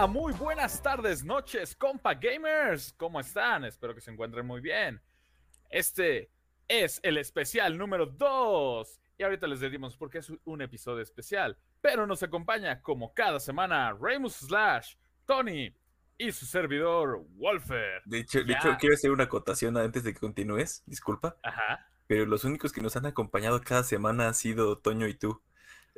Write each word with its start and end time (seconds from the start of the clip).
Hola, 0.00 0.06
muy 0.06 0.32
buenas 0.32 0.80
tardes, 0.80 1.22
noches, 1.22 1.76
compa 1.76 2.14
gamers. 2.14 2.94
¿Cómo 2.96 3.20
están? 3.20 3.66
Espero 3.66 3.94
que 3.94 4.00
se 4.00 4.10
encuentren 4.10 4.46
muy 4.46 4.62
bien. 4.62 4.98
Este 5.68 6.30
es 6.66 7.00
el 7.02 7.18
especial 7.18 7.76
número 7.76 8.06
2. 8.06 8.98
Y 9.18 9.22
ahorita 9.22 9.46
les 9.46 9.60
decimos 9.60 9.98
por 9.98 10.08
qué 10.08 10.20
es 10.20 10.32
un 10.44 10.62
episodio 10.62 11.02
especial. 11.02 11.58
Pero 11.82 12.06
nos 12.06 12.22
acompaña 12.22 12.80
como 12.80 13.12
cada 13.12 13.38
semana 13.40 13.92
Ramus 13.92 14.36
Slash, 14.36 14.94
Tony 15.26 15.76
y 16.16 16.32
su 16.32 16.46
servidor 16.46 17.22
Wolfer. 17.34 18.00
De 18.06 18.20
hecho, 18.20 18.42
de 18.42 18.54
hecho, 18.54 18.74
quiero 18.80 18.94
hacer 18.94 19.10
una 19.10 19.24
acotación 19.24 19.76
antes 19.76 20.02
de 20.02 20.14
que 20.14 20.20
continúes, 20.20 20.82
disculpa. 20.86 21.36
Ajá. 21.42 21.86
Pero 22.06 22.24
los 22.24 22.44
únicos 22.44 22.72
que 22.72 22.80
nos 22.80 22.96
han 22.96 23.04
acompañado 23.04 23.60
cada 23.60 23.82
semana 23.82 24.28
han 24.28 24.34
sido 24.34 24.78
Toño 24.78 25.06
y 25.08 25.12
tú. 25.12 25.42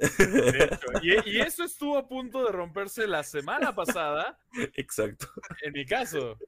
Y, 1.02 1.40
eso 1.40 1.64
estuvo 1.64 1.96
a 1.96 2.08
punto 2.08 2.44
de 2.44 2.52
romperse 2.52 3.06
la 3.06 3.22
semana 3.22 3.74
pasada. 3.74 4.38
Exacto. 4.74 5.28
En 5.62 5.72
mi 5.72 5.86
caso. 5.86 6.38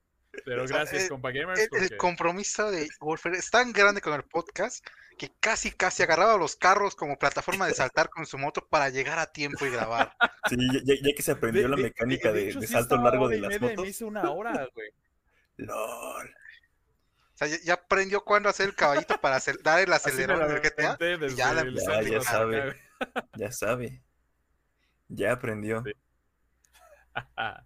Pero 0.45 0.67
gracias, 0.67 1.09
compa 1.09 1.31
gamers. 1.31 1.69
El, 1.73 1.97
compromiso 1.97 2.71
de 2.71 2.89
Wolfer 3.01 3.35
es 3.35 3.51
tan 3.51 3.73
grande 3.73 4.01
con 4.01 4.15
el 4.15 4.25
podcast 4.25 4.85
que 5.17 5.31
casi, 5.39 5.71
casi 5.71 6.03
agarraba 6.03 6.37
los 6.37 6.57
carros 6.57 6.97
como 6.97 7.17
plataforma 7.17 7.69
de 7.69 7.75
saltar 7.75 8.11
con 8.11 8.27
su 8.27 8.37
moto 8.37 8.67
para 8.69 8.89
llegar 8.89 9.19
a 9.21 9.31
tiempo 9.31 9.65
y 9.65 9.71
grabar. 9.71 10.17
Sí, 10.49 10.57
ya, 10.85 11.15
que 11.15 11.23
se 11.23 11.33
aprendió 11.33 11.69
la 11.69 11.77
mecánica 11.77 12.33
de, 12.33 12.67
salto 12.67 12.97
largo 12.97 13.29
de 13.29 13.39
las 13.39 13.61
motos. 13.61 13.85
Me 13.85 13.89
hice 13.89 14.05
una 14.05 14.31
hora, 14.31 14.69
güey. 14.75 14.91
LOL. 15.59 16.35
O 17.35 17.37
sea, 17.37 17.49
ya, 17.49 17.75
aprendió 17.75 18.25
cuándo 18.25 18.49
hacer 18.49 18.69
el 18.69 18.75
caballito 18.75 19.21
para 19.21 19.41
dar 19.63 19.81
el 19.81 19.93
acelerador 19.93 20.49
del 20.49 20.61
GTA. 20.61 20.99
ya, 21.35 21.65
ya, 22.03 22.21
sabe. 22.21 22.77
Ya 23.37 23.51
sabe. 23.51 24.03
Ya 25.09 25.33
aprendió. 25.33 25.83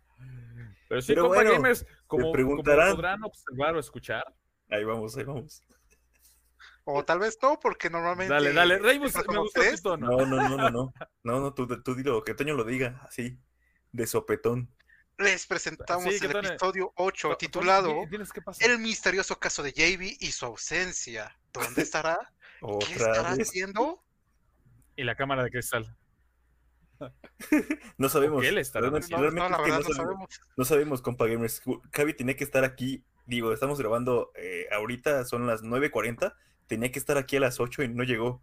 Pero 0.89 1.03
sí, 1.03 1.15
Pero 1.15 1.31
gamers, 1.31 1.87
como, 2.07 2.33
preguntarán... 2.33 2.95
podrán 2.97 3.23
observar 3.23 3.77
o 3.77 3.79
escuchar. 3.79 4.25
Ahí 4.71 4.85
vamos, 4.85 5.17
ahí 5.17 5.25
vamos. 5.25 5.63
O 6.85 7.05
tal 7.05 7.19
vez 7.19 7.39
no, 7.43 7.61
porque 7.61 7.91
normalmente. 7.91 8.33
Dale, 8.33 8.53
dale, 8.55 8.79
Reymus, 8.79 9.15
me 9.15 9.39
gustó 9.39 9.61
tu 9.61 9.83
tono. 9.83 10.09
No, 10.09 10.25
no, 10.25 10.49
no, 10.49 10.57
no, 10.57 10.71
no. 10.71 10.93
No, 11.23 11.41
no, 11.41 11.53
tú, 11.53 11.67
tú 11.83 11.95
dilo, 11.95 12.25
que 12.25 12.33
Toño 12.33 12.55
lo 12.55 12.65
diga, 12.65 13.03
así, 13.07 13.39
de 13.93 14.07
sopetón. 14.07 14.75
Les 15.19 15.47
presentamos 15.47 16.07
el 16.07 16.37
episodio 16.37 16.93
8 16.97 17.37
titulado 17.37 18.05
El 18.61 18.79
misterioso 18.79 19.39
caso 19.39 19.63
de 19.63 19.73
JB 19.73 20.17
y 20.21 20.31
su 20.31 20.47
ausencia. 20.47 21.37
¿Dónde 21.53 21.83
estará? 21.83 22.17
¿Qué 22.87 22.95
estará 22.95 23.31
haciendo? 23.33 24.03
Y 24.99 25.05
la 25.05 25.15
cámara 25.15 25.45
de 25.45 25.51
cristal. 25.51 25.97
no 27.99 28.09
sabemos. 28.09 28.43
¿Qué 28.43 28.49
él 28.49 28.59
está 28.59 28.81
realmente, 28.81 29.07
no, 29.13 29.31
no, 29.31 29.57
sabemos, 29.95 30.41
no, 30.57 30.65
sabemos. 30.65 31.03
compa 31.03 31.27
gamers. 31.27 31.63
Javi 31.93 32.15
tiene 32.15 32.35
que 32.35 32.43
estar 32.43 32.65
aquí. 32.65 33.05
Digo, 33.25 33.53
estamos 33.53 33.79
grabando 33.79 34.33
eh, 34.35 34.67
ahorita, 34.73 35.25
son 35.25 35.47
las 35.47 35.63
9.40. 35.63 36.35
Tenía 36.67 36.91
que 36.91 36.99
estar 36.99 37.17
aquí 37.17 37.37
a 37.37 37.41
las 37.41 37.61
8 37.61 37.85
y 37.85 37.89
no 37.89 38.03
llegó. 38.03 38.43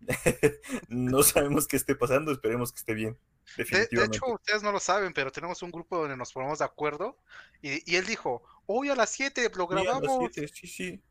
no 0.88 1.22
sabemos 1.22 1.68
qué 1.68 1.76
esté 1.76 1.94
pasando, 1.94 2.32
esperemos 2.32 2.72
que 2.72 2.78
esté 2.78 2.94
bien. 2.94 3.18
De, 3.58 4.04
hecho, 4.04 4.32
ustedes 4.32 4.62
no 4.62 4.72
lo 4.72 4.80
saben, 4.80 5.12
pero 5.12 5.30
tenemos 5.30 5.62
un 5.62 5.72
grupo 5.72 5.98
donde 5.98 6.16
nos 6.16 6.32
ponemos 6.32 6.60
de 6.60 6.64
acuerdo. 6.64 7.18
Y, 7.60 7.96
él 7.96 8.06
dijo: 8.06 8.42
Hoy 8.64 8.88
a 8.88 8.96
las 8.96 9.10
7 9.10 9.50
lo 9.56 9.66
grabamos. 9.66 10.32
Sí, 10.32 10.48
sí, 10.48 10.66
sí. 10.66 11.02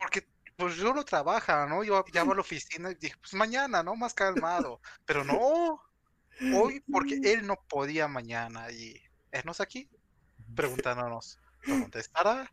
Porque 0.00 0.26
pues 0.56 0.76
yo 0.76 0.92
no 0.94 1.04
trabaja, 1.04 1.66
¿no? 1.66 1.84
Yo 1.84 2.04
llamo 2.12 2.32
a 2.32 2.36
la 2.36 2.40
oficina 2.40 2.90
y 2.90 2.94
dije, 2.94 3.16
pues 3.20 3.34
mañana, 3.34 3.82
¿no? 3.82 3.94
Más 3.94 4.14
calmado. 4.14 4.80
Pero 5.04 5.24
no, 5.24 5.80
hoy 6.54 6.82
porque 6.90 7.20
él 7.22 7.46
no 7.46 7.56
podía 7.68 8.08
mañana 8.08 8.70
y 8.70 9.00
esnos 9.30 9.60
aquí 9.60 9.88
preguntándonos, 10.54 11.38
¿dónde 11.66 12.00
estará? 12.00 12.50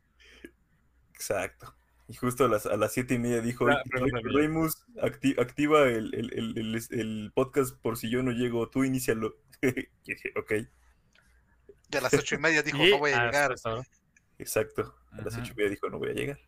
Exacto. 1.13 1.75
Y 2.07 2.15
justo 2.15 2.45
a 2.45 2.49
las, 2.49 2.65
a 2.65 2.75
las 2.75 2.91
siete 2.91 3.13
y 3.13 3.19
media 3.19 3.41
dijo, 3.41 3.65
ah, 3.69 3.81
Remus, 3.85 4.85
activa 5.01 5.83
el, 5.87 7.31
podcast 7.33 7.79
por 7.81 7.97
si 7.97 8.09
yo 8.09 8.21
no 8.21 8.31
llego, 8.31 8.69
tú 8.69 8.83
inicialo. 8.83 9.37
ok. 10.35 10.51
De 11.89 11.97
a 11.97 12.01
las 12.01 12.13
ocho 12.13 12.35
y 12.35 12.39
media 12.39 12.61
dijo, 12.61 12.77
no 12.77 12.99
voy 12.99 13.11
a 13.11 13.25
llegar. 13.25 13.55
Exacto, 14.37 14.95
a 15.11 15.21
las 15.21 15.37
ocho 15.37 15.53
y 15.53 15.55
media 15.55 15.69
dijo, 15.69 15.89
no 15.89 15.99
voy 15.99 16.09
a 16.09 16.13
llegar. 16.13 16.39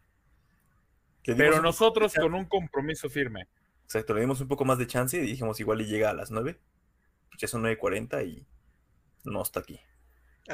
Pero 1.25 1.61
nosotros 1.61 2.13
con 2.13 2.33
un 2.33 2.45
compromiso 2.45 3.09
firme. 3.09 3.47
Exacto, 3.83 4.13
le 4.13 4.21
dimos 4.21 4.41
un 4.41 4.47
poco 4.47 4.65
más 4.65 4.77
de 4.77 4.87
chance 4.87 5.17
y 5.17 5.21
dijimos 5.21 5.59
igual 5.59 5.81
y 5.81 5.85
llega 5.85 6.09
a 6.09 6.13
las 6.13 6.31
9. 6.31 6.59
Pues 7.29 7.39
ya 7.39 7.47
son 7.47 7.63
9.40 7.63 8.25
y 8.27 8.45
no 9.23 9.41
está 9.41 9.59
aquí. 9.59 9.79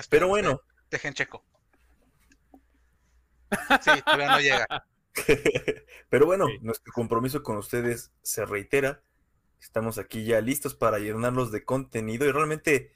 Pero 0.09 0.27
bueno. 0.27 0.61
Dejen 0.89 1.13
checo. 1.13 1.43
Sí, 3.81 3.91
todavía 4.05 4.31
no 4.31 4.39
llega. 4.39 4.85
Pero 6.09 6.25
bueno, 6.25 6.47
nuestro 6.61 6.93
compromiso 6.93 7.43
con 7.43 7.57
ustedes 7.57 8.11
se 8.21 8.45
reitera. 8.45 9.03
Estamos 9.59 9.97
aquí 9.97 10.23
ya 10.23 10.41
listos 10.41 10.73
para 10.73 10.99
llenarlos 10.99 11.51
de 11.51 11.63
contenido 11.63 12.25
y 12.25 12.31
realmente 12.31 12.95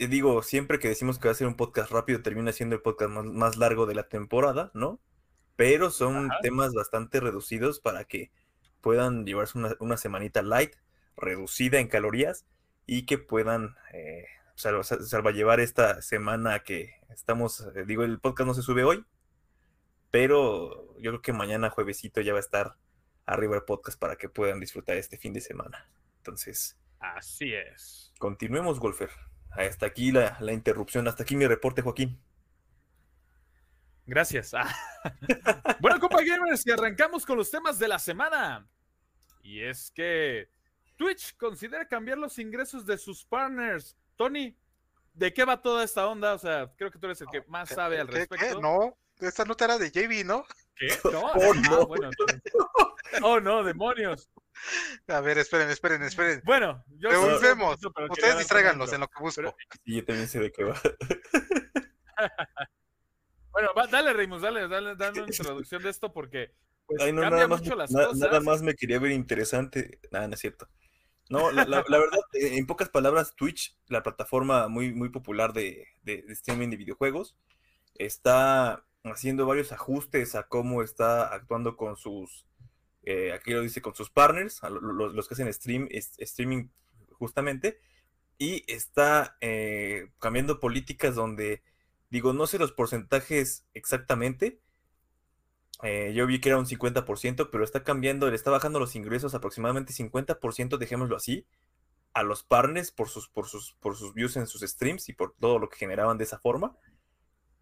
eh, 0.00 0.08
digo, 0.08 0.42
siempre 0.42 0.78
que 0.78 0.88
decimos 0.88 1.18
que 1.18 1.28
va 1.28 1.32
a 1.32 1.34
ser 1.34 1.46
un 1.46 1.56
podcast 1.56 1.90
rápido, 1.90 2.22
termina 2.22 2.52
siendo 2.52 2.74
el 2.74 2.80
podcast 2.80 3.10
más 3.10 3.58
largo 3.58 3.84
de 3.84 3.94
la 3.94 4.08
temporada, 4.08 4.70
¿no? 4.72 4.98
Pero 5.60 5.90
son 5.90 6.30
temas 6.40 6.72
bastante 6.72 7.20
reducidos 7.20 7.80
para 7.80 8.04
que 8.04 8.30
puedan 8.80 9.26
llevarse 9.26 9.58
una, 9.78 9.96
semanita 9.98 10.40
light, 10.40 10.74
reducida 11.18 11.80
en 11.80 11.88
calorías 11.88 12.46
y 12.86 13.04
que 13.04 13.18
puedan 13.18 13.76
eh, 13.92 14.24
salva, 14.54 15.32
llevar 15.32 15.60
esta 15.60 16.00
semana 16.00 16.60
que 16.60 16.94
estamos, 17.10 17.60
eh, 17.76 17.84
digo, 17.86 18.04
el 18.04 18.20
podcast 18.20 18.46
no 18.46 18.54
se 18.54 18.62
sube 18.62 18.84
hoy, 18.84 19.04
pero 20.10 20.96
yo 20.96 21.10
creo 21.10 21.20
que 21.20 21.34
mañana 21.34 21.68
juevesito 21.68 22.22
ya 22.22 22.32
va 22.32 22.38
a 22.38 22.40
estar 22.40 22.76
arriba 23.26 23.56
el 23.56 23.64
podcast 23.64 24.00
para 24.00 24.16
que 24.16 24.30
puedan 24.30 24.60
disfrutar 24.60 24.96
este 24.96 25.18
fin 25.18 25.34
de 25.34 25.42
semana. 25.42 25.90
Entonces. 26.16 26.78
Así 27.00 27.52
es. 27.52 28.14
Continuemos, 28.18 28.80
Golfer. 28.80 29.10
Hasta 29.50 29.84
aquí 29.84 30.10
la, 30.10 30.38
la 30.40 30.54
interrupción, 30.54 31.06
hasta 31.06 31.24
aquí 31.24 31.36
mi 31.36 31.46
reporte, 31.46 31.82
Joaquín. 31.82 32.18
Gracias. 34.10 34.52
Ah. 34.54 34.66
bueno, 35.80 36.00
compa 36.00 36.20
gamers, 36.24 36.66
y 36.66 36.72
arrancamos 36.72 37.24
con 37.24 37.38
los 37.38 37.48
temas 37.48 37.78
de 37.78 37.86
la 37.86 37.96
semana. 37.96 38.68
Y 39.40 39.60
es 39.62 39.92
que 39.92 40.50
Twitch 40.96 41.36
considera 41.36 41.86
cambiar 41.86 42.18
los 42.18 42.36
ingresos 42.40 42.84
de 42.84 42.98
sus 42.98 43.24
partners. 43.24 43.96
Tony, 44.16 44.58
¿de 45.14 45.32
qué 45.32 45.44
va 45.44 45.62
toda 45.62 45.84
esta 45.84 46.08
onda? 46.08 46.34
O 46.34 46.38
sea, 46.38 46.68
creo 46.76 46.90
que 46.90 46.98
tú 46.98 47.06
eres 47.06 47.20
el 47.20 47.28
que 47.28 47.44
más 47.46 47.68
sabe 47.68 48.00
al 48.00 48.08
respecto. 48.08 48.60
No, 48.60 48.98
esta 49.20 49.44
nota 49.44 49.66
era 49.66 49.78
de 49.78 49.92
JB, 49.92 50.26
¿no? 50.26 50.44
¿Qué? 50.74 50.88
No, 51.12 51.26
oh, 51.26 51.54
no. 51.54 51.86
bueno, 51.86 52.10
oh, 53.22 53.38
no, 53.38 53.62
demonios. 53.62 54.28
A 55.06 55.20
ver, 55.20 55.38
esperen, 55.38 55.70
esperen, 55.70 56.02
esperen. 56.02 56.42
Bueno, 56.44 56.84
yo 56.98 57.10
Devolvemos. 57.10 57.78
Ustedes 58.10 58.38
distráiganlos 58.38 58.92
en 58.92 59.02
lo 59.02 59.06
que 59.08 59.22
busco. 59.22 59.54
Sí, 59.84 59.94
yo 59.94 60.04
también 60.04 60.26
sé 60.26 60.40
de 60.40 60.50
qué 60.50 60.64
va. 60.64 60.74
Bueno, 63.52 63.70
dale, 63.90 64.12
Reimus, 64.12 64.42
dale, 64.42 64.68
dale, 64.68 64.96
dale 64.96 65.22
una 65.22 65.34
introducción 65.34 65.82
de 65.82 65.90
esto 65.90 66.12
porque 66.12 66.52
pues, 66.86 66.98
cambia 66.98 67.30
nada 67.30 67.48
mucho 67.48 67.76
más, 67.76 67.90
las 67.90 68.06
cosas. 68.06 68.18
Nada 68.18 68.40
más 68.40 68.62
me 68.62 68.74
quería 68.74 68.98
ver 68.98 69.12
interesante. 69.12 69.98
Nada, 70.10 70.28
no 70.28 70.34
es 70.34 70.40
cierto. 70.40 70.68
No, 71.30 71.52
la, 71.52 71.64
verdad, 71.64 72.18
eh, 72.32 72.56
en 72.56 72.66
pocas 72.66 72.88
palabras, 72.88 73.36
Twitch, 73.36 73.76
la 73.86 74.02
plataforma 74.02 74.66
muy, 74.66 74.92
muy 74.92 75.10
popular 75.10 75.52
de, 75.52 75.86
de, 76.02 76.24
streaming 76.30 76.70
de 76.70 76.76
videojuegos, 76.76 77.36
está 77.94 78.84
haciendo 79.04 79.46
varios 79.46 79.70
ajustes 79.70 80.34
a 80.34 80.48
cómo 80.48 80.82
está 80.82 81.32
actuando 81.32 81.76
con 81.76 81.96
sus, 81.96 82.48
eh, 83.04 83.32
aquí 83.32 83.52
lo 83.52 83.62
dice, 83.62 83.80
con 83.80 83.94
sus 83.94 84.10
partners, 84.10 84.60
los, 84.68 85.28
que 85.28 85.34
hacen 85.34 85.52
stream, 85.54 85.88
streaming 85.92 86.68
justamente, 87.12 87.78
y 88.36 88.64
está 88.66 89.36
eh, 89.40 90.10
cambiando 90.18 90.58
políticas 90.58 91.14
donde 91.14 91.62
Digo, 92.10 92.32
no 92.32 92.46
sé 92.46 92.58
los 92.58 92.72
porcentajes 92.72 93.66
exactamente. 93.72 94.60
Eh, 95.82 96.12
yo 96.14 96.26
vi 96.26 96.40
que 96.40 96.50
era 96.50 96.58
un 96.58 96.66
50%, 96.66 97.48
pero 97.50 97.64
está 97.64 97.84
cambiando, 97.84 98.28
le 98.28 98.36
está 98.36 98.50
bajando 98.50 98.78
los 98.80 98.96
ingresos 98.96 99.34
aproximadamente 99.34 99.92
50%, 99.92 100.76
dejémoslo 100.76 101.16
así, 101.16 101.46
a 102.12 102.22
los 102.22 102.42
partners 102.42 102.90
por 102.90 103.08
sus, 103.08 103.28
por 103.28 103.46
sus, 103.46 103.74
por 103.80 103.96
sus 103.96 104.12
views 104.12 104.36
en 104.36 104.46
sus 104.46 104.62
streams 104.62 105.08
y 105.08 105.12
por 105.14 105.34
todo 105.38 105.58
lo 105.58 105.68
que 105.68 105.78
generaban 105.78 106.18
de 106.18 106.24
esa 106.24 106.38
forma. 106.38 106.76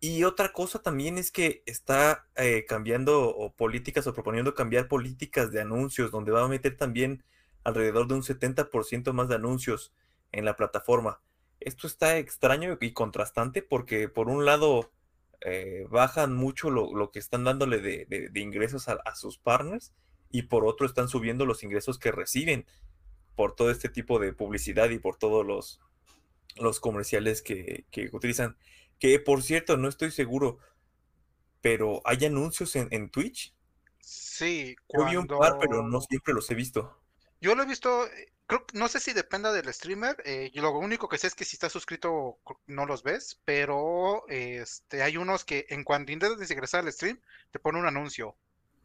Y 0.01 0.25
otra 0.25 0.53
cosa 0.53 0.81
también 0.81 1.19
es 1.19 1.31
que 1.31 1.63
está 1.67 2.29
eh, 2.37 2.65
cambiando 2.67 3.53
políticas 3.57 4.07
o 4.07 4.15
proponiendo 4.15 4.55
cambiar 4.55 4.89
políticas 4.89 5.51
de 5.51 5.61
anuncios, 5.61 6.11
donde 6.11 6.31
va 6.31 6.45
a 6.45 6.49
meter 6.49 6.77
también 6.77 7.25
alrededor 7.65 8.07
de 8.07 8.15
un 8.15 8.23
70% 8.23 9.13
más 9.13 9.29
de 9.29 9.35
anuncios 9.35 9.93
en 10.33 10.45
la 10.45 10.57
plataforma. 10.57 11.21
Esto 11.61 11.87
está 11.87 12.19
extraño 12.19 12.79
y 12.81 12.93
contrastante 12.93 13.63
porque 13.63 14.09
por 14.09 14.29
un 14.29 14.45
lado 14.45 14.93
eh, 15.41 15.87
bajan 15.91 16.35
mucho 16.35 16.71
lo, 16.71 17.11
que 17.11 17.19
están 17.19 17.45
dándole 17.45 17.81
de, 17.81 18.31
ingresos 18.35 18.89
a, 18.89 19.15
sus 19.15 19.39
partners 19.39 19.93
y 20.31 20.43
por 20.43 20.65
otro 20.65 20.87
están 20.87 21.09
subiendo 21.09 21.47
los 21.47 21.63
ingresos 21.63 21.99
que 21.99 22.13
reciben 22.13 22.67
por 23.35 23.55
todo 23.55 23.71
este 23.71 23.89
tipo 23.89 24.19
de 24.19 24.33
publicidad 24.33 24.91
y 24.91 24.99
por 24.99 25.17
todos 25.17 25.47
los 25.47 25.81
los 26.57 26.81
comerciales 26.81 27.43
que, 27.43 27.87
que 27.91 28.11
utilizan. 28.13 28.57
Que 28.99 29.21
por 29.21 29.43
cierto, 29.43 29.77
no 29.77 29.89
estoy 29.89 30.11
seguro, 30.11 30.59
pero 31.61 32.01
¿hay 32.05 32.25
anuncios 32.25 32.75
en, 32.77 32.89
en 32.91 33.11
Twitch? 33.11 33.55
Sí, 34.01 34.77
Yo 34.93 35.05
vi 35.07 35.17
un 35.17 35.27
par, 35.27 35.59
pero 35.59 35.77
no 35.77 35.83
cuando- 35.83 36.01
siempre 36.03 36.35
los 36.35 36.51
he 36.51 36.55
visto. 36.55 36.99
Yo 37.41 37.55
lo 37.55 37.63
he 37.63 37.67
visto, 37.67 38.07
eh, 38.07 38.33
creo, 38.49 38.67
no 38.73 38.89
sé 38.89 38.99
si 38.99 39.13
dependa 39.13 39.53
del 39.53 39.73
streamer, 39.73 40.17
eh, 40.25 40.51
yo 40.53 40.63
lo 40.63 40.73
único 40.73 41.09
que 41.09 41.19
sé 41.19 41.29
es 41.29 41.37
que 41.37 41.45
si 41.45 41.55
estás 41.55 41.71
suscrito 41.73 42.41
no 42.67 42.85
los 42.87 43.05
ves, 43.05 43.41
pero 43.45 44.25
este, 44.29 45.03
hay 45.05 45.17
unos 45.17 45.45
que 45.45 45.67
en 45.69 45.85
cuanto 45.85 46.11
intentas 46.11 46.51
ingresar 46.51 46.81
al 46.85 46.93
stream 46.93 47.21
te 47.53 47.61
pone 47.61 47.79
un 47.79 47.87
anuncio. 47.87 48.37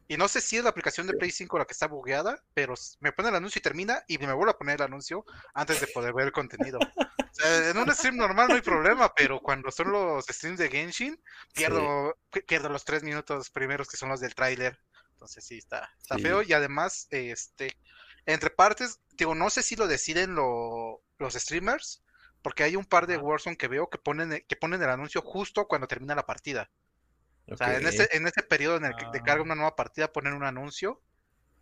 Y 0.06 0.18
no 0.18 0.28
sé 0.28 0.42
si 0.42 0.58
es 0.58 0.62
la 0.62 0.68
aplicación 0.68 1.06
de 1.06 1.14
Play 1.14 1.30
5 1.30 1.58
la 1.58 1.64
que 1.64 1.72
está 1.72 1.86
bugueada, 1.88 2.38
pero 2.52 2.74
me 3.00 3.10
pone 3.12 3.30
el 3.30 3.34
anuncio 3.36 3.58
y 3.58 3.62
termina 3.62 4.04
y 4.06 4.18
me 4.18 4.32
vuelve 4.34 4.52
a 4.52 4.58
poner 4.58 4.76
el 4.76 4.82
anuncio 4.82 5.24
antes 5.54 5.80
de 5.80 5.86
poder 5.86 6.12
ver 6.12 6.26
el 6.26 6.32
contenido. 6.32 6.78
O 6.78 7.32
sea, 7.32 7.70
en 7.70 7.78
un 7.78 7.90
stream 7.94 8.16
normal 8.18 8.48
no 8.48 8.54
hay 8.54 8.60
problema, 8.60 9.12
pero 9.14 9.40
cuando 9.40 9.70
son 9.70 9.90
los 9.90 10.26
streams 10.26 10.58
de 10.58 10.68
Genshin, 10.68 11.18
pierdo, 11.54 12.16
pi- 12.30 12.42
pierdo 12.42 12.68
los 12.68 12.84
tres 12.84 13.02
minutos 13.02 13.48
primeros 13.48 13.88
que 13.88 13.96
son 13.96 14.10
los 14.10 14.20
del 14.20 14.34
tráiler. 14.34 14.78
Entonces 15.12 15.42
sí, 15.42 15.56
está, 15.56 15.90
está 15.98 16.16
Sí. 16.16 16.22
feo. 16.22 16.42
Y 16.42 16.52
además, 16.52 17.06
este, 17.08 17.74
entre 18.26 18.50
partes, 18.50 19.00
digo, 19.16 19.34
no 19.34 19.50
sé 19.50 19.62
si 19.62 19.76
lo 19.76 19.86
deciden 19.86 20.34
lo- 20.34 21.02
los 21.18 21.34
streamers, 21.34 22.02
porque 22.42 22.64
hay 22.64 22.76
un 22.76 22.84
par 22.84 23.06
de. 23.06 23.16
Warzone 23.18 23.56
que 23.56 23.68
veo 23.68 23.88
que 23.88 23.98
ponen, 23.98 24.44
que 24.48 24.56
ponen 24.56 24.82
el 24.82 24.90
anuncio 24.90 25.22
justo 25.22 25.66
cuando 25.66 25.86
termina 25.88 26.14
la 26.14 26.26
partida. 26.26 26.70
O 27.50 27.56
sea, 27.56 27.76
en 27.76 27.86
ese, 27.86 28.08
en 28.12 28.26
ese 28.26 28.42
periodo 28.42 28.76
en 28.76 28.86
el 28.86 28.96
que 28.96 29.06
te 29.06 29.20
carga 29.20 29.40
Ah. 29.40 29.44
una 29.44 29.54
nueva 29.54 29.76
partida, 29.76 30.12
ponen 30.12 30.34
un 30.34 30.44
anuncio 30.44 31.02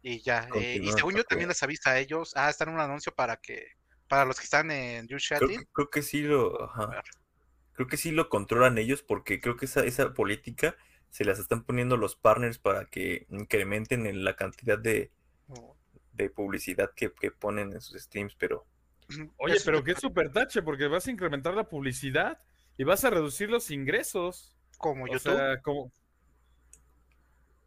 y 0.03 0.23
ya. 0.23 0.49
eh, 0.55 0.81
y 0.83 0.93
según 0.93 1.15
yo 1.17 1.25
también 1.25 1.49
les 1.49 1.63
avisa 1.63 1.91
a 1.93 1.99
ellos, 1.99 2.33
ah, 2.37 2.51
están 2.51 2.69
en 2.69 2.75
un 2.77 2.81
anuncio 2.81 3.13
para 3.15 3.37
que, 3.39 3.67
para 4.09 4.25
los 4.25 4.39
que 4.39 4.45
están 4.45 4.71
en 4.71 5.07
You 5.09 5.19
Creo, 5.29 5.51
creo 5.73 5.91
que 5.91 6.03
sí 6.03 6.23
lo, 6.23 6.65
ajá. 6.65 7.03
Creo 7.75 7.89
que 7.89 7.97
sí 7.97 8.11
lo 8.11 8.29
controlan 8.29 8.79
ellos 8.79 9.03
porque 9.03 9.41
creo 9.41 9.57
que 9.57 9.67
esa, 9.67 9.85
esa 9.85 10.15
política 10.15 10.77
se 11.11 11.25
las 11.25 11.39
están 11.39 11.65
poniendo 11.65 11.97
los 11.97 12.17
partners 12.17 12.59
para 12.59 12.87
que 12.87 13.27
incrementen 13.31 14.07
en 14.07 14.25
la 14.25 14.37
cantidad 14.37 14.79
de, 14.79 15.11
de 16.13 16.31
publicidad 16.31 16.91
que, 16.95 17.13
que 17.13 17.31
ponen 17.31 17.73
en 17.73 17.81
sus 17.81 18.01
streams, 18.03 18.35
pero 18.37 18.67
Oye, 19.37 19.57
pero 19.65 19.83
qué 19.85 19.95
super 19.95 20.33
tache, 20.33 20.63
porque 20.63 20.87
vas 20.87 21.07
a 21.07 21.11
incrementar 21.11 21.53
la 21.55 21.69
publicidad 21.69 22.41
y 22.79 22.85
vas 22.85 23.05
a 23.05 23.11
reducir 23.11 23.51
los 23.51 23.71
ingresos. 23.71 24.57
como 24.79 25.05
O 25.05 25.07
YouTube. 25.07 25.21
sea, 25.35 25.61
como, 25.61 25.93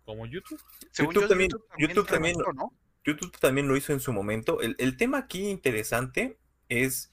como 0.05 0.25
YouTube. 0.25 0.61
según 0.91 1.13
YouTube 1.13 1.23
yo, 1.23 1.27
también- 1.29 1.51
YouTube 1.77 2.07
también- 2.07 2.35
¿no? 2.55 2.73
YouTube 3.03 3.37
también 3.39 3.67
lo 3.67 3.77
hizo 3.77 3.93
en 3.93 3.99
su 3.99 4.11
momento. 4.13 4.61
El, 4.61 4.75
el 4.79 4.97
tema 4.97 5.19
aquí 5.19 5.47
interesante 5.49 6.39
es, 6.69 7.11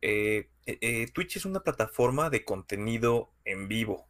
eh, 0.00 0.48
eh, 0.66 0.78
eh, 0.80 1.06
Twitch 1.12 1.36
es 1.36 1.44
una 1.44 1.60
plataforma 1.60 2.30
de 2.30 2.44
contenido 2.44 3.30
en 3.44 3.68
vivo, 3.68 4.06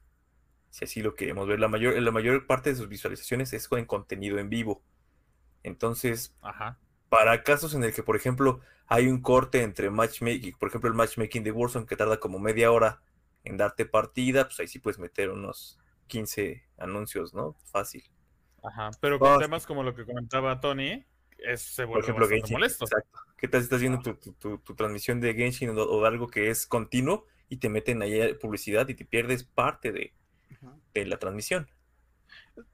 si 0.70 0.84
así 0.84 1.02
lo 1.02 1.14
queremos 1.16 1.48
ver. 1.48 1.58
La 1.58 1.66
mayor, 1.68 2.00
la 2.00 2.10
mayor 2.12 2.46
parte 2.46 2.70
de 2.70 2.76
sus 2.76 2.88
visualizaciones 2.88 3.52
es 3.52 3.66
con 3.66 3.84
contenido 3.86 4.38
en 4.38 4.48
vivo. 4.48 4.82
Entonces, 5.66 6.34
Ajá. 6.42 6.78
para 7.08 7.42
casos 7.42 7.74
en 7.74 7.84
el 7.84 7.92
que, 7.94 8.02
por 8.02 8.16
ejemplo, 8.16 8.60
hay 8.86 9.08
un 9.08 9.20
corte 9.20 9.62
entre 9.62 9.90
matchmaking, 9.90 10.56
por 10.58 10.68
ejemplo, 10.68 10.88
el 10.88 10.96
matchmaking 10.96 11.42
de 11.44 11.50
Warzone 11.52 11.86
que 11.86 11.96
tarda 11.96 12.18
como 12.20 12.38
media 12.38 12.70
hora 12.70 13.02
en 13.44 13.56
darte 13.56 13.84
partida, 13.86 14.44
pues 14.44 14.58
ahí 14.60 14.68
sí 14.68 14.78
puedes 14.78 14.98
meter 14.98 15.30
unos 15.30 15.78
15 16.06 16.64
anuncios, 16.78 17.34
¿no? 17.34 17.56
Fácil. 17.64 18.04
Ajá. 18.62 18.90
Pero 19.00 19.18
con 19.18 19.38
temas 19.40 19.66
como 19.66 19.82
lo 19.82 19.94
que 19.94 20.04
comentaba 20.04 20.60
Tony, 20.60 21.04
es, 21.38 21.62
se 21.62 21.82
Por 21.82 21.88
vuelve 21.88 22.04
ejemplo, 22.04 22.24
bastante 22.26 22.40
Genshin. 22.42 22.54
molesto. 22.58 22.84
Exacto. 22.84 23.18
¿Qué 23.36 23.48
tal 23.48 23.60
si 23.60 23.64
estás 23.64 23.80
viendo 23.80 23.98
tu, 24.00 24.14
tu- 24.14 24.32
tu- 24.34 24.58
tu 24.58 24.74
transmisión 24.74 25.20
de 25.20 25.34
Genshin 25.34 25.70
o, 25.70 25.82
o 25.82 26.00
de 26.02 26.08
algo 26.08 26.28
que 26.28 26.48
es 26.50 26.66
continuo 26.66 27.26
y 27.48 27.58
te 27.58 27.68
meten 27.68 28.02
ahí 28.02 28.34
publicidad 28.34 28.88
y 28.88 28.94
te 28.94 29.04
pierdes 29.04 29.44
parte 29.44 29.92
de, 29.92 30.14
de 30.94 31.06
la 31.06 31.18
transmisión? 31.18 31.68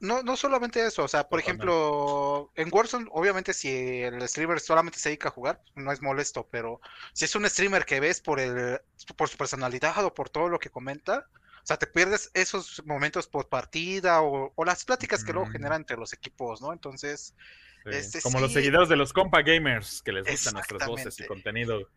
No, 0.00 0.22
no 0.22 0.36
solamente 0.36 0.84
eso, 0.86 1.04
o 1.04 1.08
sea, 1.08 1.28
por 1.28 1.40
ejemplo, 1.40 2.52
en 2.54 2.68
Warzone, 2.72 3.08
obviamente 3.10 3.52
si 3.52 4.02
el 4.02 4.26
streamer 4.28 4.60
solamente 4.60 4.98
se 4.98 5.08
dedica 5.08 5.28
a 5.28 5.32
jugar, 5.32 5.60
no 5.74 5.90
es 5.90 6.00
molesto, 6.00 6.46
pero 6.50 6.80
si 7.12 7.24
es 7.24 7.34
un 7.34 7.48
streamer 7.48 7.84
que 7.84 8.00
ves 8.00 8.20
por 8.20 8.38
el, 8.38 8.80
por 9.16 9.28
su 9.28 9.36
personalidad 9.36 10.04
o 10.04 10.14
por 10.14 10.30
todo 10.30 10.48
lo 10.48 10.58
que 10.58 10.70
comenta, 10.70 11.26
o 11.34 11.66
sea, 11.66 11.76
te 11.76 11.86
pierdes 11.86 12.30
esos 12.34 12.82
momentos 12.86 13.26
por 13.26 13.48
partida 13.48 14.22
o, 14.22 14.52
o 14.54 14.64
las 14.64 14.84
pláticas 14.84 15.24
que 15.24 15.32
luego 15.32 15.50
generan 15.50 15.82
entre 15.82 15.96
los 15.96 16.12
equipos, 16.12 16.60
¿no? 16.60 16.72
Entonces, 16.72 17.34
Sí, 17.84 17.90
Este 17.90 18.22
Como 18.22 18.40
los 18.40 18.52
seguidores 18.52 18.88
de 18.88 18.96
los 18.96 19.12
compa 19.12 19.42
gamers 19.42 20.02
que 20.02 20.12
les 20.12 20.26
gustan 20.26 20.54
nuestras 20.54 20.86
voces 20.86 21.18
y 21.18 21.26
contenido. 21.26 21.88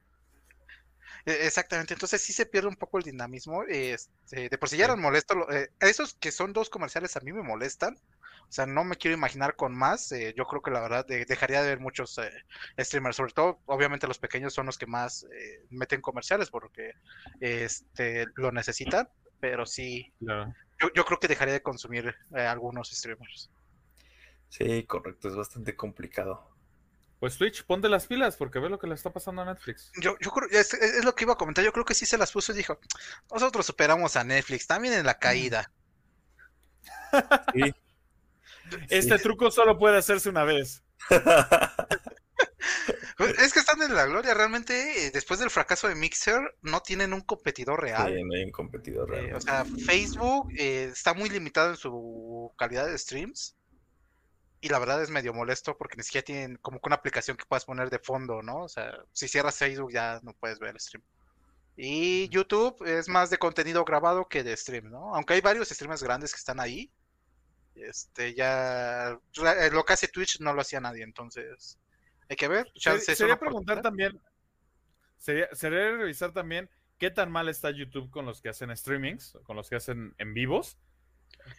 E- 1.26 1.46
Exactamente, 1.48 1.94
entonces 1.94 2.22
sí 2.22 2.34
se 2.34 2.46
pierde 2.46 2.68
un 2.70 2.76
poco 2.76 2.98
el 2.98 3.04
dinamismo. 3.04 3.64
este, 3.68 4.50
de 4.50 4.58
por 4.58 4.70
sí 4.70 4.78
ya 4.78 4.86
eran 4.86 5.02
molestos. 5.02 5.38
eh, 5.52 5.70
esos 5.80 6.14
que 6.16 6.32
son 6.32 6.54
dos 6.54 6.70
comerciales 6.70 7.16
a 7.16 7.22
mí 7.22 7.32
me 7.34 7.44
molestan. 7.44 7.96
O 8.48 8.52
sea, 8.56 8.66
no 8.68 8.84
me 8.84 8.96
quiero 8.96 9.18
imaginar 9.18 9.56
con 9.56 9.76
más. 9.76 10.12
eh, 10.12 10.34
yo 10.38 10.46
creo 10.46 10.62
que 10.62 10.72
la 10.72 10.82
verdad 10.82 11.06
de- 11.06 11.26
dejaría 11.26 11.62
de 11.64 11.70
ver 11.70 11.80
muchos 11.80 12.18
eh, 12.20 12.32
streamers, 12.80 13.16
sobre 13.18 13.34
todo, 13.34 13.62
obviamente 13.66 14.08
los 14.08 14.20
pequeños 14.20 14.54
son 14.54 14.68
los 14.68 14.78
que 14.78 14.86
más 14.88 15.24
eh, 15.24 15.66
meten 15.70 16.02
comerciales 16.02 16.50
porque 16.50 16.92
este, 17.40 18.28
lo 18.36 18.52
necesitan. 18.52 19.08
Pero 19.40 19.66
sí, 19.66 20.14
Claro. 20.20 20.54
yo, 20.82 20.90
yo 20.96 21.06
creo 21.06 21.20
que 21.20 21.28
dejaría 21.30 21.54
de 21.56 21.64
consumir 21.64 22.16
eh, 22.36 22.42
algunos 22.42 22.90
streamers. 22.92 23.52
Sí, 24.50 24.86
correcto, 24.88 25.28
es 25.28 25.36
bastante 25.36 25.76
complicado. 25.76 26.55
Pues 27.26 27.40
Twitch, 27.40 27.66
ponte 27.66 27.90
las 27.90 28.06
pilas 28.06 28.36
porque 28.36 28.60
ve 28.60 28.70
lo 28.70 28.78
que 28.78 28.86
le 28.86 28.94
está 28.94 29.12
pasando 29.12 29.42
a 29.42 29.46
Netflix. 29.46 29.92
Yo, 30.00 30.16
yo 30.20 30.30
creo, 30.30 30.48
es, 30.52 30.76
es 30.76 31.04
lo 31.04 31.16
que 31.16 31.24
iba 31.24 31.34
a 31.34 31.38
comentar, 31.38 31.66
yo 31.66 31.74
creo 31.74 31.84
que 31.84 31.96
sí 31.96 32.06
se 32.06 32.20
las 32.20 32.32
puso 32.32 32.52
y 32.54 32.58
dijo, 32.58 32.80
nosotros 33.34 33.66
superamos 33.66 34.16
a 34.16 34.24
Netflix, 34.24 34.68
también 34.68 34.94
en 34.94 35.08
la 35.08 35.18
caída. 35.18 35.72
Sí. 37.52 37.74
Este 38.90 39.18
truco 39.18 39.50
solo 39.50 39.76
puede 39.80 39.98
hacerse 39.98 40.30
una 40.30 40.44
vez. 40.44 40.84
Pues, 43.18 43.40
Es 43.40 43.54
que 43.54 43.60
están 43.60 43.82
en 43.82 43.96
la 43.96 44.06
gloria, 44.06 44.34
realmente 44.36 45.08
eh, 45.08 45.12
después 45.12 45.40
del 45.40 45.50
fracaso 45.50 45.88
de 45.88 45.96
Mixer 45.96 46.42
no 46.62 46.82
tienen 46.82 47.14
un 47.14 47.22
competidor 47.22 47.82
real. 47.82 48.14
Sí, 48.14 48.24
no 48.24 48.36
hay 48.36 48.44
un 48.44 48.52
competidor 48.52 49.16
Eh, 49.16 49.22
real. 49.22 49.36
o 49.38 49.42
sea, 49.42 49.66
Facebook 49.66 50.52
eh, 50.58 50.90
está 50.92 51.14
muy 51.16 51.30
limitado 51.30 51.72
en 51.72 51.78
su 51.78 52.54
calidad 52.58 52.86
de 52.88 52.98
streams 52.98 53.56
y 54.62 54.70
la 54.70 54.80
verdad 54.80 55.02
es 55.02 55.10
medio 55.10 55.34
molesto 55.34 55.78
porque 55.78 55.98
ni 55.98 56.04
siquiera 56.04 56.26
tienen 56.26 56.58
como 56.58 56.80
que 56.80 56.88
una 56.88 56.96
aplicación 56.96 57.38
que 57.38 57.46
puedas 57.46 57.66
poner 57.66 57.90
de 57.90 58.00
fondo, 58.00 58.42
¿no? 58.42 58.64
O 58.64 58.70
sea, 58.70 58.98
si 59.12 59.28
cierras 59.28 59.58
Facebook 59.58 59.92
ya 59.92 60.20
no 60.24 60.34
puedes 60.34 60.60
ver 60.60 60.72
el 60.72 60.80
stream. 60.80 61.04
Y 61.78 62.30
YouTube 62.30 62.84
es 62.86 63.10
más 63.10 63.30
de 63.30 63.38
contenido 63.38 63.84
grabado 63.84 64.28
que 64.28 64.44
de 64.44 64.56
stream, 64.56 64.90
¿no? 64.90 65.14
Aunque 65.14 65.34
hay 65.34 65.42
varios 65.42 65.70
streamers 65.70 66.04
grandes 66.04 66.32
que 66.32 66.40
están 66.40 66.60
ahí. 66.60 66.90
Este, 67.76 68.34
ya 68.34 69.20
lo 69.72 69.84
que 69.84 69.94
hace 69.94 70.08
Twitch 70.08 70.40
no 70.40 70.54
lo 70.54 70.62
hacía 70.62 70.80
nadie, 70.80 71.04
entonces 71.04 71.78
hay 72.30 72.38
que 72.38 72.48
ver. 72.48 72.72
chance 72.74 73.14
Sería, 73.16 73.38
preguntar 73.38 73.82
también, 73.82 74.20
sería, 75.18 75.50
sería 75.52 75.92
revisar 75.92 76.32
también 76.32 76.70
qué 76.98 77.12
tan 77.12 77.30
mal 77.30 77.50
está 77.50 77.72
YouTube 77.72 78.10
con 78.10 78.26
los 78.26 78.42
que 78.42 78.50
hacen 78.50 78.76
streamings, 78.76 79.38
con 79.44 79.58
los 79.58 79.70
que 79.70 79.76
hacen 79.76 80.16
en 80.18 80.34
vivos, 80.34 80.78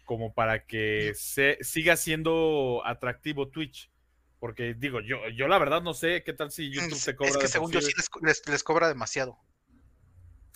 como 0.05 0.33
para 0.35 0.65
que 0.67 1.13
se, 1.15 1.59
siga 1.63 1.97
siendo 1.97 2.83
atractivo 2.85 3.49
Twitch. 3.49 3.91
Porque 4.39 4.75
digo, 4.75 5.01
yo, 5.01 5.29
yo 5.31 5.49
la 5.49 5.59
verdad 5.59 5.81
no 5.83 5.95
sé 5.95 6.23
qué 6.23 6.33
tal 6.35 6.51
si 6.51 6.71
YouTube 6.71 6.93
Es, 6.99 7.05
te 7.05 7.17
cobra 7.17 7.31
es 7.31 7.37
que 7.39 7.49
según 7.49 7.73
yo 7.73 7.81
sí- 7.81 7.93
les, 7.97 8.09
co- 8.09 8.21
les- 8.23 8.47
les 8.49 8.63
cobra 8.63 8.89
demasiado. 8.89 9.39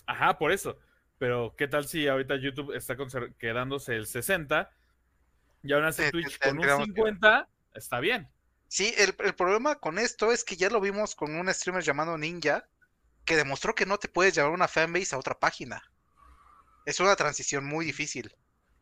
Ajá, 0.05 0.37
por 0.37 0.51
eso. 0.51 0.77
Pero 1.17 1.55
qué 1.57 1.67
tal 1.67 1.87
si 1.87 2.07
ahorita 2.07 2.35
YouTube 2.37 2.75
está 2.75 2.95
quedándose 3.37 3.95
el 3.95 4.07
60 4.07 4.71
y 5.63 5.73
así 5.73 6.03
Eh, 6.03 6.11
Twitch 6.11 6.39
te- 6.39 6.49
con 6.49 6.57
un 6.57 6.61
tendríamos 6.65 6.85
que 6.87 7.01
ver. 7.01 7.13
50 7.13 7.47
está 7.75 7.99
bien. 7.99 8.29
Sí, 8.67 8.93
el, 8.97 9.15
el 9.19 9.35
problema 9.35 9.75
con 9.79 9.99
esto 9.99 10.31
es 10.31 10.43
que 10.43 10.55
ya 10.55 10.69
lo 10.69 10.79
vimos 10.79 11.13
con 11.15 11.35
un 11.35 11.53
streamer 11.53 11.83
llamado 11.83 12.17
Ninja, 12.17 12.65
que 13.25 13.35
demostró 13.35 13.75
que 13.75 13.85
no 13.85 13.97
te 13.97 14.07
puedes 14.07 14.33
llevar 14.35 14.51
una 14.51 14.67
fanbase 14.67 15.13
a 15.15 15.19
otra 15.19 15.37
página. 15.39 15.83
Es 16.85 16.99
una 16.99 17.15
transición 17.15 17.65
muy 17.65 17.85
difícil. 17.85 18.33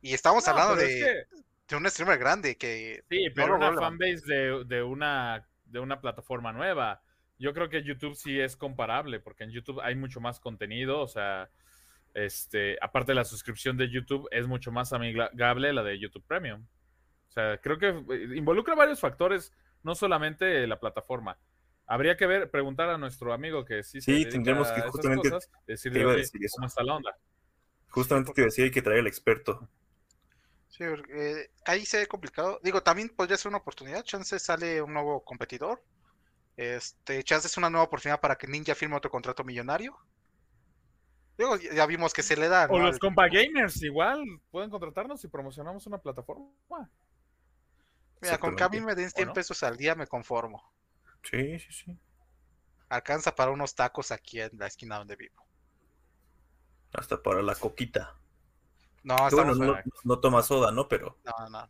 Y 0.02 0.14
estamos 0.14 0.46
No, 0.46 0.52
hablando 0.52 0.76
de, 0.76 0.86
es 0.86 0.96
que- 1.04 1.40
de 1.70 1.76
un 1.76 1.90
streamer 1.90 2.18
grande 2.20 2.58
que 2.58 3.04
Sí, 3.10 3.30
pero 3.36 3.56
una 3.56 3.74
fanbase 3.74 4.22
de, 4.28 4.64
de 4.66 4.84
una, 4.84 5.48
de 5.66 5.80
una 5.80 6.00
plataforma 6.00 6.54
nueva. 6.54 7.02
Yo 7.38 7.54
creo 7.54 7.70
que 7.70 7.84
YouTube 7.84 8.16
sí 8.16 8.40
es 8.40 8.56
comparable, 8.56 9.20
porque 9.20 9.46
en 9.46 9.52
YouTube 9.52 9.80
hay 9.82 9.96
mucho 9.96 10.20
más 10.20 10.40
contenido, 10.40 11.00
o 11.02 11.08
sea, 11.08 11.50
este, 12.14 12.78
aparte 12.82 13.12
de 13.12 13.16
la 13.16 13.26
suscripción 13.26 13.78
de 13.78 13.90
YouTube, 13.90 14.28
es 14.32 14.48
mucho 14.48 14.72
más 14.72 14.94
amigable 14.94 15.74
la 15.74 15.84
de 15.84 16.00
YouTube 16.00 16.24
Premium. 16.28 16.66
O 17.30 17.32
sea, 17.32 17.58
creo 17.60 17.78
que 17.78 17.88
eh, 17.90 18.38
involucra 18.38 18.76
varios 18.76 19.00
factores, 19.00 19.54
no 19.84 19.96
solamente 19.96 20.68
la 20.68 20.80
plataforma. 20.80 21.38
Habría 21.88 22.18
que 22.18 22.28
ver, 22.28 22.52
preguntar 22.52 22.90
a 22.90 22.98
nuestro 22.98 23.34
amigo 23.34 23.66
que 23.66 23.84
sí 23.84 24.02
se 24.02 24.12
Sí, 24.14 24.26
tendremos 24.26 24.72
que 24.72 24.82
justamente 24.82 25.30
cosas, 25.32 25.52
decirle, 25.68 26.00
te 26.00 26.04
iba 26.04 26.12
a 26.12 26.16
"Oye, 26.16 26.22
decir 26.24 26.46
eso". 26.46 26.56
¿cómo 26.58 26.68
está 26.68 26.84
la 26.84 26.96
onda? 26.96 27.16
Justamente 27.90 28.34
te 28.34 28.42
iba 28.42 28.46
a 28.46 28.50
decir, 28.50 28.64
hay 28.66 28.72
que 28.72 28.82
traer 28.82 29.00
al 29.02 29.08
experto. 29.08 29.68
Sí, 30.70 30.84
porque, 30.88 31.42
eh, 31.42 31.52
ahí 31.66 31.86
se 31.86 31.98
ve 31.98 32.08
complicado. 32.08 32.60
Digo, 32.64 32.82
también 32.82 33.10
podría 33.10 33.38
ser 33.38 33.50
una 33.50 33.58
oportunidad. 33.58 34.04
Chance 34.04 34.40
sale 34.40 34.82
un 34.82 34.94
nuevo 34.94 35.24
competidor. 35.24 35.84
Este, 36.56 37.24
chance 37.24 37.48
es 37.48 37.58
una 37.58 37.70
nueva 37.70 37.86
oportunidad 37.86 38.20
para 38.20 38.36
que 38.36 38.48
Ninja 38.48 38.76
firme 38.76 38.96
otro 38.96 39.10
contrato 39.12 39.44
millonario. 39.44 39.98
Digo, 41.38 41.56
ya 41.58 41.86
vimos 41.86 42.14
que 42.14 42.22
se 42.22 42.36
le 42.36 42.50
da. 42.50 42.68
O 42.70 42.78
los 42.78 42.94
Al- 42.96 43.00
compa 43.00 43.28
gamers 43.30 43.82
igual 43.82 44.24
pueden 44.52 44.70
contratarnos 44.70 45.24
y 45.24 45.28
promocionamos 45.30 45.88
una 45.88 45.98
plataforma. 45.98 46.52
Mira, 48.22 48.38
con 48.38 48.56
que 48.58 48.64
a 48.64 48.68
mí 48.70 48.78
Exactamente. 48.78 48.82
me 48.82 48.96
den 48.96 49.10
100 49.12 49.28
no? 49.30 49.34
pesos 49.34 49.64
al 49.64 49.78
día 49.78 49.96
me 49.96 50.06
conformo. 50.06 50.62
Sí, 51.24 51.58
sí, 51.60 51.72
sí. 51.72 51.98
Alcanza 52.90 53.34
para 53.34 53.52
unos 53.52 53.74
tacos 53.74 54.12
aquí 54.12 54.42
en 54.42 54.52
la 54.58 54.68
esquina 54.68 54.98
donde 54.98 55.16
vivo. 55.16 55.46
Hasta 56.94 57.22
para 57.24 57.42
la 57.42 57.56
coquita. 57.56 58.16
No, 59.04 59.16
bueno, 59.32 59.56
no, 59.56 59.78
no 60.04 60.20
toma 60.20 60.44
soda, 60.44 60.72
¿no? 60.72 60.88
Pero 60.88 61.18
No, 61.26 61.50
no, 61.50 61.52
no. 61.68 61.70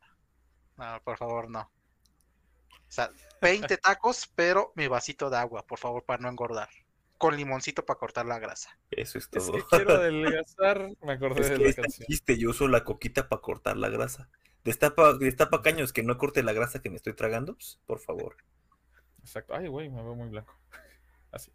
No, 0.77 1.01
por 1.03 1.17
favor, 1.17 1.49
no. 1.49 1.61
O 1.61 2.91
sea, 2.91 3.09
20 3.41 3.77
tacos, 3.77 4.31
pero 4.35 4.71
mi 4.75 4.87
vasito 4.87 5.29
de 5.29 5.37
agua, 5.37 5.65
por 5.65 5.77
favor, 5.77 6.03
para 6.05 6.21
no 6.21 6.29
engordar. 6.29 6.69
Con 7.17 7.35
limoncito 7.35 7.85
para 7.85 7.99
cortar 7.99 8.25
la 8.25 8.39
grasa. 8.39 8.69
eso 8.89 9.17
es 9.17 9.25
Es 9.25 9.29
todo. 9.29 9.51
que 9.51 9.63
quiero 9.69 9.93
adelgazar. 9.95 10.89
Me 11.01 11.13
acordé 11.13 11.41
Es 11.41 11.49
de 11.49 11.57
la 11.59 11.73
canción. 11.73 12.07
chiste, 12.07 12.37
yo 12.37 12.49
uso 12.51 12.67
la 12.67 12.83
coquita 12.83 13.27
para 13.29 13.41
cortar 13.41 13.77
la 13.77 13.89
grasa. 13.89 14.29
Destapa, 14.63 15.13
destapa 15.13 15.61
caños 15.61 15.93
que 15.93 16.03
no 16.03 16.17
corte 16.17 16.43
la 16.43 16.53
grasa 16.53 16.81
que 16.81 16.89
me 16.89 16.95
estoy 16.95 17.13
tragando, 17.13 17.53
pues, 17.55 17.79
por 17.85 17.99
favor. 17.99 18.37
Exacto. 19.21 19.53
Ay, 19.53 19.67
güey, 19.67 19.89
me 19.89 20.01
veo 20.01 20.15
muy 20.15 20.29
blanco. 20.29 20.55
Así. 21.31 21.51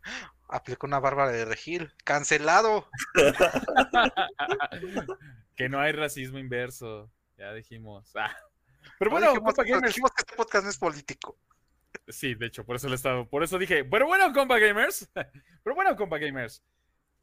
Aplicó 0.49 0.87
una 0.87 1.01
bárbara 1.01 1.33
de 1.33 1.45
regil. 1.47 1.93
¡Cancelado! 2.05 2.87
que 5.57 5.69
no 5.69 5.81
hay 5.81 5.93
racismo 5.93 6.39
inverso. 6.39 7.11
Ya 7.37 7.53
dijimos. 7.53 8.11
Ah. 8.17 8.35
Pero 8.99 9.11
No 9.11 9.15
bueno, 9.17 9.27
dijimos, 9.33 9.55
compa 9.55 9.65
gamers. 9.65 9.87
dijimos 9.89 10.11
que 10.13 10.21
este 10.23 10.37
podcast 10.37 10.65
no 10.65 10.71
es 10.71 10.79
político. 10.79 11.39
Sí, 12.09 12.35
de 12.35 12.47
hecho, 12.47 12.65
por 12.65 12.77
eso 12.77 12.89
le 12.89 12.97
estaba, 12.97 13.25
por 13.25 13.43
eso 13.43 13.59
dije, 13.59 13.85
pero 13.85 14.07
bueno, 14.07 14.33
compa 14.33 14.59
gamers. 14.59 15.09
Pero 15.65 15.75
bueno, 15.75 15.97
compa 15.97 16.19
gamers. 16.19 16.63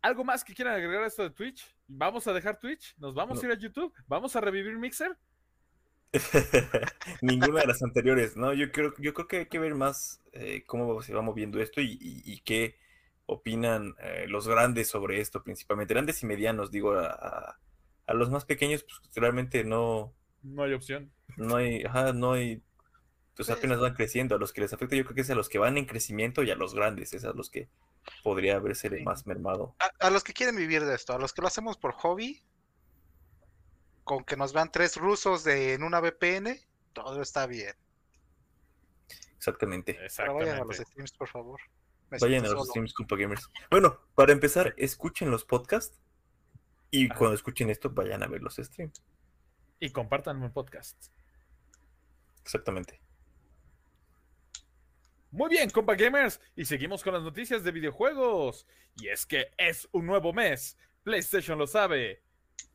¿Algo 0.01 0.23
más 0.23 0.43
que 0.43 0.55
quieran 0.55 0.73
agregar 0.73 1.03
a 1.03 1.07
esto 1.07 1.21
de 1.21 1.29
Twitch? 1.29 1.63
¿Vamos 1.87 2.25
a 2.27 2.33
dejar 2.33 2.57
Twitch? 2.57 2.95
¿Nos 2.97 3.13
vamos 3.13 3.37
a 3.37 3.41
No. 3.43 3.51
ir 3.53 3.57
a 3.57 3.61
YouTube? 3.61 3.93
¿Vamos 4.07 4.35
a 4.35 4.41
revivir 4.41 4.75
Mixer? 4.79 5.15
Ninguna 7.21 7.61
de 7.61 7.67
las 7.67 7.83
anteriores, 7.83 8.35
¿no? 8.35 8.53
Yo 8.53 8.71
creo, 8.71 8.93
yo 8.97 9.13
creo 9.13 9.27
que 9.27 9.37
hay 9.37 9.45
que 9.45 9.59
ver 9.59 9.75
más 9.75 10.21
eh, 10.33 10.63
cómo 10.65 11.01
se 11.03 11.13
va 11.13 11.21
moviendo 11.21 11.61
esto 11.61 11.81
y, 11.81 11.91
y- 12.01 12.21
y 12.33 12.41
qué 12.41 12.77
opinan 13.27 13.93
eh, 13.99 14.25
los 14.27 14.47
grandes 14.47 14.89
sobre 14.89 15.21
esto, 15.21 15.43
principalmente 15.43 15.93
grandes 15.93 16.21
y 16.23 16.25
medianos, 16.25 16.71
digo, 16.71 16.93
a, 16.93 17.05
a- 17.11 17.59
a 18.11 18.13
los 18.13 18.29
más 18.29 18.45
pequeños, 18.45 18.83
pues 18.83 18.99
realmente 19.15 19.63
no, 19.63 20.13
No 20.43 20.63
hay 20.63 20.73
opción. 20.73 21.11
no 21.37 21.55
hay, 21.55 21.83
ajá, 21.83 22.13
no 22.13 22.33
hay, 22.33 22.61
pues 23.35 23.49
apenas 23.49 23.79
van 23.79 23.93
creciendo, 23.95 24.35
a 24.35 24.37
los 24.39 24.53
que 24.53 24.61
les 24.61 24.73
afecta 24.73 24.95
yo 24.95 25.03
creo 25.03 25.15
que 25.15 25.21
es 25.21 25.29
a 25.29 25.35
los 25.35 25.49
que 25.49 25.57
van 25.59 25.77
en 25.77 25.85
crecimiento 25.85 26.43
y 26.43 26.51
a 26.51 26.55
los 26.55 26.73
grandes, 26.75 27.13
es 27.13 27.23
a 27.25 27.33
los 27.33 27.49
que 27.49 27.69
podría 28.23 28.55
haberse 28.57 28.89
Sí. 28.89 29.03
más 29.03 29.25
mermado. 29.27 29.75
A, 29.79 30.07
a 30.07 30.09
los 30.09 30.23
que 30.23 30.33
quieren 30.33 30.55
vivir 30.55 30.83
de 30.85 30.95
esto, 30.95 31.13
a 31.13 31.19
los 31.19 31.33
que 31.33 31.41
lo 31.41 31.47
hacemos 31.47 31.77
por 31.77 31.93
hobby, 31.93 32.43
con 34.03 34.23
que 34.23 34.35
nos 34.35 34.53
vean 34.53 34.71
tres 34.71 34.97
rusos 34.97 35.43
de, 35.43 35.73
en 35.73 35.83
una 35.83 35.99
VPN, 36.01 36.59
todo 36.93 37.21
está 37.21 37.45
bien. 37.47 37.73
Exactamente. 39.37 39.97
Pero 40.17 40.33
vayan 40.35 40.55
a 40.57 40.59
los 40.59 40.69
Exactamente. 40.79 40.85
streams, 40.85 41.11
por 41.13 41.27
favor. 41.27 41.59
Me 42.09 42.17
Vayan 42.19 42.39
a 42.45 42.49
los 42.49 42.51
solo. 42.51 42.65
streams, 42.65 42.93
compa 42.93 43.15
gamers. 43.15 43.49
Bueno, 43.69 43.99
para 44.15 44.33
empezar, 44.33 44.73
escuchen 44.77 45.31
los 45.31 45.45
podcasts 45.45 45.99
y 46.91 47.05
Ajá. 47.05 47.15
cuando 47.17 47.35
escuchen 47.35 47.69
esto, 47.69 47.89
vayan 47.89 48.21
a 48.21 48.27
ver 48.27 48.41
los 48.41 48.57
streams. 48.57 49.01
Y 49.79 49.89
compartan 49.89 50.39
mi 50.39 50.49
podcast. 50.49 51.07
Exactamente. 52.41 53.01
Muy 55.31 55.49
bien, 55.49 55.69
compa 55.69 55.95
gamers. 55.95 56.41
Y 56.55 56.65
seguimos 56.65 57.01
con 57.03 57.13
las 57.13 57.23
noticias 57.23 57.63
de 57.63 57.71
videojuegos. 57.71 58.67
Y 58.97 59.07
es 59.07 59.25
que 59.25 59.47
es 59.57 59.87
un 59.93 60.05
nuevo 60.05 60.33
mes. 60.33 60.77
PlayStation 61.03 61.57
lo 61.57 61.65
sabe. 61.65 62.21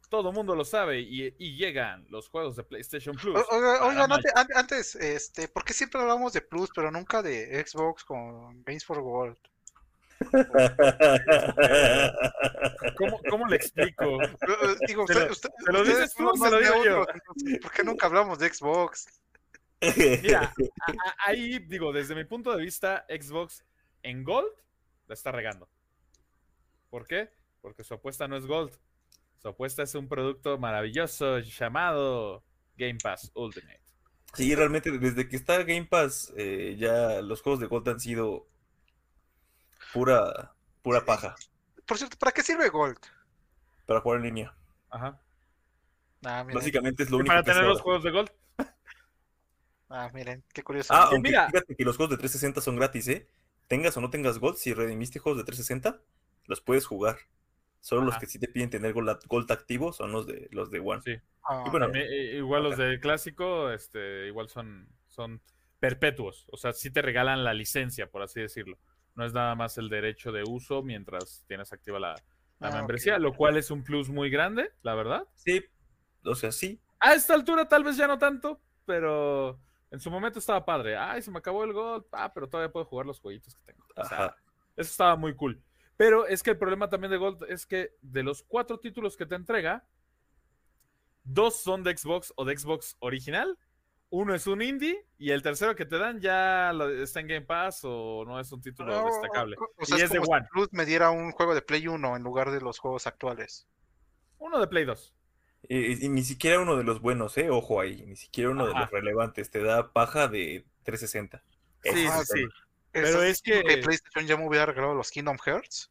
Todo 0.09 0.33
mundo 0.33 0.57
lo 0.57 0.65
sabe. 0.65 1.01
Y, 1.01 1.35
y 1.39 1.57
llegan 1.57 2.07
los 2.09 2.29
juegos 2.29 2.57
de 2.57 2.65
PlayStation 2.65 3.15
Plus. 3.17 3.39
Oigan, 3.51 4.11
antes, 4.55 4.95
este, 4.95 5.49
¿por 5.49 5.65
qué 5.65 5.75
siempre 5.75 6.01
hablamos 6.01 6.33
de 6.33 6.41
Plus, 6.41 6.71
pero 6.75 6.91
nunca 6.91 7.23
de 7.23 7.63
Xbox 7.65 8.05
con 8.05 8.63
Games 8.65 8.85
for 8.85 9.03
Gold? 9.03 9.37
¿Cómo, 12.97 13.21
cómo 13.29 13.47
le 13.49 13.57
explico? 13.57 14.19
Digo, 14.87 15.05
¿Te 15.07 15.13
usted- 15.13 15.27
lo- 15.27 15.33
usted- 15.33 15.51
te 15.65 15.73
lo 15.73 15.81
ustedes 15.81 15.99
dices 15.99 16.15
tú 16.15 16.23
son 16.25 16.29
o 16.29 16.33
se 16.35 16.39
más 16.41 16.53
lo 16.53 16.59
digo 16.59 16.75
yo? 16.85 16.91
neutros, 16.97 17.17
entonces, 17.17 17.59
¿Por 17.61 17.73
qué 17.73 17.85
nunca 17.85 18.07
hablamos 18.07 18.39
de 18.39 18.53
Xbox? 18.53 19.21
Mira, 20.23 20.41
a- 20.87 20.91
a- 20.91 21.15
ahí 21.27 21.59
digo, 21.61 21.93
desde 21.93 22.15
mi 22.15 22.25
punto 22.25 22.55
de 22.57 22.63
vista, 22.63 23.05
Xbox 23.09 23.65
en 24.03 24.25
Gold 24.25 24.49
la 25.07 25.15
está 25.15 25.31
regando. 25.33 25.69
¿Por 26.91 27.07
qué? 27.07 27.31
Porque 27.61 27.85
su 27.85 27.95
apuesta 27.95 28.27
no 28.27 28.37
es 28.37 28.47
Gold. 28.47 28.73
Su 29.39 29.49
apuesta 29.49 29.83
es 29.83 29.95
un 29.95 30.09
producto 30.09 30.59
maravilloso 30.59 31.39
llamado 31.41 32.43
Game 32.77 32.99
Pass 33.03 33.31
Ultimate. 33.35 33.81
Sí, 34.35 34.55
realmente 34.55 34.91
desde 34.99 35.29
que 35.29 35.37
está 35.37 35.59
Game 35.63 35.85
Pass, 35.87 36.33
eh, 36.37 36.77
ya 36.79 37.21
los 37.23 37.43
juegos 37.43 37.61
de 37.61 37.67
Gold 37.67 37.89
han 37.89 38.01
sido 38.01 38.49
pura, 39.97 40.53
pura 40.83 41.05
paja 41.05 41.35
Por 41.87 41.97
cierto, 41.99 42.17
¿para 42.19 42.33
qué 42.33 42.43
sirve 42.43 42.69
Gold? 42.69 42.99
para 43.87 44.01
jugar 44.01 44.19
en 44.19 44.25
línea. 44.25 44.55
Ajá. 44.91 45.21
Ah, 46.25 46.43
miren, 46.43 46.59
Básicamente 46.59 47.05
es 47.05 47.11
lo 47.11 47.19
único 47.19 47.29
para 47.29 47.43
que 47.45 47.53
tener 47.53 47.63
se 47.63 47.69
los 47.69 47.81
juegos 47.81 48.03
de 48.03 48.11
Gold. 48.11 48.33
ah, 49.91 50.11
miren, 50.13 50.43
qué 50.53 50.65
curioso. 50.65 50.93
Ah, 50.93 51.05
aunque 51.13 51.31
mira- 51.31 51.47
fíjate 51.47 51.77
que 51.77 51.85
los 51.85 51.97
juegos 51.97 52.11
de 52.11 52.17
360 52.17 52.61
son 52.61 52.75
gratis, 52.75 53.07
¿eh? 53.07 53.29
Tengas 53.69 53.97
o 53.97 54.01
no 54.01 54.11
tengas 54.11 54.39
Gold, 54.39 54.57
si 54.57 54.75
redimiste 54.75 55.21
juegos 55.21 55.39
de 55.39 55.45
360, 55.45 56.01
los 56.47 56.61
puedes 56.61 56.85
jugar. 56.85 57.17
Solo 57.81 58.03
los 58.03 58.19
que 58.19 58.27
sí 58.27 58.41
te 58.41 58.49
piden 58.49 58.71
tener 58.71 58.93
Gold, 58.93 59.21
Gold 59.29 59.53
activo 59.53 59.93
son 59.93 60.11
los 60.11 60.27
de 60.27 60.49
los 60.51 60.73
de 60.73 60.81
One. 60.81 61.03
Sí. 61.03 61.15
Ah, 61.45 61.63
y 61.65 61.71
bueno, 61.71 61.87
También, 61.87 62.07
eh, 62.11 62.39
igual 62.39 62.65
los 62.65 62.77
de 62.77 62.99
clásico, 62.99 63.71
este, 63.71 64.27
igual 64.27 64.49
son, 64.49 64.89
son 65.07 65.41
perpetuos. 65.79 66.47
O 66.51 66.57
sea, 66.57 66.73
sí 66.73 66.91
te 66.91 67.03
regalan 67.03 67.45
la 67.45 67.55
licencia, 67.55 68.11
por 68.11 68.23
así 68.23 68.41
decirlo. 68.41 68.79
No 69.17 69.25
es 69.25 69.33
nada 69.33 69.55
más 69.55 69.77
el 69.79 69.89
derecho 69.89 70.31
de 70.31 70.45
uso 70.47 70.83
mientras 70.83 71.45
tienes 71.49 71.73
activa 71.73 71.99
la, 71.99 72.15
la 72.61 72.69
Ah, 72.69 72.71
membresía, 72.77 73.19
lo 73.19 73.33
cual 73.35 73.57
es 73.57 73.71
un 73.71 73.83
plus 73.83 74.09
muy 74.09 74.31
grande, 74.31 74.71
la 74.83 74.95
verdad. 74.95 75.27
Sí, 75.35 75.65
o 76.25 76.35
sea, 76.35 76.53
sí. 76.53 76.81
A 77.01 77.15
esta 77.15 77.35
altura 77.35 77.67
tal 77.67 77.83
vez 77.83 77.97
ya 77.97 78.07
no 78.07 78.19
tanto, 78.19 78.61
pero 78.85 79.59
en 79.91 80.01
su 80.01 80.11
momento 80.11 80.39
estaba 80.39 80.65
padre. 80.65 80.97
Ay, 80.97 81.23
se 81.23 81.31
me 81.31 81.39
acabó 81.39 81.65
el 81.65 81.73
gol. 81.73 82.07
Ah, 82.13 82.33
pero 82.33 82.49
todavía 82.49 82.73
puedo 82.73 82.85
jugar 82.87 83.07
los 83.07 83.21
jueguitos 83.21 83.55
que 83.55 83.73
tengo. 83.73 83.85
O 83.97 84.05
sea, 84.05 84.19
Ajá. 84.19 84.37
eso 84.77 84.91
estaba 84.91 85.17
muy 85.17 85.35
cool. 85.35 85.63
Pero 85.97 86.27
es 86.27 86.43
que 86.43 86.51
el 86.51 86.59
problema 86.59 86.89
también 86.91 87.11
de 87.11 87.17
Gold 87.17 87.45
es 87.49 87.65
que 87.67 87.95
de 88.03 88.23
los 88.23 88.43
cuatro 88.43 88.79
títulos 88.79 89.17
que 89.17 89.25
te 89.25 89.35
entrega, 89.35 89.87
dos 91.25 91.57
son 91.63 91.83
de 91.83 91.97
Xbox 91.97 92.33
o 92.37 92.45
de 92.45 92.57
Xbox 92.57 92.97
original. 93.01 93.59
Uno 94.11 94.35
es 94.35 94.47
un 94.47 94.63
indie 94.63 95.05
y 95.19 95.31
el 95.33 95.43
tercero 95.43 95.75
que 95.75 95.85
te 95.85 95.99
dan 95.99 96.21
ya 96.21 96.73
lo- 96.73 96.89
está 96.91 97.21
en 97.21 97.27
Game 97.27 97.47
Pass 97.47 97.81
o 97.83 98.25
no 98.25 98.39
es 98.39 98.51
un 98.53 98.61
título 98.63 98.93
no, 98.95 99.07
destacable. 99.07 99.57
o- 99.59 99.85
sea, 99.85 99.97
y 99.99 100.01
es 100.01 100.05
es 100.05 100.11
de 100.11 100.19
como 100.19 100.27
si 100.27 100.33
One. 100.33 100.47
Plus 100.53 100.69
me 100.73 100.87
diera 100.87 101.11
un 101.11 101.33
juego 101.33 101.55
de 101.55 101.63
Play 101.63 101.89
1 101.89 102.17
en 102.17 102.23
lugar 102.23 102.51
de 102.53 102.61
los 102.61 102.79
juegos 102.79 103.07
actuales. 103.07 103.67
Uno 104.39 104.61
de 104.61 104.69
Play 104.69 104.85
2. 104.85 105.13
Y, 105.69 106.07
y 106.07 106.09
ni 106.09 106.23
siquiera 106.23 106.61
uno 106.61 106.77
de 106.77 106.85
los 106.85 107.01
buenos, 107.01 107.37
¿eh? 107.39 107.51
Ojo 107.51 107.81
ahí, 107.81 108.05
ni 108.07 108.15
siquiera 108.15 108.51
uno 108.51 108.67
de 108.69 108.75
los 108.75 108.89
relevantes. 108.91 109.51
Te 109.51 109.61
da 109.63 109.93
paja 109.93 110.29
de 110.29 110.65
360. 110.85 111.43
Ese 111.83 111.97
Sí, 111.97 112.09
sí. 112.25 112.45
Pero 112.93 113.07
¿Estás 113.09 113.23
es 113.25 113.43
que- 113.43 113.79
PlayStation 113.83 114.27
ya 114.27 114.37
me 114.37 114.47
hubiera 114.47 114.67
regalado 114.67 114.95
los 114.95 115.11
Kingdom 115.11 115.37
Hearts. 115.45 115.91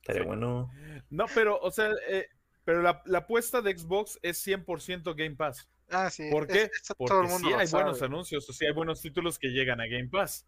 Estaría 0.00 0.22
Sí. 0.22 0.26
bueno. 0.26 0.70
No, 1.10 1.26
pero, 1.34 1.58
o 1.60 1.70
sea, 1.70 1.90
eh, 2.08 2.28
pero 2.68 2.82
la, 2.82 3.00
la 3.06 3.20
apuesta 3.20 3.62
de 3.62 3.78
Xbox 3.78 4.18
es 4.20 4.46
100% 4.46 5.14
Game 5.16 5.36
Pass. 5.36 5.66
Ah, 5.88 6.10
sí. 6.10 6.28
¿Por 6.30 6.46
qué? 6.46 6.64
es- 6.64 6.92
Porque 6.98 7.08
todo 7.08 7.22
el 7.22 7.28
mundo 7.28 7.48
sí 7.48 7.54
hay 7.54 7.66
buenos 7.70 8.02
anuncios, 8.02 8.46
o 8.46 8.52
sí 8.52 8.66
hay 8.66 8.74
buenos 8.74 9.00
títulos 9.00 9.38
que 9.38 9.48
llegan 9.48 9.80
a 9.80 9.86
Game 9.86 10.10
Pass. 10.10 10.46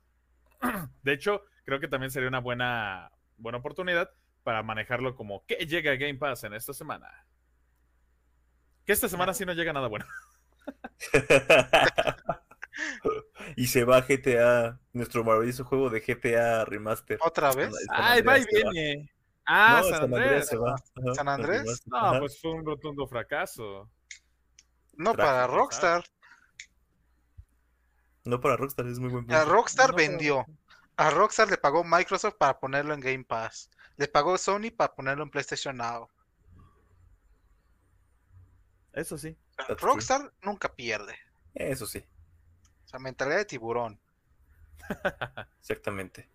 De 1.02 1.14
hecho, 1.14 1.46
creo 1.64 1.80
que 1.80 1.88
también 1.88 2.10
sería 2.10 2.28
una 2.28 2.40
buena, 2.40 3.10
buena 3.38 3.56
oportunidad 3.56 4.10
para 4.42 4.62
manejarlo 4.62 5.16
como 5.16 5.46
que 5.46 5.54
llega 5.66 5.92
a 5.92 5.96
Game 5.96 6.16
Pass 6.16 6.44
en 6.44 6.52
esta 6.52 6.74
semana. 6.74 7.08
Que 8.84 8.92
esta 8.92 9.08
semana 9.08 9.32
sí 9.32 9.46
no 9.46 9.54
llega 9.54 9.72
nada 9.72 9.88
bueno. 9.88 10.04
y 13.56 13.66
se 13.66 13.84
va 13.84 14.02
GTA, 14.02 14.78
nuestro 14.92 15.24
maravilloso 15.24 15.64
juego 15.64 15.88
de 15.88 16.02
GTA 16.02 16.66
Remaster. 16.66 17.18
¿Otra 17.22 17.54
vez? 17.54 17.72
Ay, 17.88 18.20
va 18.20 18.38
y 18.38 18.44
viene. 18.44 19.10
Ah, 19.46 19.80
No, 19.82 19.88
San 19.88 20.02
Andrés. 20.04 20.46
se 20.48 20.56
va. 20.56 20.74
Ajá, 20.74 21.14
¿San 21.14 21.28
Andrés? 21.28 21.82
No, 21.86 21.96
ajá. 21.96 22.18
pues 22.20 22.40
fue 22.40 22.52
un 22.52 22.64
rotundo 22.64 23.06
fracaso. 23.06 23.90
No, 24.94 25.12
Trágico, 25.12 25.16
para 25.16 25.46
Rockstar. 25.46 26.04
No 28.24 28.40
para 28.40 28.56
Rockstar, 28.56 28.86
es 28.86 28.98
muy 28.98 29.08
buen 29.10 29.24
A 29.32 29.38
punto. 29.40 29.52
Rockstar 29.52 29.90
No, 29.90 29.96
vendió. 29.96 30.46
A 30.96 31.10
Rockstar 31.10 31.48
le 31.50 31.56
pagó 31.56 31.82
Microsoft 31.82 32.34
para 32.36 32.60
ponerlo 32.60 32.92
en 32.94 33.00
Game 33.00 33.24
Pass. 33.24 33.70
Le 33.96 34.06
pagó 34.08 34.36
Sony 34.38 34.70
para 34.76 34.94
ponerlo 34.94 35.24
en 35.24 35.30
PlayStation 35.30 35.76
Now. 35.76 36.08
Eso 38.92 39.16
sí. 39.16 39.36
True. 39.56 39.76
Rockstar 39.78 40.32
nunca 40.42 40.74
pierde. 40.74 41.14
Eso 41.54 41.86
sí, 41.86 42.04
O 42.84 42.88
sea, 42.88 42.98
mentalidad 43.00 43.38
de 43.38 43.44
tiburón. 43.44 43.98
exactamente. 45.60 46.28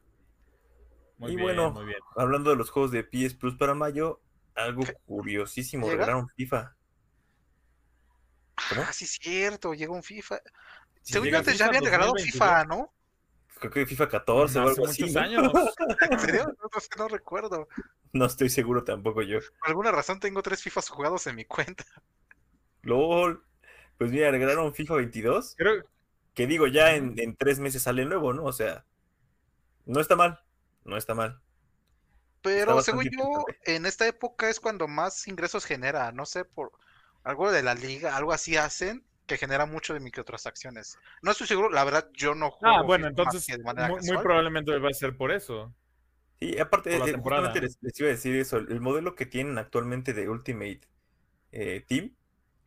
Muy 1.18 1.32
y 1.32 1.36
bien, 1.36 1.48
bueno, 1.48 1.72
muy 1.72 1.86
bien. 1.86 2.00
hablando 2.16 2.50
de 2.50 2.56
los 2.58 2.70
juegos 2.70 2.92
de 2.92 3.04
PS 3.04 3.36
Plus 3.36 3.56
para 3.56 3.74
mayo, 3.74 4.22
algo 4.54 4.84
curiosísimo, 5.06 5.86
¿Llega? 5.88 6.06
regalaron 6.06 6.28
FIFA. 6.36 6.76
¿Cómo? 8.70 8.82
Ah, 8.82 8.94
sí, 8.94 9.06
es 9.06 9.12
cierto, 9.22 9.74
llega 9.74 9.92
un 9.94 10.04
FIFA. 10.04 10.40
Sí, 11.02 11.14
Según 11.14 11.30
yo 11.30 11.38
antes 11.38 11.54
FIFA 11.54 11.64
ya 11.64 11.68
habían 11.70 11.84
regalado 11.86 12.12
2022. 12.12 12.34
FIFA, 12.50 12.66
¿no? 12.66 12.92
Creo 13.60 13.72
que 13.72 13.86
FIFA 13.86 14.10
14 14.10 14.60
o 14.60 14.62
Hace 14.64 14.70
algo 14.72 14.86
así. 14.88 15.02
muchos 15.04 15.16
¿no? 15.16 15.22
años. 15.22 15.54
¿En 16.12 16.20
serio? 16.20 16.46
No, 16.46 16.70
no 16.74 16.80
sé, 16.80 16.90
no 16.98 17.08
recuerdo. 17.08 17.68
No 18.12 18.26
estoy 18.26 18.50
seguro 18.50 18.84
tampoco 18.84 19.22
yo. 19.22 19.40
Por 19.60 19.70
alguna 19.70 19.92
razón 19.92 20.20
tengo 20.20 20.42
tres 20.42 20.62
FIFAs 20.62 20.90
jugados 20.90 21.28
en 21.28 21.36
mi 21.36 21.46
cuenta. 21.46 21.86
LOL. 22.82 23.44
Pues 23.98 24.12
mira, 24.12 24.30
regalaron 24.32 24.74
FIFA 24.74 24.96
22. 24.96 25.56
Creo, 25.58 25.84
Que 26.34 26.48
digo, 26.48 26.68
ya 26.68 26.96
en, 26.96 27.18
en 27.18 27.36
tres 27.36 27.60
meses 27.60 27.84
sale 27.84 28.04
nuevo, 28.06 28.34
¿no? 28.34 28.44
O 28.44 28.52
sea, 28.54 28.86
no 29.86 30.00
está 30.02 30.16
mal. 30.16 30.40
No 30.86 30.98
está 30.98 31.14
mal. 31.14 31.42
Pero 32.42 32.80
según 32.82 33.06
yo, 33.06 33.44
en 33.66 33.86
esta 33.86 34.08
época 34.08 34.50
es 34.50 34.60
cuando 34.60 34.88
más 34.88 35.28
ingresos 35.28 35.66
genera. 35.66 36.12
No 36.12 36.26
sé, 36.26 36.46
por 36.46 36.72
algo 37.24 37.52
de 37.52 37.64
la 37.64 37.74
liga, 37.74 38.16
algo 38.16 38.32
así 38.32 38.56
hacen 38.56 39.04
que 39.26 39.38
genera 39.38 39.66
mucho 39.66 39.96
de 39.96 40.00
microtransacciones. 40.00 41.00
No 41.24 41.32
estoy 41.32 41.48
seguro, 41.48 41.70
la 41.72 41.84
verdad, 41.84 42.10
yo 42.14 42.36
no 42.36 42.52
juego. 42.52 42.76
Ah, 42.76 42.84
bueno, 42.84 43.08
entonces 43.08 43.46
que 43.46 43.58
de 43.58 43.64
manera 43.64 43.88
muy, 43.88 44.18
probablemente 44.22 44.78
va 44.78 44.90
a 44.90 44.94
ser 44.94 45.18
por 45.18 45.32
eso. 45.32 45.74
Sí, 46.40 46.60
aparte, 46.60 46.96
eh, 46.96 47.14
justamente 47.14 47.62
les, 47.62 47.78
les 47.82 48.00
iba 48.00 48.10
a 48.10 48.12
decir 48.12 48.36
eso. 48.36 48.58
El 48.58 48.82
modelo 48.82 49.16
que 49.16 49.26
tienen 49.26 49.58
actualmente 49.58 50.14
de 50.14 50.30
Ultimate 50.30 50.82
eh, 51.52 51.84
Team 51.88 52.14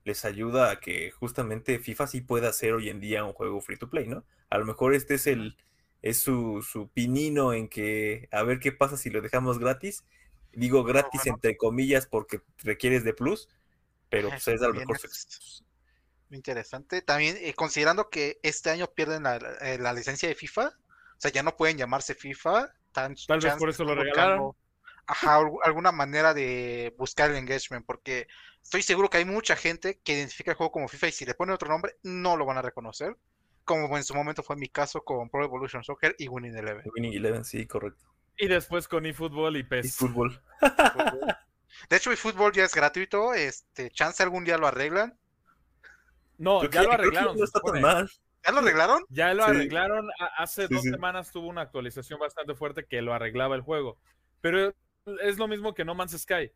les 0.04 0.24
ayuda 0.24 0.70
a 0.70 0.80
que 0.80 1.10
justamente 1.12 1.78
FIFA 1.78 2.06
sí 2.06 2.20
pueda 2.22 2.52
ser 2.52 2.72
hoy 2.72 2.88
en 2.88 2.98
día 2.98 3.24
un 3.24 3.34
juego 3.34 3.60
free 3.60 3.76
to 3.76 3.90
play, 3.90 4.08
¿no? 4.08 4.24
A 4.48 4.58
lo 4.58 4.64
mejor 4.64 4.94
este 4.94 5.14
es 5.14 5.26
el 5.26 5.56
es 6.02 6.20
su, 6.20 6.62
su 6.62 6.88
pinino 6.88 7.52
en 7.52 7.68
que 7.68 8.28
a 8.32 8.42
ver 8.42 8.60
qué 8.60 8.72
pasa 8.72 8.96
si 8.96 9.10
lo 9.10 9.20
dejamos 9.20 9.58
gratis. 9.58 10.04
Digo 10.52 10.82
gratis 10.84 11.22
bueno. 11.24 11.34
entre 11.36 11.56
comillas 11.56 12.06
porque 12.06 12.40
requieres 12.58 13.04
de 13.04 13.12
plus, 13.12 13.48
pero 14.08 14.28
pues 14.30 14.48
es 14.48 14.62
a 14.62 14.68
lo 14.68 14.74
mejor 14.74 14.98
su- 14.98 15.06
es 15.06 15.62
Interesante. 16.30 17.00
También 17.02 17.36
eh, 17.40 17.54
considerando 17.54 18.10
que 18.10 18.38
este 18.42 18.70
año 18.70 18.86
pierden 18.88 19.22
la, 19.22 19.36
eh, 19.60 19.78
la 19.78 19.92
licencia 19.92 20.28
de 20.28 20.34
FIFA, 20.34 20.68
o 20.68 21.20
sea, 21.20 21.30
ya 21.30 21.42
no 21.42 21.56
pueden 21.56 21.78
llamarse 21.78 22.14
FIFA. 22.14 22.72
Tan 22.92 23.14
Tal 23.26 23.40
vez 23.40 23.54
por 23.54 23.70
eso 23.70 23.84
lo 23.84 23.94
regalaron. 23.94 24.52
Ajá, 25.06 25.38
algu- 25.38 25.60
alguna 25.64 25.90
manera 25.90 26.34
de 26.34 26.94
buscar 26.98 27.30
el 27.30 27.36
engagement, 27.36 27.86
porque 27.86 28.26
estoy 28.62 28.82
seguro 28.82 29.08
que 29.08 29.16
hay 29.16 29.24
mucha 29.24 29.56
gente 29.56 30.00
que 30.04 30.12
identifica 30.12 30.50
el 30.50 30.56
juego 30.58 30.70
como 30.70 30.88
FIFA 30.88 31.08
y 31.08 31.12
si 31.12 31.24
le 31.24 31.34
pone 31.34 31.54
otro 31.54 31.68
nombre 31.70 31.96
no 32.02 32.36
lo 32.36 32.44
van 32.44 32.58
a 32.58 32.62
reconocer, 32.62 33.16
como 33.68 33.96
en 33.96 34.02
su 34.04 34.14
momento 34.14 34.42
fue 34.42 34.56
mi 34.56 34.68
caso 34.68 35.02
con 35.04 35.28
Pro 35.28 35.44
Evolution 35.44 35.84
Soccer 35.84 36.16
y 36.18 36.26
Winning 36.28 36.56
Eleven. 36.56 36.82
Winning 36.96 37.12
Eleven, 37.12 37.44
sí, 37.44 37.66
correcto. 37.66 38.04
Y 38.36 38.48
después 38.48 38.88
con 38.88 39.04
eFootball 39.06 39.56
y 39.56 39.62
PES. 39.64 39.96
fútbol. 39.96 40.40
De 41.90 41.96
hecho, 41.96 42.10
fútbol 42.16 42.52
ya 42.52 42.64
es 42.64 42.74
gratuito, 42.74 43.34
este, 43.34 43.90
chance 43.90 44.22
algún 44.22 44.44
día 44.44 44.58
lo 44.58 44.66
arreglan. 44.66 45.16
No, 46.38 46.60
Creo 46.60 46.70
ya 46.70 46.80
que- 46.80 46.86
lo 46.86 46.92
arreglaron. 46.94 47.32
no 47.34 47.38
se 47.38 47.44
está 47.44 47.60
tan 47.60 47.66
supone. 47.66 47.80
mal. 47.80 48.10
¿Ya 48.44 48.52
lo 48.52 48.58
arreglaron? 48.60 49.04
Ya 49.08 49.34
lo 49.34 49.44
Sí. 49.44 49.50
arreglaron. 49.50 50.08
Hace 50.38 50.66
Sí, 50.68 50.74
dos 50.74 50.82
sí. 50.82 50.90
semanas 50.90 51.30
tuvo 51.30 51.48
una 51.48 51.60
actualización 51.62 52.18
bastante 52.20 52.54
fuerte 52.54 52.86
que 52.86 53.02
lo 53.02 53.12
arreglaba 53.12 53.54
el 53.56 53.62
juego. 53.62 53.98
Pero 54.40 54.72
es 55.20 55.38
lo 55.38 55.48
mismo 55.48 55.74
que 55.74 55.84
No 55.84 55.94
Man's 55.94 56.16
Sky. 56.18 56.50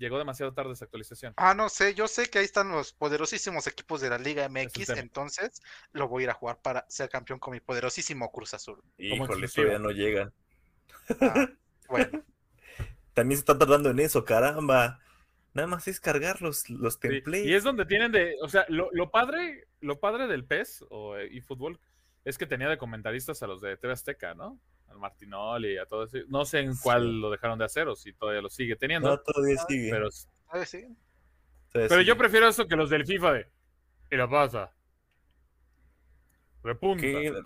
Llegó 0.00 0.16
demasiado 0.16 0.54
tarde 0.54 0.72
esa 0.72 0.86
actualización. 0.86 1.34
Ah, 1.36 1.52
no 1.52 1.68
sé, 1.68 1.94
yo 1.94 2.08
sé 2.08 2.30
que 2.30 2.38
ahí 2.38 2.44
están 2.46 2.70
los 2.70 2.94
poderosísimos 2.94 3.66
equipos 3.66 4.00
de 4.00 4.08
la 4.08 4.16
Liga 4.16 4.48
MX, 4.48 4.88
entonces 4.96 5.60
lo 5.92 6.08
voy 6.08 6.22
a 6.22 6.24
ir 6.24 6.30
a 6.30 6.34
jugar 6.34 6.58
para 6.62 6.86
ser 6.88 7.10
campeón 7.10 7.38
con 7.38 7.52
mi 7.52 7.60
poderosísimo 7.60 8.32
Cruz 8.32 8.54
Azul. 8.54 8.82
Híjole, 8.96 9.46
todavía 9.46 9.78
no 9.78 9.90
llegan. 9.90 10.32
Ah, 11.20 11.50
bueno, 11.86 12.24
También 13.12 13.36
se 13.36 13.40
están 13.40 13.58
tardando 13.58 13.90
en 13.90 14.00
eso, 14.00 14.24
caramba. 14.24 15.00
Nada 15.52 15.68
más 15.68 15.86
es 15.86 16.00
cargar 16.00 16.40
los, 16.40 16.70
los 16.70 16.94
Sí, 16.94 17.00
templates. 17.00 17.44
Y 17.44 17.52
es 17.52 17.62
donde 17.62 17.84
tienen 17.84 18.10
de, 18.10 18.36
o 18.40 18.48
sea, 18.48 18.64
lo, 18.70 18.88
lo 18.92 19.10
padre, 19.10 19.66
lo 19.80 20.00
padre 20.00 20.28
del 20.28 20.46
PES 20.46 20.86
o 20.88 21.18
eh, 21.18 21.28
eFootball 21.36 21.78
es 22.24 22.38
que 22.38 22.46
tenía 22.46 22.70
de 22.70 22.78
comentaristas 22.78 23.42
a 23.42 23.46
los 23.46 23.60
de 23.60 23.76
TV 23.76 23.92
Azteca, 23.92 24.34
¿no? 24.34 24.58
Al 24.90 24.98
Martinol 24.98 25.64
y 25.66 25.78
a 25.78 25.86
todos. 25.86 26.12
ellos. 26.14 26.28
No 26.28 26.44
sé 26.44 26.60
en 26.60 26.76
cuál 26.76 27.02
Sí. 27.04 27.12
lo 27.20 27.30
dejaron 27.30 27.58
de 27.58 27.64
hacer 27.64 27.88
o 27.88 27.96
si 27.96 28.12
todavía 28.12 28.42
lo 28.42 28.50
sigue 28.50 28.76
teniendo. 28.76 29.08
No, 29.08 29.18
todavía 29.20 29.56
sigue. 29.66 29.90
pero, 29.90 30.08
todavía 31.88 32.06
yo 32.06 32.16
prefiero 32.18 32.48
eso 32.48 32.66
que 32.68 32.76
los 32.76 32.90
del 32.90 33.06
FIFA 33.06 33.32
de. 33.32 33.50
Y 34.10 34.16
la 34.16 34.28
pasa. 34.28 34.72
Repunta. 36.62 37.02
¿Qué? 37.02 37.42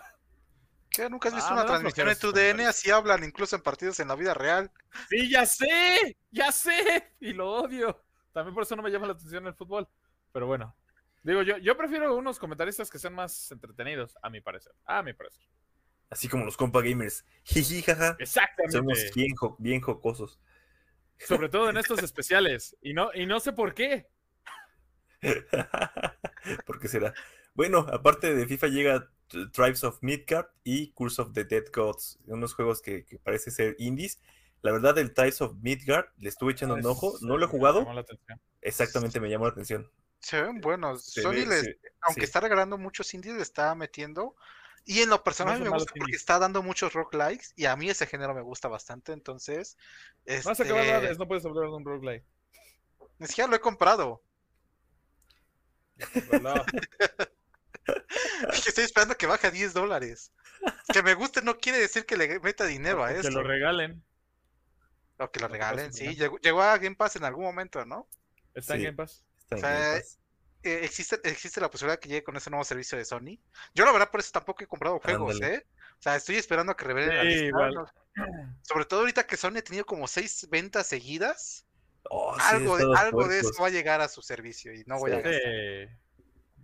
¿Qué? 0.91 1.11
¿Nunca 1.11 1.29
has 1.29 1.35
Ah, 1.35 1.37
visto 1.37 1.51
me 1.55 1.61
una 1.61 1.67
transmisión 1.67 2.09
en 2.09 2.19
tu 2.19 2.33
DN? 2.33 2.67
Así 2.67 2.91
hablan, 2.91 3.25
incluso 3.25 3.57
en 3.57 3.63
partidos 3.63 3.99
en 4.01 4.09
la 4.09 4.15
vida 4.15 4.33
real. 4.35 4.71
Sí, 5.09 5.29
ya 5.31 5.45
sé, 5.45 6.17
ya 6.31 6.51
sé. 6.53 7.13
Y 7.21 7.33
lo 7.33 7.51
odio. 7.53 8.01
También 8.33 8.55
por 8.55 8.63
eso 8.63 8.75
no 8.77 8.83
me 8.83 8.91
llama 8.91 9.07
la 9.09 9.13
atención 9.13 9.47
el 9.47 9.55
fútbol. 9.55 9.89
Pero 10.33 10.47
bueno. 10.47 10.75
Digo, 11.23 11.43
yo, 11.43 11.57
yo 11.59 11.77
prefiero 11.77 12.15
unos 12.17 12.39
comentaristas 12.39 12.91
que 12.91 12.99
sean 12.99 13.15
más 13.15 13.51
entretenidos, 13.51 14.17
a 14.23 14.29
mi 14.31 14.41
parecer. 14.41 14.73
A 14.85 15.03
mi 15.03 15.13
parecer. 15.15 15.45
Así 16.15 16.29
como 16.29 16.45
los 16.45 16.57
compa 16.57 16.81
gamers. 16.81 17.25
Jiji, 17.43 17.83
jaja. 17.83 18.17
Exactamente. 18.21 18.77
Somos 18.79 18.99
bien, 19.15 19.35
jo- 19.35 19.57
bien 19.59 19.81
jocosos. 19.81 20.39
Sobre 21.19 21.49
todo 21.49 21.69
en 21.71 21.77
estos 21.77 22.03
especiales. 22.03 22.77
Y 22.81 22.95
no, 22.95 23.11
y 23.13 23.27
no 23.27 23.41
sé 23.41 23.53
por 23.53 23.75
qué. 23.75 24.07
¿Por 26.67 26.79
qué 26.79 26.89
será? 26.89 27.15
Bueno, 27.55 27.87
aparte 27.93 28.35
de 28.35 28.47
FIFA 28.47 28.67
llega 28.69 29.11
Tribes 29.53 29.85
of 29.85 29.99
Midgard 30.03 30.47
y 30.65 30.93
Curse 30.93 31.23
of 31.23 31.33
the 31.33 31.45
Dead 31.45 31.65
Gods, 31.75 32.19
unos 32.27 32.55
juegos 32.55 32.83
que, 32.83 33.05
que 33.05 33.19
parece 33.19 33.51
ser 33.51 33.75
indies. 33.79 34.21
La 34.63 34.73
verdad, 34.73 34.97
el 34.99 35.13
Tribes 35.13 35.41
of 35.41 35.57
Midgard 35.61 36.07
le 36.19 36.29
estuve 36.29 36.53
echando 36.53 36.75
un 36.75 36.87
ojo, 36.87 37.17
no 37.23 37.37
lo 37.37 37.45
he 37.45 37.49
Me 37.49 37.51
jugado, 37.51 37.81
llamó 37.81 37.95
la 37.95 38.01
atención. 38.03 38.41
exactamente 38.61 39.21
me 39.21 39.29
llamó 39.31 39.45
la 39.47 39.53
atención. 39.53 39.91
Se 40.21 40.41
ven 40.41 40.61
buenos. 40.61 41.05
Se 41.05 41.23
Sony, 41.23 41.33
ve- 41.33 41.47
les- 41.47 41.63
se- 41.65 41.79
aunque 42.03 42.23
sí. 42.23 42.25
está 42.27 42.41
regalando 42.41 42.79
muchos 42.79 43.13
indies, 43.15 43.35
le 43.37 43.43
está 43.43 43.75
metiendo. 43.75 44.37
Y 44.87 45.01
en 45.01 45.09
lo 45.11 45.25
personal 45.25 45.55
son 45.57 45.65
me 45.65 45.71
gusta 45.71 45.93
porque 45.97 46.15
está 46.17 46.39
dando 46.39 46.63
muchos 46.63 46.93
roguelikes. 46.93 47.53
Y 47.57 47.65
a 47.65 47.75
mí 47.77 47.89
ese 47.89 48.07
género 48.07 48.35
me 48.35 48.43
gusta 48.43 48.69
bastante. 48.69 49.13
Entonces, 49.13 49.77
No 50.27 50.51
has 50.51 50.61
acabado 50.61 50.85
este, 50.85 51.07
de- 51.09 51.15
no 51.17 51.27
puedes 51.27 51.45
hablar 51.47 51.65
de 51.65 51.71
un 51.77 51.85
roguelike. 51.85 52.25
ni 53.19 53.27
siquiera 53.27 53.49
lo 53.49 53.57
he 53.57 53.61
comprado. 53.61 54.23
Que 57.85 58.69
estoy 58.71 58.85
esperando 58.85 59.17
que 59.17 59.27
baje 59.27 59.47
a 59.47 59.51
10 59.51 59.75
dólares. 59.75 60.33
Que 60.93 61.03
me 61.03 61.15
guste 61.15 61.43
no 61.43 61.59
quiere 61.59 61.79
decir 61.79 62.07
que 62.07 62.17
le 62.17 62.41
meta 62.41 62.65
dinero 62.65 63.05
a 63.05 63.09
que 63.11 63.17
esto. 63.17 63.31
lo 63.31 63.43
regalen. 63.43 64.03
O 65.19 65.31
que 65.31 65.41
lo 65.41 65.49
que 65.49 65.53
regalen, 65.55 65.93
sí. 65.93 66.07
¿no? 66.07 66.13
Llegó, 66.13 66.39
llegó 66.39 66.63
a 66.63 66.79
Game 66.79 66.97
Pass 66.97 67.17
en 67.17 67.25
algún 67.25 67.45
momento, 67.45 67.85
¿no? 67.85 68.09
Está 68.55 68.75
en 68.75 68.81
Sí. 68.81 68.85
Game 68.87 68.97
Pass. 68.97 69.25
Está 69.43 69.57
en 69.57 69.59
O 69.59 69.61
sea, 69.61 69.71
Game 69.81 70.01
Pass. 70.01 70.19
Eh, 70.65 70.81
existe, 70.85 71.21
existe 71.25 71.61
la 71.61 71.71
posibilidad 71.71 71.99
que 72.01 72.09
llegue 72.09 72.25
con 72.25 72.37
ese 72.37 72.49
nuevo 72.51 72.65
servicio 72.65 72.97
de 72.97 73.05
Sony. 73.05 73.39
Yo 73.75 73.85
la 73.85 73.93
verdad 73.93 74.11
por 74.11 74.21
eso 74.21 74.31
tampoco 74.33 74.65
he 74.65 74.67
comprado 74.67 74.99
juegos, 74.99 75.35
Ándale. 75.35 75.55
¿eh? 75.57 75.67
O 75.99 76.03
sea, 76.03 76.17
estoy 76.17 76.37
esperando 76.37 76.73
a 76.73 76.77
que 76.77 76.85
revelen 76.85 77.15
la 77.17 77.23
Sí, 77.23 77.29
lista, 77.29 77.47
igual. 77.47 77.75
¿no? 77.75 77.87
Sobre 78.63 78.85
todo 78.87 79.01
ahorita 79.01 79.27
que 79.27 79.37
Sony 79.37 79.59
ha 79.59 79.63
tenido 79.63 79.85
como 79.85 80.07
seis 80.09 80.47
ventas 80.51 80.87
seguidas. 80.87 81.67
Oh, 82.11 82.35
sí, 82.35 82.41
algo 82.43 82.77
de, 82.77 82.87
algo 82.97 83.29
de 83.29 83.39
eso 83.41 83.63
va 83.63 83.69
a 83.69 83.71
llegar 83.71 84.01
a 84.01 84.09
su 84.09 84.23
servicio 84.23 84.73
y 84.75 84.85
no 84.87 84.99
voy 84.99 85.13
a 85.13 85.21
gastar. 85.21 85.99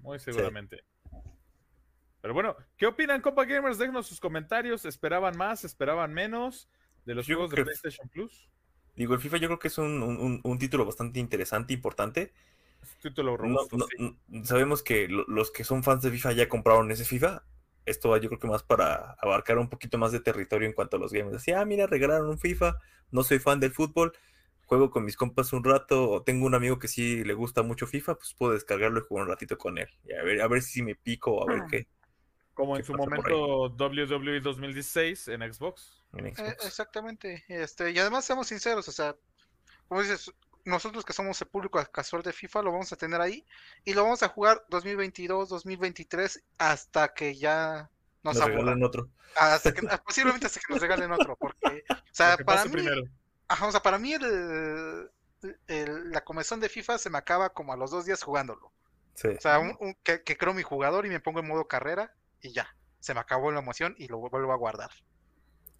Muy 0.02 0.18
seguramente. 0.18 0.82
Pero 2.22 2.34
bueno, 2.34 2.56
¿qué 2.76 2.86
opinan, 2.86 3.22
compa 3.22 3.44
gamers? 3.44 3.78
Déjenos 3.78 4.06
sus 4.06 4.20
comentarios. 4.20 4.84
¿Esperaban 4.84 5.36
más? 5.36 5.64
¿Esperaban 5.64 6.12
menos 6.12 6.68
de 7.04 7.14
los 7.14 7.26
Yo 7.26 7.36
juegos 7.36 7.50
de 7.54 7.64
PlayStation 7.64 8.08
Plus? 8.08 8.48
Digo, 8.94 9.14
el 9.14 9.20
FIFA 9.20 9.38
yo 9.38 9.48
creo 9.48 9.58
que 9.58 9.68
es 9.68 9.78
un, 9.78 10.02
un- 10.02 10.18
un- 10.20 10.40
un 10.44 10.58
título 10.58 10.84
bastante 10.84 11.18
interesante, 11.18 11.72
importante. 11.72 12.32
Es 12.82 12.94
un 12.94 13.00
título 13.00 13.32
No- 13.32 13.36
robusto, 13.36 13.76
no- 13.76 13.86
sí. 13.86 14.16
n- 14.28 14.44
sabemos 14.46 14.82
que 14.82 15.08
lo- 15.08 15.24
los 15.28 15.50
que 15.50 15.64
son 15.64 15.82
fans 15.82 16.02
de 16.02 16.10
FIFA 16.10 16.32
ya 16.32 16.48
compraron 16.48 16.90
ese 16.90 17.04
FIFA. 17.04 17.44
Esto 17.86 18.10
va 18.10 18.18
yo 18.18 18.28
creo 18.28 18.38
que 18.40 18.46
más 18.48 18.62
para 18.62 19.12
abarcar 19.20 19.58
un 19.58 19.68
poquito 19.68 19.98
más 19.98 20.12
de 20.12 20.20
territorio 20.20 20.66
en 20.68 20.74
cuanto 20.74 20.96
a 20.96 21.00
los 21.00 21.12
games. 21.12 21.34
Así, 21.34 21.52
ah, 21.52 21.64
mira, 21.64 21.86
regalaron 21.86 22.28
un 22.28 22.38
FIFA, 22.38 22.76
no 23.10 23.22
soy 23.22 23.38
fan 23.38 23.58
del 23.60 23.72
fútbol, 23.72 24.12
juego 24.66 24.90
con 24.90 25.04
mis 25.04 25.16
compas 25.16 25.52
un 25.52 25.64
rato, 25.64 26.08
o 26.10 26.22
tengo 26.22 26.46
un 26.46 26.54
amigo 26.54 26.78
que 26.78 26.88
sí 26.88 27.24
le 27.24 27.34
gusta 27.34 27.62
mucho 27.62 27.86
FIFA, 27.86 28.14
pues 28.16 28.34
puedo 28.34 28.52
descargarlo 28.52 29.00
y 29.00 29.02
jugar 29.02 29.24
un 29.24 29.30
ratito 29.30 29.58
con 29.58 29.78
él. 29.78 29.88
Y 30.04 30.12
a 30.12 30.22
ver, 30.22 30.40
a 30.42 30.46
ver 30.48 30.62
si 30.62 30.82
me 30.82 30.94
pico, 30.94 31.42
a 31.42 31.52
ver 31.52 31.62
qué 31.70 31.86
Como 32.54 32.74
¿Qué 32.74 32.80
en 32.80 32.84
su 32.86 32.94
momento 32.94 33.70
WWE 33.70 34.40
2016 34.40 35.28
en 35.28 35.40
Xbox. 35.52 36.04
en 36.12 36.26
Eh, 36.26 36.34
exactamente. 36.66 37.42
Este, 37.48 37.90
y 37.90 37.98
además 37.98 38.24
seamos 38.26 38.48
sinceros, 38.48 38.86
o 38.86 38.92
sea, 38.92 39.16
como 39.88 40.02
dices, 40.02 40.30
nosotros 40.64 41.04
que 41.04 41.12
somos 41.12 41.40
el 41.40 41.48
público 41.48 41.84
casual 41.92 42.22
de 42.22 42.32
FIFA 42.32 42.62
lo 42.62 42.72
vamos 42.72 42.92
a 42.92 42.96
tener 42.96 43.20
ahí 43.20 43.44
y 43.84 43.94
lo 43.94 44.02
vamos 44.04 44.22
a 44.22 44.28
jugar 44.28 44.64
2022, 44.68 45.48
2023 45.48 46.42
hasta 46.58 47.12
que 47.14 47.34
ya 47.36 47.90
nos, 48.22 48.36
Nos 48.36 48.44
regalan 48.46 48.82
otro. 48.82 49.08
Hasta 49.36 49.72
que, 49.72 49.86
ah, 49.90 50.02
posiblemente 50.04 50.46
hasta 50.46 50.60
que 50.60 50.72
nos 50.72 50.82
regalen 50.82 51.12
otro, 51.12 51.36
porque, 51.36 51.84
o 51.88 51.94
sea, 52.12 52.36
para 52.38 52.64
mí, 52.64 52.70
primero. 52.72 53.02
ajá, 53.48 53.66
o 53.66 53.72
sea, 53.72 53.80
para 53.82 53.98
mí 53.98 54.12
el, 54.14 55.10
el- 55.68 56.10
la 56.10 56.22
comezón 56.24 56.60
de 56.60 56.68
FIFA 56.68 56.98
se 56.98 57.10
me 57.10 57.18
acaba 57.18 57.50
como 57.50 57.72
a 57.72 57.76
los 57.76 57.90
dos 57.90 58.04
días 58.04 58.22
jugándolo. 58.22 58.72
Sí. 59.14 59.28
O 59.28 59.40
sea, 59.40 59.58
un- 59.58 59.76
un- 59.80 59.94
que, 60.02 60.22
que 60.22 60.36
creo 60.36 60.52
mi 60.54 60.62
jugador 60.62 61.06
y 61.06 61.08
me 61.08 61.20
pongo 61.20 61.40
en 61.40 61.48
modo 61.48 61.66
carrera 61.68 62.14
y 62.42 62.52
ya, 62.52 62.74
se 63.00 63.14
me 63.14 63.20
acabó 63.20 63.50
la 63.52 63.60
emoción 63.60 63.94
y 63.98 64.08
lo 64.08 64.18
vuelvo 64.18 64.52
a 64.52 64.56
guardar. 64.56 64.90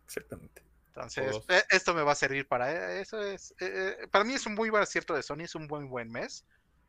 Exactamente. 0.07 0.63
Entonces, 0.95 1.41
eh, 1.49 1.63
esto 1.71 1.95
me 1.95 2.03
va 2.03 2.13
a 2.13 2.17
servir 2.17 2.49
para 2.49 2.73
eh, 2.73 3.01
eso. 3.01 3.23
es 3.23 3.53
eh, 3.61 3.97
eh, 4.03 4.09
Para 4.11 4.25
mí 4.25 4.35
es 4.35 4.45
un 4.47 4.55
muy 4.55 4.71
buen 4.71 4.83
acierto 4.83 5.15
de 5.15 5.23
Sony, 5.23 5.43
es 5.43 5.55
un 5.55 5.69
buen, 5.69 5.89
buen 5.89 6.11
mes. 6.11 6.45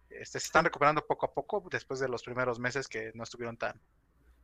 Este, 0.10 0.40
se 0.40 0.48
están 0.48 0.66
recuperando 0.66 1.06
poco 1.06 1.28
a 1.28 1.34
poco 1.34 1.64
después 1.72 2.00
de 2.00 2.10
los 2.10 2.24
primeros 2.24 2.60
meses 2.60 2.88
que 2.88 3.12
no 3.14 3.24
estuvieron 3.24 3.58
tan, 3.58 3.80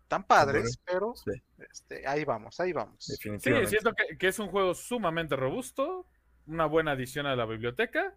tan 0.07 0.23
padres, 0.25 0.79
pero 0.85 1.13
Sí, 1.15 1.31
este, 1.57 2.07
ahí 2.07 2.23
vamos, 2.23 2.59
ahí 2.59 2.71
vamos. 2.71 3.03
Sí, 3.03 3.15
siento 3.39 3.93
que, 3.93 4.17
que 4.17 4.27
es 4.27 4.39
un 4.39 4.47
juego 4.47 4.75
sumamente 4.75 5.35
robusto, 5.35 6.07
una 6.45 6.67
buena 6.67 6.91
adición 6.91 7.25
a 7.25 7.35
la 7.35 7.45
biblioteca. 7.45 8.15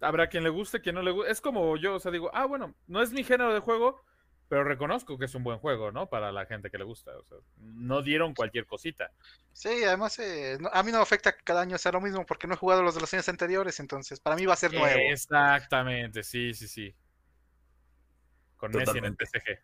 Habrá 0.00 0.28
quien 0.28 0.44
le 0.44 0.50
guste, 0.50 0.82
quien 0.82 0.96
no 0.96 1.02
le 1.02 1.10
guste. 1.10 1.32
Es 1.32 1.40
como 1.40 1.76
yo, 1.78 1.94
o 1.94 2.00
sea, 2.00 2.12
digo, 2.12 2.30
ah, 2.34 2.44
bueno, 2.44 2.74
no 2.86 3.00
es 3.00 3.12
mi 3.12 3.24
género 3.24 3.54
de 3.54 3.60
juego, 3.60 4.04
pero 4.48 4.64
reconozco 4.64 5.18
que 5.18 5.24
es 5.24 5.34
un 5.34 5.44
buen 5.44 5.58
juego, 5.58 5.92
¿no? 5.92 6.08
Para 6.08 6.32
la 6.32 6.46
gente 6.46 6.70
que 6.70 6.78
le 6.78 6.84
gusta. 6.84 7.16
O 7.16 7.24
sea, 7.24 7.38
no 7.56 8.02
dieron 8.02 8.34
cualquier 8.34 8.66
cosita. 8.66 9.10
Sí, 9.52 9.84
además 9.84 10.18
eh, 10.18 10.58
no- 10.60 10.70
a 10.72 10.82
mí 10.82 10.92
no 10.92 10.98
me 10.98 11.02
afecta 11.02 11.32
que 11.32 11.42
cada 11.44 11.62
año 11.62 11.78
sea 11.78 11.92
lo 11.92 12.00
mismo 12.00 12.24
porque 12.26 12.46
no 12.46 12.54
he 12.54 12.58
jugado 12.58 12.82
los 12.82 12.94
de 12.94 13.00
los 13.00 13.12
años 13.14 13.28
anteriores, 13.28 13.80
entonces 13.80 14.20
para 14.20 14.36
mí 14.36 14.46
va 14.46 14.54
a 14.54 14.56
ser 14.56 14.74
nuevo. 14.74 15.00
Exactamente, 15.10 16.22
sí, 16.22 16.52
sí, 16.54 16.68
sí. 16.68 16.94
Con 18.56 18.72
Messi 18.72 18.98
en 18.98 19.04
el. 19.04 19.16
PSG. 19.16 19.58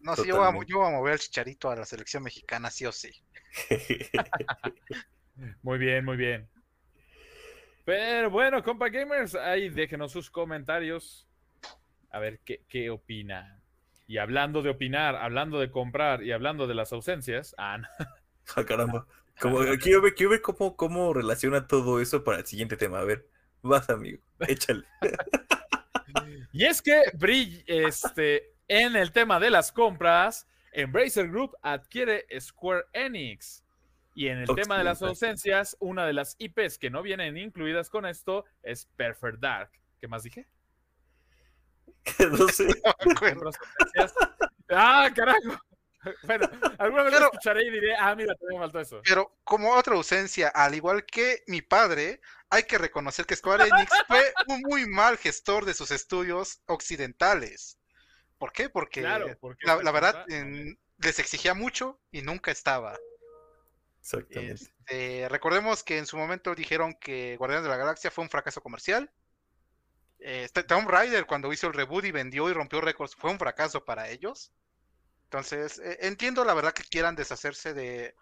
No, 0.00 0.16
sí, 0.16 0.26
yo 0.26 0.36
voy, 0.36 0.48
a, 0.48 0.66
yo 0.66 0.78
voy 0.78 0.88
a 0.88 0.90
mover 0.90 1.12
el 1.14 1.18
chicharito 1.20 1.70
a 1.70 1.76
la 1.76 1.84
selección 1.84 2.24
mexicana, 2.24 2.70
sí 2.70 2.86
o 2.86 2.92
sí. 2.92 3.10
Muy 5.62 5.78
bien, 5.78 6.04
muy 6.04 6.16
bien. 6.16 6.48
Pero 7.84 8.30
bueno, 8.30 8.62
compa 8.62 8.88
gamers, 8.88 9.34
ahí 9.34 9.68
déjenos 9.68 10.12
sus 10.12 10.30
comentarios. 10.30 11.28
A 12.12 12.20
ver 12.20 12.38
qué, 12.44 12.62
qué 12.68 12.90
opinan. 12.90 13.60
Y 14.06 14.18
hablando 14.18 14.62
de 14.62 14.70
opinar, 14.70 15.16
hablando 15.16 15.58
de 15.58 15.70
comprar 15.70 16.22
y 16.22 16.30
hablando 16.32 16.66
de 16.66 16.74
las 16.74 16.92
ausencias. 16.92 17.54
Ah, 17.58 17.78
no. 17.78 17.88
Ah, 18.56 18.64
caramba. 18.64 19.06
Como, 19.40 19.58
quiero 19.80 20.02
ver, 20.02 20.14
quiero 20.14 20.30
ver 20.30 20.42
cómo, 20.42 20.76
cómo 20.76 21.14
relaciona 21.14 21.66
todo 21.68 22.00
eso 22.00 22.22
para 22.24 22.38
el 22.38 22.46
siguiente 22.46 22.76
tema. 22.76 22.98
A 22.98 23.04
ver, 23.04 23.26
vas, 23.62 23.88
amigo. 23.90 24.20
Échale. 24.40 24.84
Y 26.52 26.66
es 26.66 26.82
que 26.82 27.04
brill- 27.14 27.64
este, 27.66 28.52
en 28.68 28.96
el 28.96 29.12
tema 29.12 29.40
de 29.40 29.50
las 29.50 29.72
compras, 29.72 30.46
Embracer 30.72 31.28
Group 31.30 31.56
adquiere 31.62 32.26
Square 32.38 32.84
Enix. 32.92 33.64
Y 34.14 34.28
en 34.28 34.38
el 34.38 34.48
tema 34.54 34.76
de 34.76 34.84
las 34.84 35.00
ausencias, 35.02 35.76
una 35.80 36.04
de 36.06 36.12
las 36.12 36.36
IPs 36.38 36.76
que 36.78 36.90
no 36.90 37.00
vienen 37.02 37.38
incluidas 37.38 37.88
con 37.88 38.04
esto 38.04 38.44
es 38.62 38.84
Perfect 38.96 39.38
Dark. 39.38 39.70
¿Qué 39.98 40.08
más 40.08 40.22
dije? 40.22 40.46
no 42.30 42.48
sé. 42.48 42.66
No. 43.36 43.50
¡Ah, 44.70 45.10
carajo! 45.14 45.38
Bueno, 46.24 46.50
alguna 46.78 47.04
vez 47.04 47.12
lo 47.12 47.18
Pero- 47.18 47.30
escucharé 47.32 47.62
y 47.64 47.70
diré, 47.70 47.94
ah, 47.94 48.12
mira, 48.16 48.34
también 48.34 48.58
me 48.60 48.64
faltó 48.66 48.80
eso. 48.80 49.00
Pero 49.04 49.38
como 49.44 49.72
otra 49.72 49.94
ausencia, 49.94 50.48
al 50.48 50.74
igual 50.74 51.06
que 51.06 51.44
mi 51.46 51.62
padre, 51.62 52.20
hay 52.50 52.64
que 52.64 52.76
reconocer 52.76 53.24
que 53.24 53.36
Square 53.36 53.68
Enix 53.68 53.92
fue 54.08 54.34
un 54.48 54.62
muy 54.62 54.84
mal 54.88 55.16
gestor 55.16 55.64
de 55.64 55.74
sus 55.74 55.92
estudios 55.92 56.60
occidentales. 56.66 57.78
¿Por 58.36 58.52
qué? 58.52 58.68
Porque 58.68 59.00
Claro, 59.02 59.28
porque 59.40 59.64
la, 59.64 59.92
verdad 59.92 60.24
en- 60.28 60.76
les 60.98 61.20
exigía 61.20 61.54
mucho 61.54 62.00
y 62.10 62.22
nunca 62.22 62.50
estaba. 62.50 62.98
Exactamente. 64.00 64.54
Este, 64.54 65.28
recordemos 65.28 65.84
que 65.84 65.98
en 65.98 66.06
su 66.06 66.16
momento 66.16 66.52
dijeron 66.56 66.94
que 66.94 67.36
Guardianes 67.36 67.62
de 67.62 67.70
la 67.70 67.76
Galaxia 67.76 68.10
fue 68.10 68.24
un 68.24 68.30
fracaso 68.30 68.60
comercial. 68.60 69.08
Este, 70.24 70.62
Tomb 70.62 70.88
Raider 70.88 71.26
cuando 71.26 71.52
hizo 71.52 71.66
el 71.66 71.74
reboot 71.74 72.04
y 72.04 72.12
vendió 72.12 72.48
y 72.48 72.52
rompió 72.52 72.80
récords 72.80 73.14
fue 73.14 73.30
un 73.30 73.38
fracaso 73.38 73.84
para 73.84 74.08
ellos. 74.08 74.52
Entonces, 75.24 75.78
eh, 75.78 75.98
entiendo 76.02 76.44
la 76.44 76.54
verdad 76.54 76.72
que 76.72 76.84
quieran 76.84 77.16
deshacerse 77.16 77.74
de 77.74 78.14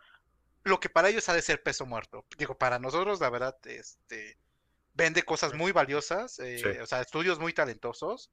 lo 0.65 0.79
que 0.81 0.89
para 0.89 1.09
ellos 1.09 1.29
ha 1.29 1.35
de 1.35 1.43
ser 1.43 1.63
peso 1.63 1.87
muerto. 1.87 2.25
Digo, 2.39 2.57
para 2.57 2.79
nosotros 2.79 3.21
la 3.21 3.31
verdad 3.31 3.57
este 3.65 4.39
vende 4.95 5.23
cosas 5.23 5.55
muy 5.55 5.73
valiosas, 5.73 6.39
eh, 6.41 6.59
Sí. 6.59 6.79
o 6.81 6.87
sea, 6.87 7.01
estudios 7.01 7.39
muy 7.39 7.53
talentosos. 7.53 8.31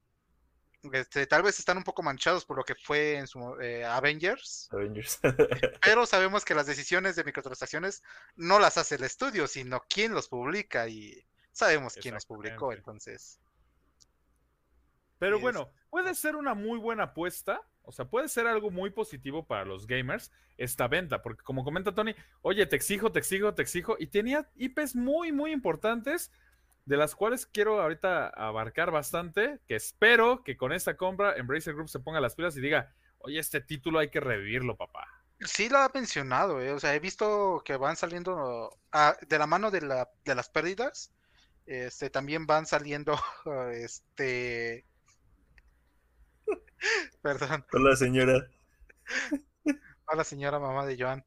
Este, 0.93 1.25
tal 1.25 1.41
vez 1.43 1.59
están 1.59 1.77
un 1.77 1.83
poco 1.83 2.03
manchados 2.03 2.45
por 2.45 2.57
lo 2.57 2.63
que 2.63 2.75
fue 2.75 3.15
en 3.15 3.27
su 3.27 3.59
eh, 3.59 3.83
Avengers, 3.83 4.69
Avengers. 4.71 5.19
pero 5.81 6.05
sabemos 6.05 6.45
que 6.45 6.53
las 6.53 6.67
decisiones 6.67 7.15
de 7.15 7.23
microtransacciones 7.23 8.03
no 8.35 8.59
las 8.59 8.77
hace 8.77 8.95
el 8.95 9.03
estudio, 9.03 9.47
sino 9.47 9.81
quién 9.89 10.13
los 10.13 10.27
publica 10.27 10.87
y 10.87 11.25
sabemos 11.51 11.95
quién 11.95 12.13
los 12.13 12.25
publicó, 12.25 12.71
entonces. 12.71 13.39
Pero 15.19 15.39
bueno, 15.39 15.71
puede 15.89 16.13
ser 16.15 16.35
una 16.35 16.53
muy 16.53 16.77
buena 16.77 17.03
apuesta, 17.03 17.61
o 17.83 17.91
sea, 17.91 18.05
puede 18.05 18.27
ser 18.27 18.47
algo 18.47 18.69
muy 18.69 18.89
positivo 18.89 19.45
para 19.45 19.65
los 19.65 19.87
gamers 19.87 20.31
esta 20.57 20.87
venta, 20.87 21.21
porque 21.21 21.43
como 21.43 21.63
comenta 21.63 21.95
Tony, 21.95 22.15
oye, 22.41 22.65
te 22.65 22.75
exijo, 22.75 23.11
te 23.11 23.19
exijo, 23.19 23.53
te 23.53 23.61
exijo, 23.61 23.95
y 23.97 24.07
tenía 24.07 24.49
IPs 24.55 24.95
muy, 24.95 25.31
muy 25.31 25.51
importantes, 25.51 26.31
de 26.85 26.97
las 26.97 27.15
cuales 27.15 27.45
quiero 27.45 27.81
ahorita 27.81 28.29
abarcar 28.29 28.91
bastante, 28.91 29.59
que 29.67 29.75
espero 29.75 30.43
que 30.43 30.55
con 30.55 30.71
esta 30.71 30.95
compra 30.95 31.35
Embracer 31.35 31.73
Group 31.73 31.89
se 31.89 31.99
ponga 31.99 32.21
las 32.21 32.35
pilas 32.35 32.55
y 32.55 32.61
diga, 32.61 32.93
oye, 33.19 33.39
este 33.39 33.61
título 33.61 33.99
hay 33.99 34.09
que 34.09 34.19
revivirlo, 34.19 34.77
papá. 34.77 35.05
Sí 35.41 35.69
lo 35.69 35.77
ha 35.77 35.91
mencionado, 35.93 36.61
eh, 36.61 36.71
O 36.71 36.79
sea, 36.79 36.95
he 36.95 36.99
visto 36.99 37.61
que 37.63 37.77
van 37.77 37.95
saliendo 37.95 38.75
ah, 38.91 39.15
de 39.27 39.37
la 39.37 39.47
mano 39.47 39.69
de, 39.69 39.81
la, 39.81 40.09
de 40.25 40.35
las 40.35 40.49
pérdidas. 40.49 41.11
Este, 41.65 42.09
también 42.09 42.47
van 42.47 42.65
saliendo, 42.65 43.19
este, 43.73 44.85
perdón, 47.21 47.65
Hola, 47.73 47.95
señora. 47.95 48.47
a 50.07 50.15
la 50.15 50.23
señora 50.23 50.59
mamá 50.59 50.85
de 50.85 50.97
Joan. 50.97 51.25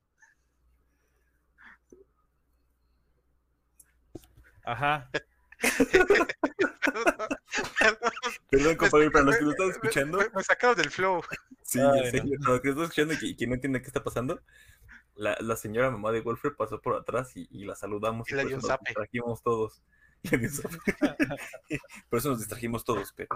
Ajá. 4.64 5.10
Perdón, 5.12 6.26
perdón, 7.78 7.98
Perdón, 8.50 8.76
compadre, 8.76 9.10
para 9.10 9.24
los 9.24 9.36
que 9.36 9.44
lo 9.44 9.50
están 9.50 9.70
escuchando. 9.70 10.18
me- 10.18 10.28
me 10.34 10.42
sacaron 10.42 10.76
del 10.76 10.90
flow. 10.90 11.22
Sí, 11.62 11.78
en 11.80 12.10
serio, 12.10 12.36
no. 12.38 12.40
para 12.40 12.52
los 12.54 12.60
que 12.60 12.68
lo 12.68 12.72
están 12.72 12.84
escuchando 12.84 13.14
y 13.26 13.36
que, 13.36 13.46
no 13.46 13.54
entienden 13.54 13.82
qué 13.82 13.88
está 13.88 14.02
pasando. 14.02 14.42
La, 15.14 15.36
la 15.40 15.56
señora 15.56 15.90
mamá 15.90 16.12
de 16.12 16.20
Wolfer 16.20 16.54
pasó 16.56 16.80
por 16.80 16.96
atrás 16.96 17.36
y, 17.36 17.46
y 17.50 17.64
la 17.64 17.74
saludamos. 17.76 18.28
Y 18.30 18.34
le 18.34 18.42
por 18.42 18.48
dio 18.48 18.56
eso 18.58 18.66
un 18.66 18.70
nos 18.70 18.78
zape. 18.78 18.88
distrajimos 18.90 19.42
todos. 19.42 19.82
Le 20.30 20.38
dio 20.38 20.48
un 20.48 20.54
zape. 20.54 20.78
por 22.08 22.18
eso 22.18 22.28
nos 22.30 22.38
distrajimos 22.38 22.84
todos, 22.84 23.12
pero. 23.14 23.28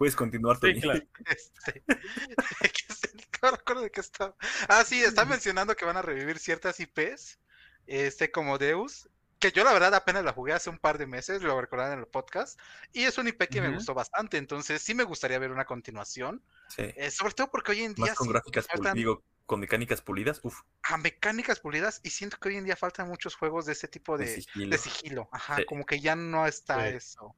Puedes 0.00 0.16
continuar, 0.16 0.58
Tony. 0.58 0.76
Sí, 0.76 0.80
claro. 0.80 1.00
Este, 1.26 1.84
no 3.42 3.50
recuerdo 3.50 3.82
de 3.82 3.90
qué 3.90 4.00
estaba. 4.00 4.34
Ah, 4.66 4.82
sí, 4.82 5.02
está 5.02 5.26
mencionando 5.26 5.76
que 5.76 5.84
van 5.84 5.98
a 5.98 6.00
revivir 6.02 6.38
ciertas 6.38 6.80
IPs, 6.80 7.38
este, 7.86 8.30
como 8.30 8.56
Deus, 8.56 9.10
que 9.38 9.52
yo 9.52 9.62
la 9.62 9.74
verdad 9.74 9.94
apenas 9.94 10.24
la 10.24 10.32
jugué 10.32 10.54
hace 10.54 10.70
un 10.70 10.78
par 10.78 10.96
de 10.96 11.06
meses, 11.06 11.42
lo 11.42 11.60
recordarán 11.60 11.92
en 11.92 11.98
el 11.98 12.06
podcast, 12.06 12.58
y 12.94 13.02
es 13.02 13.18
un 13.18 13.28
IP 13.28 13.42
que 13.50 13.60
me 13.60 13.74
gustó 13.74 13.92
bastante, 13.92 14.38
entonces 14.38 14.80
sí 14.80 14.94
me 14.94 15.04
gustaría 15.04 15.38
ver 15.38 15.50
una 15.50 15.66
continuación, 15.66 16.42
Sí. 16.68 16.84
eh, 16.96 17.10
sobre 17.10 17.34
todo 17.34 17.50
porque 17.50 17.72
hoy 17.72 17.82
en 17.82 17.92
día 17.94 18.06
Más 18.06 18.14
con 18.16 18.26
sí 18.28 18.32
gráficas, 18.32 18.66
faltan 18.68 18.94
digo, 18.96 19.22
con 19.44 19.60
mecánicas 19.60 20.00
pulidas. 20.00 20.40
Uf, 20.42 20.60
a 20.82 20.96
mecánicas 20.96 21.60
pulidas, 21.60 22.00
y 22.02 22.08
siento 22.08 22.38
que 22.38 22.48
hoy 22.48 22.56
en 22.56 22.64
día 22.64 22.74
faltan 22.76 23.06
muchos 23.06 23.34
juegos 23.34 23.66
de 23.66 23.72
este 23.72 23.86
tipo 23.88 24.16
de 24.16 24.24
de, 24.24 24.34
sigilo. 24.36 24.70
de 24.70 24.78
sigilo, 24.78 25.28
ajá, 25.30 25.56
Sí. 25.56 25.64
como 25.66 25.84
que 25.84 26.00
ya 26.00 26.16
no 26.16 26.46
está 26.46 26.88
Sí. 26.88 26.96
eso. 26.96 27.36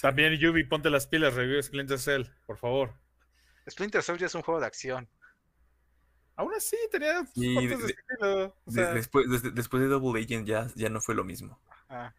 También 0.00 0.34
Yubi, 0.34 0.64
ponte 0.64 0.88
las 0.90 1.06
pilas, 1.06 1.34
reviews 1.34 1.66
Splinter 1.66 1.98
Cell, 1.98 2.24
por 2.46 2.56
favor. 2.58 2.94
Splinter 3.68 4.02
Cell 4.02 4.16
ya 4.18 4.26
es 4.26 4.34
un 4.34 4.42
juego 4.42 4.60
de 4.60 4.66
acción. 4.66 5.08
Aún 6.36 6.54
así, 6.54 6.76
tenía 6.90 7.24
Sí, 7.34 7.54
fotos 7.54 7.70
de- 7.70 7.76
de 7.76 7.82
de- 7.86 7.92
estilo. 7.92 8.44
O 8.64 8.70
De- 8.70 8.72
sea, 8.72 8.94
después, 8.94 9.28
desde- 9.28 9.50
después 9.50 9.82
de 9.82 9.88
Double 9.88 10.22
Agent 10.22 10.46
ya, 10.46 10.68
ya 10.74 10.88
no 10.88 11.00
fue 11.00 11.14
lo 11.14 11.24
mismo. 11.24 11.60
Ah, 11.88 12.14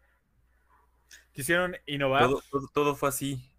quisieron 1.32 1.76
innovar. 1.86 2.22
Todo, 2.24 2.42
todo, 2.50 2.68
todo 2.72 2.94
fue 2.96 3.08
así 3.08 3.50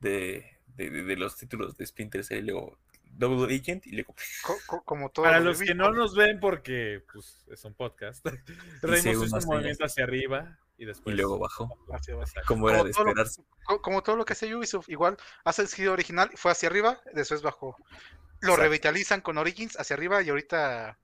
de, 0.00 0.44
de, 0.68 0.90
de- 0.90 1.02
de 1.04 1.16
los 1.16 1.36
títulos 1.36 1.76
de 1.76 1.86
Splinter 1.86 2.24
Cell 2.24 2.38
y 2.44 2.50
luego 2.50 2.78
Double 3.04 3.54
Agent 3.54 3.86
y 3.86 3.92
luego 3.92 4.14
co- 4.42 4.56
co- 4.66 4.82
como 4.84 5.10
todo 5.10 5.26
Para 5.26 5.38
lo 5.38 5.50
los 5.50 5.60
que 5.60 5.74
no 5.74 5.92
nos 5.92 6.16
ven 6.16 6.40
porque 6.40 7.04
pues, 7.12 7.44
es 7.48 7.64
un 7.64 7.74
podcast, 7.74 8.24
unas 8.82 9.44
un 9.44 9.46
movimiento 9.46 9.84
hacia 9.84 10.02
arriba 10.04 10.58
y 10.76 10.82
y 10.82 10.86
después... 10.86 11.16
luego 11.16 11.38
bajó. 11.38 11.68
Hacia. 11.92 12.14
Como 12.46 12.68
era 12.70 12.78
Como 12.78 12.84
de 12.88 12.92
todo 12.92 13.04
lo- 13.04 13.10
esperarse. 13.10 13.42
Co- 13.64 13.80
como 13.82 14.02
todo 14.02 14.16
lo 14.16 14.24
que 14.24 14.32
hace 14.34 14.54
Ubisoft, 14.54 14.88
igual 14.88 15.16
hace 15.44 15.62
el 15.62 15.68
sentido 15.68 15.92
original, 15.92 16.30
fue 16.36 16.50
hacia 16.52 16.68
arriba, 16.68 17.00
después 17.12 17.42
bajó. 17.42 17.76
Lo 18.40 18.56
revitalizan 18.56 19.20
con 19.22 19.38
Origins 19.38 19.78
hacia 19.78 19.94
arriba 19.94 20.20
y 20.22 20.28
ahorita 20.28 20.98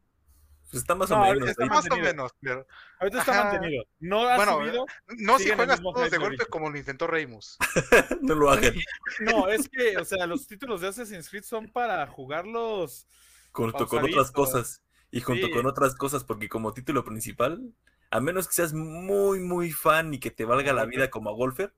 Pues 0.70 0.83
está 0.83 0.94
más 0.94 1.09
No, 1.11 1.22
o 1.22 1.33
menos. 1.33 1.48
está 1.48 1.62
ahí. 1.64 1.68
más 1.70 1.90
o 1.90 1.96
menos, 1.96 2.33
pero 2.40 2.66
Ahorita 3.00 3.18
está 3.20 3.33
Ajá. 3.33 3.44
mantenido. 3.52 3.85
No 3.98 4.28
ha 4.28 4.37
Bueno, 4.37 4.59
subido. 4.59 4.87
no 5.18 5.38
si 5.38 5.50
juegas 5.50 5.80
todos 5.80 6.11
de 6.11 6.18
golpe 6.18 6.44
como 6.46 6.68
lo 6.70 6.76
intentó 6.76 7.06
Reimus. 7.06 7.56
no 8.20 8.35
lo 8.35 8.50
hagan. 8.50 8.74
No, 9.20 9.48
es 9.48 9.68
que, 9.68 9.96
o 9.96 10.04
sea, 10.04 10.26
los 10.26 10.46
títulos 10.46 10.80
de 10.83 10.88
Assassin's 10.88 11.28
Creed 11.30 11.44
son 11.44 11.70
para 11.72 12.06
jugarlos. 12.06 13.06
Junto 13.52 13.87
con 13.88 14.04
otras 14.04 14.30
cosas. 14.33 14.83
Y 15.11 15.22
junto 15.22 15.46
Sí. 15.48 15.52
con 15.52 15.66
otras 15.66 15.94
cosas, 15.96 16.22
porque 16.22 16.48
como 16.48 16.72
título 16.72 17.04
principal, 17.04 17.74
a 18.11 18.20
menos 18.20 18.49
que 18.49 18.55
seas 18.55 18.73
muy, 18.73 19.40
muy 19.40 19.70
fan 19.73 20.12
y 20.14 20.18
que 20.20 20.31
te 20.31 20.44
valga 20.44 20.73
la 20.73 20.85
vida 20.85 21.11
como 21.11 21.31
a 21.31 21.33
Golfer, 21.35 21.73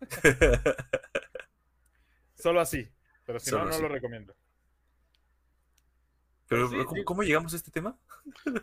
Solo 2.34 2.60
así. 2.60 2.88
Pero 3.26 3.38
si 3.40 3.50
no, 3.50 3.58
Solo 3.58 3.64
no 3.68 3.74
así. 3.74 3.82
lo 3.82 3.88
recomiendo. 3.88 4.34
Pero, 6.48 6.68
Sí, 6.68 6.76
¿cómo, 6.84 6.94
sí. 6.96 7.04
cómo 7.04 7.22
llegamos 7.22 7.52
a 7.52 7.56
este 7.56 7.70
tema? 7.70 7.98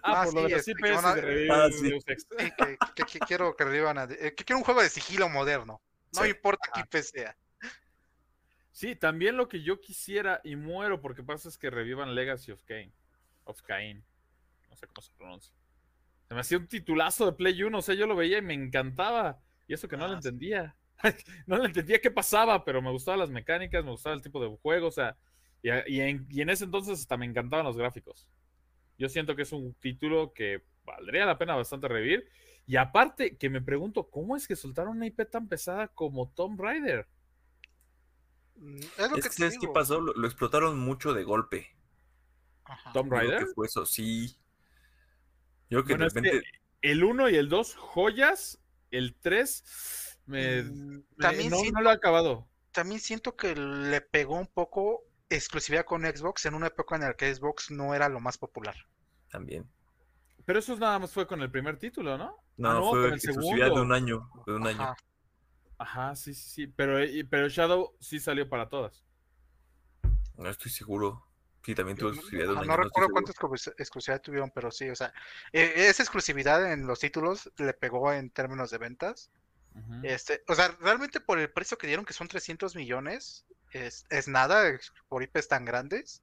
Ah, 0.02 0.24
Ah, 0.24 0.26
por 0.26 0.34
lo 0.34 0.48
sí, 0.48 0.54
de 0.54 0.60
este, 0.60 0.74
que 0.74 0.90
a- 0.90 1.16
de 1.16 1.48
Ah, 1.52 1.70
que, 2.58 2.78
que- 2.96 3.06
que 3.06 3.20
quiero 3.20 3.56
que 3.56 3.64
revivan 3.64 3.98
a- 3.98 4.04
eh, 4.06 4.34
que 4.36 4.44
quiero 4.44 4.58
un 4.58 4.64
juego 4.64 4.82
de 4.82 4.90
sigilo 4.90 5.30
moderno. 5.30 5.82
No 6.14 6.24
Sí. 6.24 6.30
importa 6.30 6.70
qué 6.74 6.82
IP 6.82 7.04
sea. 7.04 7.36
Sí, 8.72 8.96
también 8.96 9.38
lo 9.38 9.48
que 9.48 9.62
yo 9.62 9.80
quisiera 9.80 10.42
y 10.44 10.56
muero 10.56 11.00
porque 11.00 11.24
pasa 11.24 11.48
es 11.48 11.58
que 11.58 11.70
revivan 11.70 12.16
Legacy 12.16 12.52
of 12.52 12.64
Kain. 12.64 12.92
Of 13.46 13.62
Cain. 13.62 14.04
No 14.70 14.76
sé 14.76 14.88
cómo 14.88 15.02
se 15.02 15.12
pronuncia. 15.14 15.54
Se 16.28 16.34
me 16.34 16.40
hacía 16.42 16.58
un 16.58 16.68
titulazo 16.68 17.26
de 17.26 17.34
Play 17.34 17.62
1, 17.64 17.78
o 17.78 17.82
sea, 17.82 17.96
yo 17.96 18.08
lo 18.08 18.16
veía 18.16 18.40
y 18.40 18.42
me 18.42 18.54
encantaba. 18.54 19.42
Y 19.68 19.74
eso 19.74 19.88
que 19.88 19.98
no 19.98 20.08
lo 20.08 20.14
Ah, 20.14 20.22
sí. 20.22 20.30
entendía. 20.30 20.76
no 21.48 21.58
le 21.58 21.66
entendía 21.66 22.02
qué 22.02 22.12
pasaba, 22.12 22.64
pero 22.66 22.82
me 22.82 22.92
gustaban 22.92 23.20
las 23.20 23.30
mecánicas, 23.30 23.84
me 23.86 23.92
gustaba 23.92 24.16
el 24.16 24.22
tipo 24.22 24.42
de 24.42 24.56
juego, 24.58 24.88
o 24.88 24.92
sea, 24.92 25.18
y, 25.62 25.70
en, 26.02 26.28
y 26.30 26.42
en 26.42 26.50
ese 26.50 26.64
entonces 26.66 27.00
hasta 27.00 27.18
me 27.18 27.26
encantaban 27.26 27.66
los 27.66 27.78
gráficos. 27.78 28.28
Yo 28.98 29.10
siento 29.10 29.36
que 29.36 29.44
es 29.44 29.52
un 29.54 29.74
título 29.76 30.34
que 30.34 30.64
valdría 30.86 31.26
la 31.26 31.38
pena 31.38 31.56
bastante 31.56 31.88
revivir. 31.88 32.28
Y 32.68 32.78
aparte, 32.78 33.38
que 33.38 33.50
me 33.50 33.62
pregunto, 33.62 34.10
¿cómo 34.10 34.36
es 34.38 34.48
que 34.48 34.56
soltaron 34.56 34.98
una 34.98 35.08
IP 35.08 35.30
tan 35.30 35.48
pesada 35.50 35.88
como 35.90 36.30
Tomb 36.32 36.60
Raider? 36.62 37.08
Mm, 38.56 38.80
Es 38.98 39.10
lo 39.12 39.18
Es 39.18 39.24
que 39.24 39.30
que, 39.30 39.36
te 39.36 39.36
¿sabes 39.36 39.58
qué 39.58 39.68
digo. 39.68 39.74
pasó? 39.74 40.00
Lo, 40.02 40.14
lo 40.14 40.28
explotaron 40.28 40.78
mucho 40.80 41.14
de 41.14 41.24
golpe. 41.24 41.76
Ajá. 42.66 42.92
¿Tomb 42.92 43.12
Raider? 43.12 43.40
que 43.40 43.46
fue 43.46 43.68
eso, 43.68 43.86
sí. 43.86 44.36
Yo 45.70 45.84
creo 45.84 45.86
que 45.86 45.94
Bueno, 45.94 46.04
de 46.04 46.08
es 46.08 46.14
que 46.14 46.20
repente. 46.22 46.48
el 46.82 47.04
1 47.04 47.30
y 47.30 47.36
el 47.36 47.50
2, 47.50 47.76
joyas. 47.76 48.60
El 48.92 49.16
3, 49.16 50.18
me, 50.26 50.64
Mm, 50.64 51.04
me- 51.18 51.50
no, 51.50 51.58
siento, 51.58 51.72
no 51.74 51.82
lo 51.82 51.90
he 51.90 51.94
acabado. 51.94 52.48
también 52.72 53.00
siento 53.00 53.36
que 53.36 53.56
le 53.56 54.02
pegó 54.02 54.36
un 54.38 54.48
poco 54.48 55.04
exclusividad 55.30 55.86
con 55.86 56.04
Xbox 56.04 56.46
en 56.46 56.54
una 56.54 56.68
época 56.68 56.96
en 56.96 57.02
la 57.02 57.14
que 57.16 57.34
Xbox 57.34 57.72
no 57.72 57.94
era 57.96 58.10
lo 58.10 58.20
más 58.20 58.38
popular. 58.38 58.76
También. 59.30 59.68
Pero 60.46 60.60
eso 60.60 60.78
nada 60.78 61.00
más 61.00 61.12
fue 61.12 61.26
con 61.26 61.42
el 61.42 61.50
primer 61.50 61.78
título, 61.80 62.18
¿no? 62.18 62.38
No, 62.58 62.70
Ah, 62.70 62.74
no, 62.76 62.90
fue 62.92 63.02
con 63.02 63.08
el 63.10 63.14
exclusividad 63.16 63.66
de 63.68 63.72
segundo. 63.74 63.82
un 63.82 63.92
año. 63.92 64.30
De 64.46 64.54
un 64.54 64.68
año. 64.68 64.82
Ajá. 64.84 64.96
Ajá, 65.78 66.16
sí, 66.16 66.34
sí, 66.34 66.50
sí. 66.50 66.68
Pero, 66.68 67.00
pero 67.30 67.50
Shadow 67.50 67.96
sí 68.00 68.20
salió 68.20 68.48
para 68.48 68.70
todas. 68.70 69.04
No 70.38 70.50
estoy 70.50 70.72
seguro. 70.72 71.26
Sí, 71.66 71.74
también 71.74 71.98
tuvo 71.98 72.10
exclusividad 72.10 72.46
no 72.48 72.62
recuerdo 72.78 72.92
seguro. 72.94 73.10
cuánta 73.10 73.32
exclusi- 73.34 73.74
exclusividad 73.78 74.22
tuvieron, 74.22 74.52
pero 74.52 74.70
sí, 74.70 74.88
o 74.90 74.96
sea, 74.96 75.12
eh, 75.52 75.74
esa 75.76 76.04
exclusividad 76.04 76.72
en 76.72 76.86
los 76.86 77.00
títulos 77.00 77.52
le 77.58 77.74
pegó 77.74 78.14
en 78.14 78.30
términos 78.30 78.70
de 78.70 78.78
ventas. 78.78 79.32
Este, 80.04 80.42
o 80.48 80.56
sea, 80.56 80.70
realmente 80.80 81.20
por 81.20 81.38
el 81.38 81.52
precio 81.52 81.78
que 81.78 81.88
dieron, 81.88 82.06
que 82.06 82.14
son 82.14 82.28
300 82.30 82.76
millones, 82.76 83.46
es, 83.72 84.06
es 84.10 84.28
nada 84.30 84.80
por 85.10 85.22
IPs 85.22 85.50
tan 85.50 85.66
grandes. 85.66 86.22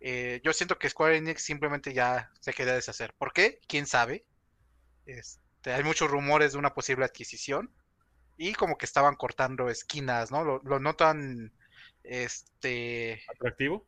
Eh, 0.00 0.40
yo 0.42 0.52
siento 0.52 0.76
que 0.78 0.90
Square 0.90 1.18
Enix 1.18 1.42
simplemente 1.42 1.92
ya 1.92 2.32
se 2.40 2.52
quería 2.52 2.74
deshacer. 2.74 3.14
¿Por 3.14 3.32
qué? 3.32 3.60
¿Quién 3.68 3.86
sabe? 3.86 4.24
Este, 5.06 5.72
hay 5.72 5.84
muchos 5.84 6.10
rumores 6.10 6.52
de 6.52 6.58
una 6.58 6.74
posible 6.74 7.04
adquisición 7.04 7.70
y 8.36 8.54
como 8.54 8.76
que 8.76 8.86
estaban 8.86 9.14
cortando 9.14 9.68
esquinas, 9.68 10.32
¿no? 10.32 10.42
Lo, 10.42 10.60
lo 10.64 10.80
notan, 10.80 11.52
este, 12.02 13.22
¿Atractivo? 13.28 13.86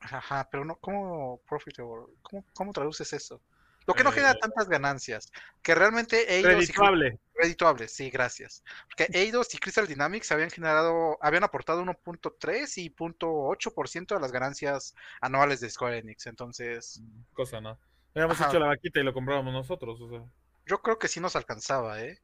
Ajá, 0.00 0.48
pero 0.50 0.64
no, 0.64 0.76
¿cómo 0.76 1.40
profitable? 1.46 2.06
¿Cómo, 2.22 2.44
cómo 2.54 2.72
traduces 2.72 3.12
eso? 3.12 3.42
Lo 3.86 3.94
que 3.94 4.04
no 4.04 4.12
genera 4.12 4.34
Eh, 4.34 4.38
tantas 4.38 4.68
ganancias, 4.68 5.30
que 5.62 5.74
realmente 5.74 6.38
ellos 6.38 6.52
y 6.52 6.72
Redituable. 6.72 7.18
Redituable, 7.34 7.86
sí, 7.88 8.10
gracias. 8.10 8.64
Porque 8.88 9.08
Eidos 9.16 9.54
y 9.54 9.58
Crystal 9.58 9.86
Dynamics 9.86 10.32
habían 10.32 10.50
generado, 10.50 11.16
habían 11.22 11.44
aportado 11.44 11.82
1.3 11.82 12.76
y 12.78 12.90
0.8% 12.90 14.14
de 14.16 14.20
las 14.20 14.32
ganancias 14.32 14.94
anuales 15.20 15.60
de 15.60 15.70
Square 15.70 15.98
Enix. 15.98 16.26
Entonces, 16.26 17.00
Cosa, 17.32 17.60
¿no? 17.60 17.78
Habíamos 18.14 18.40
hecho 18.40 18.58
la 18.58 18.66
vaquita 18.66 19.00
y 19.00 19.04
lo 19.04 19.14
comprábamos 19.14 19.52
nosotros, 19.54 20.00
o 20.00 20.08
sea. 20.10 20.24
yo 20.66 20.80
creo 20.82 20.98
que 21.00 21.08
sí 21.08 21.18
nos 21.20 21.34
alcanzaba, 21.34 22.00
¿eh? 22.02 22.20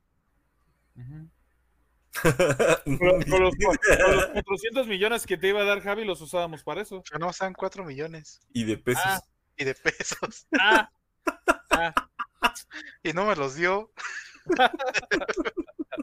ujú. 0.96 1.28
Con, 2.22 2.32
con 3.28 3.42
los, 3.42 3.54
con 3.56 4.12
los 4.12 4.26
400 4.26 4.86
millones 4.88 5.26
que 5.26 5.36
te 5.36 5.48
iba 5.48 5.60
a 5.60 5.64
dar 5.64 5.80
Javi, 5.80 6.04
los 6.04 6.20
usábamos 6.20 6.62
para 6.62 6.82
eso. 6.82 7.02
Pero 7.08 7.18
no, 7.26 7.32
sean 7.32 7.54
4 7.54 7.84
millones 7.84 8.40
y 8.52 8.64
de 8.64 8.78
pesos. 8.78 9.02
Ah. 9.04 9.22
y 9.56 9.64
de 9.64 9.74
pesos. 9.74 10.46
Ah, 10.58 10.90
ah, 11.70 11.94
Y 13.02 13.12
no 13.12 13.26
me 13.26 13.36
los 13.36 13.56
dio. 13.56 13.92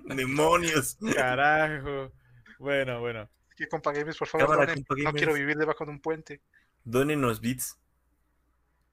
¡Demonios! 0.03 0.97
carajo. 1.15 2.11
Bueno, 2.59 2.99
bueno. 2.99 3.29
Que 3.55 3.67
compa 3.67 3.91
Games, 3.91 4.17
por 4.17 4.27
favor, 4.27 4.47
Cámara, 4.47 4.65
donen, 4.65 4.83
compa 4.83 5.03
no 5.03 5.13
quiero 5.13 5.33
Gamers. 5.33 5.39
vivir 5.39 5.57
debajo 5.57 5.85
de 5.85 5.91
un 5.91 6.01
puente. 6.01 6.41
Dónenos 6.83 7.39
bits. 7.39 7.77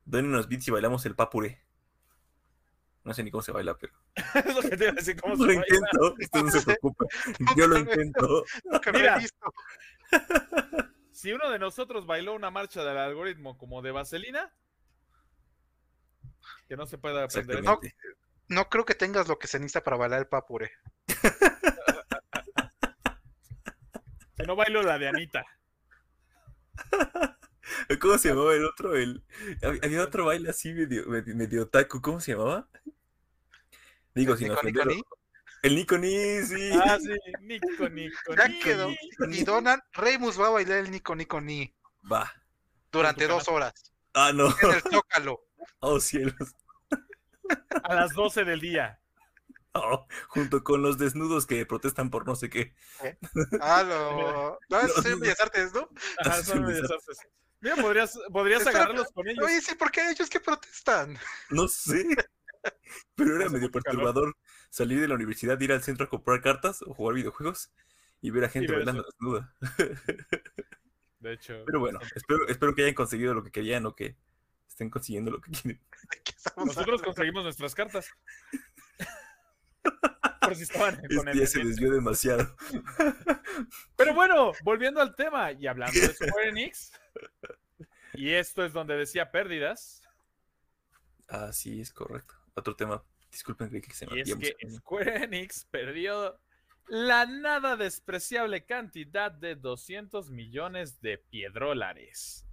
Dónenos 0.05 0.49
bits 0.49 0.69
y 0.69 0.71
bailamos 0.71 1.05
el 1.07 1.15
papure. 1.15 1.63
No 3.09 3.15
sé 3.15 3.23
ni 3.25 3.31
cómo 3.31 3.43
se 3.43 3.53
baila, 3.53 3.75
pero. 3.77 3.93
Es 4.35 4.55
lo 4.55 4.61
que 4.63 4.77
te 4.77 4.85
iba 4.85 4.93
a 4.93 4.97
decir, 4.97 5.21
¿cómo 5.21 5.35
se 5.35 5.41
Lo 5.43 5.47
baila? 5.49 5.65
intento, 5.67 6.15
esto 6.19 6.43
no 6.43 6.51
se 6.51 6.63
preocupe. 6.63 7.05
Yo 7.57 7.67
lo 7.67 7.79
intento. 7.79 8.45
Nunca 8.65 8.93
Mira. 8.93 9.19
visto. 9.19 9.53
Si 11.11 11.33
uno 11.33 11.51
de 11.51 11.59
nosotros 11.59 12.07
bailó 12.07 12.33
una 12.35 12.49
marcha 12.53 12.85
del 12.85 12.97
algoritmo 12.97 13.59
como 13.59 13.83
de 13.83 13.91
vaselina, 13.91 14.55
que 16.69 16.77
no 16.77 16.87
se 16.87 16.97
pueda 16.97 17.25
aprender. 17.25 17.57
Exactamente. 17.59 17.97
No 18.47 18.69
creo 18.69 18.85
que 18.85 18.95
tengas 18.95 19.27
lo 19.27 19.37
que 19.37 19.49
se 19.49 19.59
necesita 19.59 19.83
para 19.83 19.97
bailar 19.97 20.21
el 20.21 20.29
papure. 20.29 20.71
Si 24.37 24.43
no 24.47 24.55
bailo 24.55 24.83
la 24.85 24.97
de 24.97 25.09
Anita. 25.09 25.45
¿Cómo 28.01 28.17
se 28.19 28.29
llamaba 28.29 28.55
el 28.55 28.65
otro? 28.65 28.95
El... 28.97 29.25
hab- 29.63 29.85
Había 29.85 30.03
otro 30.05 30.27
baile 30.27 30.51
así 30.51 30.73
medio, 30.73 31.05
medio, 31.07 31.35
medio 31.35 31.63
otaku. 31.65 32.01
¿Cómo 32.01 32.21
se 32.21 32.33
llamaba? 32.33 32.69
Digo, 34.19 34.35
¿El 34.35 34.41
Nico, 34.41 34.55
Nico, 34.55 34.61
ofenderlo. 34.81 34.93
El 35.63 35.75
Nico 35.77 35.99
Ni, 35.99 36.43
sí. 36.43 36.71
Ah, 36.73 36.99
sí, 37.01 37.13
Nico, 37.41 37.89
Nico, 37.89 38.35
Ya 38.37 38.49
Nico, 38.49 38.65
quedó. 38.65 38.89
Nico, 38.89 39.25
Y 39.25 39.29
Nico. 39.29 39.53
Donan, 39.53 39.81
Reymus 39.93 40.41
va 40.41 40.49
a 40.49 40.51
bailar 40.51 40.79
el 40.79 40.91
Nico 40.91 41.15
Nico 41.15 41.41
Ni 41.41 41.73
Va. 42.11 42.33
durante 42.91 43.27
dos 43.29 43.49
horas. 43.49 43.73
Ah, 44.15 44.33
no. 44.33 44.47
En 44.63 44.71
el 44.75 44.83
Zócalo. 44.83 45.41
Oh, 45.81 46.01
cielos. 46.01 46.57
A 47.85 47.95
las 47.95 48.13
12 48.13 48.45
del 48.45 48.61
día. 48.61 49.01
Oh, 49.75 50.09
junto 50.29 50.65
con 50.65 50.83
los 50.83 50.99
desnudos 50.99 51.47
que 51.47 51.65
protestan 51.67 52.11
por 52.11 52.27
no 52.27 52.35
sé 52.35 52.51
qué. 52.51 52.75
Ah, 53.61 53.85
lo. 53.85 54.59
No, 54.71 54.81
eso 54.81 54.95
No, 54.97 55.03
sí, 55.03 55.09
no. 55.11 55.19
Bellas 55.19 55.41
Artes, 55.41 55.73
¿no? 55.73 55.89
Ajá, 56.19 56.43
Sí, 56.43 56.51
son 56.51 56.63
me 56.63 56.73
bellas 56.73 56.91
artes. 56.91 57.19
Mira, 57.61 57.77
podrías, 57.77 58.19
podrías 58.33 58.61
Espera, 58.63 58.79
agarrarlos 58.79 59.09
con 59.13 59.29
ellos. 59.29 59.45
Oye, 59.45 59.61
sí, 59.61 59.75
¿por 59.77 59.91
qué 59.93 60.11
ellos 60.11 60.29
que 60.29 60.41
protestan? 60.41 61.17
No 61.51 61.69
sé. 61.69 62.05
Pero 63.15 63.37
era 63.37 63.47
Hace 63.47 63.55
medio 63.55 63.71
perturbador 63.71 64.37
salir 64.71 65.01
de 65.01 65.09
la 65.09 65.15
universidad, 65.15 65.61
ir 65.61 65.73
al 65.73 65.83
centro 65.83 66.07
a 66.07 66.09
comprar 66.11 66.41
cartas 66.41 66.83
o 66.83 66.95
jugar 66.95 67.15
videojuegos 67.15 67.71
y 68.21 68.31
ver 68.31 68.45
a 68.45 68.49
gente 68.49 68.73
ver 68.73 68.85
bailando 68.85 69.05
desnuda. 69.05 69.55
De 71.21 71.33
hecho. 71.33 71.63
Pero 71.67 71.81
bueno, 71.81 71.99
espero, 72.15 72.47
espero 72.49 72.75
que 72.75 72.83
hayan 72.83 72.95
conseguido 72.95 73.35
lo 73.35 73.43
que 73.43 73.51
querían 73.51 73.87
o 73.87 73.95
que 73.95 74.17
estén 74.69 74.91
consiguiendo 74.91 75.31
lo 75.33 75.41
que 75.41 75.51
quieren. 75.51 75.81
¿De 76.11 76.23
qué 76.23 76.33
estamos 76.37 76.69
Nosotros 76.69 77.03
conseguimos 77.03 77.43
nuestras 77.45 77.75
cartas. 77.75 78.09
Por 80.41 80.55
si 80.55 80.63
estaban 80.63 80.97
con 80.97 81.29
Este 81.29 81.31
el 81.31 81.41
ya 81.41 81.47
se 81.47 81.65
desvió 81.65 81.93
demasiado. 81.93 82.57
Pero 83.97 84.15
bueno, 84.15 84.53
volviendo 84.63 85.01
al 85.01 85.15
tema 85.15 85.53
y 85.53 85.67
hablando 85.67 85.99
de 85.99 86.15
Square 86.15 86.49
Enix. 86.51 86.93
Y 88.15 88.33
esto 88.33 88.65
es 88.65 88.73
donde 88.73 88.97
decía 88.97 89.31
pérdidas. 89.31 90.03
Ah, 91.29 91.53
sí, 91.53 91.81
es 91.81 91.93
correcto. 91.93 92.38
Otro 92.59 92.77
tema. 92.77 93.03
Disculpen, 93.31 93.71
que 93.81 93.93
se 93.93 94.07
me 94.07 94.17
Y 94.17 94.21
es 94.21 94.35
que. 94.35 94.57
Square 94.71 95.25
Enix 95.25 95.65
perdió 95.67 96.39
la 96.89 97.27
nada 97.27 97.77
despreciable 97.77 98.65
cantidad 98.65 99.31
de 99.31 99.55
200 99.55 100.31
millones 100.31 101.01
de 101.01 101.19
piedrólares. 101.19 102.47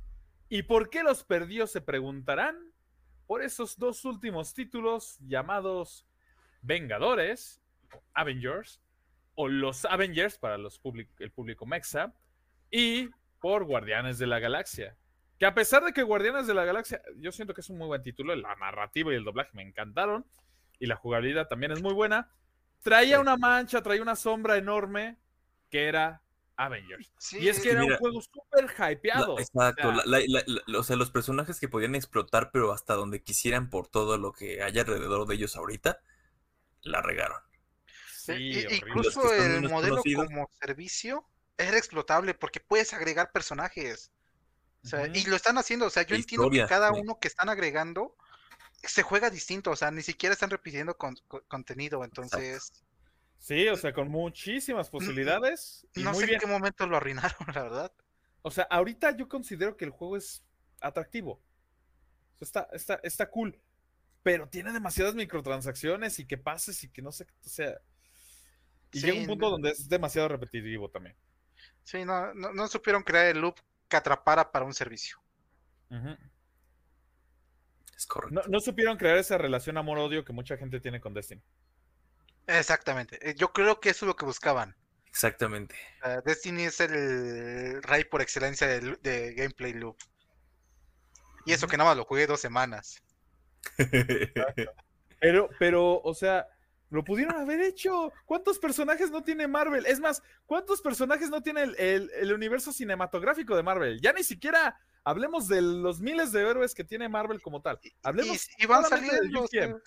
¿Y 0.50 0.64
por 0.64 0.90
qué 0.90 1.04
los 1.04 1.24
perdió? 1.24 1.68
Se 1.68 1.82
preguntarán. 1.82 2.74
Por 3.28 3.42
esos 3.42 3.80
dos 3.80 4.06
últimos 4.06 4.54
títulos 4.54 5.18
llamados 5.20 6.06
Vengadores, 6.62 7.62
o 7.92 8.04
Avengers, 8.14 8.82
o 9.34 9.48
los 9.48 9.86
Avengers 9.86 10.38
para 10.38 10.58
los 10.58 10.80
el 11.18 11.32
público 11.32 11.66
mexa, 11.66 12.14
y 12.70 13.10
por 13.40 13.64
Guardianes 13.64 14.20
de 14.20 14.28
la 14.28 14.40
Galaxia. 14.40 14.96
Que 15.40 15.46
a 15.46 15.54
pesar 15.54 15.84
de 15.84 15.92
que 15.94 16.04
Guardianes 16.04 16.48
de 16.48 16.54
la 16.54 16.64
Galaxia, 16.66 17.02
yo 17.18 17.32
siento 17.32 17.54
que 17.54 17.62
es 17.62 17.70
un 17.70 17.78
muy 17.78 17.88
buen 17.88 18.02
título, 18.02 18.36
la 18.36 18.56
narrativa 18.56 19.12
y 19.12 19.16
el 19.18 19.24
doblaje 19.26 19.52
me 19.54 19.64
encantaron, 19.64 20.26
y 20.80 20.86
la 20.86 20.96
jugabilidad 20.96 21.48
también 21.48 21.72
es 21.72 21.82
muy 21.82 21.94
buena, 21.94 22.32
traía 22.82 23.18
Sí. 23.18 23.22
una 23.22 23.36
mancha, 23.38 23.82
traía 23.82 24.02
una 24.02 24.16
sombra 24.16 24.58
enorme 24.58 25.18
que 25.70 25.86
era 25.86 26.22
Avengers. 26.58 27.12
Sí, 27.18 27.40
y 27.40 27.50
es 27.50 27.58
que 27.58 27.64
Sí, 27.64 27.70
era 27.70 27.82
mira, 27.82 27.96
un 27.96 28.00
juego 28.00 28.22
súper 28.22 28.74
La- 28.80 28.92
hypeado. 28.92 29.38
exacto. 29.40 29.90
o 29.90 29.96
sea, 29.96 30.06
la- 30.06 30.20
la- 30.20 30.44
la- 30.48 30.64
la- 30.68 30.80
o 30.80 30.84
sea, 30.84 30.96
los 30.96 31.12
personajes 31.12 31.60
que 31.60 31.68
podían 31.68 31.96
explotar, 31.96 32.52
pero 32.54 32.72
hasta 32.72 32.94
donde 32.94 33.22
quisieran 33.24 33.70
por 33.70 33.88
todo 33.90 34.18
lo 34.18 34.32
que 34.32 34.64
hay 34.64 34.80
alrededor 34.80 35.28
de 35.28 35.36
ellos 35.36 35.58
ahorita, 35.58 36.00
la 36.82 37.02
regaron. 37.02 37.40
sí, 38.10 38.66
incluso 38.72 39.32
el 39.34 39.70
modelo 39.70 39.98
conocidos. 39.98 40.26
como 40.28 40.50
servicio 40.60 41.28
era 41.58 41.78
explotable 41.78 42.34
porque 42.34 42.60
puedes 42.60 42.94
agregar 42.94 43.32
personajes. 43.32 44.12
O 44.86 44.88
sea, 44.88 45.02
Ujú. 45.02 45.12
y 45.16 45.24
lo 45.26 45.36
están 45.36 45.58
haciendo, 45.58 45.88
o 45.88 45.90
sea, 45.90 46.04
yo 46.04 46.16
entiendo 46.16 46.50
que 46.50 46.66
cada 46.68 46.94
sí. 46.94 47.00
uno 47.02 47.20
que 47.20 47.28
están 47.28 47.50
agregando 47.50 48.16
se 48.84 49.02
juega 49.02 49.30
distinto, 49.32 49.72
o 49.72 49.76
sea, 49.76 49.90
ni 49.92 50.04
siquiera 50.04 50.34
están 50.34 50.52
repitiendo 50.52 50.96
con- 50.96 51.18
con- 51.28 51.42
contenido, 51.48 52.04
entonces 52.04 52.72
Sí, 53.40 53.68
o 53.68 53.76
sea, 53.76 53.94
con 53.94 54.10
muchísimas 54.10 54.90
posibilidades. 54.90 55.86
Y 55.96 56.02
no 56.04 56.12
muy 56.14 56.22
sé 56.22 56.26
bien. 56.28 56.36
en 56.36 56.40
qué 56.42 56.48
momento 56.48 56.88
lo 56.88 56.98
arruinaron, 56.98 57.38
la 57.60 57.64
verdad. 57.64 57.92
O 58.42 58.50
sea, 58.50 58.64
ahorita 58.72 59.16
yo 59.18 59.28
considero 59.28 59.76
que 59.78 59.86
el 59.86 59.92
juego 59.92 60.18
es 60.18 60.44
atractivo. 60.82 61.34
O 61.34 62.38
sea, 62.38 62.46
está, 62.46 62.68
está, 62.76 63.00
está 63.04 63.30
cool. 63.30 63.60
Pero 64.24 64.48
tiene 64.50 64.72
demasiadas 64.72 65.14
microtransacciones 65.16 66.18
y 66.20 66.26
que 66.26 66.38
pases 66.38 66.84
y 66.84 66.90
que 66.90 67.02
no 67.04 67.12
sé, 67.12 67.28
o 67.46 67.50
sea. 67.50 67.80
Y 68.92 69.00
Sí, 69.00 69.06
llega 69.06 69.20
un 69.20 69.28
punto 69.28 69.46
no- 69.46 69.52
donde 69.52 69.70
es 69.72 69.88
demasiado 69.90 70.28
repetitivo 70.28 70.90
también. 70.90 71.16
Sí, 71.84 72.04
no, 72.04 72.34
no, 72.34 72.52
no 72.52 72.68
supieron 72.68 73.04
crear 73.04 73.28
el 73.28 73.42
loop 73.42 73.56
que 73.88 73.98
atrapara 73.98 74.52
para 74.52 74.66
un 74.66 74.74
servicio. 74.74 75.18
Es 77.96 78.06
correcto. 78.06 78.42
no, 78.42 78.48
no 78.48 78.60
supieron 78.60 78.98
crear 78.98 79.18
esa 79.18 79.38
relación 79.38 79.78
amor-odio 79.78 80.26
que 80.26 80.34
mucha 80.34 80.58
gente 80.58 80.80
tiene 80.80 81.00
con 81.00 81.14
Destiny. 81.14 81.42
Exactamente. 82.48 83.18
eh, 83.28 83.36
Yo 83.36 83.54
creo 83.54 83.80
que 83.80 83.90
eso 83.90 84.06
es 84.06 84.08
lo 84.08 84.16
que 84.16 84.26
buscaban. 84.26 84.76
Exactamente. 85.08 85.76
Uh, 86.04 86.22
Destiny 86.26 86.64
es 86.64 86.80
el 86.82 87.82
rey 87.84 88.04
por 88.04 88.22
excelencia 88.22 88.68
de 88.68 89.34
gameplay 89.36 89.74
loop. 89.74 89.98
Y 91.46 91.54
eso 91.54 91.68
que 91.68 91.78
nada 91.78 91.92
más 91.92 91.98
lo 91.98 92.06
jugué 92.06 92.28
dos 92.28 92.42
semanas. 92.42 93.02
Pero, 95.20 95.50
pero, 95.58 96.02
o 96.02 96.14
sea, 96.14 96.46
lo 96.90 97.04
pudieron 97.04 97.36
haber 97.36 97.62
hecho. 97.62 98.12
¿Cuántos 98.26 98.60
personajes 98.60 99.12
no 99.12 99.24
tiene 99.24 99.48
Marvel? 99.48 99.86
Es 99.86 100.00
más, 100.00 100.22
¿cuántos 100.46 100.82
personajes 100.82 101.30
no 101.30 101.42
tiene 101.42 101.64
el, 101.64 101.76
el- 101.80 102.12
el 102.16 102.34
universo 102.34 102.72
cinematográfico 102.72 103.56
de 103.56 103.64
Marvel? 103.64 104.00
Ya 104.02 104.14
ni 104.14 104.24
siquiera 104.24 104.80
hablemos 105.04 105.48
de 105.48 105.62
los 105.62 106.00
miles 106.02 106.32
de 106.32 106.42
héroes 106.48 106.74
que 106.76 106.84
tiene 106.84 107.10
Marvel 107.10 107.42
como 107.42 107.62
tal. 107.62 107.80
Hablemos 108.04 108.48
y, 108.58 108.64
y 108.64 108.66
van 108.68 108.86
saliendo. 108.86 109.44
o 109.44 109.48
sea, 109.48 109.68
UCM. 109.68 109.82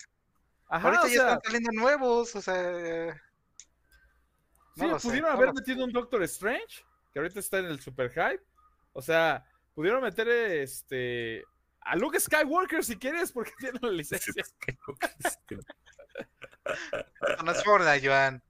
Ajá, 0.71 0.87
ahorita 0.87 1.03
o 1.03 1.07
ya 1.07 1.13
sea, 1.13 1.27
están 1.33 1.41
saliendo 1.45 1.71
nuevos. 1.71 2.35
O 2.35 2.41
sea, 2.41 3.13
sí, 4.75 4.81
no 4.81 4.87
lo 4.89 4.99
sé, 4.99 5.07
pudieron 5.07 5.29
no 5.31 5.35
haber 5.37 5.49
sé. 5.49 5.53
metido 5.55 5.85
un 5.85 5.91
Doctor 5.91 6.23
Strange, 6.23 6.85
que 7.11 7.19
ahorita 7.19 7.39
está 7.39 7.57
en 7.59 7.65
el 7.65 7.79
super 7.79 8.09
hype. 8.11 8.43
O 8.93 9.01
sea, 9.01 9.43
pudieron 9.73 10.01
meter 10.03 10.27
este 10.27 11.43
a 11.81 11.95
Luke 11.95 12.19
Skywalker 12.19 12.83
si 12.83 12.97
quieres, 12.97 13.31
porque 13.31 13.51
tiene 13.59 13.79
la 13.81 13.89
licencia. 13.91 14.43
No 17.43 17.51
es 17.51 17.63
Fortnite, 17.63 18.07
Joan. 18.07 18.43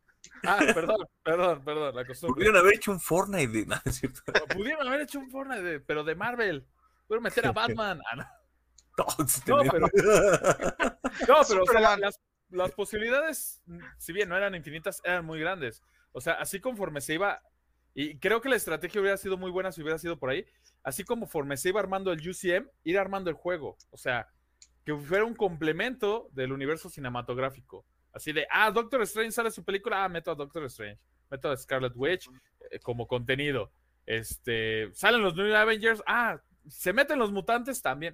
Ah, 0.43 0.59
perdón, 0.73 1.07
perdón, 1.23 1.63
perdón, 1.63 1.95
la 1.95 2.05
costumbre. 2.05 2.35
Pudieron 2.35 2.57
haber 2.57 2.75
hecho 2.75 2.91
un 2.91 2.99
Fortnite 2.99 3.47
de 3.51 3.65
nada, 3.67 3.81
es 3.85 3.95
cierto. 3.95 4.21
Pudieron 4.53 4.87
haber 4.87 5.01
hecho 5.01 5.19
un 5.19 5.29
Fortnite, 5.29 5.61
de- 5.61 5.79
pero 5.79 6.03
de 6.03 6.15
Marvel. 6.15 6.65
Pudieron 7.07 7.23
meter 7.23 7.45
a 7.47 7.51
Batman. 7.53 8.01
Ah, 8.11 8.15
no. 8.15 8.25
No, 8.97 9.63
No, 9.63 9.71
pero 11.47 11.63
o 11.63 11.65
sea, 11.65 11.97
las, 11.97 12.19
las 12.49 12.71
posibilidades, 12.71 13.61
si 13.97 14.13
bien 14.13 14.29
no 14.29 14.35
eran 14.37 14.55
infinitas, 14.55 15.01
eran 15.03 15.25
muy 15.25 15.39
grandes. 15.39 15.81
O 16.11 16.21
sea, 16.21 16.33
así 16.33 16.59
conforme 16.59 17.01
se 17.01 17.13
iba, 17.13 17.41
y 17.93 18.17
creo 18.19 18.41
que 18.41 18.49
la 18.49 18.55
estrategia 18.55 18.99
hubiera 19.01 19.17
sido 19.17 19.37
muy 19.37 19.51
buena 19.51 19.71
si 19.71 19.81
hubiera 19.81 19.97
sido 19.97 20.17
por 20.19 20.29
ahí, 20.31 20.45
así 20.83 21.03
como 21.03 21.21
conforme 21.21 21.57
se 21.57 21.69
iba 21.69 21.79
armando 21.79 22.11
el 22.11 22.19
UCM, 22.27 22.69
ir 22.83 22.97
armando 22.99 23.29
el 23.29 23.35
juego. 23.35 23.77
O 23.91 23.97
sea, 23.97 24.27
que 24.85 24.95
fuera 24.95 25.23
un 25.25 25.35
complemento 25.35 26.29
del 26.31 26.51
universo 26.51 26.89
cinematográfico. 26.89 27.85
Así 28.19 28.33
de, 28.33 28.45
ah, 28.51 28.69
Doctor 28.69 29.01
Strange 29.03 29.31
sale 29.31 29.49
su 29.49 29.63
película, 29.63 30.03
ah, 30.03 30.09
meto 30.09 30.29
a 30.31 30.35
Doctor 30.35 30.65
Strange, 30.65 30.99
meto 31.31 31.49
a 31.49 31.55
Scarlet 31.55 31.93
Witch 31.95 32.29
eh, 32.69 32.77
como 32.79 33.07
contenido. 33.07 33.71
Este, 34.05 34.89
salen 34.93 35.21
los 35.21 35.35
New 35.35 35.55
Avengers, 35.55 36.03
ah, 36.05 36.37
se 36.67 36.91
meten 36.91 37.17
los 37.17 37.31
mutantes 37.31 37.81
también. 37.81 38.13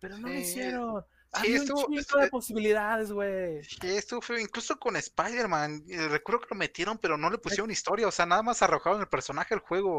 Pero 0.00 0.16
no 0.16 0.28
lo 0.28 0.34
Sí, 0.34 0.40
hicieron. 0.40 1.02
sí, 1.02 1.06
Había 1.32 1.56
estuvo- 1.58 1.86
un 1.88 1.98
chingo 1.98 2.20
de 2.20 2.26
eh, 2.26 2.30
posibilidades, 2.30 3.12
güey. 3.12 3.60
Esto 3.82 4.22
fue 4.22 4.40
incluso 4.40 4.78
con 4.78 4.96
Spider-Man. 4.96 5.84
eh, 5.90 6.08
Recuerdo 6.08 6.40
que 6.40 6.54
lo 6.54 6.56
metieron, 6.58 6.96
pero 6.96 7.18
no 7.18 7.28
le 7.28 7.36
pusieron 7.36 7.70
historia. 7.70 8.08
O 8.08 8.10
sea, 8.10 8.24
nada 8.24 8.42
más 8.42 8.62
arrojaron 8.62 9.02
el 9.02 9.08
personaje 9.08 9.52
al 9.52 9.60
juego. 9.60 9.98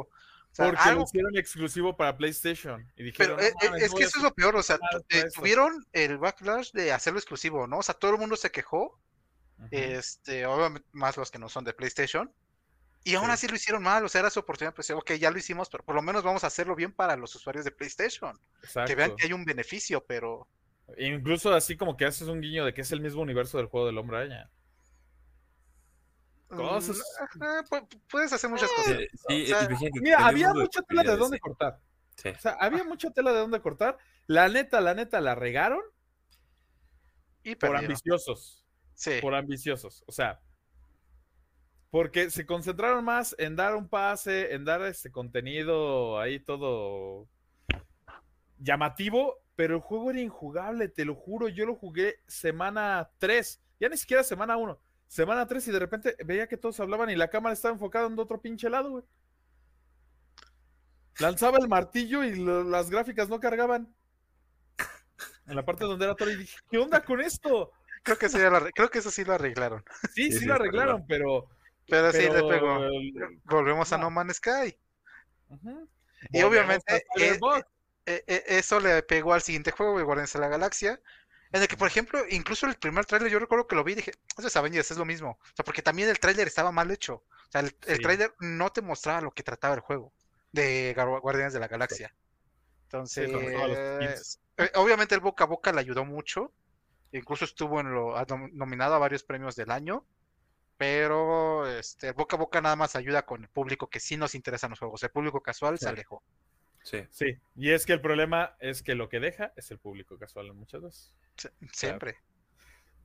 O 0.51 0.55
sea, 0.55 0.65
Porque 0.65 0.81
algo 0.81 1.01
lo 1.01 1.05
hicieron 1.05 1.37
exclusivo 1.37 1.95
para 1.95 2.17
PlayStation. 2.17 2.81
Y 2.95 3.11
Pero 3.11 3.35
dijeron, 3.35 3.39
eh, 3.41 3.53
"No 3.53 3.67
eh, 3.67 3.69
mames, 3.69 3.83
es 3.83 3.93
que 3.93 4.03
eso 4.05 4.17
es 4.17 4.23
lo 4.23 4.33
peor, 4.33 4.55
o 4.55 4.63
sea, 4.63 4.77
eh, 5.09 5.25
eso". 5.25 5.27
tuvieron 5.39 5.85
el 5.93 6.17
backlash 6.17 6.71
de 6.71 6.91
hacerlo 6.91 7.19
exclusivo, 7.19 7.67
¿no? 7.67 7.77
O 7.77 7.83
sea, 7.83 7.93
todo 7.93 8.09
el 8.13 8.17
mundo 8.17 8.35
se 8.35 8.49
quejó, 8.49 8.99
Este, 9.71 10.45
obviamente 10.45 10.87
más 10.93 11.17
los 11.17 11.29
que 11.31 11.39
no 11.39 11.49
son 11.49 11.63
de 11.65 11.73
PlayStation, 11.73 12.31
y 13.03 13.15
aún 13.15 13.27
Sí. 13.27 13.31
así 13.31 13.47
lo 13.47 13.55
hicieron 13.55 13.83
mal, 13.83 14.03
o 14.05 14.09
sea, 14.09 14.19
era 14.21 14.29
su 14.29 14.39
oportunidad, 14.39 14.73
pues, 14.73 14.89
ok, 14.91 15.11
ya 15.13 15.31
lo 15.31 15.37
hicimos, 15.37 15.69
pero 15.69 15.83
por 15.83 15.95
lo 15.95 16.01
menos 16.01 16.23
vamos 16.23 16.43
a 16.43 16.47
hacerlo 16.47 16.75
bien 16.75 16.91
para 16.93 17.15
los 17.15 17.33
usuarios 17.35 17.65
de 17.65 17.71
PlayStation, 17.71 18.37
que 18.61 18.67
vean 18.95 19.11
Exacto. 19.11 19.15
que 19.17 19.25
hay 19.27 19.33
un 19.33 19.45
beneficio, 19.45 20.03
pero 20.05 20.47
Incluso 20.97 21.53
así 21.53 21.77
como 21.77 21.95
que 21.95 22.05
haces 22.05 22.27
un 22.27 22.41
guiño 22.41 22.65
de 22.65 22.73
que 22.73 22.81
es 22.81 22.91
el 22.91 22.99
mismo 23.01 23.21
universo 23.21 23.57
del 23.59 23.67
juego 23.67 23.85
del 23.85 23.97
hombre 23.99 24.17
araña. 24.17 24.49
Cosas. 26.47 26.97
mm, 27.35 27.43
eh, 27.43 27.61
pu- 27.69 28.01
puedes 28.09 28.33
hacer 28.33 28.49
muchas 28.49 28.71
cosas. 28.71 28.97
Sí, 28.97 29.07
sí, 29.27 29.43
O 29.43 29.45
sea, 29.57 29.63
imagínate, 29.69 29.99
Mira, 30.01 30.25
había 30.25 30.51
mucha 30.53 30.81
tela 30.81 31.03
de 31.03 31.15
dónde 31.15 31.39
cortar. 31.39 31.79
Sí. 32.15 32.29
O 32.29 32.39
sea, 32.39 32.57
había 32.59 32.83
mucha 32.83 33.11
tela 33.11 33.31
de 33.31 33.39
dónde 33.39 33.61
cortar. 33.61 33.97
La 34.25 34.49
neta, 34.49 34.81
la 34.81 34.95
neta, 34.95 35.21
la 35.21 35.35
regaron 35.35 35.81
Y 37.43 37.55
por 37.55 37.75
ambiciosos. 37.77 38.58
Sí. 38.99 39.19
por 39.21 39.33
ambiciosos. 39.33 40.03
O 40.07 40.11
sea, 40.11 40.41
porque 41.89 42.29
se 42.29 42.45
concentraron 42.45 43.05
más 43.05 43.33
en 43.39 43.55
dar 43.55 43.75
un 43.77 43.87
pase, 43.87 44.53
en 44.53 44.65
dar 44.65 44.81
este 44.81 45.09
contenido 45.09 46.19
ahí 46.19 46.41
todo 46.41 47.29
llamativo, 48.57 49.37
pero 49.55 49.75
el 49.75 49.81
juego 49.81 50.11
era 50.11 50.19
injugable, 50.19 50.89
te 50.89 51.05
lo 51.05 51.15
juro. 51.15 51.47
Yo 51.47 51.65
lo 51.65 51.75
jugué 51.75 52.17
semana 52.27 53.09
3, 53.19 53.61
ya 53.79 53.87
ni 53.87 53.95
siquiera 53.95 54.21
semana 54.21 54.57
1, 54.57 54.77
semana 55.07 55.47
3 55.47 55.69
y 55.69 55.71
de 55.71 55.79
repente 55.79 56.17
veía 56.25 56.47
que 56.49 56.57
todos 56.57 56.77
hablaban 56.81 57.09
y 57.09 57.15
la 57.15 57.29
cámara 57.29 57.53
estaba 57.53 57.73
enfocada 57.73 58.07
en 58.07 58.19
otro 58.19 58.41
pinche 58.41 58.69
lado. 58.69 59.07
Lanzaba 61.19 61.57
el 61.57 61.69
martillo 61.69 62.25
y 62.25 62.35
las 62.35 62.89
gráficas 62.89 63.29
no 63.29 63.39
cargaban. 63.39 63.95
En 65.47 65.55
la 65.55 65.63
parte 65.65 65.85
donde 65.85 66.03
era 66.03 66.15
todo 66.15 66.29
y 66.29 66.35
dije, 66.35 66.57
¿qué 66.69 66.77
onda 66.77 67.01
con 67.01 67.21
esto? 67.21 67.71
Creo 68.09 68.17
que, 68.19 68.25
eso 68.27 68.37
ya 68.39 68.49
lo 68.49 68.57
arre- 68.57 68.71
creo 68.73 68.89
que 68.89 68.99
eso 68.99 69.11
sí 69.11 69.23
lo 69.23 69.33
arreglaron. 69.33 69.83
Sí, 70.13 70.23
Sí, 70.25 70.31
sí, 70.31 70.39
sí, 70.39 70.45
lo 70.45 70.53
arreglaron, 70.55 71.05
pero, 71.07 71.47
Pero, 71.87 72.11
sí, 72.11 72.19
le 72.19 72.43
pegó. 72.43 72.79
Volvemos 73.45 73.91
a 73.93 73.97
no. 73.97 74.09
Man's 74.09 74.37
Sky. 74.37 74.77
Y 76.31 76.41
Volvemos 76.43 76.49
obviamente, 76.49 76.93
a 76.93 76.99
Cyberpunk. 77.17 77.65
eh, 78.05 78.23
eh, 78.27 78.43
eso 78.47 78.79
le 78.79 79.03
pegó 79.03 79.33
al 79.33 79.41
siguiente 79.41 79.71
juego, 79.71 79.97
de 79.97 80.03
Guardianes 80.03 80.33
de 80.33 80.39
la 80.39 80.47
Galaxia, 80.49 80.99
en 81.51 81.61
el 81.61 81.67
que, 81.67 81.77
por 81.77 81.87
ejemplo, 81.87 82.19
incluso 82.29 82.67
el 82.67 82.75
primer 82.75 83.05
tráiler, 83.05 83.31
yo 83.31 83.39
recuerdo 83.39 83.67
que 83.67 83.75
lo 83.75 83.83
vi 83.83 83.93
y 83.93 83.95
dije, 83.95 84.11
eso 84.37 84.47
es 84.47 84.55
Avengers, 84.55 84.91
es 84.91 84.97
lo 84.97 85.05
mismo. 85.05 85.39
O 85.41 85.55
sea, 85.55 85.65
porque 85.65 85.81
también 85.81 86.09
el 86.09 86.19
tráiler 86.19 86.47
estaba 86.47 86.71
mal 86.71 86.91
hecho. 86.91 87.15
O 87.15 87.51
sea, 87.51 87.61
el, 87.61 87.75
el 87.87 87.97
Sí. 87.97 88.03
tráiler 88.03 88.33
no 88.39 88.69
te 88.71 88.81
mostraba 88.81 89.21
lo 89.21 89.31
que 89.31 89.43
trataba 89.43 89.73
el 89.75 89.79
juego 89.81 90.13
de 90.51 90.93
Guardianes 91.21 91.53
de 91.53 91.59
la 91.59 91.67
Galaxia. 91.67 92.13
Entonces, 92.83 93.29
eh, 94.57 94.71
obviamente 94.75 95.15
el 95.15 95.21
boca 95.21 95.45
a 95.45 95.47
boca 95.47 95.71
le 95.71 95.79
ayudó 95.79 96.05
mucho. 96.05 96.51
Incluso 97.11 97.45
estuvo 97.45 97.79
en 97.79 97.93
lo, 97.93 98.13
nominado 98.53 98.95
a 98.95 98.99
varios 98.99 99.23
premios 99.23 99.55
del 99.55 99.71
año. 99.71 100.05
Pero 100.77 101.67
este, 101.67 102.07
el 102.07 102.13
boca 102.13 102.37
a 102.37 102.39
boca 102.39 102.61
nada 102.61 102.75
más 102.77 102.95
ayuda 102.95 103.25
con 103.25 103.41
el 103.41 103.49
público 103.49 103.89
que 103.89 103.99
sí 103.99 104.15
nos 104.15 104.33
interesan 104.33 104.69
los 104.69 104.79
juegos. 104.79 105.03
El 105.03 105.11
público 105.11 105.41
casual 105.41 105.77
Sí. 105.77 105.83
se 105.83 105.89
alejó. 105.89 106.23
Sí. 106.83 107.05
Sí, 107.09 107.37
y 107.55 107.71
es 107.71 107.85
que 107.85 107.91
el 107.91 107.99
problema 108.01 108.55
es 108.59 108.81
que 108.81 108.95
lo 108.95 109.09
que 109.09 109.19
deja 109.19 109.51
es 109.57 109.71
el 109.71 109.79
público 109.79 110.17
casual 110.17 110.53
muchas 110.53 110.81
veces. 110.81 111.13
Siempre. 111.73 112.17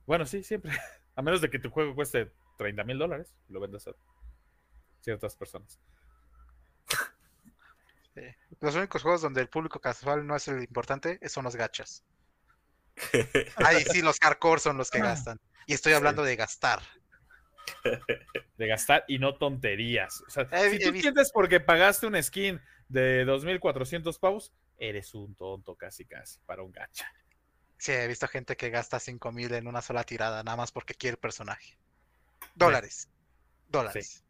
Bueno, 0.05 0.25
sí, 0.25 0.43
siempre. 0.43 0.71
A 1.15 1.21
menos 1.21 1.41
de 1.41 1.49
que 1.49 1.59
tu 1.59 1.69
juego 1.69 1.95
cueste 1.95 2.31
30 2.57 2.83
mil 2.85 2.97
dólares, 2.97 3.33
lo 3.49 3.59
vendas 3.59 3.87
a 3.87 3.91
ciertas 5.01 5.35
personas. 5.35 5.79
Los 8.61 8.75
únicos 8.75 9.01
juegos 9.01 9.21
donde 9.21 9.41
el 9.41 9.49
público 9.49 9.79
casual 9.79 10.25
no 10.25 10.35
es 10.35 10.47
el 10.47 10.61
importante 10.61 11.19
son 11.27 11.43
los 11.43 11.55
gachas. 11.55 12.03
Ahí 13.57 13.83
sí, 13.91 14.01
los 14.01 14.19
hardcore 14.19 14.59
son 14.61 14.77
los 14.77 14.89
que 14.91 14.99
gastan. 14.99 15.39
Y 15.67 15.73
estoy 15.73 15.93
hablando 15.93 16.23
de 16.23 16.35
gastar. 16.35 16.81
De 18.57 18.67
gastar 18.67 19.03
y 19.07 19.19
no 19.19 19.35
tonterías. 19.35 20.21
O 20.27 20.29
sea, 20.29 20.43
He- 20.51 20.69
si 20.71 20.79
tú 20.79 20.91
visto- 20.91 21.01
sientes 21.01 21.31
porque 21.31 21.59
pagaste 21.59 22.05
un 22.07 22.21
skin 22.21 22.61
de 22.87 23.25
2.400 23.25 24.19
pavos, 24.19 24.53
eres 24.77 25.13
un 25.15 25.35
tonto 25.35 25.75
casi 25.75 26.05
casi 26.05 26.39
para 26.45 26.61
un 26.63 26.71
gacha. 26.71 27.11
Sí, 27.77 27.91
he 27.91 28.07
visto 28.07 28.27
gente 28.27 28.55
que 28.55 28.69
gasta 28.69 28.99
5 28.99 29.31
mil 29.31 29.53
en 29.53 29.67
una 29.67 29.81
sola 29.81 30.03
tirada, 30.03 30.43
nada 30.43 30.55
más 30.57 30.71
porque 30.71 30.93
quiere 30.93 31.15
el 31.15 31.19
personaje. 31.19 31.77
Dólares. 32.53 33.09
Dólares. 33.67 34.23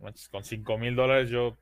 Manches, 0.00 0.28
Con 0.28 0.42
5 0.42 0.78
mil 0.78 0.96
dólares 0.96 1.30
yo 1.30 1.56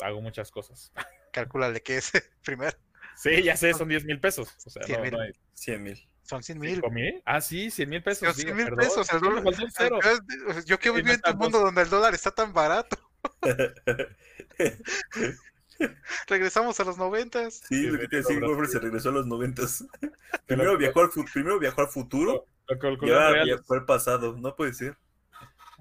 hago 0.00 0.20
muchas 0.20 0.50
cosas. 0.50 0.92
Calcúlale 1.32 1.82
que 1.82 1.96
es 1.98 2.12
primero. 2.44 2.76
Sí, 3.16 3.42
ya 3.42 3.56
sé, 3.56 3.72
son 3.74 3.88
10 3.88 4.04
mil 4.04 4.20
pesos. 4.20 4.54
O 4.66 4.70
sea, 4.70 4.82
Cien 4.84 4.98
no, 4.98 5.04
mil. 5.04 5.12
no 5.12 5.20
hay- 5.20 5.32
100 5.54 5.82
mil. 5.82 6.08
Son 6.22 6.42
100 6.42 6.58
mil. 6.58 6.82
Ah, 7.24 7.40
sí, 7.40 7.70
100 7.70 7.88
mil 7.88 8.02
pesos. 8.02 8.28
Son 8.28 8.36
digo, 8.36 8.54
100 8.54 8.68
mil 8.68 8.76
pesos. 8.76 9.12
El 9.12 9.20
dólar- 9.20 9.42
faltó 9.44 9.64
un 9.64 9.70
cero. 9.70 9.98
el- 10.02 10.64
Yo 10.64 10.78
quiero 10.78 10.98
Y 10.98 11.02
vivir 11.02 11.14
en 11.14 11.20
tu 11.20 11.28
metas 11.30 11.36
mundo 11.36 11.60
donde 11.60 11.82
el 11.82 11.90
dólar 11.90 12.14
está 12.14 12.30
tan 12.30 12.52
barato. 12.52 12.96
Regresamos 16.28 16.80
a 16.80 16.84
los 16.84 16.96
noventas. 16.96 17.60
Sí, 17.68 17.82
lo 17.88 17.98
que 17.98 18.08
te 18.08 18.16
decía, 18.16 18.38
Wolfram 18.40 18.66
se 18.68 18.78
regresó 18.78 19.10
a 19.10 19.12
los 19.12 19.26
noventas. 19.26 19.84
Primero 20.46 20.76
viajó 20.78 21.00
al, 21.02 21.10
primero 21.32 21.58
viajó 21.58 21.82
al 21.82 21.88
futuro 21.88 22.46
y 23.02 23.10
ahora 23.10 23.44
viajó 23.44 23.74
al 23.74 23.84
pasado. 23.84 24.36
No 24.38 24.56
puede 24.56 24.72
ser. 24.74 24.96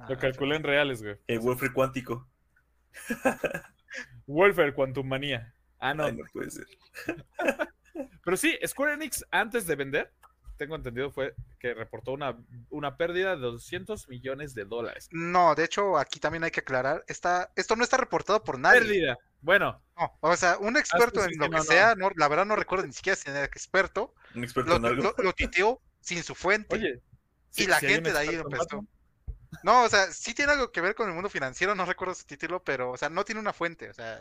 Lo 0.10 0.18
calculé 0.18 0.58
en 0.58 0.64
reales, 0.64 1.02
güey. 1.02 1.16
El 1.28 1.40
Wolfram 1.40 1.74
cuántico. 1.74 2.28
Wolfer 4.28 4.74
Quantum 4.74 5.08
Manía. 5.08 5.54
Ah, 5.80 5.94
no. 5.94 6.12
no 6.12 6.24
puede 6.32 6.52
ser. 6.52 6.68
Pero 8.24 8.38
sí, 8.38 8.58
Square 8.66 8.94
Enix, 8.94 9.24
antes 9.32 9.68
de 9.68 9.76
vender, 9.76 10.12
tengo 10.58 10.76
entendido, 10.76 11.12
fue 11.12 11.36
que 11.60 11.74
reportó 11.74 12.12
una, 12.12 12.38
una 12.70 12.98
pérdida 12.98 13.36
de 13.36 13.42
200 13.42 14.10
millones 14.10 14.54
de 14.54 14.66
dólares. 14.66 15.08
No, 15.12 15.56
de 15.56 15.66
hecho, 15.66 15.98
aquí 15.98 16.20
también 16.20 16.44
hay 16.44 16.52
que 16.52 16.62
aclarar, 16.62 17.04
está, 17.08 17.52
esto 17.56 17.76
no 17.76 17.84
está 17.84 17.98
reportado 17.98 18.44
por 18.44 18.60
nadie. 18.60 18.82
Pérdida. 18.82 19.18
Bueno. 19.42 19.80
o 20.22 20.36
sea, 20.36 20.58
un 20.58 20.76
experto 20.76 21.24
en 21.24 21.38
lo 21.38 21.50
que, 21.50 21.62
sea, 21.62 21.94
no. 21.96 22.10
la 22.16 22.28
verdad 22.28 22.46
no 22.46 22.56
recuerdo 22.56 22.88
ni 22.88 22.94
siquiera 22.94 23.16
si 23.16 23.30
era 23.30 23.44
experto. 23.44 24.14
Un 24.34 24.44
experto 24.44 24.72
lo, 24.72 24.78
en 24.78 24.86
algo. 24.86 25.14
Lo, 25.20 25.34
titeó 25.34 25.80
sin 26.02 26.24
su 26.24 26.34
fuente. 26.34 26.76
Oye. 26.76 27.02
y 27.56 27.68
la 27.68 27.80
gente 27.80 28.12
de 28.12 28.18
ahí 28.18 28.30
empezó. 28.30 28.84
No, 29.64 29.84
o 29.84 29.90
sea, 29.90 30.12
sí 30.12 30.34
tiene 30.34 30.54
algo 30.54 30.72
que 30.72 30.82
ver 30.82 30.96
con 30.96 31.08
el 31.08 31.14
mundo 31.14 31.30
financiero, 31.30 31.76
no 31.76 31.86
recuerdo 31.86 32.16
su 32.16 32.26
título, 32.26 32.64
pero, 32.64 32.92
o 32.92 32.98
sea, 32.98 33.10
no 33.10 33.24
tiene 33.24 33.40
una 33.40 33.54
fuente. 33.54 33.90
O 33.90 33.94
sea, 33.94 34.20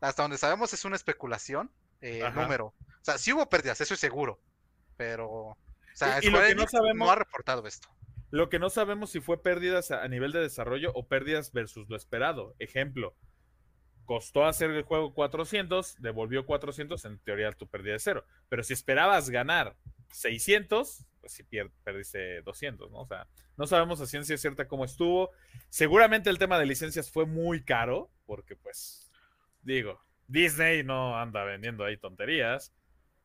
hasta 0.00 0.22
donde 0.22 0.38
sabemos 0.38 0.72
es 0.72 0.84
una 0.84 0.96
especulación, 0.96 1.70
eh, 2.00 2.22
número. 2.34 2.66
O 2.66 2.74
sea, 3.02 3.18
sí 3.18 3.32
hubo 3.32 3.48
pérdidas, 3.48 3.80
eso 3.80 3.94
es 3.94 4.00
seguro. 4.00 4.40
Pero, 4.96 5.28
o 5.28 5.58
sea, 5.94 6.20
y, 6.22 6.30
lo 6.30 6.40
que 6.40 6.54
no, 6.54 6.66
sabemos, 6.66 7.06
no 7.06 7.12
ha 7.12 7.16
reportado 7.16 7.66
esto. 7.66 7.88
Lo 8.30 8.48
que 8.48 8.58
no 8.58 8.70
sabemos 8.70 9.10
si 9.10 9.20
fue 9.20 9.42
pérdidas 9.42 9.90
a 9.90 10.06
nivel 10.08 10.32
de 10.32 10.40
desarrollo 10.40 10.90
o 10.94 11.06
pérdidas 11.06 11.52
versus 11.52 11.88
lo 11.88 11.96
esperado. 11.96 12.54
Ejemplo, 12.58 13.14
costó 14.06 14.46
hacer 14.46 14.70
el 14.70 14.82
juego 14.82 15.12
400, 15.12 15.96
devolvió 16.00 16.46
400, 16.46 17.04
en 17.04 17.18
teoría 17.18 17.52
tu 17.52 17.66
pérdida 17.66 17.92
de 17.92 17.98
cero. 17.98 18.24
Pero 18.48 18.62
si 18.62 18.72
esperabas 18.72 19.30
ganar 19.30 19.76
600, 20.12 21.04
pues 21.20 21.32
si 21.32 21.44
perdiste 21.84 22.40
200, 22.42 22.90
¿no? 22.90 23.00
O 23.00 23.06
sea, 23.06 23.26
no 23.56 23.66
sabemos 23.66 24.00
a 24.00 24.06
ciencia 24.06 24.36
cierta 24.38 24.68
cómo 24.68 24.84
estuvo. 24.84 25.30
Seguramente 25.68 26.30
el 26.30 26.38
tema 26.38 26.58
de 26.58 26.66
licencias 26.66 27.10
fue 27.10 27.26
muy 27.26 27.64
caro, 27.64 28.10
porque 28.26 28.56
pues, 28.56 29.05
digo, 29.66 30.00
Disney 30.28 30.82
no 30.82 31.18
anda 31.18 31.44
vendiendo 31.44 31.84
ahí 31.84 31.96
tonterías. 31.96 32.72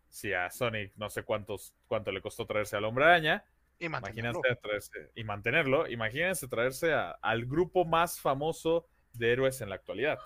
Si 0.09 0.33
a 0.33 0.49
Sonic 0.49 0.91
no 0.97 1.09
sé 1.09 1.23
cuántos, 1.23 1.73
cuánto 1.87 2.11
le 2.11 2.21
costó 2.21 2.45
traerse 2.45 2.75
al 2.75 2.83
hombre 2.83 3.05
araña. 3.05 3.45
Imagínense 3.79 4.41
traerse, 4.61 5.11
y 5.15 5.23
mantenerlo. 5.23 5.87
Imagínense 5.87 6.47
traerse 6.47 6.93
al 6.93 7.45
grupo 7.45 7.85
más 7.85 8.19
famoso 8.19 8.87
de 9.13 9.31
héroes 9.31 9.61
en 9.61 9.69
la 9.69 9.75
actualidad. 9.75 10.19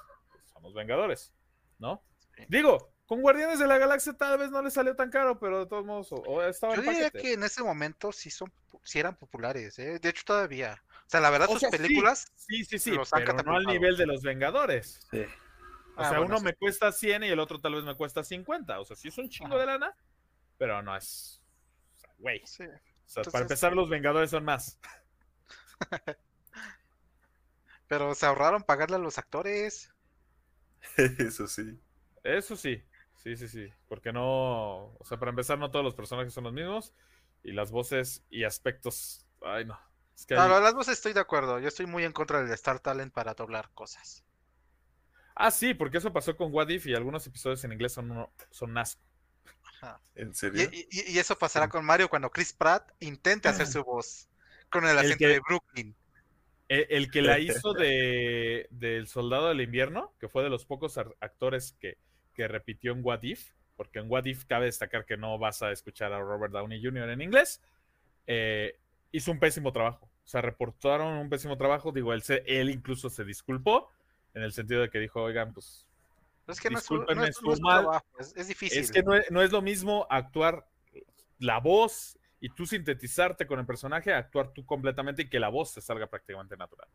son 0.52 0.64
los 0.64 0.74
Vengadores, 0.74 1.34
¿no? 1.78 2.04
Digo, 2.50 2.94
con 3.06 3.22
Guardianes 3.22 3.60
de 3.60 3.68
la 3.68 3.78
Galaxia 3.78 4.14
tal 4.14 4.40
vez 4.40 4.50
no 4.50 4.62
le 4.62 4.72
salió 4.72 4.96
tan 4.96 5.10
caro, 5.10 5.40
pero 5.40 5.60
de 5.60 5.66
todos 5.68 5.86
modos, 5.86 6.12
o, 6.12 6.44
estaba 6.44 6.76
Yo 6.76 6.82
diría 6.82 7.12
que 7.12 7.34
en 7.34 7.44
ese 7.44 7.64
momento 7.64 8.12
sí 8.12 8.30
son 8.30 8.52
sí 8.84 9.00
eran 9.00 9.16
populares, 9.16 9.80
¿eh? 9.80 10.00
de 10.00 10.10
hecho 10.10 10.24
todavía. 10.26 10.82
O 10.92 11.10
sea, 11.10 11.22
la 11.22 11.30
verdad, 11.30 11.48
sus 11.48 11.64
películas. 11.70 12.32
Sí, 12.36 12.66
sí, 12.66 12.78
sí, 12.78 12.92
pero 13.12 13.34
no 13.44 13.56
al 13.56 13.66
nivel 13.66 13.96
de 13.96 14.06
los 14.06 14.22
Vengadores. 14.22 15.00
Sí. 15.12 15.24
O 15.98 16.02
ah, 16.02 16.10
sea, 16.10 16.22
uno 16.22 16.40
me 16.42 16.54
cuesta 16.54 16.92
100 16.92 17.24
y 17.24 17.28
el 17.28 17.40
otro 17.40 17.60
tal 17.60 17.76
vez 17.76 17.84
me 17.84 17.96
cuesta 17.96 18.24
50. 18.24 18.80
O 18.80 18.86
sea, 18.86 18.96
sí 18.96 19.08
es 19.08 19.18
un 19.18 19.30
chingo 19.30 19.58
de 19.58 19.66
lana, 19.66 19.96
pero 20.58 20.82
no 20.82 20.96
es. 20.96 21.42
Güey. 22.18 22.42
O 22.44 22.48
sea, 22.48 23.24
para 23.32 23.44
empezar, 23.44 23.74
los 23.74 23.90
Vengadores 23.90 24.32
son 24.32 24.44
más. 24.44 24.80
pero 27.88 28.14
se 28.16 28.26
ahorraron 28.26 28.64
pagarle 28.64 28.98
a 28.98 29.00
los 29.00 29.18
actores. 29.18 29.94
Eso 30.98 31.48
sí. 31.48 31.80
Eso 32.24 32.56
sí. 32.56 32.84
Sí, 33.16 33.36
sí, 33.38 33.48
sí. 33.48 33.70
Porque 33.88 34.12
no. 34.12 34.94
O 35.00 35.06
sea, 35.06 35.18
para 35.18 35.30
empezar, 35.30 35.58
no 35.58 35.72
todos 35.72 35.86
los 35.86 35.96
personajes 35.96 36.34
son 36.34 36.44
los 36.44 36.54
mismos. 36.54 36.94
Y 37.44 37.54
las 37.54 37.72
voces 37.72 38.24
y 38.30 38.44
aspectos. 38.44 39.26
Ay, 39.42 39.66
no. 39.66 39.80
no, 40.30 40.60
las 40.60 40.74
voces 40.74 40.98
estoy 40.98 41.14
de 41.14 41.20
acuerdo. 41.20 41.60
Yo 41.60 41.68
estoy 41.68 41.86
muy 41.86 42.04
en 42.04 42.12
contra 42.12 42.42
del 42.44 42.52
Star 42.54 42.80
Talent 42.80 43.14
para 43.14 43.34
doblar 43.34 43.70
cosas. 43.74 44.26
Ah, 45.36 45.52
sí, 45.52 45.74
porque 45.74 45.98
eso 45.98 46.12
pasó 46.14 46.36
con 46.36 46.54
What 46.54 46.70
If 46.70 46.88
y 46.88 46.96
algunos 46.96 47.28
episodios 47.28 47.64
en 47.64 47.74
inglés 47.74 47.94
son, 47.94 48.28
son 48.50 48.78
asco. 48.78 49.02
¿En 50.16 50.34
serio? 50.34 50.68
Y, 50.72 51.20
eso 51.20 51.38
pasará 51.38 51.70
con 51.70 51.86
Mario 51.86 52.10
cuando 52.10 52.32
Chris 52.32 52.54
Pratt 52.54 52.92
intente 53.02 53.50
hacer 53.50 53.68
su 53.68 53.84
voz 53.84 54.28
con 54.72 54.88
el 54.88 54.98
acento 54.98 55.28
de 55.28 55.40
Brooklyn. 55.40 55.96
El, 56.68 57.12
que 57.12 57.22
la 57.22 57.38
hizo 57.40 57.74
de 57.74 58.68
del 58.72 59.08
Soldado 59.08 59.50
del 59.50 59.62
Invierno, 59.62 60.14
que 60.20 60.28
fue 60.28 60.42
de 60.42 60.50
los 60.50 60.66
pocos 60.66 60.98
actores 60.98 61.76
que 61.80 61.98
que 62.36 62.48
repitió 62.48 62.92
en 62.92 63.00
What 63.04 63.24
If, 63.24 63.52
porque 63.76 64.00
en 64.00 64.12
What 64.12 64.26
If 64.26 64.46
cabe 64.46 64.66
destacar 64.66 65.06
que 65.06 65.18
no 65.18 65.40
vas 65.40 65.64
a 65.64 65.72
escuchar 65.72 66.14
a 66.14 66.20
Robert 66.20 66.54
Downey 66.54 66.84
Jr. 66.84 67.10
en 67.10 67.22
inglés, 67.22 67.62
eh, 68.28 68.78
hizo 69.12 69.32
un 69.32 69.40
pésimo 69.40 69.72
trabajo. 69.72 70.06
O 70.06 70.28
sea, 70.28 70.42
reportaron 70.42 71.14
un 71.14 71.30
pésimo 71.30 71.58
trabajo. 71.58 71.92
Digo, 71.92 72.14
él, 72.14 72.22
él 72.46 72.70
incluso 72.70 73.10
se 73.10 73.24
disculpó 73.24 73.90
en 74.36 74.44
el 74.44 74.52
sentido 74.52 74.82
de 74.82 74.90
que 74.90 75.00
dijo, 75.00 75.24
oigan, 75.24 75.54
pues. 75.54 75.88
Es 76.48 76.62
que 76.62 76.70
no 76.70 76.78
es, 76.78 76.86
trabajo, 76.86 78.06
es, 78.20 78.48
difícil. 78.48 78.78
Es 78.78 78.92
que 78.92 79.02
no 79.02 79.16
es, 79.16 79.32
no 79.32 79.42
es, 79.42 79.52
lo 79.52 79.64
mismo 79.64 80.06
actuar 80.12 80.68
la 81.40 81.60
voz 81.60 82.20
y 82.40 82.50
tú 82.50 82.68
sintetizarte 82.68 83.48
con 83.48 83.60
el 83.60 83.66
personaje, 83.66 84.14
actuar 84.14 84.54
tú 84.54 84.64
completamente 84.64 85.24
y 85.24 85.30
que 85.30 85.40
la 85.40 85.50
voz 85.50 85.72
se 85.72 85.82
salga 85.82 86.06
prácticamente 86.06 86.56
natural, 86.56 86.88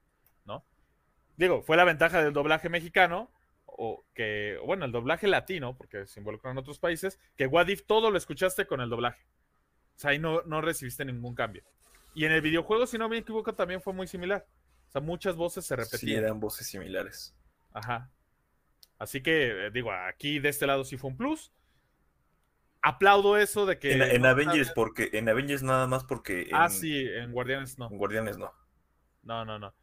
¿no? 0.45 0.65
Digo, 1.37 1.63
fue 1.63 1.77
la 1.77 1.85
ventaja 1.85 2.23
del 2.23 2.33
doblaje 2.33 2.69
mexicano, 2.69 3.33
o 3.67 4.05
que, 4.15 4.61
bueno, 4.65 4.85
el 4.85 4.93
doblaje 4.93 5.27
latino, 5.27 5.77
porque 5.77 6.07
se 6.07 6.21
involucran 6.21 6.53
en 6.53 6.59
otros 6.59 6.79
países, 6.79 7.19
que 7.37 7.47
What 7.47 7.67
If 7.69 7.87
todo 7.87 8.13
lo 8.13 8.19
escuchaste 8.19 8.67
con 8.67 8.81
el 8.81 8.91
doblaje. 8.91 9.25
O 9.97 9.99
sea, 9.99 10.11
ahí 10.11 10.19
no, 10.19 10.43
no 10.43 10.61
recibiste 10.61 11.05
ningún 11.05 11.35
cambio. 11.35 11.65
Y 12.15 12.25
en 12.25 12.33
el 12.33 12.41
videojuego, 12.41 12.87
si 12.87 12.99
no 12.99 13.09
me 13.09 13.19
equivoco, 13.19 13.55
también 13.55 13.81
fue 13.81 13.95
muy 13.95 14.07
similar. 14.07 14.47
O 14.91 14.93
sea, 14.93 15.01
muchas 15.01 15.37
voces 15.37 15.65
se 15.65 15.77
repetían. 15.77 16.01
Sí, 16.01 16.15
eran 16.15 16.41
voces 16.41 16.67
similares. 16.67 17.35
Ajá. 17.73 18.11
Así 18.99 19.23
que, 19.23 19.67
eh, 19.67 19.71
digo, 19.71 19.91
aquí 19.93 20.39
de 20.39 20.51
este 20.51 20.67
lado 20.67 20.85
sí 20.85 20.99
fue 20.99 21.11
un 21.11 21.17
plus. 21.17 21.53
Aplaudo 22.83 23.39
eso 23.39 23.65
de 23.65 23.79
que. 23.79 23.93
En, 23.93 24.27
Avengers, 24.27 24.73
porque. 24.75 25.11
En 25.13 25.29
Avengers 25.29 25.63
nada 25.63 25.87
más 25.87 26.05
porque. 26.05 26.51
Ah, 26.53 26.69
sí, 26.69 27.07
en 27.07 27.33
Guardianes 27.33 27.79
no. 27.79 27.89
En 27.91 27.99
Guardianes 27.99 28.37
no. 28.37 28.53
No, 29.23 29.45
no, 29.45 29.59
no. 29.59 29.75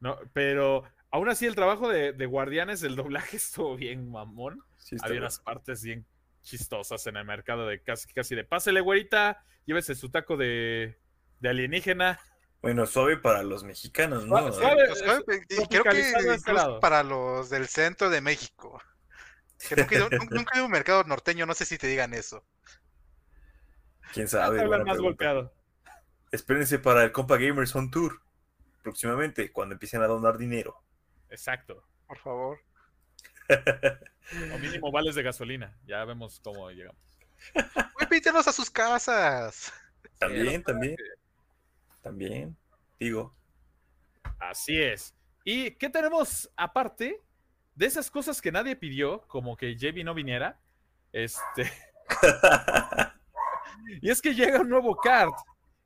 No, 0.00 0.18
pero 0.32 0.84
Aún 1.10 1.28
así, 1.28 1.46
el 1.46 1.54
trabajo 1.54 1.88
de, 1.88 2.12
Guardianes 2.26 2.80
del 2.80 2.96
doblaje 2.96 3.36
estuvo 3.36 3.76
bien 3.76 4.10
mamón. 4.10 4.62
Había 5.02 5.20
unas 5.20 5.40
partes 5.40 5.82
bien 5.82 6.06
chistosas 6.42 7.06
en 7.06 7.16
el 7.16 7.24
mercado 7.24 7.66
de 7.66 7.82
casi, 7.82 8.10
casi 8.12 8.34
de 8.34 8.44
pásele, 8.44 8.80
güerita, 8.80 9.44
llévese 9.66 9.94
su 9.94 10.10
taco 10.10 10.36
de, 10.36 10.98
alienígena. 11.42 12.20
Bueno, 12.60 12.86
suave 12.86 13.16
para 13.16 13.42
los 13.42 13.62
mexicanos, 13.62 14.26
¿no? 14.26 14.52
Suave, 14.52 14.88
creo 15.68 15.84
que 15.84 16.00
este 16.00 16.52
para 16.80 17.02
los 17.02 17.50
del 17.50 17.68
centro 17.68 18.10
de 18.10 18.20
México. 18.20 18.82
nunca 20.30 20.52
hay 20.54 20.60
un 20.62 20.70
mercado 20.70 21.04
norteño, 21.04 21.46
no 21.46 21.54
sé 21.54 21.64
si 21.64 21.78
te 21.78 21.86
digan 21.86 22.14
eso. 22.14 22.44
Quién 24.12 24.28
sabe. 24.28 24.66
más 24.84 24.98
golpeado. 24.98 25.52
Espérense 26.32 26.78
para 26.78 27.04
el 27.04 27.12
Compa 27.12 27.36
Gamers 27.36 27.74
on 27.74 27.90
Tour 27.90 28.20
próximamente, 28.82 29.52
cuando 29.52 29.74
empiecen 29.74 30.02
a 30.02 30.06
donar 30.06 30.38
dinero. 30.38 30.82
Exacto. 31.30 31.84
Por 32.06 32.18
favor. 32.18 32.58
o 34.54 34.58
mínimo 34.58 34.90
vales 34.90 35.14
de 35.14 35.22
gasolina. 35.22 35.76
Ya 35.86 36.04
vemos 36.04 36.40
cómo 36.42 36.70
llegamos. 36.70 37.00
Uy, 37.54 38.22
a 38.34 38.52
sus 38.52 38.70
casas. 38.70 39.72
También, 40.18 40.62
también. 40.62 40.96
También. 42.02 42.56
Digo. 42.98 43.34
Así 44.38 44.80
es. 44.80 45.14
¿Y 45.44 45.72
qué 45.72 45.88
tenemos 45.88 46.50
aparte 46.56 47.22
de 47.74 47.86
esas 47.86 48.10
cosas 48.10 48.40
que 48.40 48.52
nadie 48.52 48.76
pidió, 48.76 49.22
como 49.28 49.56
que 49.56 49.76
Jevi 49.76 50.04
no 50.04 50.14
viniera? 50.14 50.60
Este. 51.12 51.70
y 54.02 54.10
es 54.10 54.20
que 54.20 54.34
llega 54.34 54.60
un 54.60 54.68
nuevo 54.68 54.96
card 54.96 55.32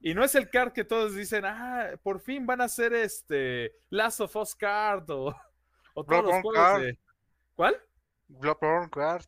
y 0.05 0.15
no 0.15 0.25
es 0.25 0.35
el 0.35 0.51
card 0.51 0.73
que 0.73 0.85
todos 0.85 1.15
dicen, 1.15 1.45
ah, 1.45 1.91
por 2.03 2.21
fin 2.21 2.45
van 2.45 2.61
a 2.61 2.69
ser 2.69 2.93
este 2.93 3.73
Last 3.89 4.21
of 4.21 4.35
Us 4.35 4.55
card 4.55 5.09
o, 5.11 5.29
o 5.95 6.05
todos 6.05 6.25
los 6.25 6.43
juegos 6.43 6.81
de... 6.83 6.99
¿Cuál? 7.55 7.77
Bloodborne 8.27 8.91
card. 8.91 9.27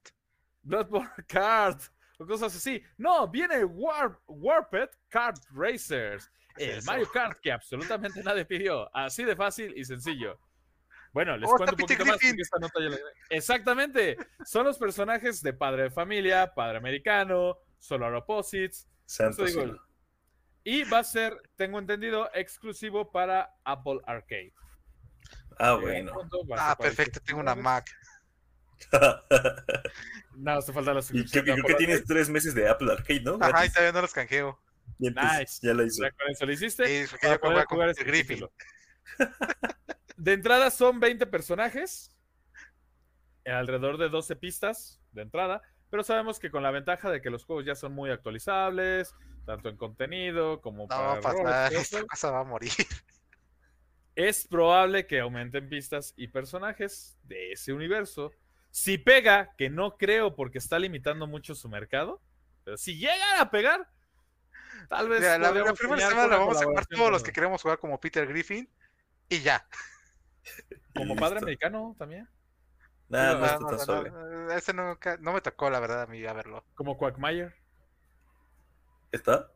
Bloodborne 0.63 1.25
card 1.29 1.81
o 2.19 2.27
cosas 2.27 2.57
así. 2.57 2.83
No, 2.97 3.29
viene 3.29 3.65
Warped 3.65 4.91
Card 5.09 5.37
Racers. 5.53 6.31
El 6.57 6.83
Mario 6.85 7.11
Kart 7.11 7.41
que 7.41 7.53
absolutamente 7.53 8.23
nadie 8.23 8.45
pidió. 8.45 8.95
Así 8.95 9.25
de 9.25 9.37
fácil 9.37 9.73
y 9.77 9.85
sencillo. 9.85 10.39
Bueno, 11.13 11.37
les 11.37 11.49
oh, 11.49 11.57
cuento 11.57 11.75
un 11.75 11.81
poquito 11.81 12.05
más 12.05 12.19
esta 12.23 12.59
nota 12.59 12.81
Exactamente. 13.31 14.17
Son 14.45 14.65
los 14.65 14.79
personajes 14.79 15.43
de 15.43 15.53
Padre 15.53 15.85
de 15.85 15.91
Familia, 15.91 16.53
Padre 16.55 16.79
Americano, 16.79 17.59
Solar 17.79 18.15
Opposites. 18.15 18.89
Santo 19.07 19.45
y 20.65 20.83
va 20.85 21.01
a 21.01 21.05
ser, 21.05 21.37
tengo 21.57 21.79
entendido, 21.79 22.31
exclusivo 22.33 23.13
para 23.13 23.55
Apple 23.65 24.01
Arcade. 24.07 24.55
Ah, 25.59 25.75
bueno. 25.75 26.13
Ah, 26.57 26.75
perfecto, 26.79 27.21
tengo 27.21 27.41
una 27.41 27.55
Mac. 27.55 27.91
No, 30.37 30.61
se 30.63 30.73
falta 30.73 30.93
la 30.93 31.01
y 31.01 31.03
que, 31.03 31.09
suscripción. 31.21 31.45
creo 31.45 31.65
que 31.67 31.75
tienes 31.75 32.05
tres 32.05 32.29
meses 32.29 32.55
de 32.55 32.69
Apple 32.69 32.91
Arcade, 32.91 33.21
¿no? 33.21 33.39
Ajá, 33.41 33.67
y 33.67 33.69
todavía 33.69 33.93
no 33.93 34.01
los 34.01 34.13
canjeo. 34.13 34.59
Y 34.99 35.09
entonces 35.09 35.39
Nice. 35.39 35.67
Ya 35.67 35.75
la 35.75 35.85
hizo. 35.85 36.03
Ya 36.03 36.11
con 36.13 36.31
eso 36.31 36.47
lo 36.47 36.53
hiciste. 36.53 37.07
Sí, 37.07 37.17
para 37.21 37.39
poder 37.39 37.65
jugar 37.67 37.89
este 37.89 38.05
Griffin. 38.05 38.47
De 40.17 40.33
entrada 40.33 40.71
son 40.71 41.01
20 41.01 41.27
personajes, 41.27 42.17
alrededor 43.45 43.99
de 43.99 44.09
12 44.09 44.37
pistas 44.37 45.01
de 45.13 45.23
entrada, 45.23 45.63
pero 45.91 46.03
sabemos 46.03 46.39
que 46.39 46.51
con 46.51 46.63
la 46.63 46.71
ventaja 46.71 47.11
de 47.11 47.21
que 47.21 47.31
los 47.31 47.45
juegos 47.45 47.65
ya 47.65 47.75
son 47.75 47.93
muy 47.93 48.11
actualizables, 48.11 49.15
tanto 49.45 49.69
en 49.69 49.77
contenido 49.77 50.61
como 50.61 50.85
No 50.85 50.89
para 50.89 51.21
pasar, 51.21 51.73
esta 51.73 52.05
cosa 52.05 52.31
va 52.31 52.41
a 52.41 52.45
morir. 52.45 52.73
es 54.15 54.47
probable 54.47 55.07
que 55.07 55.21
aumenten 55.21 55.69
pistas 55.69 56.15
y 56.17 56.29
personajes 56.29 57.17
de 57.25 57.53
ese 57.53 57.73
universo. 57.73 58.33
Si 58.71 58.99
pega, 58.99 59.55
que 59.57 59.71
no 59.71 59.97
creo 59.97 60.35
porque 60.35 60.59
está 60.59 60.79
limitando 60.79 61.27
mucho 61.27 61.55
su 61.55 61.69
mercado, 61.69 62.21
pero 62.65 62.77
si 62.77 62.97
llegan 62.97 63.39
a 63.39 63.51
pegar, 63.51 63.89
tal 64.89 65.09
vez. 65.09 65.21
Mira, 65.21 65.39
la, 65.39 65.51
la 65.53 65.73
primera 65.75 66.09
semana 66.09 66.27
una 66.29 66.37
vamos 66.39 66.61
a 66.61 66.65
jugar 66.65 66.87
todos 66.87 67.11
los 67.11 67.23
que 67.23 67.33
queremos 67.33 67.63
jugar 67.63 67.79
como 67.79 67.99
Peter 68.01 68.27
Griffin 68.27 68.69
y 69.29 69.41
ya. 69.41 69.67
Como 70.95 71.17
padre 71.17 71.37
listo. 71.37 71.47
americano 71.47 71.97
también, 71.99 72.29
Nah, 73.09 73.35
no 73.35 74.51
ese 74.53 74.73
nunca- 74.75 75.17
no 75.19 75.33
me 75.33 75.41
tocó, 75.41 75.69
la 75.71 75.81
verdad, 75.81 76.03
a 76.03 76.07
mí 76.07 76.25
a 76.25 76.33
verlo. 76.33 76.65
como 76.75 76.97
Quagmire. 76.99 77.55
¿Está? 79.13 79.51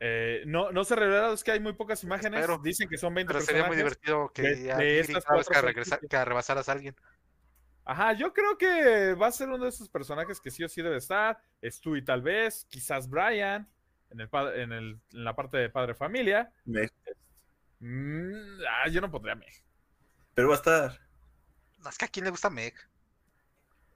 Eh, 0.00 0.42
no, 0.46 0.72
no 0.72 0.84
se 0.84 0.96
revelaron, 0.96 1.34
es 1.34 1.44
que 1.44 1.52
hay 1.52 1.60
muy 1.60 1.72
pocas 1.74 2.02
imágenes. 2.04 2.40
Espero. 2.40 2.58
Dicen 2.62 2.88
que 2.88 2.98
son 2.98 3.14
20 3.14 3.32
Pero 3.32 3.44
sería 3.44 3.64
muy 3.64 3.76
divertido 3.76 4.30
que 4.32 4.42
de- 4.42 4.62
ya 4.64 4.76
de 4.76 4.84
que, 4.84 5.02
regresa- 5.02 5.60
franquicias. 5.60 6.00
que 6.10 6.24
rebasaras 6.24 6.68
a 6.68 6.72
alguien. 6.72 6.96
Ajá, 7.84 8.12
yo 8.12 8.32
creo 8.32 8.56
que 8.58 9.14
va 9.14 9.28
a 9.28 9.32
ser 9.32 9.48
uno 9.48 9.62
de 9.64 9.68
esos 9.70 9.88
personajes 9.88 10.40
que 10.40 10.50
sí 10.50 10.62
o 10.64 10.68
sí 10.68 10.82
debe 10.82 10.96
estar. 10.98 11.40
Stewie 11.64 12.02
tal 12.02 12.22
vez, 12.22 12.66
quizás 12.68 13.08
Brian, 13.08 13.68
en, 14.12 14.20
el, 14.20 14.28
en, 14.60 14.72
el- 14.72 15.00
en 15.12 15.24
la 15.24 15.34
parte 15.34 15.56
de 15.58 15.68
padre 15.70 15.94
familia. 15.94 16.52
Me- 16.64 16.90
Mm, 17.84 18.60
ah, 18.68 18.88
yo 18.88 19.00
no 19.00 19.10
pondría 19.10 19.32
a 19.32 19.36
Meg, 19.36 19.52
Pero 20.34 20.46
va 20.48 20.54
a 20.54 20.56
estar. 20.58 21.00
No, 21.82 21.90
es 21.90 21.98
que 21.98 22.04
a 22.04 22.08
quién 22.08 22.24
le 22.24 22.30
gusta 22.30 22.48
Meg. 22.48 22.74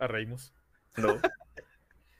a 0.01 0.07
Reimus. 0.09 0.53
No. 0.97 1.21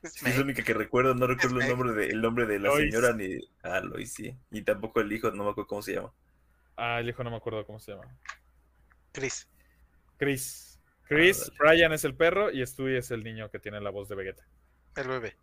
Es 0.03 0.13
Sí, 0.13 0.27
es 0.29 0.37
la 0.37 0.45
única 0.45 0.63
que 0.63 0.75
recuerdo, 0.75 1.15
no 1.17 1.27
recuerdo 1.27 1.59
el 1.61 1.69
nombre 1.69 1.93
de, 1.93 2.07
el 2.11 2.21
nombre 2.21 2.47
de 2.47 2.61
la 2.61 2.69
Lois. 2.69 2.93
señora 2.95 3.13
ni. 3.17 3.39
Ah, 3.65 3.81
Lois, 3.81 4.13
sí. 4.13 4.39
Y 4.53 4.63
tampoco 4.63 5.01
el 5.01 5.11
hijo, 5.11 5.31
no 5.33 5.43
me 5.43 5.51
acuerdo 5.51 5.67
cómo 5.67 5.83
se 5.83 5.95
llama. 5.95 6.13
Ah, 6.77 7.01
el 7.01 7.09
hijo 7.09 7.25
no 7.25 7.31
me 7.31 7.37
acuerdo 7.39 7.67
cómo 7.67 7.81
se 7.81 7.91
llama. 7.93 8.05
Chris. 9.11 9.49
Chris. 10.19 10.79
Chris, 11.09 11.51
Ah, 11.51 11.55
Brian 11.59 11.93
es 11.93 12.05
el 12.05 12.15
perro 12.15 12.53
y 12.53 12.65
Stewie 12.65 12.99
es 12.99 13.11
el 13.11 13.25
niño 13.25 13.51
que 13.51 13.59
tiene 13.59 13.81
la 13.81 13.91
voz 13.91 14.09
de 14.09 14.15
Vegeta. 14.15 14.47
El 14.95 15.09
bebé. 15.09 15.37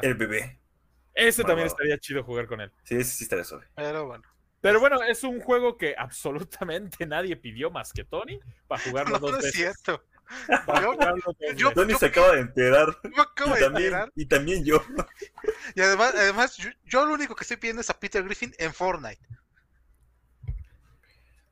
El 0.00 0.14
bebé. 0.14 0.58
Ese 1.14 1.44
también 1.44 1.66
estaría 1.68 1.98
chido 1.98 2.22
jugar 2.24 2.46
con 2.46 2.60
él. 2.60 2.72
Sí, 2.84 2.96
ese 2.96 3.04
sí 3.16 3.24
estaría 3.24 3.44
suave. 3.44 3.66
Pero 3.76 4.06
bueno. 4.06 4.24
Pero 4.60 4.80
bueno, 4.80 5.02
es 5.02 5.22
un 5.24 5.40
juego 5.40 5.76
que 5.76 5.94
absolutamente 5.96 7.06
nadie 7.06 7.36
pidió 7.36 7.70
más 7.70 7.92
que 7.92 8.04
Tony 8.04 8.40
para 8.66 8.82
jugarlo 8.82 9.12
No, 9.12 9.18
dos 9.20 9.30
no 9.32 9.36
es 9.38 9.44
veces. 9.44 9.56
cierto. 9.56 10.02
Yo- 10.48 10.96
yo- 11.54 11.68
veces. 11.68 11.74
Tony 11.74 11.94
se 11.94 12.06
acaba 12.06 12.32
de 12.34 12.40
enterar. 12.40 12.98
Me 13.04 13.20
acabo 13.22 13.50
Y 13.52 13.54
de 13.58 13.60
también, 13.64 13.86
enterar. 13.88 14.12
y 14.16 14.26
también 14.26 14.64
yo. 14.64 14.82
Y 15.74 15.80
además, 15.82 16.14
además 16.16 16.56
yo, 16.56 16.70
yo 16.84 17.04
lo 17.04 17.12
único 17.14 17.34
que 17.36 17.44
estoy 17.44 17.58
pidiendo 17.58 17.82
es 17.82 17.90
a 17.90 18.00
Peter 18.00 18.24
Griffin 18.24 18.54
en 18.58 18.72
Fortnite. 18.72 19.20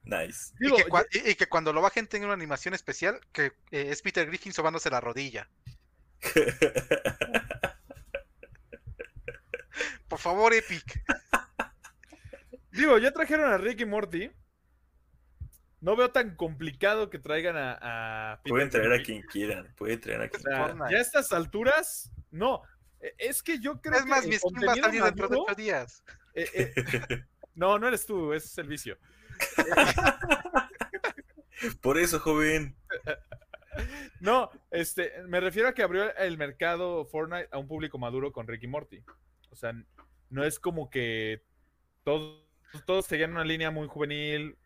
Nice. 0.05 0.53
Digo, 0.59 0.79
y, 0.79 0.83
que 0.83 0.89
cua- 0.89 1.07
y- 1.13 1.31
y 1.31 1.35
que 1.35 1.49
cuando 1.49 1.73
lo 1.73 1.81
bajen 1.83 2.07
tenga 2.09 2.25
una 2.25 2.35
animación 2.35 2.73
especial 2.75 3.21
que 3.31 3.53
eh, 3.71 3.89
es 3.91 4.01
Peter 4.03 4.27
Griffin 4.27 4.53
sobándose 4.55 4.89
la 4.91 5.01
rodilla. 5.03 5.49
Por 10.13 10.19
favor, 10.21 10.53
Epic. 10.53 10.85
Digo, 12.71 12.99
ya 12.99 13.13
trajeron 13.13 13.51
a 13.51 13.57
Rick 13.57 13.81
y 13.81 13.87
Morty. 13.87 14.31
No 15.81 15.97
veo 15.97 16.11
tan 16.11 16.37
complicado 16.37 17.09
que 17.09 17.19
traigan 17.19 17.57
a, 17.57 18.39
Pueden 18.45 18.69
traer 18.69 18.93
a 18.93 19.03
quien 19.03 19.23
quieran. 19.23 19.75
Pueden 19.75 19.99
traer 20.03 20.21
a 20.21 20.25
O 20.27 20.29
quien 20.29 20.43
sea, 20.43 20.59
Fortnite. 20.67 20.93
ya 20.93 20.99
a 20.99 21.01
estas 21.01 21.33
alturas, 21.33 22.13
no. 22.31 22.61
E- 23.01 23.15
Es 23.17 23.43
que 23.43 23.59
yo 23.59 23.81
creo 23.81 24.01
Es 24.01 24.05
más, 24.05 24.21
que 24.21 24.29
mi 24.29 24.35
el 24.35 24.41
skin 24.41 24.69
va 24.69 24.73
a 24.73 24.77
salir 24.77 25.03
dentro 25.03 25.29
de 25.29 25.37
ocho 25.39 25.55
días. 25.55 26.05
eh, 26.35 26.51
eh, 26.53 26.75
no, 27.55 27.79
no 27.79 27.89
eres 27.89 28.05
tú, 28.05 28.35
ese 28.35 28.49
es 28.49 28.59
el 28.59 28.69
vicio. 28.69 28.99
Por 31.81 31.97
eso, 31.97 32.21
joven. 32.21 32.77
No, 34.21 34.51
este, 34.71 35.23
me 35.27 35.41
refiero 35.41 35.71
a 35.71 35.73
que 35.73 35.83
abrió 35.83 36.15
el 36.19 36.37
mercado 36.37 37.07
Fortnite 37.07 37.49
a 37.51 37.57
un 37.57 37.67
público 37.67 37.97
maduro 37.97 38.31
con 38.31 38.47
Ricky 38.47 38.67
Morty. 38.67 39.03
O 39.53 39.57
sea, 39.57 39.73
no 40.31 40.45
es 40.45 40.59
como 40.59 40.91
que 40.91 41.45
todos, 42.05 42.43
todos 42.87 43.07
seguían 43.07 43.33
una 43.33 43.45
línea 43.45 43.71
muy 43.71 43.87
juvenil. 43.87 44.59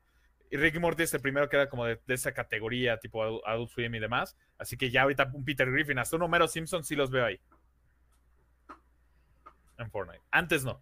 Y 0.49 0.57
Ricky 0.57 0.79
Morty 0.79 1.03
es 1.03 1.13
el 1.13 1.21
primero 1.21 1.49
que 1.49 1.57
era 1.57 1.69
como 1.69 1.85
de, 1.85 2.01
de 2.07 2.15
esa 2.15 2.33
categoría, 2.33 2.99
tipo 3.01 3.45
Adult 3.47 3.71
Swim 3.71 3.95
y 3.97 3.99
demás. 3.99 4.37
Así 4.59 4.77
que 4.77 4.91
ya 4.91 5.03
ahorita 5.03 5.31
un 5.35 5.45
Peter 5.45 5.71
Griffin, 5.71 5.99
hasta 5.99 6.15
un 6.17 6.23
Homero 6.23 6.47
Simpson 6.47 6.85
sí 6.85 6.95
los 6.95 7.11
veo 7.11 7.27
ahí. 7.27 7.41
En 9.79 9.91
Fortnite. 9.91 10.23
Antes 10.31 10.65
no. 10.65 10.81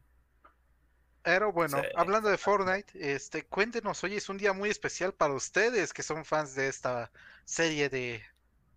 Pero 1.23 1.53
bueno, 1.53 1.81
Sí. 1.81 1.89
hablando 1.97 2.29
de 2.29 2.37
Fortnite, 2.37 3.15
este, 3.15 3.47
cuéntenos, 3.47 4.05
hoy 4.05 4.15
es 4.17 4.29
un 4.29 4.37
día 4.37 4.53
muy 4.53 4.69
especial 4.69 5.15
para 5.15 5.33
ustedes 5.33 5.95
que 5.95 6.03
son 6.03 6.25
fans 6.27 6.55
de 6.55 6.69
esta 6.69 7.11
serie 7.47 7.89
de 7.89 8.23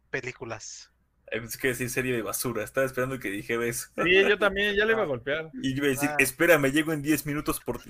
películas. 0.10 0.92
Es 1.30 1.58
que 1.58 1.68
decir 1.70 1.90
serie 1.90 2.16
de 2.16 2.22
basura. 2.22 2.64
Estaba 2.64 2.86
esperando 2.86 3.20
que 3.20 3.30
dijera 3.30 3.66
eso. 3.66 3.90
Sí, 4.04 4.24
yo 4.28 4.38
también, 4.40 4.76
ya 4.76 4.86
le 4.86 4.94
iba 4.94 5.04
a 5.04 5.06
golpear. 5.08 5.50
Y 5.62 5.72
yo 5.74 5.78
iba 5.84 5.88
a 5.88 5.90
decir, 5.90 6.10
Ah. 6.12 6.16
espérame, 6.20 6.72
llego 6.72 6.94
en 6.94 7.02
10 7.02 7.26
minutos 7.26 7.60
por... 7.60 7.80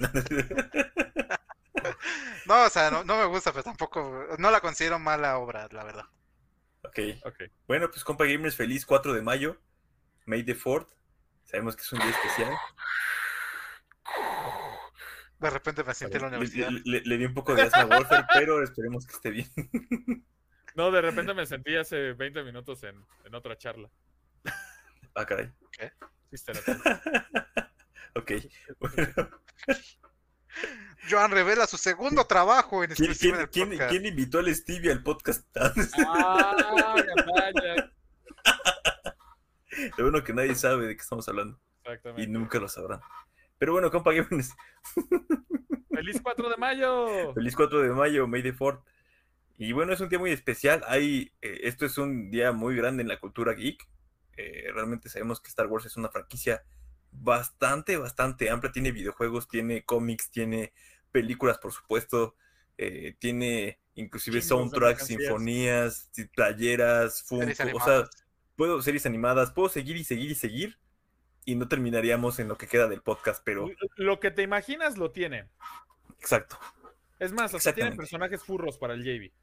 No, 2.48 2.64
o 2.66 2.70
sea, 2.70 2.90
no, 2.90 3.04
no 3.04 3.18
me 3.18 3.26
gusta, 3.26 3.52
pero 3.52 3.64
tampoco, 3.64 4.26
no 4.40 4.50
la 4.52 4.62
considero 4.62 5.00
mala 5.00 5.38
obra, 5.38 5.68
la 5.72 5.84
verdad. 5.84 6.06
ok. 6.84 7.00
Ok. 7.26 7.36
Bueno, 7.68 7.90
pues 7.92 8.04
compa 8.06 8.24
gamers, 8.26 8.56
feliz 8.56 8.86
4 8.86 9.14
de 9.14 9.22
mayo. 9.22 9.58
May 10.26 10.44
the 10.44 10.56
4th. 10.56 10.88
Sabemos 11.44 11.76
que 11.76 11.82
es 11.82 11.92
un 11.94 12.00
día 12.00 12.10
especial. 12.10 12.54
De 15.40 15.50
repente 15.50 15.84
me 15.84 15.94
senté 15.94 16.18
en 16.18 16.24
la 16.24 16.30
Le, 16.30 16.38
universidad. 16.38 16.70
le- 16.70 16.82
le- 16.86 17.02
le 17.02 17.18
di 17.18 17.26
un 17.26 17.34
poco 17.34 17.54
de 17.54 17.62
asma 17.64 17.82
a 17.82 17.86
Warfare, 17.86 18.26
pero 18.34 18.64
esperemos 18.64 19.06
que 19.06 19.14
esté 19.14 19.30
bien. 19.30 19.48
No, 20.78 20.92
de 20.92 21.02
repente 21.02 21.34
me 21.34 21.46
sentí 21.48 21.76
hace 21.76 22.14
20 22.14 22.44
minutos 22.44 22.84
en, 22.84 23.04
en 23.26 23.34
otra 23.34 23.58
charla. 23.58 23.90
Ah, 25.16 25.26
caray. 25.26 25.52
Sí, 26.30 26.36
está 26.36 26.54
la- 26.54 27.72
Ok. 28.16 28.32
Bueno, 28.80 29.30
Joan 31.10 31.32
revela 31.32 31.66
su 31.66 31.78
segundo 31.78 32.26
trabajo 32.26 32.84
en 32.84 32.92
¿quién, 32.92 33.14
quién, 33.16 33.36
el 33.36 33.50
quién- 33.50 33.70
podcast. 33.72 33.90
quién 33.90 34.06
invitó 34.06 34.38
al 34.40 34.54
Stevie 34.54 34.92
al 34.92 35.02
podcast? 35.02 35.48
Ah, 36.08 36.96
gandalla. 36.96 37.92
Lo 39.98 40.04
bueno 40.06 40.24
que 40.24 40.34
nadie 40.34 40.54
sabe 40.54 40.86
de 40.88 40.96
qué 40.96 41.02
estamos 41.02 41.28
hablando. 41.28 41.60
y 41.86 41.90
Exactamente. 41.90 42.28
nunca 42.32 42.60
lo 42.60 42.68
sabrán. 42.68 43.02
Pero 43.58 43.72
bueno, 43.74 43.90
compa 43.90 44.12
gamers, 44.14 44.54
¡Feliz 45.92 46.20
4 46.22 46.50
de 46.50 46.58
mayo! 46.58 47.34
feliz 47.34 47.56
4 47.56 47.82
de 47.82 47.90
mayo, 47.90 48.28
May 48.28 48.44
the 48.44 48.54
4th. 48.56 48.84
Y 49.58 49.72
bueno, 49.72 49.94
es 49.94 50.00
un 50.00 50.10
día 50.10 50.20
muy 50.20 50.32
especial. 50.32 50.84
Hay, 50.88 51.32
eh, 51.42 51.62
esto 51.64 51.86
es 51.86 51.98
un 51.98 52.30
día 52.30 52.52
muy 52.52 52.76
grande 52.76 53.02
en 53.02 53.08
la 53.08 53.20
cultura 53.20 53.54
geek. 53.54 53.88
Eh, 54.38 54.68
realmente 54.72 55.10
sabemos 55.10 55.42
que 55.42 55.50
Star 55.50 55.66
Wars 55.68 55.86
es 55.86 55.98
una 55.98 56.10
franquicia 56.10 56.64
bastante, 57.12 57.98
bastante 57.98 58.52
amplia. 58.52 58.72
Tiene 58.72 58.92
videojuegos, 58.92 59.48
tiene 59.48 59.84
cómics, 59.84 60.30
tiene 60.30 60.74
películas, 61.12 61.58
por 61.58 61.72
supuesto. 61.72 62.36
eh, 62.80 63.16
tiene 63.18 63.80
inclusive 63.96 64.40
soundtracks, 64.40 65.08
sinfonías, 65.08 66.12
playeras, 66.36 67.24
Funko. 67.24 67.52
O 67.74 67.80
sea, 67.80 68.08
puedo 68.56 68.80
series 68.84 69.08
animadas, 69.08 69.52
puedo 69.52 69.70
seguir 69.70 69.98
y 69.98 70.04
seguir 70.04 70.30
y 70.30 70.36
seguir. 70.36 70.78
Y 71.46 71.56
no 71.56 71.68
terminaríamos 71.68 72.38
en 72.40 72.50
lo 72.50 72.58
que 72.58 72.68
queda 72.68 72.88
del 72.88 73.02
podcast, 73.02 73.42
pero 73.44 73.72
Lo 73.96 74.20
que 74.20 74.30
te 74.30 74.44
imaginas 74.44 74.98
lo 74.98 75.12
tiene. 75.12 75.50
exacto. 76.20 76.60
Es 77.20 77.32
más, 77.32 77.56
hasta 77.56 77.74
tienen 77.74 77.98
personajes 77.98 78.44
furros 78.44 78.78
para 78.78 78.94
el 78.94 79.04
JV. 79.04 79.34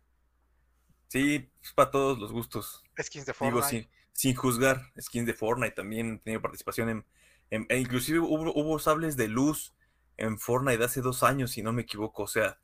Sí, 1.15 1.49
es 1.63 1.73
para 1.73 1.93
todos 1.93 2.19
los 2.19 2.33
gustos. 2.33 2.83
Skins 3.01 3.25
de 3.25 3.33
Digo, 3.41 3.63
Fortnite. 3.63 3.69
sin, 3.69 3.89
sin 4.13 4.35
juzgar, 4.35 4.91
skins 5.01 5.27
de 5.29 5.33
Fortnite 5.35 5.77
también 5.77 6.19
tenido 6.19 6.43
participación 6.43 6.89
en, 6.89 7.07
en- 7.51 7.67
e 7.69 7.79
inclusive 7.79 8.19
hubo, 8.19 8.53
hubo 8.53 8.81
sables 8.81 9.17
de 9.17 9.29
luz 9.29 9.75
en 10.17 10.41
Fortnite 10.41 10.83
hace 10.83 11.03
dos 11.03 11.23
años, 11.23 11.53
si 11.53 11.63
no 11.63 11.73
me 11.73 11.83
equivoco. 11.83 12.25
O 12.25 12.27
sea, 12.27 12.59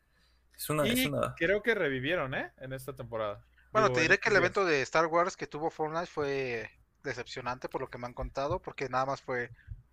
es 0.52 0.68
una, 0.68 0.84
es 0.84 0.98
Y 0.98 1.06
una 1.06 1.32
creo 1.36 1.62
que 1.62 1.76
revivieron, 1.76 2.34
¿eh? 2.34 2.52
En 2.58 2.72
esta 2.72 2.92
temporada. 2.96 3.46
Bueno, 3.70 3.86
Digo, 3.86 3.98
te 3.98 4.02
diré 4.02 4.18
que 4.18 4.30
el 4.30 4.36
evento 4.36 4.64
de 4.64 4.82
Star 4.82 5.06
Wars 5.06 5.36
que 5.36 5.46
tuvo 5.46 5.70
Fortnite 5.70 6.06
fue 6.06 6.68
decepcionante 7.04 7.68
por 7.68 7.80
lo 7.80 7.88
que 7.88 7.98
me 7.98 8.06
han 8.08 8.14
contado, 8.14 8.60
porque 8.60 8.88
nada 8.88 9.06
más 9.06 9.22
fue 9.22 9.50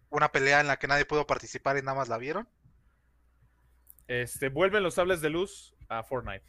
una 0.09 0.31
pelea 0.31 0.61
en 0.61 0.67
la 0.67 0.77
que 0.77 0.87
nadie 0.87 1.05
pudo 1.05 1.27
participar 1.27 1.77
y 1.77 1.83
nada 1.83 1.95
más 1.95 2.07
la 2.09 2.17
vieron. 2.17 2.49
Este, 4.07 4.49
vuelven 4.49 4.81
los 4.81 4.95
sables 4.95 5.21
de 5.21 5.29
luz 5.29 5.75
a 5.89 6.01
Fortnite. 6.03 6.43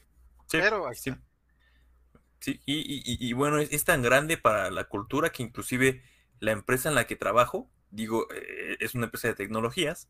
Sí, 0.46 0.58
Pero 0.58 0.86
ahí 0.88 0.94
sí. 0.94 1.14
Sí, 2.40 2.60
y, 2.66 3.02
y- 3.28 3.32
bueno, 3.32 3.58
es, 3.58 3.72
es 3.72 3.84
tan 3.84 4.02
grande 4.02 4.36
para 4.38 4.70
la 4.70 4.84
cultura 4.84 5.30
que 5.30 5.42
inclusive 5.42 6.02
la 6.40 6.52
empresa 6.52 6.88
en 6.88 6.94
la 6.94 7.06
que 7.06 7.16
trabajo, 7.16 7.68
digo, 7.90 8.28
eh, 8.32 8.76
es 8.80 8.94
una 8.94 9.06
empresa 9.06 9.28
de 9.28 9.34
tecnologías, 9.34 10.08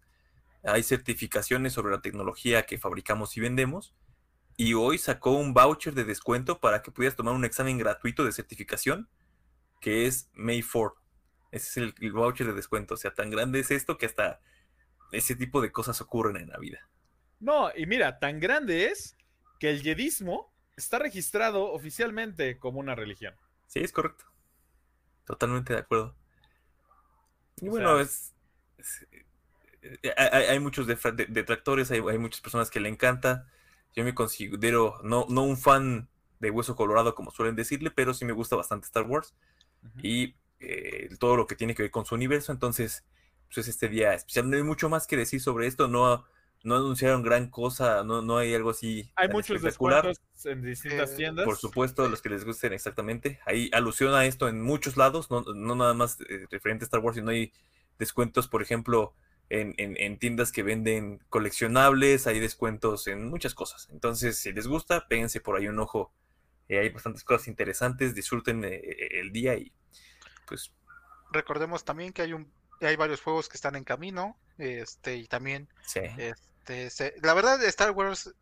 hay 0.65 0.83
certificaciones 0.85 1.73
sobre 1.75 1.93
la 1.93 2.03
tecnología 2.03 2.67
que 2.67 2.79
fabricamos 2.79 3.37
y 3.37 3.41
vendemos, 3.41 3.95
y 4.57 4.75
hoy 4.75 4.99
sacó 4.99 5.33
un 5.33 5.55
voucher 5.55 5.95
de 5.95 6.05
descuento 6.05 6.61
para 6.61 6.83
que 6.83 6.93
pudieras 6.93 7.17
tomar 7.17 7.35
un 7.35 7.45
examen 7.47 7.79
gratuito 7.79 8.25
de 8.25 8.33
certificación, 8.33 9.09
que 9.81 10.07
es 10.07 10.31
May 10.35 10.63
4. 10.63 10.97
Ese 11.53 11.69
es 11.71 11.77
el, 11.79 11.95
el 12.01 12.13
voucher 12.13 12.47
de 12.49 12.55
descuento, 12.55 12.95
o 12.95 12.99
sea, 12.99 13.15
tan 13.15 13.31
grande 13.31 13.61
es 13.61 13.71
esto 13.73 13.99
que 13.99 14.07
hasta 14.07 14.41
ese 15.13 15.37
tipo 15.37 15.61
de 15.63 15.73
cosas 15.73 16.01
ocurren 16.03 16.37
en 16.39 16.51
la 16.51 16.59
vida. 16.59 16.81
No, 17.41 17.71
y 17.75 17.87
mira, 17.87 18.19
tan 18.19 18.41
grande 18.41 18.87
es 18.87 19.17
que 19.59 19.71
el 19.71 19.83
yedismo 19.83 20.53
está 20.79 20.99
registrado 20.99 21.73
oficialmente 21.73 22.59
como 22.59 22.81
una 22.81 22.95
religión. 22.95 23.35
Sí, 23.67 23.81
es 23.81 23.93
correcto. 23.93 24.25
Totalmente 25.25 25.75
de 25.75 25.81
acuerdo. 25.81 26.15
Y 27.61 27.69
O 27.69 27.73
bueno, 27.73 27.95
sea- 27.97 28.03
es, 28.03 28.35
es- 28.79 29.07
eh, 30.03 30.15
hay, 30.17 30.59
muchos 30.61 30.87
detractores, 30.87 31.91
hay, 31.91 32.01
hay 32.09 32.19
muchas 32.19 32.41
personas 32.41 32.71
que 32.71 32.81
le 32.81 32.89
encanta. 32.89 33.47
Yo 33.95 34.05
me 34.05 34.15
considero 34.15 34.99
no, 35.03 35.27
no 35.29 35.43
un 35.43 35.57
fan 35.57 36.09
de 36.41 36.51
Hueso 36.51 36.77
Colorado, 36.77 37.15
como 37.15 37.31
suelen 37.31 37.57
decirle, 37.57 37.91
pero 37.91 38.15
sí 38.15 38.25
me 38.25 38.33
gusta 38.33 38.57
bastante 38.57 38.87
Star 38.87 39.05
Wars 39.05 39.35
y 40.03 40.35
eh, 40.61 41.09
todo 41.19 41.37
lo 41.37 41.47
que 41.47 41.57
tiene 41.57 41.75
que 41.75 41.83
ver 41.83 41.91
con 41.91 42.05
su 42.07 42.15
universo. 42.15 42.53
Entonces, 42.53 43.05
pues 43.47 43.59
es 43.59 43.69
este 43.69 43.89
día 43.89 44.15
especial. 44.15 44.49
No 44.51 44.57
hay 44.57 44.63
mucho 44.63 44.89
más 44.89 45.07
que 45.07 45.17
decir 45.17 45.41
sobre 45.41 45.67
esto. 45.67 45.89
No, 45.89 46.25
no 46.65 46.77
anunciaron 46.77 47.23
gran 47.23 47.49
cosa, 47.49 48.03
no, 48.05 48.21
no 48.23 48.39
hay 48.39 48.55
algo 48.55 48.71
así 48.71 49.11
Hay 49.17 49.29
muchos 49.29 49.57
espectacular. 49.57 50.05
descuentos 50.07 50.28
en 50.47 50.63
distintas 50.63 51.13
Eh, 51.13 51.17
tiendas. 51.17 51.45
Por 51.45 51.57
supuesto, 51.57 52.09
los 52.09 52.23
que 52.23 52.29
les 52.29 52.45
gusten 52.45 52.73
exactamente. 52.73 53.41
Hay 53.47 53.71
alusión 53.73 54.15
a 54.15 54.25
esto 54.27 54.49
en 54.49 54.61
muchos 54.63 54.97
lados, 54.97 55.31
no, 55.31 55.43
no 55.43 55.75
nada 55.75 55.95
más 55.95 56.19
eh, 56.29 56.47
referente 56.51 56.85
a 56.85 56.87
Star 56.87 57.01
Wars, 57.01 57.17
sino 57.17 57.31
hay 57.31 57.53
descuentos, 57.99 58.49
por 58.49 58.63
ejemplo, 58.63 59.15
en, 59.51 59.75
en- 59.79 59.97
en 59.97 60.19
tiendas 60.19 60.53
que 60.53 60.63
venden 60.63 61.21
coleccionables, 61.31 62.27
hay 62.27 62.39
descuentos 62.41 63.07
en 63.07 63.29
muchas 63.29 63.55
cosas. 63.55 63.89
Entonces, 63.91 64.39
si 64.39 64.53
les 64.53 64.67
gusta, 64.67 65.09
péguense 65.09 65.41
por 65.41 65.57
ahí 65.57 65.69
un 65.69 65.79
ojo. 65.79 66.13
Eh, 66.69 66.79
hay 66.79 66.91
bastantes 66.91 67.25
cosas 67.25 67.49
interesantes, 67.49 68.15
disfruten 68.15 68.63
eh, 68.65 68.75
eh, 68.77 69.21
el 69.21 69.33
día 69.33 69.55
y 69.57 69.73
pues 70.47 70.71
Recordemos 71.33 71.85
también 71.85 72.13
que 72.13 72.23
hay 72.23 72.33
un 72.33 72.51
hay 72.81 72.95
varios 72.97 73.21
juegos 73.21 73.49
que 73.49 73.57
están 73.57 73.75
en 73.75 73.85
camino, 73.85 74.39
este, 74.57 75.17
y 75.17 75.27
también 75.27 75.69
sí. 75.83 76.01
Este, 76.17 76.91
se- 76.91 77.15
la 77.23 77.35
verdad, 77.35 77.63
Star 77.65 77.91
Wars 77.91 78.35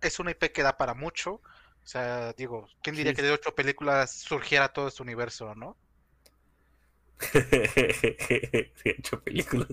es 0.00 0.18
una 0.18 0.30
IP 0.32 0.52
que 0.52 0.62
da 0.62 0.76
para 0.76 0.94
mucho. 0.94 1.40
O 1.82 1.86
sea, 1.86 2.32
digo, 2.34 2.68
¿quién 2.82 2.96
diría 2.96 3.12
Sí. 3.12 3.16
que 3.16 3.22
de 3.22 3.32
ocho 3.32 3.54
películas 3.54 4.12
surgiera 4.12 4.72
todo 4.72 4.88
este 4.88 5.02
universo, 5.02 5.54
no? 5.54 5.76
De 7.32 8.72
hecho, 8.84 9.22
películas. 9.24 9.68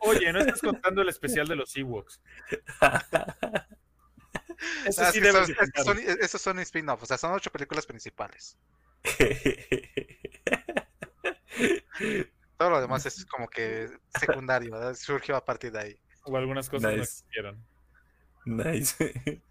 Oye, 0.00 0.32
no 0.32 0.40
estás 0.40 0.60
contando 0.60 1.02
el 1.02 1.08
especial 1.08 1.48
de 1.48 1.56
los 1.56 1.76
Ewoks. 1.76 2.20
Ese 4.86 5.02
Ah, 5.02 5.10
sí 5.12 5.18
es 5.18 5.24
que 5.24 5.32
debes 5.32 5.34
son- 5.34 5.46
de 5.46 5.52
es 5.52 5.58
que 5.72 5.82
son- 5.82 5.96
contarlo. 5.96 6.22
esos 6.24 6.40
son 6.42 6.58
spin-offs, 6.60 7.02
o 7.02 7.06
sea, 7.06 7.18
son 7.18 7.32
ocho 7.32 7.50
películas 7.50 7.86
principales. 7.86 8.56
Todo 12.56 12.70
lo 12.70 12.80
demás 12.80 13.04
es 13.06 13.26
como 13.26 13.48
que 13.48 13.88
secundario, 14.18 14.72
¿verdad? 14.72 14.94
Surgió 14.94 15.36
a 15.36 15.44
partir 15.44 15.72
de 15.72 15.78
ahí. 15.80 15.98
O 16.22 16.36
algunas 16.36 16.68
cosas 16.70 16.92
no 16.92 16.98
Nice. 16.98 17.02
existieron. 17.02 17.62
Nice. 18.44 19.42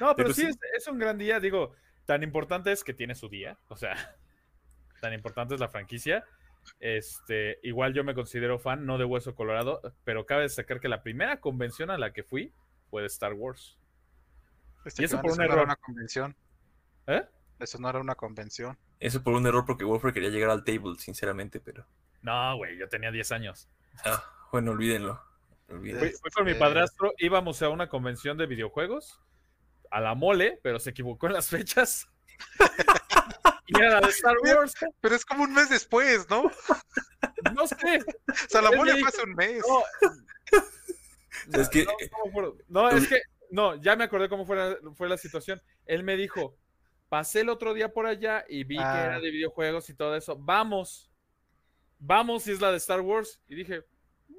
No, 0.00 0.14
pero 0.16 0.28
Pero 0.28 0.34
sí, 0.34 0.42
sí. 0.42 0.48
Es, 0.48 0.58
es 0.78 0.88
un 0.88 0.98
gran 0.98 1.18
día. 1.18 1.38
Digo, 1.40 1.74
tan 2.06 2.22
importante 2.22 2.72
es 2.72 2.82
que 2.84 2.94
tiene 2.94 3.14
su 3.14 3.28
día. 3.28 3.58
O 3.68 3.76
sea, 3.76 3.94
tan 5.00 5.12
importante 5.12 5.54
es 5.54 5.60
la 5.60 5.68
franquicia. 5.68 6.24
Este, 6.80 7.58
igual 7.62 7.92
yo 7.92 8.04
me 8.04 8.14
considero 8.14 8.58
fan, 8.58 8.86
no 8.86 8.96
de 8.98 9.04
Hueso 9.04 9.34
Colorado, 9.34 9.82
pero 10.04 10.24
cabe 10.26 10.42
destacar 10.42 10.80
que 10.80 10.88
la 10.88 11.02
primera 11.02 11.40
convención 11.40 11.90
a 11.90 11.98
la 11.98 12.12
que 12.12 12.24
fui 12.24 12.52
fue 12.90 13.02
de 13.02 13.08
Star 13.08 13.34
Wars. 13.34 13.78
Este, 14.84 15.02
Y 15.02 15.04
eso 15.04 15.16
que 15.18 15.22
por 15.22 15.32
un 15.32 15.38
no 15.38 15.44
era 15.44 15.52
error. 15.54 15.64
una 15.66 15.76
convención. 15.76 16.34
¿Eh? 17.06 17.22
Eso 17.58 17.78
no 17.78 17.88
era 17.88 18.00
una 18.00 18.14
convención. 18.14 18.78
Eso 18.98 19.22
por 19.22 19.34
un 19.34 19.46
error 19.46 19.64
porque 19.66 19.84
Wolfer 19.84 20.12
quería 20.12 20.30
llegar 20.30 20.50
al 20.50 20.64
table, 20.64 20.94
sinceramente, 20.98 21.60
pero... 21.60 21.86
No, 22.22 22.56
güey, 22.56 22.78
yo 22.78 22.88
tenía 22.88 23.10
10 23.10 23.32
años. 23.32 23.68
Ah, 24.04 24.24
bueno, 24.50 24.70
olvídenlo. 24.72 25.22
Fui, 25.80 25.92
fui 26.12 26.30
con 26.30 26.44
mi 26.44 26.52
Este- 26.52 26.60
padrastro, 26.60 27.12
íbamos 27.18 27.60
a 27.62 27.68
una 27.68 27.88
convención 27.88 28.36
de 28.38 28.46
videojuegos, 28.46 29.20
a 29.90 30.00
la 30.00 30.14
mole, 30.14 30.58
pero 30.62 30.78
se 30.80 30.90
equivocó 30.90 31.26
en 31.26 31.32
las 31.34 31.48
fechas. 31.48 32.06
y 33.66 33.78
era 33.78 34.00
la 34.00 34.00
de 34.00 34.08
Star 34.12 34.36
Wars. 34.44 34.74
Pero 35.00 35.14
es 35.14 35.24
como 35.24 35.44
un 35.44 35.52
mes 35.54 35.68
después, 35.70 36.28
¿no? 36.30 36.42
O 36.44 36.50
No 37.54 37.66
sé. 37.66 37.76
sea, 38.48 38.62
la 38.62 38.72
mole 38.72 38.92
fue 38.98 39.08
hace 39.08 39.22
un 39.22 39.34
mes. 39.34 39.62
No, 41.48 41.60
Es 41.60 41.68
que- 41.68 41.86
no, 42.68 42.88
es 42.90 43.08
que, 43.08 43.20
no, 43.50 43.74
ya 43.76 43.96
me 43.96 44.04
acordé 44.04 44.28
cómo 44.28 44.46
fue 44.46 44.56
la, 44.56 44.76
fue 44.96 45.08
la 45.08 45.16
situación. 45.18 45.60
Él 45.86 46.02
me 46.02 46.16
dijo, 46.16 46.56
pasé 47.08 47.40
el 47.40 47.48
otro 47.50 47.74
día 47.74 47.92
por 47.92 48.06
allá 48.06 48.44
y 48.48 48.64
vi 48.64 48.76
que 48.76 48.82
Ah. 48.82 49.04
era 49.06 49.20
de 49.20 49.30
videojuegos 49.30 49.88
y 49.90 49.94
todo 49.94 50.16
eso. 50.16 50.36
Vamos, 50.38 51.10
vamos 51.98 52.44
si 52.44 52.52
es 52.52 52.60
la 52.60 52.70
de 52.70 52.78
Star 52.78 53.00
Wars. 53.00 53.40
Y 53.46 53.54
dije, 53.56 53.84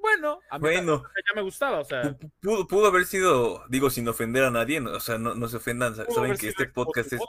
bueno, 0.06 0.40
a 0.50 0.58
mí 0.58 0.62
Bueno, 0.62 1.02
ya 1.02 1.34
me 1.34 1.42
gustaba, 1.42 1.80
o 1.80 1.84
sea, 1.84 2.02
pu- 2.02 2.30
pudo, 2.40 2.66
pudo 2.66 2.86
haber 2.86 3.04
sido, 3.06 3.64
digo, 3.68 3.90
sin 3.90 4.06
ofender 4.08 4.44
a 4.44 4.50
nadie, 4.50 4.80
no- 4.80 4.92
o 4.92 5.00
sea, 5.00 5.18
no, 5.18 5.34
no 5.34 5.48
se 5.48 5.56
ofendan, 5.56 5.94
saben 5.96 6.36
que 6.36 6.48
este 6.48 6.66
podcast 6.66 7.12
es... 7.12 7.20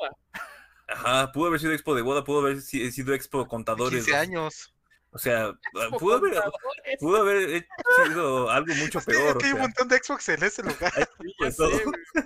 Ajá, 0.87 1.31
pudo 1.31 1.47
haber 1.47 1.59
sido 1.59 1.73
expo 1.73 1.95
de 1.95 2.01
boda, 2.01 2.23
pudo 2.23 2.39
haber 2.41 2.61
si- 2.61 2.91
sido 2.91 3.13
expo 3.13 3.47
contadores. 3.47 4.05
15 4.05 4.15
años. 4.15 4.73
O 5.11 5.19
sea, 5.19 5.47
Expo 5.73 5.97
pudo 5.97 6.15
haber, 6.17 6.33
contadores. 6.33 6.97
pudo 6.99 7.17
haber 7.17 7.67
sido 8.05 8.49
algo 8.51 8.73
mucho 8.75 8.99
Es 8.99 9.05
que 9.05 9.11
peor. 9.13 9.27
o 9.35 9.37
aquí 9.39 9.45
hay 9.47 9.53
un 9.53 9.59
montón 9.61 9.87
de 9.87 9.97
Xbox 9.97 10.29
en 10.29 10.43
ese 10.43 10.63
lugar. 10.63 10.93
Sí, 11.19 11.33
de 11.43 11.51
todo. 11.53 11.69
güey. 11.71 12.25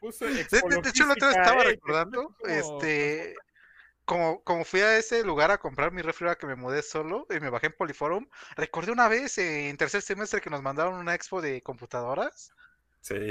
Puse 0.00 0.24
De, 0.26 0.34
de- 0.34 0.40
hecho, 0.42 0.56
la 0.60 0.66
otra 0.68 0.78
vez 0.80 1.06
Logística, 1.08 1.30
estaba 1.30 1.62
eh, 1.62 1.66
recordando, 1.66 2.22
como- 2.38 2.52
este, 2.54 3.34
como, 4.06 4.42
como 4.44 4.64
fui 4.64 4.80
a 4.80 4.98
ese 4.98 5.24
lugar 5.24 5.50
a 5.50 5.58
comprar 5.58 5.92
mi 5.92 6.02
refri 6.02 6.28
que 6.40 6.46
me 6.46 6.56
mudé 6.56 6.82
solo 6.82 7.26
y 7.30 7.40
me 7.40 7.50
bajé 7.50 7.66
en 7.68 7.74
Poliforum, 7.74 8.28
recordé 8.56 8.92
una 8.92 9.08
vez 9.08 9.38
en 9.38 9.76
tercer 9.76 10.02
semestre 10.02 10.40
que 10.40 10.50
nos 10.50 10.62
mandaron 10.62 10.94
una 10.94 11.14
expo 11.14 11.42
de 11.42 11.62
computadoras 11.62 12.54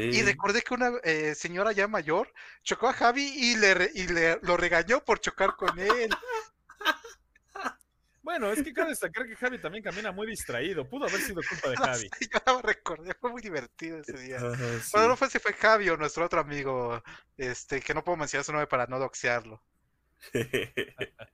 y 0.10 0.22
sí. 0.22 0.24
recordé 0.24 0.62
que 0.64 0.74
una 0.74 0.92
eh, 1.04 1.36
señora 1.36 1.72
ya 1.74 1.88
mayor 1.88 2.34
chocó 2.64 2.88
a 2.88 2.94
Javi 2.94 3.24
y 3.36 3.56
le, 3.58 3.74
re- 3.76 3.92
y 3.94 4.08
le 4.08 4.40
lo 4.42 4.58
regañó 4.58 5.04
por 5.04 5.20
chocar 5.20 5.56
con 5.58 5.80
él. 5.80 6.10
Bueno, 8.22 8.52
es 8.52 8.62
que 8.64 8.74
cabe 8.74 8.90
destacar 8.90 9.28
que 9.28 9.36
Javi 9.36 9.60
también 9.62 9.84
camina 9.84 10.12
muy 10.12 10.28
distraído. 10.28 10.90
Pudo 10.90 11.06
haber 11.08 11.22
sido 11.22 11.44
culpa 11.44 11.70
de 11.70 11.78
Javi. 11.78 12.10
sé, 12.20 12.28
yo 12.34 12.40
la 12.46 12.62
recordé, 12.62 13.14
fue 13.20 13.32
muy 13.32 13.42
divertido 13.42 14.00
ese 14.00 14.18
día. 14.18 14.46
Sí. 14.80 14.92
Bueno, 14.92 15.10
no 15.10 15.18
fue 15.18 15.30
si 15.30 15.40
fue 15.40 15.54
Javi 15.54 15.90
o 15.90 15.98
nuestro 15.98 16.26
otro 16.26 16.40
amigo, 16.42 17.02
este, 17.38 17.82
que 17.82 17.94
no 17.94 18.04
puedo 18.04 18.18
mencionar 18.18 18.44
su 18.46 18.52
nombre 18.52 18.68
para 18.68 18.88
no 18.88 19.00
doxearlo. 19.00 19.64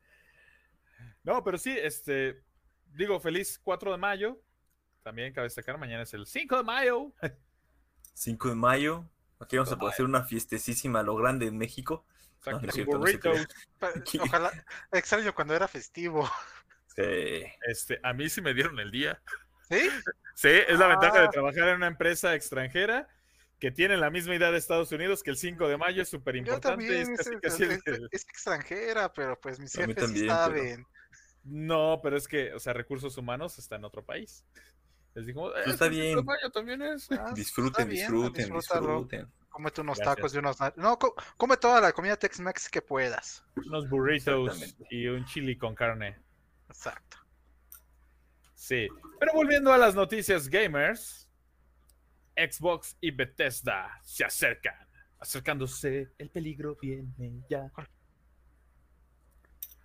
No, 1.24 1.44
pero 1.44 1.58
sí, 1.58 1.78
este, 1.78 2.44
digo, 2.88 3.20
feliz 3.20 3.60
4 3.64 3.92
de 3.92 3.98
mayo. 3.98 4.42
También 5.04 5.34
cabe 5.34 5.46
destacar, 5.46 5.78
mañana 5.78 6.04
es 6.04 6.14
el 6.14 6.26
5 6.26 6.58
de 6.58 6.64
mayo. 6.64 7.14
5 8.14 8.50
de 8.50 8.56
mayo. 8.56 9.10
Aquí 9.40 9.58
vamos 9.58 9.72
a 9.72 9.76
de 9.76 9.88
hacer 9.88 10.06
una 10.06 10.24
fiestecísima 10.24 11.00
a 11.00 11.04
lo 11.04 11.16
grande 11.16 11.48
en 11.48 11.58
México. 11.58 12.06
Exacto, 12.38 12.66
no 12.66 12.72
cierto, 12.72 13.34
no. 13.34 13.44
Ojalá, 14.24 14.52
extraño 14.92 15.34
cuando 15.36 15.56
era 15.56 15.68
festivo. 15.68 16.30
Sí. 16.88 17.44
Este, 17.68 18.00
a 18.04 18.14
mí 18.14 18.30
sí 18.30 18.42
me 18.42 18.54
dieron 18.54 18.80
el 18.80 18.92
día. 18.92 19.22
¿Sí? 19.70 19.90
Sí, 20.36 20.50
es 20.50 20.78
la 20.78 20.88
ventaja 20.88 21.22
de 21.22 21.28
Ah. 21.28 21.30
trabajar 21.30 21.68
en 21.70 21.76
una 21.78 21.88
empresa 21.88 22.34
extranjera 22.36 23.08
que 23.62 23.72
tiene 23.72 23.96
la 23.96 24.10
misma 24.10 24.36
idea 24.36 24.52
de 24.52 24.58
Estados 24.58 24.92
Unidos, 24.92 25.22
que 25.24 25.30
el 25.30 25.38
5 25.38 25.68
de 25.70 25.78
mayo 25.78 26.02
es 26.02 26.10
súper 26.10 26.36
importante. 26.36 27.02
Es 27.02 27.08
es, 27.08 27.18
casi, 27.18 27.30
es- 27.36 27.40
casi 27.42 27.64
el- 27.64 27.72
es- 27.72 27.82
el- 27.86 28.10
es 28.12 28.24
extranjera, 28.24 29.14
pero 29.14 29.40
pues 29.40 29.60
mis 29.60 29.72
jefes 29.72 29.96
sí 29.96 30.02
también, 30.02 30.26
pero- 30.28 30.36
saben. 30.36 30.88
No, 31.44 32.00
pero 32.04 32.18
es 32.18 32.28
que, 32.28 32.54
o 32.54 32.60
sea, 32.60 32.74
recursos 32.74 33.16
humanos 33.18 33.58
está 33.60 33.76
en 33.78 33.86
otro 33.86 34.04
país. 34.04 34.44
Les 35.14 35.26
digo, 35.28 35.56
eh, 35.56 35.62
está 35.68 35.86
el 35.86 35.92
5 35.94 35.96
de 36.06 36.14
bien. 36.16 36.26
mayo 36.26 36.50
también 36.50 36.82
es. 36.82 37.12
Ah, 37.12 37.32
Disfruten, 37.36 37.72
está 37.72 37.84
bien, 37.86 38.02
disfruten, 38.12 38.54
disfruten. 38.54 39.28
Cómete 39.50 39.82
unos 39.82 39.98
Gracias. 39.98 40.16
tacos 40.16 40.34
y 40.34 40.38
unos... 40.38 40.58
No, 40.78 40.98
co- 40.98 41.14
come 41.38 41.58
toda 41.58 41.82
la 41.82 41.92
comida 41.92 42.16
Tex-Mex 42.16 42.70
que 42.70 42.82
puedas. 42.82 43.44
Unos 43.58 43.88
burritos 43.90 44.76
y 44.90 45.08
un 45.08 45.26
chili 45.26 45.58
con 45.58 45.76
carne. 45.76 46.18
Exacto. 46.70 47.18
Sí. 48.56 48.88
Pero 49.20 49.34
volviendo 49.34 49.74
a 49.74 49.78
las 49.78 49.94
noticias 49.94 50.48
gamers, 50.48 51.28
Xbox 52.50 52.98
y 53.02 53.12
Bethesda 53.12 54.00
se 54.04 54.24
acercan. 54.24 54.76
Acercándose, 55.20 56.10
el 56.18 56.30
peligro 56.30 56.78
viene 56.82 57.44
ya. 57.50 57.72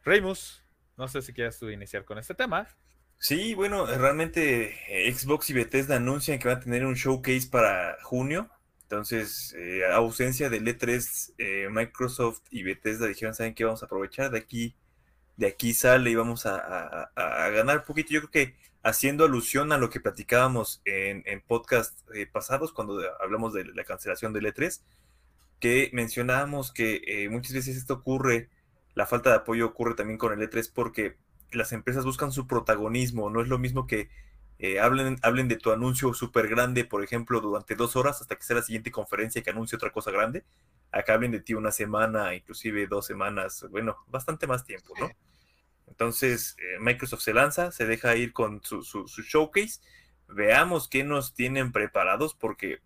Reimus, 0.04 0.62
no 0.96 1.08
sé 1.08 1.20
si 1.22 1.32
quieres 1.32 1.58
tú 1.58 1.68
iniciar 1.68 2.04
con 2.04 2.18
este 2.18 2.34
tema. 2.34 2.66
Sí, 3.18 3.54
bueno, 3.54 3.86
realmente 3.86 4.74
eh, 4.88 5.12
Xbox 5.12 5.50
y 5.50 5.54
Bethesda 5.54 5.96
anuncian 5.96 6.38
que 6.38 6.48
van 6.48 6.58
a 6.58 6.60
tener 6.60 6.84
un 6.86 6.94
showcase 6.94 7.48
para 7.50 7.96
junio. 8.02 8.48
Entonces, 8.82 9.52
eh, 9.58 9.80
ausencia 9.92 10.48
del 10.48 10.66
E3, 10.68 11.32
eh, 11.38 11.68
Microsoft 11.70 12.42
y 12.50 12.62
Bethesda 12.62 13.06
dijeron, 13.06 13.34
¿saben 13.34 13.54
qué? 13.54 13.64
Vamos 13.64 13.82
a 13.82 13.86
aprovechar 13.86 14.30
de 14.30 14.38
aquí, 14.38 14.76
de 15.36 15.48
aquí 15.48 15.74
sale 15.74 16.10
y 16.10 16.14
vamos 16.14 16.46
a- 16.46 17.10
a 17.14 17.48
ganar 17.50 17.78
un 17.78 17.84
poquito. 17.84 18.10
Yo 18.12 18.20
creo 18.20 18.30
que 18.30 18.56
haciendo 18.86 19.24
alusión 19.24 19.72
a 19.72 19.78
lo 19.78 19.90
que 19.90 19.98
platicábamos 19.98 20.80
en, 20.84 21.24
en 21.26 21.40
podcast 21.40 22.08
eh, 22.14 22.24
pasados, 22.26 22.72
cuando 22.72 23.00
hablamos 23.20 23.52
de 23.52 23.64
la 23.64 23.82
cancelación 23.82 24.32
del 24.32 24.46
E3, 24.46 24.80
que 25.58 25.90
mencionábamos 25.92 26.72
que 26.72 27.02
eh, 27.04 27.28
muchas 27.28 27.52
veces 27.52 27.76
esto 27.76 27.94
ocurre, 27.94 28.48
la 28.94 29.04
falta 29.04 29.30
de 29.30 29.36
apoyo 29.36 29.66
ocurre 29.66 29.94
también 29.94 30.18
con 30.18 30.32
el 30.32 30.48
E3 30.48 30.70
porque 30.72 31.16
las 31.50 31.72
empresas 31.72 32.04
buscan 32.04 32.30
su 32.30 32.46
protagonismo, 32.46 33.28
no 33.28 33.42
es 33.42 33.48
lo 33.48 33.58
mismo 33.58 33.88
que 33.88 34.08
eh, 34.60 34.78
hablen, 34.78 35.16
hablen 35.22 35.48
de 35.48 35.56
tu 35.56 35.72
anuncio 35.72 36.14
súper 36.14 36.46
grande, 36.46 36.84
por 36.84 37.02
ejemplo, 37.02 37.40
durante 37.40 37.74
dos 37.74 37.96
horas 37.96 38.20
hasta 38.20 38.36
que 38.36 38.44
sea 38.44 38.54
la 38.54 38.62
siguiente 38.62 38.92
conferencia 38.92 39.42
que 39.42 39.50
anuncie 39.50 39.74
otra 39.74 39.90
cosa 39.90 40.12
grande, 40.12 40.44
acá 40.92 41.14
hablen 41.14 41.32
de 41.32 41.40
ti 41.40 41.54
una 41.54 41.72
semana, 41.72 42.36
inclusive 42.36 42.86
dos 42.86 43.04
semanas, 43.04 43.66
bueno, 43.68 43.96
bastante 44.06 44.46
más 44.46 44.64
tiempo, 44.64 44.94
¿no? 45.00 45.10
Entonces, 45.96 46.56
eh, 46.58 46.78
Microsoft 46.78 47.22
se 47.22 47.32
lanza, 47.32 47.72
se 47.72 47.86
deja 47.86 48.14
ir 48.16 48.32
con 48.32 48.62
su, 48.62 48.82
showcase, 49.06 49.80
veamos 50.28 50.88
qué 50.88 51.04
nos 51.04 51.34
tienen 51.34 51.72
preparados, 51.72 52.34
porque 52.34 52.80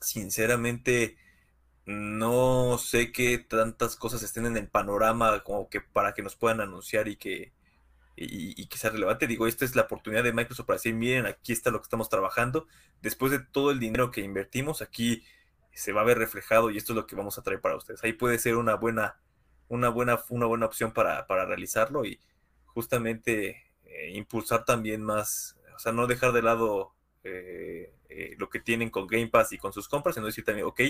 sinceramente 0.00 1.16
no 1.86 2.78
sé 2.78 3.10
qué 3.10 3.38
tantas 3.38 3.96
cosas 3.96 4.22
estén 4.22 4.46
en 4.46 4.56
el 4.56 4.68
panorama 4.68 5.42
como 5.42 5.68
que 5.68 5.80
para 5.80 6.14
que 6.14 6.22
nos 6.22 6.36
puedan 6.36 6.60
anunciar 6.60 7.08
y 7.08 7.16
que, 7.16 7.52
y, 8.16 8.60
y 8.60 8.66
que 8.68 8.78
sea 8.78 8.90
relevante. 8.90 9.26
Digo, 9.26 9.48
esta 9.48 9.64
es 9.64 9.74
la 9.74 9.82
oportunidad 9.82 10.22
de 10.22 10.32
Microsoft 10.32 10.66
para 10.66 10.76
decir, 10.76 10.94
miren, 10.94 11.26
aquí 11.26 11.52
está 11.52 11.70
lo 11.70 11.80
que 11.80 11.84
estamos 11.84 12.08
trabajando. 12.08 12.68
Después 13.02 13.32
de 13.32 13.40
todo 13.40 13.72
el 13.72 13.80
dinero 13.80 14.12
que 14.12 14.20
invertimos, 14.20 14.82
aquí 14.82 15.24
se 15.72 15.92
va 15.92 16.02
a 16.02 16.04
ver 16.04 16.18
reflejado 16.18 16.70
y 16.70 16.76
esto 16.76 16.92
es 16.92 16.96
lo 16.96 17.06
que 17.06 17.16
vamos 17.16 17.38
a 17.38 17.42
traer 17.42 17.60
para 17.60 17.76
ustedes. 17.76 18.04
Ahí 18.04 18.12
puede 18.12 18.38
ser 18.38 18.56
una 18.56 18.74
buena, 18.74 19.20
una 19.70 19.88
buena, 19.88 20.20
una 20.28 20.46
buena 20.46 20.66
opción 20.66 20.92
para, 20.92 21.26
para 21.26 21.46
realizarlo 21.46 22.04
y 22.04 22.20
justamente 22.66 23.62
eh, 23.84 24.10
impulsar 24.14 24.64
también 24.64 25.02
más, 25.02 25.56
o 25.74 25.78
sea, 25.78 25.92
no 25.92 26.08
dejar 26.08 26.32
de 26.32 26.42
lado 26.42 26.92
eh, 27.22 27.94
eh, 28.08 28.34
lo 28.36 28.50
que 28.50 28.58
tienen 28.58 28.90
con 28.90 29.06
Game 29.06 29.28
Pass 29.28 29.52
y 29.52 29.58
con 29.58 29.72
sus 29.72 29.88
compras, 29.88 30.16
sino 30.16 30.26
decir 30.26 30.44
también, 30.44 30.66
ok, 30.66 30.80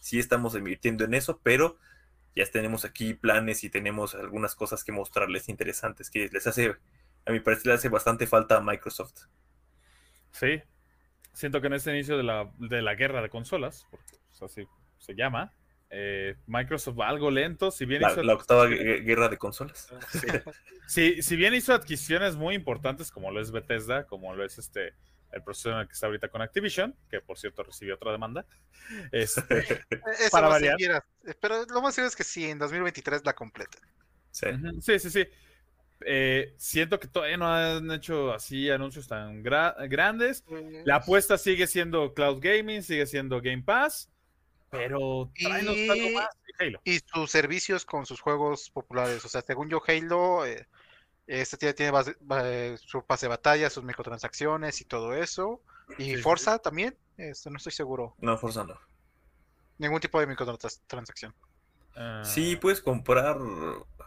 sí 0.00 0.18
estamos 0.18 0.54
invirtiendo 0.54 1.04
en 1.04 1.12
eso, 1.12 1.38
pero 1.42 1.76
ya 2.34 2.46
tenemos 2.46 2.86
aquí 2.86 3.12
planes 3.12 3.62
y 3.62 3.68
tenemos 3.68 4.14
algunas 4.14 4.54
cosas 4.54 4.84
que 4.84 4.92
mostrarles 4.92 5.50
interesantes 5.50 6.08
que 6.08 6.30
les 6.32 6.46
hace, 6.46 6.76
a 7.26 7.32
mi 7.32 7.40
parecer, 7.40 7.66
le 7.66 7.72
hace 7.74 7.90
bastante 7.90 8.26
falta 8.26 8.56
a 8.56 8.62
Microsoft. 8.62 9.26
Sí. 10.32 10.62
Siento 11.34 11.60
que 11.60 11.66
en 11.66 11.74
este 11.74 11.90
inicio 11.90 12.16
de 12.16 12.22
la, 12.22 12.50
de 12.58 12.80
la 12.80 12.94
guerra 12.94 13.20
de 13.20 13.28
consolas, 13.28 13.86
porque 13.90 14.16
pues, 14.28 14.42
así 14.42 14.66
se 14.98 15.14
llama, 15.14 15.52
eh, 15.90 16.36
Microsoft 16.46 16.98
algo 17.00 17.30
lento, 17.30 17.70
si 17.70 17.84
bien 17.84 18.02
La, 18.02 18.12
hizo 18.12 18.22
la 18.22 18.34
octava 18.34 18.68
gue- 18.68 19.02
guerra 19.04 19.28
de 19.28 19.36
consolas. 19.38 19.88
Sí, 20.86 21.22
si 21.22 21.36
bien 21.36 21.54
hizo 21.54 21.72
adquisiciones 21.74 22.36
muy 22.36 22.54
importantes, 22.54 23.10
como 23.10 23.30
lo 23.30 23.40
es 23.40 23.50
Bethesda, 23.50 24.06
como 24.06 24.34
lo 24.34 24.44
es 24.44 24.58
este 24.58 24.94
el 25.32 25.44
proceso 25.44 25.70
en 25.70 25.78
el 25.78 25.86
que 25.86 25.92
está 25.92 26.06
ahorita 26.06 26.28
con 26.28 26.42
Activision, 26.42 26.92
que 27.08 27.20
por 27.20 27.38
cierto 27.38 27.62
recibió 27.62 27.94
otra 27.94 28.10
demanda. 28.12 28.46
Este, 29.12 29.58
Eh, 29.60 29.80
Eso 30.18 30.30
Para 30.32 30.48
variar. 30.48 30.76
eh, 30.80 31.34
Pero 31.40 31.64
lo 31.66 31.80
más 31.82 31.94
seguro 31.94 32.08
es 32.08 32.16
que 32.16 32.24
sí, 32.24 32.44
en 32.50 32.58
2023 32.58 33.24
la 33.24 33.32
completa. 33.34 33.78
Sí. 34.32 34.46
sí, 34.80 34.98
sí, 34.98 35.10
sí. 35.10 35.26
Eh, 36.04 36.54
siento 36.56 36.98
que 36.98 37.06
todavía 37.08 37.36
no 37.36 37.46
han 37.52 37.90
hecho 37.92 38.32
así 38.32 38.70
anuncios 38.70 39.06
tan 39.06 39.44
gra- 39.44 39.76
grandes. 39.88 40.44
La 40.84 40.96
apuesta 40.96 41.36
sigue 41.38 41.66
siendo 41.68 42.14
Cloud 42.14 42.40
Gaming, 42.40 42.82
sigue 42.82 43.06
siendo 43.06 43.40
Game 43.40 43.62
Pass, 43.62 44.10
pero 44.70 45.30
tráenos 45.38 45.76
Y- 45.76 45.88
algo 45.90 46.10
más 46.20 46.28
de 46.58 46.66
Halo. 46.66 46.80
Y 46.84 47.00
sus 47.00 47.30
servicios 47.30 47.84
con 47.84 48.06
sus 48.06 48.20
juegos 48.20 48.70
populares. 48.70 49.24
O 49.24 49.28
sea, 49.28 49.42
según 49.42 49.68
yo, 49.68 49.82
Halo, 49.86 50.46
eh, 50.46 50.66
este 51.26 51.56
tiene, 51.56 51.74
tiene 51.74 51.92
base- 51.92 52.16
ba- 52.20 52.42
eh, 52.44 52.76
su 52.78 53.04
pase 53.04 53.26
de 53.26 53.30
batalla, 53.30 53.70
sus 53.70 53.84
microtransacciones 53.84 54.80
y 54.80 54.84
todo 54.84 55.14
eso. 55.14 55.60
Y 55.98 56.04
Sí, 56.04 56.16
sí, 56.16 56.22
Forza 56.22 56.58
también, 56.58 56.96
este, 57.16 57.50
no 57.50 57.56
estoy 57.56 57.72
seguro. 57.72 58.14
No, 58.20 58.38
Forza 58.38 58.64
no. 58.64 58.78
Ningún 59.78 60.00
tipo 60.00 60.20
de 60.20 60.26
microtransacción. 60.26 61.34
Ah, 61.96 62.22
Sí, 62.24 62.54
puedes 62.56 62.80
comprar. 62.80 63.36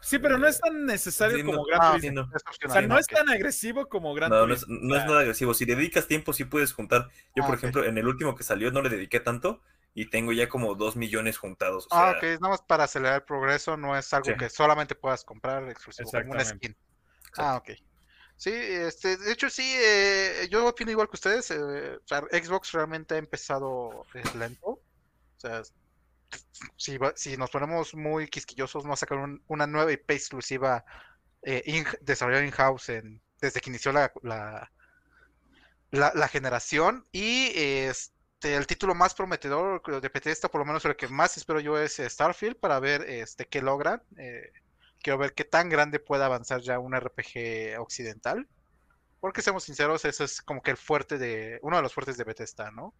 sí, 0.01 0.17
pero 0.19 0.37
no 0.37 0.47
es 0.47 0.59
tan 0.59 0.85
necesario 0.85 1.37
Sí, 1.37 1.43
como 1.43 1.57
no- 1.57 1.63
Gran 1.65 1.79
Ah, 1.83 1.91
Turismo. 1.91 2.21
no. 2.21 2.29
O 2.67 2.71
sea, 2.71 2.81
no 2.81 2.97
es 2.97 3.07
tan 3.07 3.27
agresivo 3.29 3.87
como 3.87 4.13
Gran 4.13 4.29
No, 4.29 4.47
no 4.47 4.53
es, 4.53 4.65
no 4.67 4.95
nada 4.95 5.19
agresivo. 5.19 5.53
Si 5.53 5.65
dedicas 5.65 6.07
tiempo, 6.07 6.31
sí 6.31 6.45
puedes 6.45 6.71
juntar. 6.73 7.09
Yo, 7.35 7.43
Ah, 7.43 7.47
por 7.47 7.55
ejemplo, 7.55 7.83
en 7.83 7.97
el 7.97 8.07
último 8.07 8.35
que 8.35 8.43
salió 8.43 8.71
no 8.71 8.81
le 8.81 8.89
dediqué 8.89 9.19
tanto 9.19 9.61
y 9.93 10.09
tengo 10.09 10.31
ya 10.33 10.49
como 10.49 10.75
dos 10.75 10.95
millones 10.95 11.37
juntados. 11.37 11.85
O 11.85 11.89
Ah, 11.91 12.11
ok, 12.17 12.23
es 12.23 12.41
nada 12.41 12.51
más 12.53 12.61
para 12.61 12.85
acelerar 12.85 13.15
el 13.17 13.23
progreso, 13.23 13.77
no 13.77 13.95
es 13.97 14.11
algo 14.13 14.31
Sí. 14.31 14.37
que 14.37 14.49
solamente 14.49 14.95
puedas 14.95 15.23
comprar 15.23 15.69
exclusivo, 15.69 16.09
como 16.11 16.31
una 16.31 16.43
skin. 16.45 16.75
Ah, 17.37 17.57
ok. 17.57 17.71
Sí, 18.35 18.51
este, 18.51 19.15
de 19.17 19.31
hecho 19.31 19.49
sí, 19.49 19.63
eh, 19.77 20.47
yo 20.49 20.67
opino 20.67 20.91
igual 20.91 21.07
que 21.07 21.15
ustedes, 21.15 21.51
eh, 21.51 21.95
o 21.95 22.01
sea, 22.07 22.21
Xbox 22.31 22.71
realmente 22.71 23.15
ha 23.15 23.17
empezado 23.19 24.05
lento, 24.35 24.67
o 24.69 24.81
sea, 25.37 25.61
si, 26.75 26.97
si 27.15 27.37
nos 27.37 27.51
ponemos 27.51 27.93
muy 27.93 28.27
quisquillosos, 28.27 28.85
no 28.85 28.95
sacar 28.95 29.19
un- 29.19 29.43
una 29.47 29.67
nueva 29.67 29.91
IP 29.91 30.13
exclusiva 30.15 30.83
eh, 31.43 31.61
in- 31.67 31.85
desarrollada 32.01 32.45
in-house 32.45 32.91
desde 33.39 33.61
que 33.61 33.69
inició 33.69 33.91
la, 33.91 34.11
la, 34.23 34.71
la, 35.91 36.11
la 36.15 36.27
generación 36.27 37.05
y 37.11 37.51
este, 38.43 38.55
el 38.57 38.67
título 38.67 38.93
más 38.93 39.13
prometedor 39.13 39.81
de 40.01 40.09
Bethesda, 40.09 40.49
por 40.49 40.59
lo 40.59 40.65
menos 40.65 40.83
el 40.83 40.97
que 40.97 41.07
más 41.07 41.37
espero 41.37 41.61
yo 41.61 41.77
es 41.79 41.97
eh, 41.99 42.09
Starfield 42.09 42.57
para 42.57 42.77
ver 42.81 43.01
este, 43.03 43.45
qué 43.47 43.61
logran. 43.61 44.01
eh, 44.17 44.51
quiero 45.01 45.17
ver 45.17 45.33
qué 45.33 45.45
tan 45.45 45.69
grande 45.69 45.99
puede 45.99 46.25
avanzar 46.25 46.59
ya 46.59 46.77
un 46.77 46.93
RPG 46.93 47.79
occidental. 47.79 48.45
Porque 49.21 49.41
seamos 49.41 49.63
sinceros, 49.63 50.03
eso 50.03 50.25
es 50.25 50.41
como 50.41 50.61
que 50.61 50.71
el 50.71 50.77
fuerte 50.77 51.17
de, 51.17 51.59
uno 51.61 51.77
de 51.77 51.83
los 51.83 51.93
fuertes 51.93 52.17
de 52.17 52.25
Bethesda, 52.25 52.69
¿no? 52.71 52.93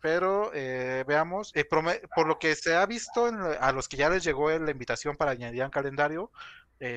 Pero 0.00 0.50
eh, 0.54 1.04
veamos, 1.06 1.52
por 1.70 2.26
lo 2.26 2.38
que 2.40 2.56
se 2.56 2.74
ha 2.74 2.86
visto 2.86 3.26
a 3.26 3.70
los 3.72 3.88
que 3.88 3.96
ya 3.96 4.10
les 4.10 4.24
llegó 4.24 4.50
la 4.50 4.72
invitación 4.72 5.16
para 5.16 5.30
añadir 5.32 5.62
al 5.62 5.70
calendario, 5.70 6.32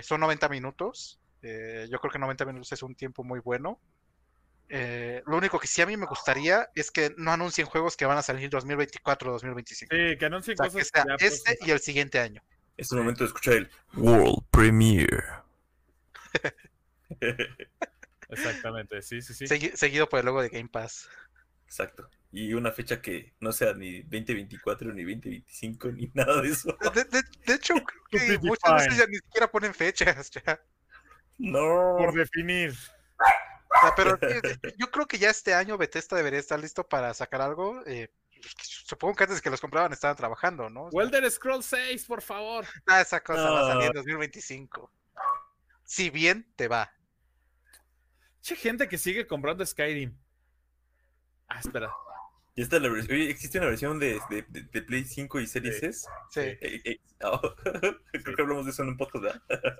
son 0.02 0.22
90 0.22 0.50
minutos. 0.50 1.20
yo 1.42 2.00
creo 2.00 2.12
que 2.12 2.20
90 2.20 2.46
minutos 2.46 2.72
es 2.72 2.82
un 2.82 2.96
tiempo 2.96 3.24
muy 3.24 3.40
bueno. 3.40 3.80
Eh, 4.76 5.22
lo 5.28 5.38
único 5.38 5.60
que 5.60 5.68
sí 5.68 5.84
a 5.84 5.86
mí 5.86 5.96
me 5.98 6.08
gustaría 6.08 6.68
es 6.74 6.90
que 6.90 7.14
no 7.18 7.32
anuncien 7.32 7.68
juegos 7.68 7.96
que 7.96 8.06
van 8.08 8.18
a 8.18 8.24
salir 8.24 8.50
2024 8.50 9.30
o 9.30 9.34
2025. 9.34 9.96
Sí, 9.96 10.18
que 10.18 10.26
anuncien 10.26 10.56
O 10.60 10.64
sea, 10.64 10.68
que 10.68 10.74
cosas 10.74 10.88
sea 10.92 11.04
ya, 11.08 11.16
pues, 11.20 11.44
este 11.46 11.58
y 11.68 11.70
el 11.72 11.80
siguiente 11.80 12.20
año. 12.20 12.42
es 12.76 12.92
el 12.92 12.98
momento 12.98 13.24
de 13.24 13.28
escuchar 13.28 13.54
el 13.54 13.70
World 13.96 14.44
Premiere. 14.50 15.24
Exactamente, 18.30 19.02
sí, 19.02 19.22
sí, 19.22 19.34
sí. 19.34 19.46
Segui- 19.46 19.76
seguido 19.76 20.10
por 20.10 20.20
el 20.20 20.26
logo 20.26 20.42
de 20.42 20.50
Game 20.50 20.70
Pass. 20.70 21.08
Exacto. 21.66 22.10
Y 22.32 22.54
una 22.56 22.72
fecha 22.72 23.00
que 23.02 23.34
no 23.40 23.52
sea 23.52 23.74
ni 23.74 24.02
2024 24.04 24.92
ni 24.94 25.04
2025 25.04 25.92
ni 25.92 26.10
nada 26.16 26.42
de 26.42 26.50
eso. 26.50 26.76
De, 26.96 27.04
de- 27.04 27.24
de 27.46 27.54
hecho, 27.54 27.74
creo 28.10 28.40
que 28.40 28.40
muchas 28.40 28.74
veces 28.74 28.98
ya 28.98 29.06
ni 29.06 29.18
siquiera 29.18 29.52
ponen 29.52 29.74
fechas. 29.74 30.32
ya. 30.32 30.60
No. 31.38 31.96
Por 31.98 32.14
definir. 32.16 32.74
O 33.76 33.80
sea, 33.82 33.96
pero 33.96 34.18
sí, 34.22 34.28
yo 34.78 34.92
creo 34.92 35.08
que 35.08 35.18
ya 35.18 35.30
este 35.30 35.54
año 35.54 35.78
Bethesda 35.78 36.18
debería 36.18 36.40
estar 36.40 36.60
listo 36.60 36.88
para 36.88 37.14
sacar 37.14 37.42
algo. 37.42 37.82
eh, 37.86 38.10
supongo 38.62 39.16
que 39.16 39.24
antes 39.24 39.42
que 39.42 39.50
los 39.50 39.62
compraban 39.62 39.94
estaban 39.94 40.16
trabajando, 40.18 40.70
¿no? 40.70 40.84
O 40.86 40.92
sea, 40.92 40.98
Welder 40.98 41.30
Scroll 41.32 41.64
6, 41.64 42.06
por 42.06 42.22
favor. 42.22 42.66
ah, 42.88 43.02
esa 43.02 43.22
cosa 43.22 43.50
va 43.50 43.62
a 43.62 43.68
salir 43.72 43.88
en 43.88 43.94
2025. 43.94 44.92
Si 45.86 46.10
bien 46.10 46.52
te 46.56 46.68
va. 46.68 46.92
Che, 48.42 48.56
gente 48.56 48.88
que 48.90 48.98
sigue 48.98 49.26
comprando 49.26 49.66
Skyrim. 49.66 50.14
Ah, 51.48 51.60
espera. 51.60 51.94
Ya 52.56 52.64
está 52.64 52.80
la 52.80 52.88
versión. 52.90 53.16
Oye, 53.18 53.30
¿existe 53.32 53.58
una 53.58 53.68
versión 53.68 53.98
de, 54.00 54.20
de, 54.30 54.44
de- 54.50 54.62
de 54.62 54.82
Play 54.84 55.06
5 55.06 55.40
y 55.40 55.48
Series 55.48 55.80
Sí. 55.80 55.86
S? 55.88 56.08
Sí. 56.30 56.40
Eh, 56.42 56.82
eh, 56.86 57.00
oh, 57.24 57.42
Creo 58.12 58.36
que 58.36 58.42
hablamos 58.44 58.66
de 58.66 58.72
eso 58.72 58.84
en 58.84 58.90
un 58.90 58.98
podcast, 58.98 59.24
¿verdad? 59.50 59.78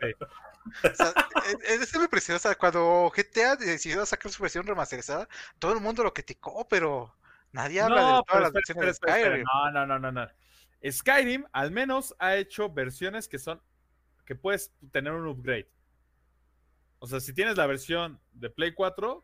O 0.84 0.96
sea, 0.96 1.14
e- 1.50 1.74
e- 1.74 1.76
es 1.76 1.96
muy 1.96 2.08
preciosa. 2.08 2.56
Cuando 2.56 3.12
GTA 3.16 3.56
decidió 3.58 4.06
sacar 4.08 4.32
su 4.32 4.42
versión 4.42 4.66
remasterizada, 4.66 5.28
todo 5.60 5.74
el 5.74 5.82
mundo 5.82 6.04
lo 6.04 6.14
criticó, 6.14 6.68
pero 6.68 7.16
nadie 7.52 7.80
habla 7.82 7.96
de 8.18 8.22
todas 8.28 8.42
las 8.42 8.48
espera, 8.48 8.52
versiones 8.54 8.86
de 8.86 8.92
espera, 8.92 9.18
espera, 9.18 9.30
Skyrim. 9.36 9.46
No, 9.46 9.72
no, 9.72 9.86
no, 9.86 10.00
no, 10.00 10.12
no. 10.12 10.92
Skyrim 10.92 11.46
al 11.52 11.70
menos 11.72 12.16
ha 12.18 12.36
hecho 12.36 12.70
versiones 12.72 13.28
que 13.28 13.38
son 13.38 13.62
que 14.26 14.36
puedes 14.36 14.74
tener 14.92 15.14
un 15.14 15.28
upgrade. 15.28 15.70
O 17.00 17.06
sea, 17.08 17.20
si 17.20 17.34
tienes 17.34 17.56
la 17.58 17.68
versión 17.68 18.20
de 18.32 18.50
Play 18.50 18.74
4, 18.74 19.24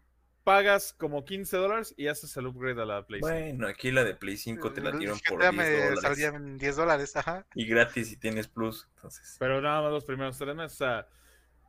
pagas 0.49 0.93
como 0.93 1.23
15 1.25 1.57
dólares 1.57 1.93
y 1.95 2.07
haces 2.07 2.35
el 2.35 2.47
upgrade 2.47 2.81
a 2.81 2.85
la 2.85 3.05
Play 3.05 3.21
5. 3.21 3.29
Bueno, 3.31 3.67
aquí 3.67 3.91
la 3.91 4.03
de 4.03 4.15
Play 4.15 4.35
5 4.35 4.73
te 4.73 4.81
la 4.81 4.91
dieron 4.91 5.19
por 5.29 5.37
GTA 5.37 5.51
10 5.51 5.53
me 5.53 5.71
dólares. 5.71 5.99
salía 6.01 6.27
en 6.29 6.57
10 6.57 6.75
dólares, 6.75 7.15
ajá. 7.15 7.45
Y 7.53 7.67
gratis 7.67 8.09
si 8.09 8.17
tienes 8.17 8.47
Plus. 8.47 8.87
Entonces, 8.95 9.35
Pero 9.37 9.61
nada 9.61 9.83
más 9.83 9.91
los 9.91 10.05
primeros 10.05 10.37
tres 10.39 10.55
meses. 10.55 10.73
O 10.73 10.77
sea, 10.85 11.07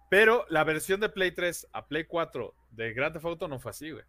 pero 0.09 0.47
la 0.49 0.65
versión 0.65 0.99
de 0.99 1.11
Play 1.11 1.33
3 1.33 1.69
a 1.75 1.87
Play 1.89 2.05
4 2.07 2.55
de 2.71 2.93
Grand 2.95 3.13
Theft 3.13 3.27
Auto 3.27 3.49
no 3.49 3.59
fue 3.61 3.71
así, 3.71 3.91
güey. 3.91 4.05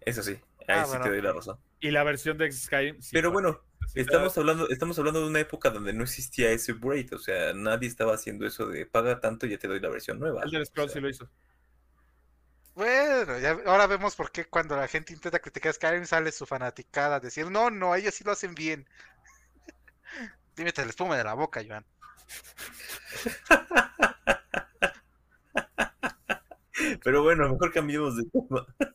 eso 0.00 0.22
sí. 0.22 0.32
Ahí 0.68 0.80
Ah, 0.80 0.84
sí 0.84 0.90
bueno, 0.90 1.04
te 1.04 1.10
doy 1.10 1.22
la 1.22 1.32
razón. 1.32 1.58
Y 1.80 1.90
la 1.90 2.04
versión 2.04 2.36
de 2.36 2.52
Skyrim. 2.52 3.00
sí 3.00 3.10
Pero 3.12 3.30
fue. 3.32 3.40
bueno, 3.42 3.60
Sí, 3.86 3.98
estamos 4.00 4.36
hablando, 4.38 4.68
estamos 4.68 4.96
hablando 4.98 5.20
de 5.22 5.26
una 5.26 5.40
época 5.40 5.70
donde 5.70 5.92
no 5.92 6.04
existía 6.04 6.50
ese 6.52 6.72
upgrade, 6.72 7.08
o 7.14 7.18
sea, 7.18 7.52
nadie 7.52 7.88
estaba 7.88 8.14
haciendo 8.14 8.46
eso 8.46 8.66
de 8.68 8.86
paga 8.86 9.20
tanto 9.20 9.46
y 9.46 9.50
ya 9.50 9.58
te 9.58 9.66
doy 9.68 9.80
la 9.80 9.88
versión 9.88 10.20
nueva. 10.20 10.42
El 10.44 10.50
del 10.52 10.64
Scroll 10.66 10.86
O 10.86 10.88
sea, 10.88 10.94
sí 10.94 11.00
lo 11.00 11.08
hizo. 11.08 11.28
Bueno, 12.74 13.38
ya, 13.38 13.50
ahora 13.66 13.86
vemos 13.86 14.16
por 14.16 14.30
qué 14.32 14.46
cuando 14.46 14.76
la 14.76 14.88
gente 14.88 15.12
intenta 15.12 15.38
criticar 15.38 15.74
Skyrim 15.74 16.06
sale 16.06 16.32
su 16.32 16.46
fanaticada 16.46 17.16
a 17.16 17.20
decir, 17.20 17.50
no, 17.50 17.70
no, 17.70 17.94
ellos 17.94 18.14
sí 18.14 18.24
lo 18.24 18.32
hacen 18.32 18.54
bien. 18.54 18.88
Dime, 20.56 20.72
te 20.72 20.82
el 20.82 20.88
espuma 20.90 21.16
de 21.16 21.24
la 21.24 21.34
boca, 21.34 21.62
Joan. 21.66 21.84
Pero 27.04 27.22
bueno, 27.22 27.48
mejor 27.50 27.72
cambiemos 27.72 28.16
de 28.16 28.24
tema. 28.30 28.66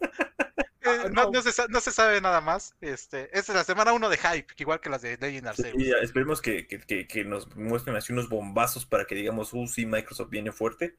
Eh, 0.88 0.99
Ah, 1.03 1.09
no, 1.11 1.23
no. 1.25 1.32
no 1.32 1.41
se, 1.41 1.67
no 1.67 1.82
se 1.82 1.91
sabe 1.91 2.21
nada 2.21 2.39
más. 2.39 2.73
Este, 2.80 3.23
esta 3.38 3.51
es 3.51 3.57
la 3.57 3.63
semana 3.65 3.91
1 3.91 4.07
de 4.07 4.15
Hype, 4.17 4.53
igual 4.57 4.80
que 4.80 4.89
las 4.89 5.01
de 5.01 5.17
Legend 5.17 5.49
Arceus. 5.49 5.75
Y 5.78 5.88
ya, 5.89 5.97
esperemos 5.97 6.41
que, 6.41 6.65
que- 6.65 6.80
que- 6.80 7.05
que 7.05 7.25
nos 7.25 7.53
muestren 7.57 7.97
así 7.97 8.13
unos 8.13 8.30
bombazos 8.30 8.86
para 8.86 9.03
que 9.03 9.13
digamos, 9.15 9.51
uh, 9.51 9.67
sí, 9.67 9.86
Microsoft 9.86 10.30
viene 10.30 10.53
fuerte. 10.53 10.95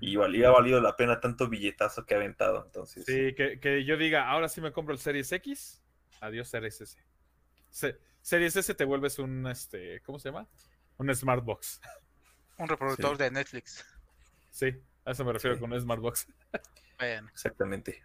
Y 0.00 0.16
valía, 0.16 0.48
ha 0.48 0.52
valido 0.52 0.80
la 0.80 0.96
pena 0.96 1.20
tanto 1.20 1.48
billetazo 1.48 2.04
que 2.04 2.14
ha 2.14 2.16
aventado. 2.18 2.64
Entonces, 2.66 3.04
Sí, 3.06 3.34
que, 3.34 3.58
que 3.60 3.84
yo 3.84 3.96
diga, 3.96 4.28
ahora 4.28 4.48
sí 4.48 4.60
me 4.60 4.72
compro 4.72 4.92
el 4.94 4.98
Series 5.00 5.30
X. 5.32 5.82
Adiós, 6.20 6.48
Series 6.48 6.80
S. 6.80 6.98
Se- 7.70 7.98
Series 8.22 8.56
S 8.56 8.74
te 8.74 8.84
vuelves 8.84 9.18
un, 9.18 9.46
este, 9.46 10.00
¿cómo 10.02 10.18
se 10.18 10.28
llama? 10.30 10.48
Un 10.98 11.14
Smart 11.14 11.44
Box. 11.44 11.80
Un 12.58 12.68
reproductor 12.68 13.16
Sí. 13.16 13.22
de 13.24 13.30
Netflix. 13.32 13.84
Sí, 14.50 14.72
a 15.04 15.10
eso 15.10 15.24
me 15.24 15.32
refiero 15.32 15.56
Sí. 15.56 15.60
con 15.60 15.72
un 15.72 15.80
Smart 15.80 16.00
Box. 16.00 16.26
Bueno, 16.98 17.28
exactamente. 17.32 18.04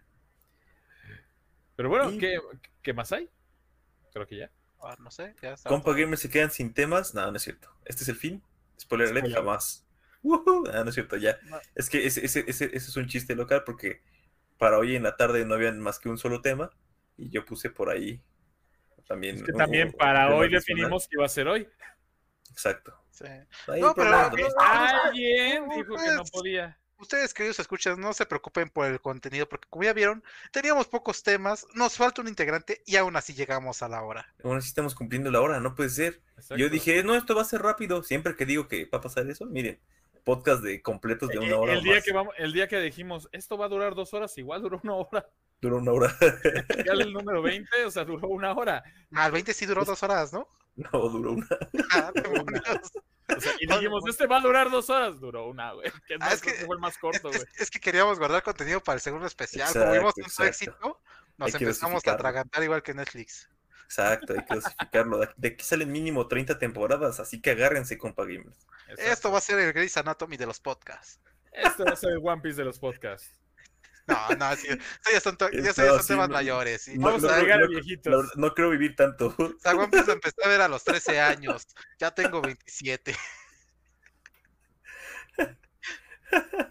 Pero 1.76 1.88
bueno, 1.88 2.10
Y- 2.10 2.18
¿qué, 2.18 2.38
qué 2.82 2.92
más 2.92 3.12
hay? 3.12 3.30
Creo 4.12 4.26
que 4.26 4.36
ya. 4.38 4.50
ah, 4.82 4.96
no 4.98 5.10
sé, 5.10 5.34
ya 5.40 5.52
está. 5.52 5.68
Compa 5.68 5.92
Gamers 5.92 6.20
se 6.20 6.28
quedan 6.30 6.50
sin 6.50 6.74
temas. 6.74 7.14
No, 7.14 7.30
no 7.30 7.36
es 7.36 7.42
cierto. 7.42 7.68
Este 7.84 8.02
es 8.02 8.08
el 8.08 8.16
fin. 8.16 8.42
Spoiler 8.78 9.08
alert, 9.08 9.26
Spoiler. 9.26 9.38
jamás. 9.44 9.86
Woohoo. 10.22 10.64
Ah, 10.72 10.82
no 10.84 10.88
es 10.90 10.94
cierto, 10.94 11.16
ya. 11.16 11.38
No. 11.44 11.58
Es 11.74 11.88
que 11.88 12.06
ese, 12.06 12.24
ese, 12.24 12.44
ese, 12.46 12.64
ese 12.66 12.76
es 12.76 12.96
un 12.96 13.06
chiste 13.06 13.34
local 13.34 13.62
porque 13.64 14.02
para 14.58 14.78
hoy 14.78 14.96
en 14.96 15.02
la 15.02 15.16
tarde 15.16 15.44
no 15.44 15.54
había 15.54 15.72
más 15.72 15.98
que 15.98 16.08
un 16.08 16.18
solo 16.18 16.40
tema. 16.42 16.70
Y 17.16 17.30
yo 17.30 17.44
puse 17.44 17.70
por 17.70 17.90
ahí 17.90 18.22
también. 19.06 19.36
Es 19.36 19.42
que 19.42 19.52
también 19.52 19.88
un 19.88 19.92
para 19.94 20.28
hoy 20.28 20.46
adicional. 20.46 20.50
definimos 20.60 21.08
que 21.08 21.16
iba 21.16 21.26
a 21.26 21.28
ser 21.28 21.48
hoy. 21.48 21.68
Exacto. 22.50 22.94
Sí. 23.10 23.24
Ahí 23.68 23.80
No, 23.80 23.94
pero- 23.94 24.14
Alguien 24.14 25.66
no, 25.66 25.74
dijo 25.76 25.96
que 25.96 26.10
no 26.14 26.24
podía. 26.24 26.76
Ustedes, 26.98 27.32
queridos 27.32 27.58
escuchas, 27.58 27.96
no 27.96 28.12
se 28.12 28.26
preocupen 28.26 28.68
por 28.68 28.84
el 28.86 29.00
contenido, 29.00 29.48
porque 29.48 29.66
como 29.70 29.84
ya 29.84 29.94
vieron, 29.94 30.22
teníamos 30.52 30.86
pocos 30.86 31.22
temas, 31.22 31.66
nos 31.74 31.96
falta 31.96 32.20
un 32.20 32.28
integrante 32.28 32.82
y 32.84 32.96
aún 32.96 33.16
así 33.16 33.32
llegamos 33.32 33.82
a 33.82 33.88
la 33.88 34.02
hora. 34.02 34.34
Aún 34.44 34.58
así 34.58 34.68
estamos 34.68 34.94
cumpliendo 34.94 35.30
la 35.30 35.40
hora, 35.40 35.60
no 35.60 35.74
puede 35.74 35.88
ser. 35.88 36.20
Exacto. 36.36 36.56
Yo 36.58 36.68
dije, 36.68 37.02
no, 37.02 37.14
esto 37.14 37.34
va 37.34 37.40
a 37.40 37.46
ser 37.46 37.62
rápido. 37.62 38.02
Siempre 38.02 38.36
que 38.36 38.44
digo 38.44 38.68
que 38.68 38.84
va 38.84 38.98
a 38.98 39.00
pasar 39.00 39.26
eso, 39.30 39.46
miren, 39.46 39.80
podcast 40.34 40.62
de 40.62 40.80
completos 40.82 41.28
de 41.28 41.38
una 41.38 41.46
Eh, 41.48 41.54
hora. 41.54 41.72
el, 41.74 41.82
día 41.82 41.94
más. 41.96 42.04
que 42.04 42.12
vamos, 42.12 42.34
el 42.38 42.52
día 42.52 42.68
que 42.68 42.78
dijimos, 42.80 43.28
esto 43.32 43.58
va 43.58 43.66
a 43.66 43.68
durar 43.68 43.94
dos 43.94 44.14
horas, 44.14 44.36
igual 44.38 44.62
duró 44.62 44.80
una 44.82 44.94
hora. 44.94 45.26
Duró 45.60 45.76
una 45.78 45.92
hora. 45.92 46.14
Ya 46.86 46.92
el 46.92 47.12
número 47.12 47.42
20, 47.42 47.84
o 47.84 47.90
sea, 47.90 48.04
duró 48.04 48.28
una 48.28 48.52
hora. 48.52 48.82
Ah, 49.12 49.26
el 49.26 49.32
20 49.32 49.52
sí 49.52 49.66
duró 49.66 49.84
dos 49.84 50.02
horas, 50.02 50.32
¿no? 50.32 50.48
no, 50.76 50.90
duró 51.08 51.32
una. 51.32 51.46
Ah, 51.92 52.12
demonios. 52.14 52.62
O 53.36 53.40
sea, 53.40 53.52
y 53.60 53.66
dijimos, 53.66 54.02
este 54.08 54.26
va 54.26 54.38
a 54.38 54.40
durar 54.40 54.70
dos 54.70 54.88
horas. 54.90 55.20
Duró 55.20 55.48
una, 55.48 55.72
güey. 55.72 55.90
Que 56.06 56.16
Ah, 56.20 56.32
es 56.32 56.40
que- 56.40 56.52
fue 56.66 56.74
el 56.76 56.80
más 56.80 56.94
Es, 56.94 56.98
corto, 56.98 57.28
es- 57.30 57.36
güey. 57.36 57.48
es 57.58 57.70
que 57.70 57.78
queríamos 57.80 58.18
guardar 58.18 58.42
contenido 58.42 58.80
para 58.80 58.94
el 58.96 59.00
segundo 59.00 59.26
especial. 59.26 59.68
Exacto, 59.68 59.80
como 59.88 59.92
vimos 59.98 60.14
tanto 60.14 60.44
éxito, 60.44 61.00
nos 61.36 61.54
empezamos 61.54 62.06
a 62.06 62.12
atragantar 62.12 62.62
igual 62.62 62.82
que 62.82 62.94
Netflix. 62.94 63.48
Exacto, 63.90 64.34
hay 64.34 64.44
que 64.44 64.54
dosificarlo. 64.54 65.18
De- 65.36 65.48
aquí 65.48 65.64
salen 65.64 65.90
mínimo 65.90 66.28
30 66.28 66.60
temporadas, 66.60 67.18
así 67.18 67.40
que 67.40 67.50
agárrense, 67.50 67.98
compa 67.98 68.22
gamers. 68.24 68.56
Esto 68.96 69.32
va 69.32 69.38
a 69.38 69.40
ser 69.40 69.58
el 69.58 69.72
Grey's 69.72 69.96
Anatomy 69.96 70.36
de 70.36 70.46
los 70.46 70.60
podcasts. 70.60 71.18
Esto 71.52 71.84
va 71.84 71.92
a 71.94 71.96
ser 71.96 72.10
el 72.12 72.20
One 72.22 72.40
Piece 72.40 72.56
de 72.58 72.64
los 72.64 72.78
podcasts. 72.78 73.32
No, 74.06 74.28
no, 74.38 74.56
sí, 74.56 74.68
eso 74.68 74.78
ya 75.12 75.20
son, 75.20 75.36
to- 75.36 75.50
ya 75.50 75.72
son- 75.72 76.00
sí, 76.02 76.08
temas 76.08 76.28
no- 76.28 76.34
mayores. 76.34 76.82
sí. 76.82 76.96
no- 76.98 77.06
Vamos 77.06 77.24
a 77.24 77.40
llegar 77.40 77.58
a 77.58 77.62
no- 77.62 77.68
viejitos. 77.68 78.36
No 78.36 78.54
creo 78.54 78.70
vivir 78.70 78.94
tanto. 78.94 79.34
o 79.38 79.54
sea, 79.60 79.72
One 79.72 79.88
Piece 79.88 80.06
lo 80.06 80.12
empecé 80.12 80.36
a 80.44 80.48
ver 80.48 80.60
a 80.60 80.68
los 80.68 80.84
13 80.84 81.20
años. 81.20 81.66
Ya 81.98 82.12
tengo 82.12 82.40
27. 82.40 83.16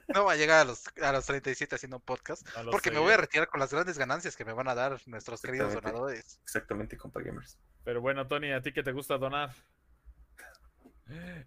No 0.07 0.25
va 0.25 0.33
a 0.33 0.35
llegar 0.35 0.61
a 0.61 0.63
los, 0.65 0.83
a 1.01 1.11
los 1.11 1.25
37 1.25 1.75
haciendo 1.75 1.97
un 1.97 2.03
podcast. 2.03 2.47
Porque 2.71 2.89
sé, 2.89 2.95
me 2.95 2.99
voy 2.99 3.13
a 3.13 3.17
retirar 3.17 3.47
con 3.47 3.59
las 3.59 3.71
grandes 3.71 3.97
ganancias 3.97 4.35
que 4.35 4.43
me 4.43 4.53
van 4.53 4.67
a 4.67 4.73
dar 4.73 4.99
nuestros 5.05 5.41
queridos 5.41 5.73
donadores. 5.73 6.39
Exactamente, 6.43 6.97
compa 6.97 7.21
gamers. 7.21 7.59
Pero 7.83 8.01
bueno, 8.01 8.27
Tony, 8.27 8.51
¿a 8.51 8.61
ti 8.61 8.73
que 8.73 8.81
te 8.81 8.91
gusta 8.91 9.17
donar? 9.17 9.53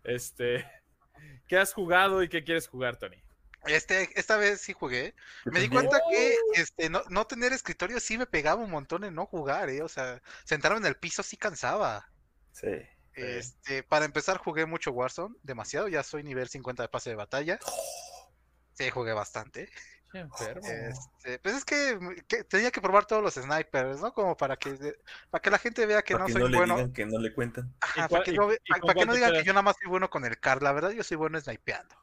Este, 0.04 0.64
¿qué 1.48 1.58
has 1.58 1.72
jugado 1.72 2.22
y 2.22 2.28
qué 2.28 2.44
quieres 2.44 2.68
jugar, 2.68 2.96
Tony? 2.96 3.22
Este, 3.66 4.10
esta 4.18 4.36
vez 4.36 4.60
sí 4.60 4.72
jugué. 4.72 5.14
Me 5.44 5.60
di 5.60 5.68
cuenta 5.68 6.00
que 6.10 6.36
este, 6.54 6.90
no, 6.90 7.02
no 7.10 7.26
tener 7.26 7.52
escritorio 7.52 8.00
sí 8.00 8.18
me 8.18 8.26
pegaba 8.26 8.62
un 8.62 8.70
montón 8.70 9.04
en 9.04 9.14
no 9.14 9.26
jugar, 9.26 9.70
¿eh? 9.70 9.82
O 9.82 9.88
sea, 9.88 10.20
sentarme 10.44 10.78
en 10.78 10.86
el 10.86 10.96
piso 10.96 11.22
sí 11.22 11.36
cansaba. 11.36 12.08
Sí. 12.52 12.68
Este, 13.14 13.82
para 13.82 14.04
empezar 14.04 14.38
jugué 14.38 14.66
mucho 14.66 14.90
Warzone, 14.92 15.34
demasiado, 15.42 15.88
ya 15.88 16.02
soy 16.02 16.22
nivel 16.22 16.48
50 16.48 16.82
de 16.82 16.88
pase 16.88 17.10
de 17.10 17.16
batalla. 17.16 17.58
Sí, 18.72 18.90
jugué 18.90 19.12
bastante. 19.12 19.68
Qué 20.10 20.18
enfermo. 20.18 20.66
Este, 20.66 21.38
pues 21.38 21.56
es 21.56 21.64
que, 21.64 21.98
que 22.28 22.44
tenía 22.44 22.70
que 22.70 22.82
probar 22.82 23.06
todos 23.06 23.22
los 23.22 23.34
snipers, 23.34 24.00
¿no? 24.00 24.12
Como 24.12 24.36
para 24.36 24.56
que 24.56 24.94
para 25.30 25.40
que 25.40 25.50
la 25.50 25.58
gente 25.58 25.86
vea 25.86 26.02
que 26.02 26.14
para 26.14 26.24
no 26.24 26.26
que 26.26 26.32
soy 26.32 26.42
no 26.42 26.48
le 26.48 26.56
bueno. 26.58 26.76
digan 26.76 26.92
que 26.92 27.06
no 27.06 27.18
le 27.18 27.32
cuentan. 27.32 27.74
Ajá, 27.80 28.08
para 28.08 28.22
que 28.22 28.32
no, 28.32 28.48
para 28.68 28.94
que 28.94 29.00
digan 29.00 29.14
quedas? 29.14 29.32
que 29.32 29.44
yo 29.44 29.52
nada 29.54 29.62
más 29.62 29.76
soy 29.80 29.88
bueno 29.88 30.10
con 30.10 30.26
el 30.26 30.38
car, 30.38 30.62
la 30.62 30.72
verdad 30.72 30.90
yo 30.90 31.02
soy 31.02 31.16
bueno 31.16 31.40
snipeando. 31.40 31.96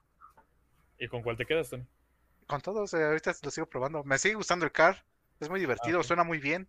¿Y 0.97 1.07
con 1.07 1.21
cuál 1.21 1.37
te 1.37 1.45
quedas, 1.45 1.69
Tony? 1.69 1.85
Con 2.47 2.61
todos, 2.61 2.93
eh, 2.95 3.03
ahorita 3.03 3.33
lo 3.43 3.51
sigo 3.51 3.67
probando. 3.67 4.03
Me 4.03 4.17
sigue 4.17 4.33
gustando 4.33 4.65
el 4.65 4.71
car, 4.71 5.05
es 5.39 5.49
muy 5.49 5.59
divertido, 5.59 5.99
ok. 5.99 6.05
suena 6.05 6.23
muy 6.23 6.39
bien, 6.39 6.67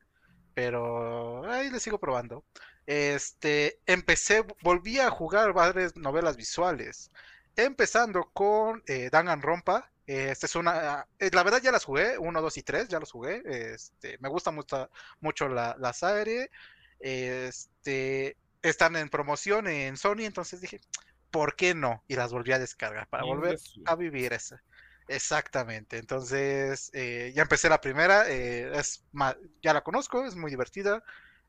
pero 0.54 1.48
ahí 1.50 1.70
le 1.70 1.80
sigo 1.80 1.98
probando. 1.98 2.44
Este, 2.86 3.80
empecé, 3.86 4.44
volví 4.62 4.98
a 4.98 5.10
jugar 5.10 5.52
varias 5.52 5.96
novelas 5.96 6.36
visuales, 6.36 7.10
empezando 7.56 8.30
con 8.32 8.82
eh, 8.86 9.10
Danganronpa. 9.10 9.90
eh, 10.06 10.30
Esta 10.30 10.46
es 10.46 10.56
una, 10.56 11.06
eh, 11.18 11.30
la 11.32 11.42
verdad 11.44 11.60
ya 11.62 11.72
las 11.72 11.84
jugué, 11.84 12.18
1, 12.18 12.40
2 12.42 12.56
y 12.58 12.62
3, 12.62 12.88
ya 12.88 12.98
los 13.00 13.12
jugué. 13.12 13.42
Este, 13.46 14.18
me 14.20 14.28
gusta 14.28 14.50
mucho, 14.50 14.90
mucho 15.20 15.48
la, 15.48 15.76
la 15.78 15.92
serie. 15.92 16.50
Este, 16.98 18.36
están 18.62 18.96
en 18.96 19.08
promoción 19.08 19.66
en 19.68 19.96
Sony, 19.96 20.20
entonces 20.24 20.60
dije, 20.60 20.80
¿por 21.30 21.56
qué 21.56 21.74
no? 21.74 22.04
Y 22.08 22.16
las 22.16 22.32
volví 22.32 22.52
a 22.52 22.58
descargar 22.58 23.08
para 23.08 23.24
volver 23.24 23.60
a 23.84 23.96
vivir 23.96 24.32
esa. 24.32 24.62
Exactamente. 25.10 25.98
Entonces, 25.98 26.88
eh, 26.94 27.32
ya 27.34 27.42
empecé 27.42 27.68
la 27.68 27.80
primera. 27.80 28.28
eh, 28.30 28.70
es 28.78 29.04
ya 29.62 29.74
la 29.74 29.82
conozco, 29.82 30.24
es 30.24 30.36
muy 30.36 30.50
divertida. 30.50 31.02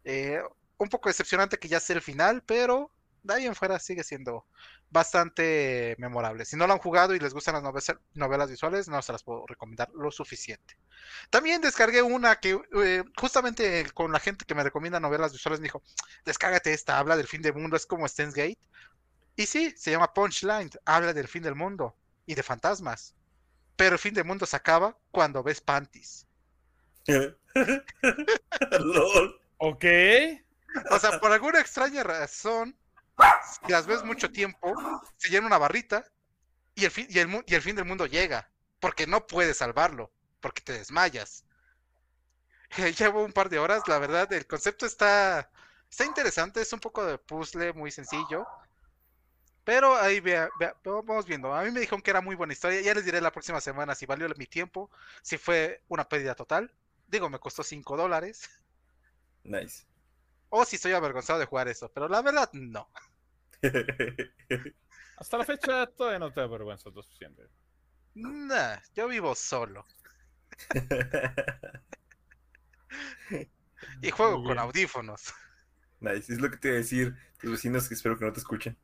eh, 0.03 0.41
un 0.77 0.89
poco 0.89 1.09
decepcionante 1.09 1.59
que 1.59 1.67
ya 1.67 1.79
sea 1.79 1.95
el 1.95 2.01
final, 2.01 2.41
pero 2.43 2.91
de 3.21 3.35
ahí 3.35 3.45
en 3.45 3.53
fuera 3.53 3.77
sigue 3.79 4.03
siendo 4.03 4.47
bastante 4.89 5.95
memorable. 5.99 6.43
Si 6.45 6.55
no 6.55 6.65
lo 6.65 6.73
han 6.73 6.79
jugado 6.79 7.13
y 7.13 7.19
les 7.19 7.33
gustan 7.35 7.53
las 7.53 7.61
novelas, 7.63 7.93
novelas 8.15 8.49
visuales, 8.49 8.87
no 8.89 8.99
se 9.03 9.11
las 9.11 9.21
puedo 9.23 9.45
recomendar 9.45 9.89
lo 9.93 10.09
suficiente. 10.11 10.75
También 11.31 11.61
descargué 11.61 12.01
una 12.03 12.37
que 12.37 12.59
justamente 13.19 13.85
con 13.93 14.11
la 14.13 14.19
gente 14.19 14.45
que 14.45 14.55
me 14.55 14.63
recomienda 14.63 14.99
novelas 14.99 15.33
visuales 15.33 15.59
me 15.61 15.65
dijo, 15.65 15.83
descárgate 16.25 16.73
esta, 16.73 16.99
habla 16.99 17.17
del 17.17 17.27
fin 17.27 17.41
del 17.43 17.53
mundo, 17.55 17.77
es 17.77 17.85
como 17.87 18.07
Steins 18.07 18.33
Gate. 18.35 18.59
Y 19.35 19.45
sí, 19.47 19.73
se 19.77 19.91
llama 19.91 20.13
Punchline, 20.13 20.71
habla 20.85 21.13
del 21.13 21.27
fin 21.27 21.43
del 21.43 21.55
mundo 21.55 21.95
y 22.25 22.35
de 22.35 22.43
fantasmas. 22.43 23.15
Pero 23.81 23.95
el 23.95 23.99
fin 23.99 24.13
del 24.13 24.25
mundo 24.25 24.45
se 24.45 24.55
acaba 24.55 24.95
cuando 25.09 25.41
ves 25.41 25.59
panties. 25.59 26.27
LOL. 28.79 29.41
Ok. 29.57 29.85
O 30.91 30.99
sea, 30.99 31.19
por 31.19 31.31
alguna 31.31 31.59
extraña 31.59 32.03
razón, 32.03 32.77
si 33.65 33.71
las 33.71 33.87
ves 33.87 34.03
mucho 34.03 34.31
tiempo, 34.31 34.75
se 35.17 35.29
llena 35.29 35.47
una 35.47 35.57
barrita 35.57 36.05
y 36.75 36.85
el 36.85 36.91
fin, 36.91 37.07
y 37.09 37.17
el, 37.17 37.43
y 37.47 37.55
el 37.55 37.61
fin 37.63 37.75
del 37.75 37.85
mundo 37.85 38.05
llega. 38.05 38.51
Porque 38.79 39.07
no 39.07 39.25
puedes 39.25 39.57
salvarlo, 39.57 40.11
porque 40.41 40.61
te 40.61 40.73
desmayas. 40.73 41.43
Llevo 42.99 43.23
un 43.23 43.33
par 43.33 43.49
de 43.49 43.57
horas, 43.57 43.87
la 43.87 43.97
verdad, 43.97 44.31
el 44.31 44.45
concepto 44.45 44.85
está, 44.85 45.49
está 45.89 46.05
interesante, 46.05 46.61
es 46.61 46.71
un 46.71 46.79
poco 46.79 47.03
de 47.03 47.17
puzzle 47.17 47.73
muy 47.73 47.89
sencillo. 47.89 48.45
Pero 49.63 49.95
ahí 49.95 50.19
vea, 50.19 50.49
vea- 50.59 50.75
vamos 50.83 51.25
viendo. 51.25 51.53
A 51.53 51.63
mí 51.63 51.71
me 51.71 51.79
dijeron 51.81 52.01
que 52.01 52.11
era 52.11 52.21
muy 52.21 52.35
buena 52.35 52.53
historia. 52.53 52.81
Ya 52.81 52.93
les 52.93 53.05
diré 53.05 53.21
la 53.21 53.31
próxima 53.31 53.61
semana 53.61 53.95
si 53.95 54.05
valió 54.05 54.27
mi 54.37 54.47
tiempo, 54.47 54.89
si 55.21 55.37
fue 55.37 55.83
una 55.87 56.07
pérdida 56.07 56.35
total. 56.35 56.73
Digo, 57.07 57.29
me 57.29 57.39
costó 57.39 57.63
5 57.63 57.95
dólares. 57.97 58.49
Nice. 59.43 59.85
O 60.49 60.65
si 60.65 60.75
estoy 60.77 60.93
avergonzado 60.93 61.39
de 61.39 61.45
jugar 61.45 61.67
eso. 61.67 61.91
Pero 61.93 62.07
la 62.07 62.21
verdad, 62.21 62.49
no. 62.53 62.89
Hasta 65.17 65.37
la 65.37 65.45
fecha 65.45 65.85
todavía 65.87 66.19
no 66.19 66.31
te 66.33 66.41
avergüenzas 66.41 66.93
lo 66.93 67.03
suficiente. 67.03 67.47
Nah, 68.15 68.77
yo 68.95 69.07
vivo 69.07 69.35
solo. 69.35 69.85
Y 74.01 74.11
juego 74.11 74.43
con 74.43 74.59
audífonos. 74.59 75.33
Nice, 75.99 76.33
es 76.33 76.41
lo 76.41 76.49
que 76.51 76.57
te 76.57 76.67
iba 76.69 76.75
a 76.75 76.79
decir. 76.79 77.15
Tus 77.39 77.51
vecinos 77.51 77.87
que 77.87 77.93
espero 77.93 78.17
que 78.17 78.25
no 78.25 78.33
te 78.33 78.39
escuchen. 78.39 78.77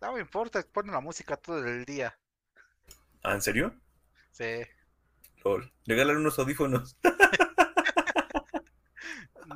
No 0.00 0.12
me 0.14 0.20
importa, 0.20 0.62
ponen 0.72 0.92
la 0.92 1.00
música 1.00 1.36
todo 1.36 1.64
el 1.66 1.84
día. 1.84 2.18
¿Ah, 3.22 3.34
en 3.34 3.42
serio? 3.42 3.74
Sí. 4.30 4.62
Lol. 5.44 5.72
Regálale 5.86 6.18
unos 6.18 6.38
audífonos. 6.38 6.96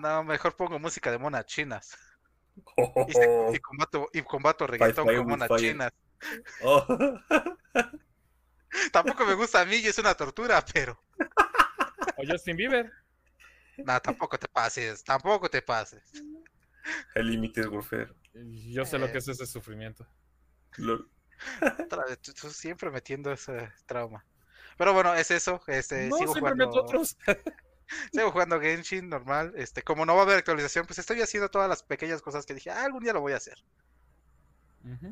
No, 0.00 0.24
mejor 0.24 0.56
pongo 0.56 0.78
música 0.78 1.10
de 1.10 1.18
monas 1.18 1.46
chinas. 1.46 1.96
Oh, 2.76 3.06
Y, 3.54 3.58
combato, 3.60 4.08
y 4.12 4.22
combato 4.22 4.66
reggaetón 4.66 5.06
Fire 5.06 5.18
con 5.18 5.28
monas 5.28 5.48
fire. 5.48 5.60
chinas. 5.72 5.92
oh. 6.62 6.84
Tampoco 8.92 9.24
me 9.24 9.34
gusta 9.34 9.60
a 9.60 9.64
mí 9.64 9.76
y 9.76 9.86
es 9.86 9.96
una 9.98 10.14
tortura, 10.14 10.62
pero. 10.74 11.00
O 12.16 12.22
Justin 12.28 12.56
Bieber. 12.56 12.92
No, 13.78 14.00
tampoco 14.00 14.36
te 14.38 14.48
pases, 14.48 15.02
tampoco 15.04 15.48
te 15.48 15.62
pases. 15.62 16.02
El 17.14 17.30
Limited 17.30 17.68
Warfare. 17.68 18.12
Yo 18.34 18.84
sé 18.84 18.98
lo 18.98 19.06
que 19.06 19.14
Eh. 19.14 19.18
es 19.18 19.28
ese 19.28 19.46
sufrimiento. 19.46 20.06
Lol. 20.76 21.10
Otra 21.86 22.04
vez, 22.04 22.18
tú, 22.20 22.32
tú 22.32 22.50
siempre 22.50 22.90
metiendo 22.90 23.32
ese 23.32 23.70
trauma. 23.86 24.24
Pero 24.76 24.92
bueno, 24.92 25.14
es 25.14 25.30
eso. 25.30 25.62
Este, 25.66 26.08
no, 26.08 26.16
sigo 26.16 26.32
siempre 26.32 26.52
jugando, 26.52 26.66
meto 26.66 26.82
otros. 26.82 27.16
sigo 28.12 28.30
jugando 28.32 28.60
Genshin 28.60 29.08
normal. 29.08 29.52
Este, 29.56 29.82
como 29.82 30.04
no 30.06 30.14
va 30.14 30.20
a 30.20 30.24
haber 30.24 30.38
actualización, 30.38 30.86
pues 30.86 30.98
estoy 30.98 31.20
haciendo 31.20 31.50
todas 31.50 31.68
las 31.68 31.82
pequeñas 31.82 32.22
cosas 32.22 32.46
que 32.46 32.54
dije, 32.54 32.70
"Ah, 32.70 32.84
algún 32.84 33.02
día 33.02 33.12
lo 33.12 33.20
voy 33.20 33.32
a 33.32 33.36
hacer. 33.36 33.62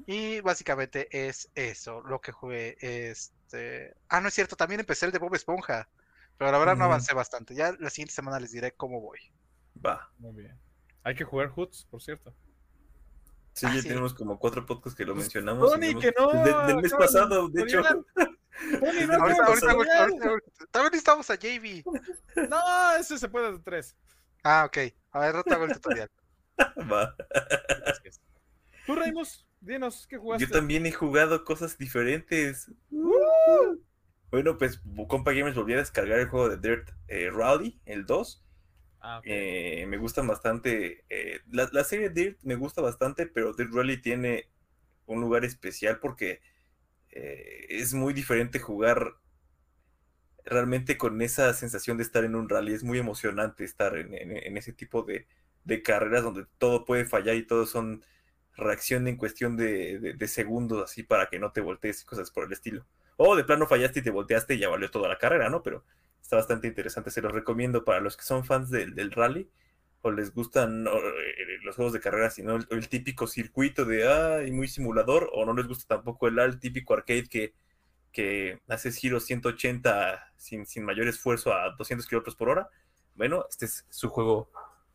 Y 0.06 0.40
básicamente 0.40 1.08
es 1.10 1.50
eso, 1.54 2.02
lo 2.02 2.20
que 2.20 2.30
jugué. 2.30 2.76
Este. 2.80 3.96
Ah, 4.08 4.20
no 4.20 4.28
es 4.28 4.34
cierto, 4.34 4.54
también 4.54 4.80
empecé 4.80 5.06
el 5.06 5.12
de 5.12 5.18
Bob 5.18 5.34
Esponja. 5.34 5.88
Pero 6.36 6.50
la 6.50 6.58
verdad 6.58 6.76
no 6.76 6.84
avancé 6.84 7.14
bastante. 7.14 7.54
Ya 7.54 7.72
la 7.78 7.88
siguiente 7.88 8.14
semana 8.14 8.38
les 8.40 8.52
diré 8.52 8.72
cómo 8.72 9.00
voy. 9.00 9.18
Va. 9.84 10.10
Muy 10.18 10.42
bien. 10.42 10.58
Hay 11.04 11.14
que 11.14 11.24
jugar 11.24 11.48
Hoots, 11.48 11.86
por 11.90 12.02
cierto. 12.02 12.34
Sí, 13.54 13.66
Ah, 13.68 13.74
ya 13.74 13.82
sí. 13.82 13.88
tenemos 13.88 14.14
como 14.14 14.38
cuatro 14.38 14.64
podcasts 14.64 14.96
que 14.96 15.04
lo 15.04 15.12
Pues, 15.14 15.24
mencionamos. 15.26 15.70
Tony, 15.70 15.94
que 15.98 16.12
no, 16.18 16.32
de- 16.32 16.66
del 16.72 16.76
mes 16.82 16.92
pasado, 16.94 17.48
de 17.48 17.62
hecho. 17.62 17.82
Tony, 17.82 19.06
no, 19.06 19.14
Ahorita- 19.14 19.44
También 20.70 20.90
necesitamos 20.92 21.28
a 21.30 21.34
JB. 21.36 21.82
No, 22.48 22.58
ese 22.98 23.18
se 23.18 23.28
puede 23.28 23.52
de 23.52 23.58
tres. 23.58 23.94
Ah, 24.42 24.64
ok. 24.66 24.78
A 25.12 25.20
ver, 25.20 25.34
no 25.34 25.42
te 25.42 25.54
hago 25.54 25.64
el 25.64 25.72
tutorial. 25.74 26.10
Va. 26.90 27.14
Tú, 28.86 28.94
Raimus, 28.94 29.46
dinos, 29.60 30.06
¿qué 30.08 30.16
jugaste? 30.16 30.46
Yo 30.46 30.50
también 30.52 30.86
he 30.86 30.92
jugado 30.92 31.44
cosas 31.44 31.76
diferentes. 31.78 32.70
Bueno, 34.30 34.56
pues 34.56 34.80
Compa 35.08 35.32
Gamers 35.32 35.56
volví 35.56 35.74
a 35.74 35.78
descargar 35.78 36.18
el 36.18 36.28
juego 36.28 36.48
de 36.48 36.56
Dirt 36.56 36.90
eh, 37.08 37.30
Rally, 37.30 37.80
el 37.84 38.06
2. 38.06 38.42
Ah. 39.02 39.20
Eh, 39.24 39.84
me 39.88 39.98
gustan 39.98 40.26
bastante. 40.26 41.04
eh, 41.10 41.40
la, 41.50 41.68
la 41.72 41.84
serie 41.84 42.10
Dirt 42.10 42.38
me 42.42 42.54
gusta 42.54 42.80
bastante, 42.80 43.26
pero 43.26 43.52
Dirt 43.52 43.72
Rally 43.72 44.00
tiene 44.00 44.48
un 45.06 45.20
lugar 45.20 45.44
especial 45.44 45.98
porque 46.00 46.40
eh, 47.10 47.66
es 47.68 47.94
muy 47.94 48.14
diferente 48.14 48.58
jugar 48.60 49.14
realmente 50.44 50.96
con 50.96 51.20
esa 51.20 51.52
sensación 51.54 51.96
de 51.96 52.04
estar 52.04 52.24
en 52.24 52.36
un 52.36 52.48
rally. 52.48 52.72
Es 52.72 52.84
muy 52.84 52.98
emocionante 52.98 53.64
estar 53.64 53.96
en, 53.96 54.56
ese 54.56 54.72
tipo 54.72 55.02
de, 55.02 55.26
carreras 55.82 56.22
donde 56.22 56.46
todo 56.58 56.84
puede 56.84 57.04
fallar 57.04 57.36
y 57.36 57.46
todo 57.46 57.66
son 57.66 58.04
reacción 58.56 59.08
en 59.08 59.16
cuestión 59.16 59.56
de 59.56 60.28
segundos, 60.28 60.82
así 60.84 61.02
para 61.02 61.28
que 61.28 61.38
no 61.38 61.52
te 61.52 61.60
voltees 61.60 62.02
y 62.02 62.04
cosas 62.06 62.30
por 62.30 62.44
el 62.44 62.52
estilo. 62.52 62.86
O 63.16 63.36
de 63.36 63.44
plano 63.44 63.66
fallaste 63.66 64.00
y 64.00 64.02
te 64.02 64.10
volteaste 64.10 64.54
y 64.54 64.58
ya 64.58 64.68
valió 64.68 64.90
toda 64.90 65.08
la 65.08 65.18
carrera, 65.18 65.48
¿no? 65.48 65.62
Pero 65.62 65.84
está 66.22 66.36
bastante 66.36 66.68
interesante. 66.68 67.10
Se 67.10 67.20
los 67.20 67.32
recomiendo 67.32 67.84
para 67.84 68.00
los 68.00 68.16
que 68.16 68.24
son 68.24 68.44
fans 68.44 68.70
del, 68.70 68.94
del 68.94 69.10
rally 69.10 69.50
o 70.02 70.10
les 70.10 70.34
gustan 70.34 70.86
eh, 70.86 70.90
los 71.62 71.76
juegos 71.76 71.92
de 71.92 72.00
carrera, 72.00 72.30
sino 72.30 72.56
el, 72.56 72.88
típico 72.88 73.26
circuito 73.26 73.84
de 73.84 74.08
ay, 74.08 74.50
muy 74.50 74.68
simulador, 74.68 75.30
o 75.32 75.44
no 75.44 75.54
les 75.54 75.68
gusta 75.68 75.96
tampoco 75.96 76.26
el, 76.28 76.38
el 76.40 76.58
típico 76.58 76.94
arcade 76.94 77.28
que, 77.28 77.54
que 78.10 78.60
haces 78.68 78.96
giros 78.96 79.24
180 79.24 80.32
sin, 80.36 80.66
sin 80.66 80.84
mayor 80.84 81.06
esfuerzo 81.06 81.54
a 81.54 81.70
200 81.76 82.06
kilómetros 82.06 82.34
por 82.34 82.48
hora. 82.48 82.68
Bueno, 83.14 83.46
este 83.48 83.66
es 83.66 83.86
su 83.90 84.08
juego 84.08 84.50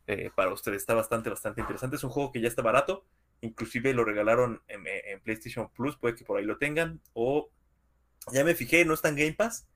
eh, 0.06 0.30
para 0.34 0.52
ustedes. 0.52 0.78
Está 0.78 0.94
bastante, 0.94 1.30
bastante 1.30 1.62
interesante. 1.62 1.96
Es 1.96 2.04
un 2.04 2.10
juego 2.10 2.30
que 2.30 2.40
ya 2.40 2.48
está 2.48 2.62
barato. 2.62 3.04
Inclusive 3.40 3.94
lo 3.94 4.04
regalaron 4.04 4.62
en, 4.68 4.84
en 4.86 5.20
PlayStation 5.20 5.70
Plus, 5.70 5.96
puede 5.96 6.16
que 6.16 6.24
por 6.24 6.38
ahí 6.38 6.44
lo 6.44 6.58
tengan. 6.58 7.00
O 7.14 7.50
ya 8.32 8.44
me 8.44 8.54
fijé, 8.54 8.84
no 8.84 8.94
está 8.94 9.08
en 9.08 9.16
Game 9.16 9.32
Pass, 9.32 9.66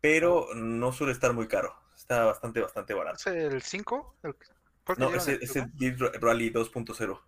pero 0.00 0.48
no 0.54 0.92
suele 0.92 1.12
estar 1.12 1.32
muy 1.32 1.48
caro. 1.48 1.74
Está 1.96 2.24
bastante, 2.24 2.60
bastante 2.60 2.94
barato. 2.94 3.16
¿Es 3.18 3.26
el 3.26 3.62
5? 3.62 4.16
El... 4.22 4.34
¿cuál 4.84 4.96
que 4.98 5.04
No, 5.04 5.14
ese 5.14 5.32
el 5.34 5.42
es 5.42 5.56
el 5.56 5.70
Dirt 5.74 6.00
Rally 6.20 6.50
2.0. 6.52 7.20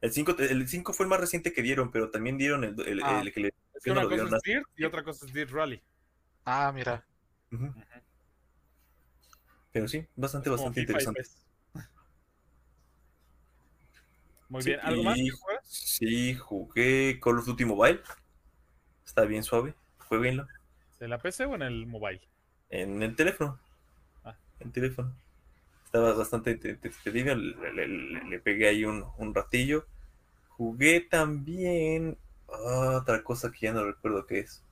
El 0.00 0.12
5, 0.12 0.36
el 0.38 0.68
5 0.68 0.92
fue 0.92 1.04
el 1.04 1.10
más 1.10 1.20
reciente 1.20 1.52
que 1.52 1.62
dieron, 1.62 1.90
pero 1.92 2.10
también 2.10 2.36
dieron 2.38 2.64
el, 2.64 2.80
el- 2.88 3.02
Ah. 3.04 3.20
el 3.22 3.32
que 3.32 3.40
le... 3.40 3.48
es 3.48 3.82
que 3.84 3.90
no 3.90 4.00
una 4.00 4.02
lo 4.04 4.10
cosa 4.10 4.36
es 4.36 4.42
Dirt 4.42 4.66
y 4.76 4.84
otra 4.84 5.04
cosa 5.04 5.26
es 5.26 5.32
Dirt 5.32 5.50
Rally. 5.50 5.82
Ah, 6.44 6.72
mira. 6.74 7.06
Pero 9.70 9.86
sí, 9.88 10.06
bastante, 10.16 10.48
Es 10.48 10.52
bastante 10.52 10.80
interesante. 10.80 11.20
PES. 11.22 11.46
Muy 14.48 14.62
Sí, 14.62 14.70
bien. 14.70 14.80
¿Algo 14.82 15.02
más 15.04 15.18
y- 15.18 15.24
que 15.26 15.30
juegas? 15.36 15.66
Sí, 15.68 16.34
jugué 16.34 17.20
Call 17.22 17.38
of 17.38 17.46
Duty 17.46 17.64
Mobile. 17.64 18.02
Está 19.06 19.24
bien 19.24 19.42
suave. 19.44 19.74
Jueguenlo. 20.08 20.46
¿En 21.02 21.10
la 21.10 21.18
PC 21.18 21.44
o 21.46 21.54
en 21.54 21.62
el 21.62 21.86
mobile? 21.86 22.20
En 22.70 23.02
el 23.02 23.16
teléfono. 23.16 23.58
Ah. 24.24 24.34
En 24.60 24.70
teléfono. 24.72 25.12
Estaba 25.84 26.12
bastante 26.14 26.54
te-. 26.54 26.78
Le, 27.04 27.24
le- 27.72 27.88
le- 27.88 28.24
le 28.24 28.38
pegué 28.40 28.68
ahí 28.68 28.84
un, 28.84 29.04
un 29.18 29.34
ratillo. 29.34 29.86
Jugué 30.50 31.00
también. 31.00 32.16
ah, 32.48 32.98
otra 33.02 33.22
cosa 33.22 33.50
que 33.50 33.66
ya 33.66 33.72
no 33.72 33.84
recuerdo 33.84 34.26
qué 34.26 34.40
es. 34.40 34.62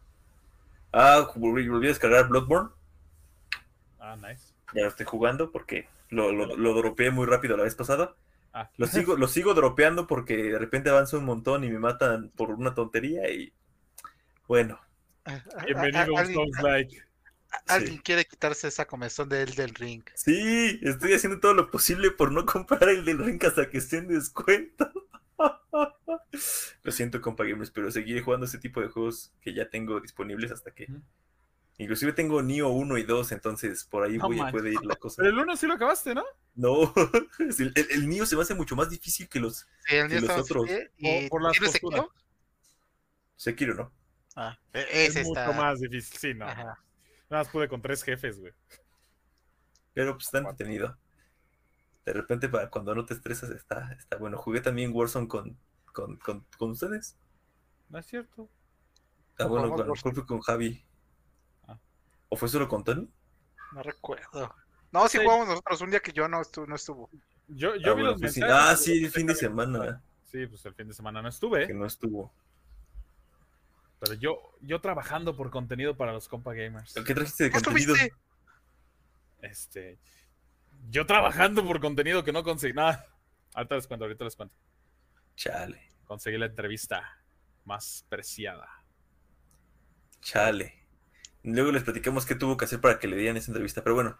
Ah, 0.92 1.28
volví, 1.36 1.68
volví 1.68 1.86
a 1.86 1.90
descargar 1.90 2.28
Bloodborne. 2.28 2.70
Ah, 3.98 4.16
nice. 4.16 4.52
Ya 4.74 4.82
lo 4.82 4.88
estoy 4.88 5.06
jugando 5.06 5.50
porque 5.50 5.88
lo, 6.10 6.32
lo, 6.32 6.56
lo 6.56 6.74
dropeé 6.74 7.10
muy 7.10 7.26
rápido 7.26 7.56
la 7.56 7.64
vez 7.64 7.74
pasada. 7.74 8.14
Ah, 8.52 8.68
Lo 8.78 8.86
sigo, 8.86 9.16
lo 9.16 9.28
sigo 9.28 9.54
dropeando 9.54 10.06
porque 10.08 10.36
de 10.36 10.58
repente 10.58 10.90
avanza 10.90 11.18
un 11.18 11.24
montón 11.24 11.62
y 11.64 11.70
me 11.70 11.78
matan 11.78 12.30
por 12.30 12.50
una 12.50 12.74
tontería 12.74 13.30
y 13.30 13.52
bueno, 14.48 14.80
bienvenido 15.66 16.00
a 16.00 16.04
un 16.06 16.18
¿Alguien, 16.18 16.34
Souls 16.34 16.62
Like. 16.62 17.02
alguien 17.66 17.94
sí. 17.96 18.00
quiere 18.02 18.24
quitarse 18.24 18.68
esa 18.68 18.86
comezón 18.86 19.28
de 19.28 19.42
él 19.42 19.54
del 19.54 19.74
ring. 19.74 20.02
Sí, 20.14 20.78
estoy 20.82 21.12
haciendo 21.14 21.40
todo 21.40 21.54
lo 21.54 21.70
posible 21.70 22.10
por 22.10 22.32
no 22.32 22.46
comprar 22.46 22.88
el 22.88 23.04
del 23.04 23.18
Ring 23.18 23.42
hasta 23.44 23.68
que 23.70 23.78
esté 23.78 23.98
en 23.98 24.08
descuento. 24.08 24.90
Lo 26.82 26.92
siento, 26.92 27.20
compa 27.20 27.44
gamers, 27.44 27.70
pero 27.70 27.90
seguiré 27.90 28.20
jugando 28.22 28.46
ese 28.46 28.58
tipo 28.58 28.80
de 28.80 28.88
juegos 28.88 29.32
que 29.40 29.54
ya 29.54 29.68
tengo 29.70 30.00
disponibles 30.00 30.50
hasta 30.52 30.70
que... 30.70 30.84
Ujú. 30.84 31.02
Inclusive 31.78 32.12
tengo 32.12 32.42
Nioh 32.42 32.68
1 32.68 32.98
y 32.98 33.02
2, 33.04 33.32
entonces 33.32 33.84
por 33.84 34.04
ahí 34.04 34.18
No 34.18 34.26
voy, 34.26 34.36
manches. 34.36 34.52
puede 34.52 34.70
ir 34.74 34.84
la 34.84 34.96
cosa. 34.96 35.16
Pero 35.22 35.30
el 35.30 35.38
uno 35.38 35.56
sí 35.56 35.66
lo 35.66 35.74
acabaste, 35.74 36.14
¿no? 36.14 36.24
No, 36.54 36.92
el, 37.38 37.72
el, 37.74 37.86
el 37.90 38.08
Nioh 38.08 38.26
se 38.26 38.36
me 38.36 38.42
hace 38.42 38.54
mucho 38.54 38.76
más 38.76 38.90
difícil 38.90 39.28
que 39.30 39.40
los 39.40 39.66
Sí, 39.86 39.96
el 39.96 40.30
otros. 40.30 40.68
así, 40.68 40.78
y 40.98 41.20
Por- 41.22 41.28
por 41.30 41.42
las 41.42 41.52
¿tienes 41.52 41.70
posturas. 41.72 42.00
Sekiro? 42.02 42.14
Sekiro, 43.36 43.74
¿no? 43.74 43.92
Ah, 44.36 44.58
e- 44.72 44.86
Es 45.06 45.16
ese 45.16 45.24
mucho 45.24 45.40
está. 45.40 45.52
más 45.52 45.80
difícil. 45.80 46.18
Sí, 46.18 46.34
no. 46.34 46.46
Ajá. 46.46 46.64
Nada 47.28 47.44
más 47.44 47.48
pude 47.48 47.68
con 47.68 47.80
tres 47.82 48.02
jefes, 48.02 48.38
güey. 48.40 48.52
Pero 49.92 50.14
pues 50.14 50.26
está 50.26 50.38
entretenido. 50.38 50.96
De 52.04 52.12
repente, 52.12 52.48
para 52.48 52.70
cuando 52.70 52.94
no 52.94 53.04
te 53.04 53.14
estresas, 53.14 53.50
está, 53.50 53.92
está 53.92 54.16
bueno. 54.16 54.38
Jugué 54.38 54.60
también 54.60 54.92
Warzone 54.94 55.28
con, 55.28 55.58
con, 55.92 56.16
con, 56.18 56.46
con 56.58 56.70
ustedes. 56.70 57.16
No 57.88 57.98
es 57.98 58.06
cierto. 58.06 58.48
Está 59.32 59.44
No 59.44 59.50
bueno, 59.50 59.70
con, 59.74 59.96
fue 59.96 60.26
con 60.26 60.40
Javi. 60.40 60.84
Ah. 61.66 61.78
¿O 62.28 62.36
fue 62.36 62.48
solo 62.48 62.68
con 62.68 62.84
Tony? 62.84 63.08
No 63.72 63.82
recuerdo. 63.82 64.54
No, 64.92 65.06
sí 65.08 65.18
Sí. 65.18 65.24
jugamos 65.24 65.48
nosotros 65.48 65.80
un 65.82 65.90
día 65.90 66.00
que 66.00 66.12
yo 66.12 66.26
no, 66.28 66.40
estu- 66.40 66.66
no 66.66 66.74
estuvo. 66.74 67.10
Yo, 67.48 67.74
yo 67.76 67.92
Ah, 67.92 67.94
vi 67.94 68.02
bueno, 68.02 68.10
los 68.12 68.20
pues 68.20 68.34
sí. 68.34 68.40
mensajes. 68.40 68.66
Ah, 68.68 68.76
sí, 68.76 69.04
el 69.04 69.10
fin 69.10 69.26
de 69.26 69.34
semana. 69.34 70.02
Sí, 70.24 70.46
pues 70.46 70.64
el 70.66 70.74
fin 70.74 70.88
de 70.88 70.94
semana 70.94 71.20
no 71.22 71.28
estuve, 71.28 71.66
que 71.66 71.74
no 71.74 71.86
estuvo. 71.86 72.32
Pero 74.00 74.14
yo, 74.14 74.56
yo 74.62 74.80
trabajando 74.80 75.36
por 75.36 75.50
contenido 75.50 75.96
para 75.96 76.12
los 76.12 76.26
compa 76.26 76.54
gamers. 76.54 76.94
¿Qué 77.06 77.14
trajiste 77.14 77.44
de 77.44 77.50
¿No 77.50 77.60
contenido? 77.60 77.94
Este, 79.42 79.98
yo 80.90 81.06
trabajando 81.06 81.64
por 81.64 81.80
contenido 81.80 82.24
que 82.24 82.32
no 82.32 82.42
conseguí 82.42 82.72
nada. 82.72 83.06
Ahorita 83.54 83.76
les 83.76 83.86
cuento, 83.86 84.04
ahorita 84.06 84.24
les 84.24 84.36
cuento. 84.36 84.54
Chale, 85.36 85.92
Conseguí 86.04 86.38
la 86.38 86.46
entrevista 86.46 87.22
más 87.64 88.04
preciada. 88.08 88.68
chale. 90.20 90.76
Luego 91.42 91.72
les 91.72 91.84
platicamos 91.84 92.26
qué 92.26 92.34
tuvo 92.34 92.56
que 92.56 92.66
hacer 92.66 92.80
para 92.80 92.98
que 92.98 93.06
le 93.08 93.16
dieran 93.16 93.36
esa 93.36 93.50
entrevista, 93.50 93.82
pero 93.82 93.94
bueno. 93.94 94.18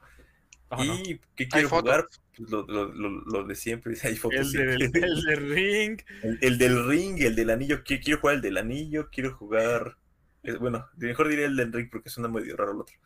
Ah, 0.71 0.85
¿no? 0.85 0.95
¿Y 0.95 1.21
qué 1.35 1.49
quiero 1.49 1.68
jugar? 1.68 2.07
Pues 2.37 2.49
lo, 2.51 2.64
lo- 2.66 2.93
lo- 2.93 3.11
lo 3.25 3.45
de 3.45 3.55
siempre, 3.57 3.95
hay 4.05 4.16
fotos. 4.16 4.39
El, 4.39 4.47
sí. 4.47 4.57
del, 4.59 4.83
el 4.83 4.93
de 4.93 5.37
Ring. 5.37 6.01
El, 6.23 6.39
el 6.41 6.59
del 6.59 6.89
ring, 6.89 7.21
el 7.23 7.35
del 7.37 7.51
anillo. 7.51 7.83
qui- 7.85 8.03
Quiero 8.03 8.21
jugar 8.21 8.37
el 8.37 8.41
del 8.43 8.57
anillo, 8.57 9.09
quiero 9.11 9.35
jugar. 9.35 9.97
eh, 10.45 10.55
Bueno, 10.55 10.87
mejor 10.97 11.29
diré 11.29 11.45
el 11.47 11.57
del 11.57 11.73
ring 11.73 11.89
porque 11.91 12.09
suena 12.09 12.29
medio 12.29 12.57
raro 12.57 12.73
el 12.73 12.81
otro. 12.81 12.97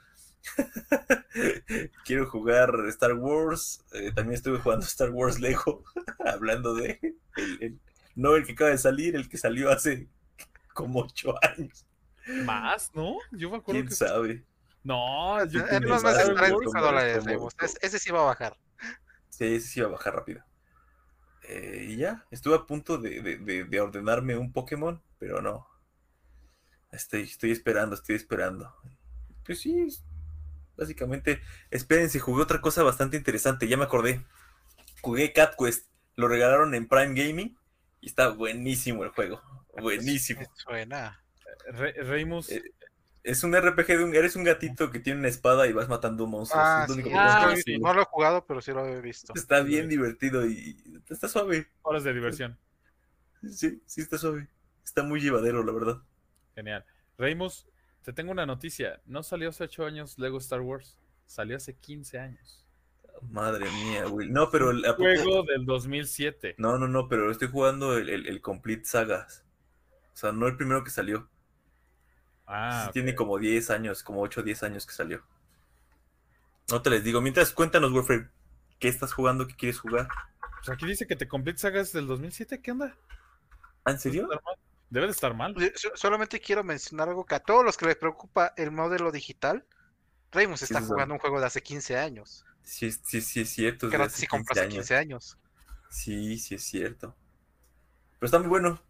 Quiero 2.05 2.27
jugar 2.29 2.71
Star 2.89 3.15
Wars. 3.15 3.83
eh, 3.93 4.13
también 4.15 4.35
estuve 4.35 4.59
jugando 4.59 4.85
Star 4.87 5.11
Wars 5.11 5.41
Lego. 5.41 5.85
hablando 6.25 6.75
de. 6.75 6.99
el- 7.37 7.59
el- 7.61 7.81
no 8.15 8.37
el 8.37 8.45
que 8.47 8.53
acaba 8.53 8.71
de 8.71 8.79
salir, 8.79 9.17
el 9.17 9.29
que 9.29 9.39
salió 9.39 9.71
hace 9.71 10.07
como 10.73 11.01
ocho 11.01 11.35
años. 11.43 11.85
Más, 12.45 12.91
¿no? 12.95 13.17
Yo 13.33 13.51
me 13.51 13.57
acuerdo 13.57 13.81
¿Quién 13.81 13.89
que. 13.89 13.95
sabe? 13.95 14.45
No, 14.85 15.45
yo 15.47 15.61
meses 15.61 16.25
güey, 16.27 16.37
trae 16.37 16.53
como- 16.53 16.71
5 16.71 16.81
dólares. 16.81 17.25
Es- 17.63 17.79
Ese 17.81 17.99
sí 17.99 18.11
va 18.13 18.21
a 18.21 18.25
bajar. 18.27 18.57
Sí, 19.31 19.45
ese 19.57 19.67
sí 19.67 19.81
iba 19.81 19.89
a 19.89 19.93
bajar 19.93 20.15
rápido. 20.15 20.45
Eh, 21.49 21.89
y 21.91 21.97
ya, 21.97 22.25
estuve 22.31 22.55
a 22.55 22.65
punto 22.67 22.97
de, 22.99 23.21
de- 23.21 23.39
de- 23.39 23.65
de 23.65 23.81
ordenarme 23.81 24.37
un 24.37 24.53
Pokémon, 24.53 25.03
pero 25.19 25.43
no. 25.43 25.67
Estoy, 26.93 27.23
estoy 27.23 27.51
esperando, 27.51 27.97
estoy 27.97 28.15
esperando. 28.17 28.73
Pues 29.45 29.61
sí, 29.61 29.79
es- 29.87 30.05
básicamente, 30.77 31.41
espérense, 31.71 32.19
jugué 32.21 32.43
otra 32.43 32.61
cosa 32.61 32.83
bastante 32.83 33.17
interesante, 33.17 33.67
ya 33.69 33.77
me 33.77 33.85
acordé. 33.85 34.25
Jugué 35.03 35.33
Cat 35.33 35.55
Quest, 35.59 35.89
lo 36.17 36.29
regalaron 36.29 36.75
en 36.75 36.89
Prime 36.89 37.15
Gaming 37.15 37.59
y 38.01 38.07
está 38.07 38.29
buenísimo 38.29 39.05
el 39.05 39.11
juego. 39.11 39.43
Buenísimo. 39.81 40.41
Me 40.41 40.47
Suena. 40.55 41.21
Re- 41.73 41.93
Reimus. 42.05 42.51
Eh, 42.51 42.63
Es 43.25 43.43
un 43.43 43.57
RPG 43.57 43.87
de 43.87 44.05
un, 44.05 44.15
eres 44.15 44.37
un 44.37 44.45
gatito 44.45 44.91
que 44.91 45.01
tiene 45.01 45.19
una 45.19 45.29
espada 45.29 45.67
y 45.67 45.73
vas 45.73 45.89
matando 45.89 46.27
monstruos. 46.27 46.63
Ah, 46.65 46.83
es 46.83 46.89
lo 46.91 46.95
sí, 46.95 47.01
único 47.01 47.09
que 47.09 47.21
Ah, 47.21 47.53
visto. 47.55 47.71
No 47.81 47.95
lo 47.95 48.03
he 48.03 48.05
jugado, 48.05 48.45
pero 48.47 48.61
sí 48.61 48.71
lo 48.71 48.87
he 48.87 49.01
visto. 49.01 49.33
Está 49.35 49.61
bien 49.63 49.89
divertido 49.89 50.47
y 50.47 50.77
está 51.09 51.27
suave. 51.27 51.67
horas 51.83 52.05
de 52.05 52.13
diversión. 52.13 52.59
Sí, 53.51 53.83
sí 53.87 54.03
está 54.03 54.19
suave. 54.19 54.49
Está 54.85 55.03
muy 55.03 55.21
llevadero, 55.21 55.65
la 55.65 55.73
verdad. 55.73 56.03
Genial. 56.55 56.85
Reimus, 57.17 57.67
te 58.03 58.13
tengo 58.13 58.31
una 58.31 58.45
noticia. 58.47 59.01
No 59.07 59.23
salió 59.23 59.49
hace 59.49 59.65
8 59.65 59.87
años 59.87 60.19
Lego 60.19 60.37
Star 60.39 60.61
Wars. 60.61 60.99
Salió 61.27 61.57
hace 61.57 61.75
15 61.77 62.19
años. 62.19 62.65
Madre 63.23 63.71
mía, 63.71 64.05
güey. 64.05 64.29
No, 64.29 64.51
pero 64.51 64.71
el- 64.71 64.85
¿a 64.85 64.97
poco- 64.97 65.05
Juego 65.05 65.43
del 65.45 65.65
2007. 65.65 66.57
No, 66.59 66.77
no, 66.77 66.89
no, 66.89 67.09
pero 67.09 67.31
estoy 67.31 67.49
jugando 67.49 67.97
el, 67.97 68.11
el- 68.11 68.27
el 68.27 68.43
Complete 68.43 68.85
Sagas. 68.85 69.45
O 70.13 70.17
sea, 70.17 70.33
no 70.33 70.47
el 70.47 70.57
primero 70.59 70.85
que 70.85 70.91
salió. 70.91 71.31
Ah, 72.47 72.91
tiene 72.93 73.15
como 73.15 73.39
10 73.39 73.71
años, 73.71 74.03
como 74.03 74.21
8 74.21 74.41
o 74.41 74.43
10 74.43 74.63
años 74.65 74.87
que 74.87 74.93
salió. 74.93 75.23
No 76.71 76.83
te 76.83 76.91
les 76.91 77.05
digo. 77.05 77.21
Mientras, 77.21 77.53
cuéntanos, 77.53 77.93
Warframe, 77.93 78.29
¿qué 78.79 78.89
estás 78.89 79.13
jugando? 79.13 79.47
¿Qué 79.47 79.55
quieres 79.55 79.81
jugar? 79.81 80.09
Pues 80.57 80.69
aquí 80.71 80.87
dice 80.87 81.07
que 81.07 81.17
te 81.17 81.29
Complete 81.29 81.59
Sagas 81.59 81.93
del 81.93 82.07
2007. 82.07 82.61
¿Qué 82.61 82.73
onda? 82.73 82.97
¿Ah, 83.85 83.93
¿En 83.93 83.99
serio? 83.99 84.29
¿Debe 84.29 84.35
estar 84.35 84.43
mal? 84.45 84.57
Debe 84.91 85.07
de 85.07 85.13
estar 85.13 85.35
mal. 85.35 85.55
Yo 85.83 85.91
Solamente 85.95 86.41
quiero 86.41 86.65
mencionar 86.65 87.09
algo 87.09 87.25
que 87.25 87.35
a 87.35 87.41
todos 87.41 87.65
los 87.65 87.77
que 87.77 87.87
les 87.87 87.97
preocupa 87.97 88.55
el 88.57 88.71
modelo 88.71 89.11
digital, 89.13 89.67
Reymus 90.33 90.61
Sí, 90.61 90.65
está 90.67 90.81
sí, 90.81 90.87
jugando 90.87 91.15
un 91.15 91.21
juego 91.21 91.41
de 91.41 91.47
hace 91.47 91.63
15 91.63 91.99
años. 91.99 92.45
Sí, 92.63 92.91
sí, 92.93 93.21
sí 93.21 93.41
es 93.41 93.51
cierto. 93.51 93.91
Que 93.91 94.11
si 94.11 94.27
compró 94.27 94.55
15 94.55 94.61
hace 94.61 94.65
años. 94.65 94.75
15 94.75 94.97
años. 94.97 95.39
Sí, 95.91 96.39
sí 96.39 96.55
es 96.55 96.65
cierto. 96.65 97.15
Pero 98.19 98.27
está 98.27 98.39
muy 98.39 98.49
bueno. 98.49 98.81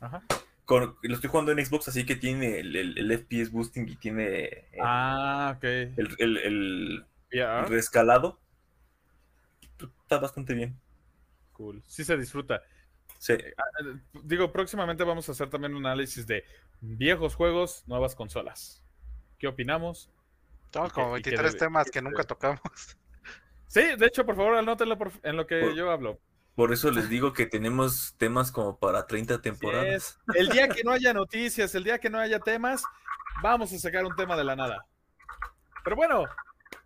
Ajá. 0.00 0.22
Con- 0.64 0.96
lo 1.02 1.14
estoy 1.14 1.28
jugando 1.30 1.52
en 1.52 1.64
Xbox, 1.64 1.88
así 1.88 2.06
que 2.06 2.16
tiene 2.16 2.58
el, 2.60 2.74
el- 2.74 2.98
el 2.98 3.12
FPS 3.12 3.50
boosting 3.50 3.88
y 3.88 3.96
tiene 3.96 4.44
el, 4.72 4.80
Ah, 4.82 5.58
el- 5.62 6.16
el- 6.18 6.36
el 6.38 7.04
rescalado. 7.68 8.38
Está 10.02 10.18
bastante 10.18 10.54
bien. 10.54 10.78
Cool. 11.52 11.82
Sí 11.86 12.04
se 12.04 12.16
disfruta. 12.16 12.62
Sí. 13.18 13.32
Eh, 13.34 13.54
Digo, 14.22 14.52
próximamente 14.52 15.04
vamos 15.04 15.28
a 15.28 15.32
hacer 15.32 15.48
también 15.50 15.74
un 15.74 15.84
análisis 15.86 16.26
de 16.26 16.44
viejos 16.80 17.34
juegos, 17.34 17.84
nuevas 17.86 18.14
consolas. 18.14 18.82
¿Qué 19.38 19.46
opinamos? 19.48 20.10
Que- 20.72 20.90
como 20.94 21.18
y 21.18 21.22
que 21.22 21.30
23 21.30 21.52
debe- 21.52 21.58
temas 21.58 21.90
que 21.90 22.02
nunca 22.02 22.24
tocamos. 22.24 22.60
Sí, 23.66 23.82
de 23.98 24.06
hecho, 24.06 24.24
por 24.24 24.36
favor, 24.36 24.56
anótenlo 24.56 24.96
por- 24.96 25.12
en 25.22 25.36
lo 25.36 25.46
que 25.46 25.60
Por- 25.60 25.74
yo 25.74 25.90
hablo. 25.90 26.18
Por 26.54 26.72
eso 26.72 26.90
les 26.92 27.08
digo 27.08 27.32
que 27.32 27.46
tenemos 27.46 28.14
temas 28.16 28.52
como 28.52 28.78
para 28.78 29.06
30 29.06 29.34
Así 29.34 29.42
temporadas. 29.42 30.18
El 30.34 30.48
día 30.50 30.68
que 30.68 30.84
no 30.84 30.92
haya 30.92 31.12
noticias, 31.12 31.74
el 31.74 31.82
día 31.84 31.98
que 31.98 32.10
no 32.10 32.18
haya 32.20 32.38
temas, 32.38 32.84
vamos 33.42 33.72
a 33.72 33.78
sacar 33.78 34.04
un 34.04 34.14
tema 34.14 34.36
de 34.36 34.44
la 34.44 34.54
nada. 34.54 34.86
Pero 35.82 35.96
bueno, 35.96 36.24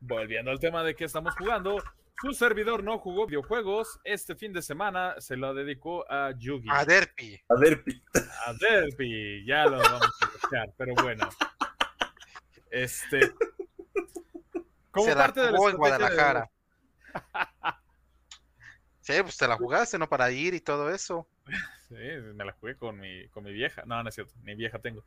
volviendo 0.00 0.50
al 0.50 0.58
tema 0.58 0.82
de 0.82 0.94
que 0.94 1.04
estamos 1.04 1.34
jugando, 1.36 1.82
su 2.22 2.32
servidor 2.32 2.82
no 2.82 2.98
jugó 2.98 3.26
videojuegos. 3.26 4.00
Este 4.04 4.34
fin 4.34 4.54
de 4.54 4.62
semana 4.62 5.14
se 5.18 5.36
lo 5.36 5.52
dedicó 5.52 6.10
a 6.10 6.32
Yugi. 6.36 6.68
A 6.70 6.84
Derpy. 6.86 7.38
A 7.50 7.54
ver, 7.60 7.84
Pi- 7.84 8.02
A 8.46 8.52
Derpy, 8.54 9.44
ya 9.46 9.66
lo 9.66 9.78
vamos 9.78 10.08
a 10.22 10.26
buscar, 10.30 10.66
pero 10.78 10.94
bueno. 11.02 11.28
Este. 12.70 13.32
Como 14.90 15.06
Se 15.06 15.14
la 15.14 15.20
parte 15.20 15.40
de 15.40 15.52
la 15.52 15.58
jugó 15.58 15.68
en 15.68 15.74
de- 15.74 15.78
Guadalajara. 15.78 16.50
Sí, 19.08 19.14
pues 19.22 19.38
te 19.38 19.48
la 19.48 19.56
jugaste, 19.56 19.98
¿no? 19.98 20.06
Para 20.06 20.30
ir 20.30 20.52
y 20.52 20.60
todo 20.60 20.90
eso. 20.90 21.26
Sí, 21.88 21.94
me 22.34 22.44
la 22.44 22.52
jugué 22.52 22.76
con 22.76 23.00
mi, 23.00 23.26
con 23.28 23.42
mi 23.42 23.54
vieja. 23.54 23.82
No, 23.86 24.02
no 24.02 24.08
es 24.10 24.14
cierto, 24.14 24.34
ni 24.42 24.54
vieja 24.54 24.78
tengo. 24.80 25.02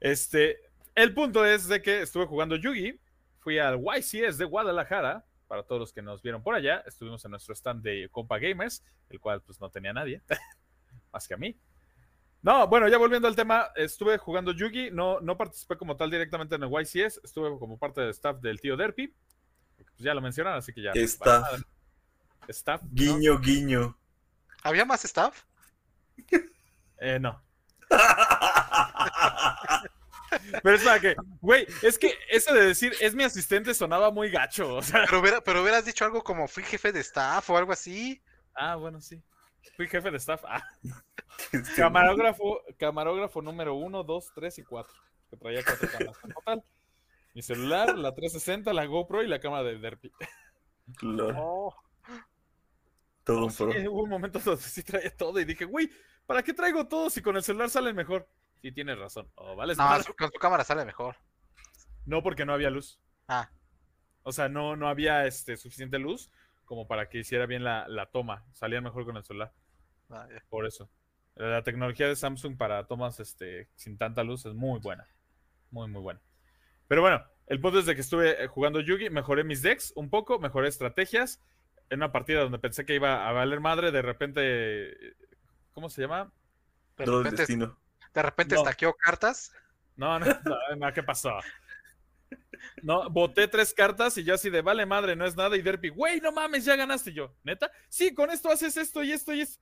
Este, 0.00 0.58
el 0.94 1.12
punto 1.12 1.44
es 1.44 1.68
de 1.68 1.82
que 1.82 2.00
estuve 2.00 2.24
jugando 2.24 2.56
Yugi, 2.56 2.98
fui 3.40 3.58
al 3.58 3.78
YCS 3.78 4.38
de 4.38 4.46
Guadalajara, 4.46 5.22
para 5.48 5.64
todos 5.64 5.80
los 5.80 5.92
que 5.92 6.00
nos 6.00 6.22
vieron 6.22 6.42
por 6.42 6.54
allá, 6.54 6.82
estuvimos 6.86 7.22
en 7.26 7.32
nuestro 7.32 7.54
stand 7.54 7.82
de 7.82 8.08
Compa 8.10 8.38
Gamers, 8.38 8.82
el 9.10 9.20
cual 9.20 9.42
pues 9.42 9.60
no 9.60 9.68
tenía 9.68 9.92
nadie, 9.92 10.22
más 11.12 11.28
que 11.28 11.34
a 11.34 11.36
mí. 11.36 11.54
No, 12.40 12.68
bueno, 12.68 12.88
ya 12.88 12.96
volviendo 12.96 13.28
al 13.28 13.36
tema, 13.36 13.68
estuve 13.76 14.16
jugando 14.16 14.52
Yugi, 14.52 14.92
no, 14.92 15.20
no 15.20 15.36
participé 15.36 15.76
como 15.76 15.94
tal 15.94 16.10
directamente 16.10 16.54
en 16.54 16.62
el 16.62 16.70
YCS, 16.70 17.20
estuve 17.22 17.58
como 17.58 17.78
parte 17.78 18.00
del 18.00 18.10
staff 18.12 18.40
del 18.40 18.62
tío 18.62 18.78
Derpy, 18.78 19.14
pues 19.76 19.98
ya 19.98 20.14
lo 20.14 20.22
mencionaron, 20.22 20.58
así 20.58 20.72
que 20.72 20.80
ya. 20.80 20.92
Staff. 22.48 22.80
Guiño, 22.92 23.38
guiño. 23.38 23.96
¿Había 24.62 24.84
más 24.84 25.04
staff? 25.04 25.42
Eh, 27.00 27.18
no. 27.20 27.42
Pero 30.62 30.76
es 30.76 30.84
para 30.84 31.00
que, 31.00 31.16
güey, 31.40 31.66
es 31.82 31.98
que 31.98 32.14
eso 32.30 32.54
de 32.54 32.64
decir 32.66 32.94
es 33.00 33.14
mi 33.16 33.24
asistente 33.24 33.74
sonaba 33.74 34.10
muy 34.12 34.30
gacho. 34.30 34.76
O 34.76 34.82
sea, 34.82 35.04
Pero, 35.06 35.20
hubiera- 35.20 35.40
pero 35.40 35.60
hubieras 35.62 35.84
dicho 35.84 36.04
algo 36.04 36.22
como 36.22 36.46
fui 36.46 36.62
jefe 36.62 36.92
de 36.92 37.00
staff 37.00 37.50
o 37.50 37.56
algo 37.56 37.72
así. 37.72 38.22
ah, 38.54 38.76
bueno, 38.76 39.00
sí. 39.00 39.20
Fui 39.76 39.88
jefe 39.88 40.10
de 40.10 40.18
staff. 40.18 40.42
Ah, 40.46 40.62
camarógrafo, 41.76 42.60
camarógrafo 42.78 43.42
número 43.42 43.74
1, 43.74 44.04
2, 44.04 44.32
3 44.34 44.58
y 44.58 44.62
4. 44.62 44.92
Que 45.30 45.36
traía 45.36 45.64
cuatro 45.64 45.88
cámaras 45.90 46.16
en 46.24 46.30
total. 46.32 46.64
Mi 47.34 47.42
celular, 47.42 47.96
la 47.98 48.14
360, 48.14 48.72
la 48.72 48.84
GoPro 48.86 49.22
y 49.22 49.26
la 49.28 49.40
cámara 49.40 49.64
de 49.64 49.78
Derpy. 49.78 50.12
Oh, 51.36 51.74
todo 53.34 53.50
Sí, 53.50 53.56
pro. 53.64 53.92
hubo 53.92 54.02
un 54.04 54.10
momento 54.10 54.38
donde 54.38 54.62
sí 54.62 54.82
traía 54.82 55.14
todo 55.16 55.38
y 55.40 55.44
dije, 55.44 55.64
güey, 55.64 55.90
¿para 56.26 56.42
qué 56.42 56.52
traigo 56.54 56.86
todo 56.88 57.10
si 57.10 57.22
con 57.22 57.36
el 57.36 57.42
celular 57.42 57.70
sale 57.70 57.92
mejor? 57.92 58.28
Sí, 58.62 58.72
tienes 58.72 58.98
razón. 58.98 59.30
Oh, 59.36 59.56
vale, 59.56 59.74
no, 59.74 60.02
su- 60.02 60.14
con 60.14 60.30
tu 60.30 60.38
cámara 60.38 60.64
sale 60.64 60.84
mejor. 60.84 61.16
no 62.06 62.22
porque 62.22 62.44
no 62.44 62.52
había 62.52 62.70
luz. 62.70 62.98
Ah, 63.28 63.50
O 64.22 64.32
sea, 64.32 64.48
no, 64.48 64.76
no 64.76 64.88
había 64.88 65.26
este, 65.26 65.56
suficiente 65.56 65.98
luz 65.98 66.30
como 66.64 66.86
para 66.86 67.08
que 67.08 67.18
hiciera 67.18 67.46
bien 67.46 67.64
la, 67.64 67.88
la 67.88 68.06
toma. 68.06 68.44
Salía 68.52 68.80
mejor 68.80 69.04
con 69.04 69.16
el 69.16 69.24
celular, 69.24 69.52
vaya. 70.08 70.42
por 70.48 70.66
eso. 70.66 70.90
La 71.36 71.62
tecnología 71.62 72.06
de 72.06 72.16
Samsung 72.16 72.56
para 72.58 72.86
tomas 72.86 73.18
este, 73.20 73.68
sin 73.74 73.96
tanta 73.96 74.22
luz 74.24 74.44
es 74.46 74.52
muy 74.54 74.78
buena. 74.80 75.06
Muy, 75.70 75.88
muy 75.88 76.02
buena. 76.02 76.20
Pero 76.86 77.00
bueno, 77.02 77.24
el 77.46 77.60
punto 77.60 77.78
es 77.78 77.86
de 77.86 77.94
que 77.94 78.00
estuve 78.02 78.44
eh, 78.44 78.46
jugando 78.48 78.80
Yugi, 78.80 79.08
mejoré 79.10 79.42
mis 79.44 79.62
decks 79.62 79.92
un 79.96 80.10
poco, 80.10 80.38
mejoré 80.38 80.68
estrategias. 80.68 81.40
En 81.90 81.98
una 81.98 82.12
partida 82.12 82.40
donde 82.40 82.58
pensé 82.58 82.86
que 82.86 82.94
iba 82.94 83.28
a 83.28 83.32
valer 83.32 83.60
madre, 83.60 83.90
de 83.90 84.00
repente. 84.02 85.14
¿Cómo 85.72 85.90
se 85.90 86.02
llama? 86.02 86.32
De 86.96 87.04
Todo 87.04 87.18
repente, 87.22 87.42
destino. 87.42 87.78
de 88.14 88.22
repente 88.22 88.54
No. 88.54 88.62
estaqueó 88.62 88.94
cartas. 88.94 89.52
No, 89.96 90.18
no, 90.18 90.26
no, 90.26 90.76
no, 90.76 90.92
¿qué 90.92 91.02
pasó? 91.02 91.32
No, 92.82 93.08
boté 93.10 93.48
tres 93.48 93.74
cartas 93.74 94.16
y 94.18 94.24
yo 94.24 94.34
así 94.34 94.50
de 94.50 94.62
vale 94.62 94.86
madre, 94.86 95.16
no 95.16 95.26
es 95.26 95.36
nada. 95.36 95.56
Y 95.56 95.62
Derpy, 95.62 95.88
güey, 95.88 96.20
no 96.20 96.30
mames, 96.32 96.64
ya 96.64 96.76
ganaste 96.76 97.10
Y 97.10 97.14
yo. 97.14 97.34
¿Neta? 97.42 97.70
Sí, 97.88 98.14
con 98.14 98.30
esto 98.30 98.50
haces 98.50 98.76
esto 98.76 99.02
y 99.02 99.12
esto 99.12 99.32
y 99.34 99.40
esto. 99.42 99.60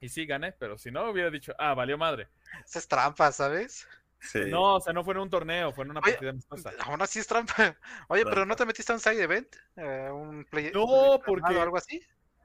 Y 0.00 0.08
sí, 0.08 0.26
gané, 0.26 0.52
pero 0.52 0.76
si 0.78 0.90
no, 0.90 1.10
hubiera 1.10 1.30
dicho, 1.30 1.54
ah, 1.58 1.74
valió 1.74 1.96
madre. 1.98 2.28
Esa 2.64 2.78
es 2.78 2.88
trampa, 2.88 3.32
¿sabes? 3.32 3.86
Sí. 4.30 4.40
No, 4.46 4.76
o 4.76 4.80
sea, 4.80 4.92
no 4.92 5.04
fue 5.04 5.14
en 5.14 5.20
un 5.20 5.30
torneo, 5.30 5.72
fue 5.72 5.84
en 5.84 5.90
una 5.90 6.00
partida 6.00 6.30
amistosa. 6.30 6.72
Aún 6.80 7.00
así 7.02 7.18
es 7.18 7.26
trampa. 7.26 7.54
Oye, 8.08 8.24
pero. 8.24 8.44
¿no 8.46 8.56
te 8.56 8.64
metiste 8.66 8.90
a 8.92 8.94
un 8.96 9.00
side 9.00 9.22
event? 9.22 9.48
Eh, 9.76 10.08
un 10.10 10.44
play 10.46 10.70
No, 10.74 10.84
un 10.84 11.20
porque- 11.22 11.58
algo 11.60 11.76
así? 11.76 12.00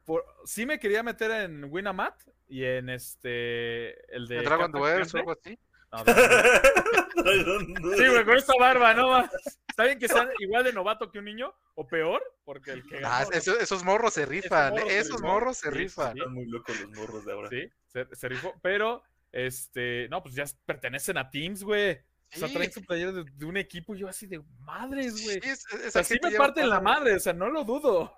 Por- 0.06 0.26
sí 0.46 0.66
me 0.66 0.80
quería 0.80 1.04
meter 1.04 1.32
en 1.32 1.66
Winamat 1.66 2.16
y 2.48 2.64
en 2.66 2.90
este. 2.90 4.14
El 4.16 4.28
de. 4.28 4.38
¿En 4.40 4.44
Dragon 4.46 4.76
o 4.76 4.86
algo 4.86 5.32
así? 5.32 5.58
No. 5.92 6.04
Sí, 7.98 8.08
güey, 8.08 8.26
con 8.26 8.38
esta 8.38 8.54
barba, 8.60 8.94
no 8.94 9.10
más. 9.10 9.30
Está 9.68 9.84
bien 9.86 10.00
que 10.00 10.08
sea 10.08 10.28
igual 10.40 10.64
de 10.64 10.74
novato 10.74 11.10
que 11.12 11.20
un 11.20 11.26
niño 11.26 11.54
o 11.76 11.88
peor, 11.88 12.22
porque 12.44 12.72
el 12.72 12.84
que 12.86 12.98
Ah, 12.98 13.24
ganó, 13.24 13.32
eso- 13.32 13.58
esos 13.60 13.84
morros 13.84 14.14
se 14.14 14.26
rifan. 14.26 14.78
esos 14.88 15.22
morros 15.22 15.58
se 15.58 15.70
sí, 15.72 15.78
rifan. 15.78 16.14
sí. 16.14 16.20
Están 16.20 16.34
muy 16.34 16.46
locos 16.46 16.80
los 16.82 16.90
morros 16.98 17.26
de 17.26 17.32
ahora. 17.34 17.50
Sí, 17.50 17.70
se, 17.88 18.06
se 18.16 18.28
rifó. 18.30 18.54
Pero, 18.62 19.04
este, 19.32 20.08
no, 20.10 20.22
pues 20.24 20.36
ya 20.36 20.46
pertenecen 20.66 21.18
a 21.18 21.30
Teams, 21.30 21.64
güey. 21.64 21.94
O 22.32 22.38
sea, 22.38 22.48
Sí. 22.48 22.54
traen 22.54 22.72
su 22.72 22.84
playera 22.84 23.12
de, 23.12 23.24
de 23.24 23.46
un 23.46 23.58
equipo 23.58 23.96
y 23.96 24.00
yo 24.00 24.08
así 24.08 24.28
de 24.28 24.42
madres, 24.60 25.24
güey. 25.24 25.40
Sí, 25.42 25.50
O 25.88 25.90
sea, 25.90 26.02
así 26.02 26.14
sí 26.16 26.20
me 26.24 26.32
parten 26.38 26.70
la 26.70 26.80
madre, 26.80 27.16
o 27.16 27.20
sea, 27.20 27.34
no 27.34 27.50
lo 27.50 27.64
dudo. 27.64 28.14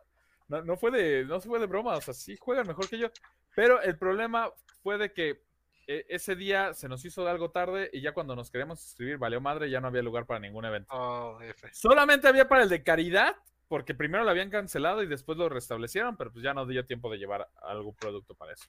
No, 0.50 0.62
no 0.64 0.76
fue 0.76 0.92
de, 0.92 1.24
no 1.24 1.40
fue 1.40 1.60
de 1.60 1.66
broma, 1.66 1.96
o 1.96 2.02
sea, 2.02 2.14
sí 2.14 2.36
juegan 2.38 2.68
mejor 2.68 2.90
que 2.90 2.98
yo. 2.98 3.08
Pero 3.56 3.82
el 3.82 3.98
problema 3.98 4.52
fue 4.84 4.98
de 4.98 5.14
que 5.14 5.44
eh, 5.88 6.06
ese 6.10 6.36
día 6.36 6.74
se 6.74 6.90
nos 6.90 7.06
hizo 7.06 7.26
algo 7.28 7.52
tarde 7.52 7.90
y 7.94 8.02
ya 8.02 8.14
cuando 8.14 8.36
nos 8.36 8.52
queríamos 8.52 8.84
inscribir, 8.84 9.18
valió 9.18 9.40
madre, 9.40 9.70
ya 9.70 9.80
no 9.80 9.88
había 9.88 10.02
lugar 10.02 10.26
para 10.26 10.42
ningún 10.42 10.66
evento. 10.66 10.94
Oh. 10.94 11.40
Solamente 11.72 12.28
había 12.28 12.50
para 12.50 12.64
el 12.64 12.70
de 12.70 12.84
caridad, 12.84 13.36
porque 13.70 13.96
primero 13.96 14.26
lo 14.26 14.30
habían 14.30 14.50
cancelado 14.50 15.02
y 15.04 15.08
después 15.08 15.38
lo 15.38 15.48
restablecieron, 15.48 16.18
pero 16.18 16.34
pues 16.34 16.44
ya 16.44 16.54
no 16.54 16.66
dio 16.66 16.86
tiempo 16.86 17.10
de 17.10 17.18
llevar 17.18 17.50
algún 17.64 17.96
producto 17.96 18.36
para 18.36 18.52
eso. 18.54 18.68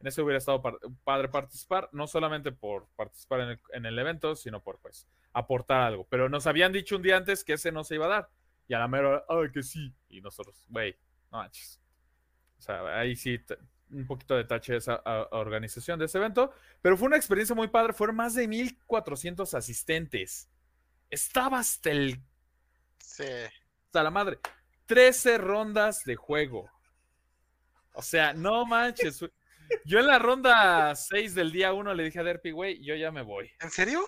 En 0.00 0.06
ese 0.06 0.22
hubiera 0.22 0.38
estado 0.38 0.62
padre 1.04 1.28
participar, 1.28 1.88
no 1.92 2.06
solamente 2.06 2.52
por 2.52 2.86
participar 2.96 3.40
en 3.40 3.48
el, 3.50 3.60
en 3.72 3.86
el 3.86 3.98
evento, 3.98 4.36
sino 4.36 4.62
por 4.62 4.78
pues 4.78 5.08
aportar 5.32 5.80
algo. 5.80 6.06
Pero 6.08 6.28
nos 6.28 6.46
habían 6.46 6.72
dicho 6.72 6.94
un 6.96 7.02
día 7.02 7.16
antes 7.16 7.42
que 7.42 7.54
ese 7.54 7.72
no 7.72 7.82
se 7.82 7.96
iba 7.96 8.06
a 8.06 8.08
dar. 8.08 8.30
Y 8.68 8.74
a 8.74 8.78
la 8.78 8.86
mera, 8.88 9.24
ay, 9.28 9.50
que 9.52 9.62
sí. 9.62 9.92
Y 10.08 10.20
nosotros, 10.20 10.64
güey, 10.68 10.96
no 11.32 11.38
manches. 11.38 11.80
O 12.58 12.62
sea, 12.62 12.98
ahí 12.98 13.16
sí, 13.16 13.40
un 13.90 14.06
poquito 14.06 14.36
de 14.36 14.44
tache 14.44 14.76
esa 14.76 15.02
a- 15.04 15.22
a 15.22 15.38
organización 15.38 15.98
de 15.98 16.04
ese 16.04 16.18
evento. 16.18 16.52
Pero 16.82 16.96
fue 16.96 17.06
una 17.08 17.16
experiencia 17.16 17.56
muy 17.56 17.68
padre. 17.68 17.92
Fueron 17.92 18.16
más 18.16 18.34
de 18.34 18.46
1400 18.46 19.54
asistentes. 19.54 20.48
Estaba 21.10 21.58
hasta 21.60 21.90
el 21.90 22.20
Sí. 22.98 23.24
hasta 23.86 24.02
la 24.02 24.10
madre. 24.10 24.38
13 24.86 25.38
rondas 25.38 26.04
de 26.04 26.14
juego. 26.16 26.70
O 27.94 28.02
sea, 28.02 28.32
no 28.32 28.64
manches. 28.66 29.24
Yo 29.84 29.98
en 29.98 30.06
la 30.06 30.18
ronda 30.18 30.94
6 30.94 31.34
del 31.34 31.52
día 31.52 31.72
1 31.72 31.94
le 31.94 32.04
dije 32.04 32.18
a 32.20 32.22
Derpy, 32.22 32.50
güey, 32.52 32.82
yo 32.84 32.94
ya 32.94 33.10
me 33.10 33.22
voy. 33.22 33.50
¿En 33.60 33.70
serio? 33.70 34.06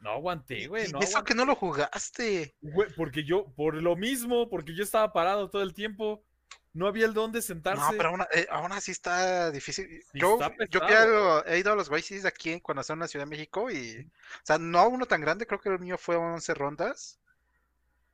No 0.00 0.10
aguanté, 0.12 0.66
güey. 0.66 0.88
¿Y 0.88 0.92
No 0.92 1.00
eso 1.00 1.08
aguanté, 1.18 1.28
que 1.28 1.34
no 1.34 1.44
lo 1.44 1.54
jugaste? 1.54 2.54
güey, 2.62 2.88
porque 2.96 3.24
yo, 3.24 3.52
por 3.54 3.74
lo 3.74 3.96
mismo, 3.96 4.48
porque 4.48 4.74
yo 4.74 4.82
estaba 4.82 5.12
parado 5.12 5.50
todo 5.50 5.62
el 5.62 5.74
tiempo. 5.74 6.24
No 6.72 6.86
había 6.86 7.04
el 7.06 7.14
dónde 7.14 7.40
No, 7.40 7.42
sentarse. 7.42 7.96
pero 7.96 8.10
aún, 8.10 8.20
eh, 8.32 8.46
aún 8.48 8.70
así 8.70 8.92
está 8.92 9.50
difícil. 9.50 9.88
Sí, 10.12 10.20
yo 10.20 10.34
está 10.40 10.54
yo 10.70 11.42
he 11.44 11.58
ido 11.58 11.72
a 11.72 11.74
los 11.76 11.90
YCs 11.90 12.24
aquí 12.24 12.52
en- 12.52 12.60
cuando 12.60 12.82
estaba 12.82 12.94
en 12.94 13.00
la 13.00 13.08
Ciudad 13.08 13.24
de 13.26 13.30
México 13.30 13.68
y, 13.72 14.06
o 14.08 14.40
sea, 14.44 14.56
no 14.56 14.88
uno 14.88 15.04
tan 15.06 15.20
grande, 15.20 15.46
creo 15.48 15.60
que 15.60 15.68
el 15.68 15.80
mío 15.80 15.98
fue 15.98 16.14
11 16.14 16.54
rondas, 16.54 17.18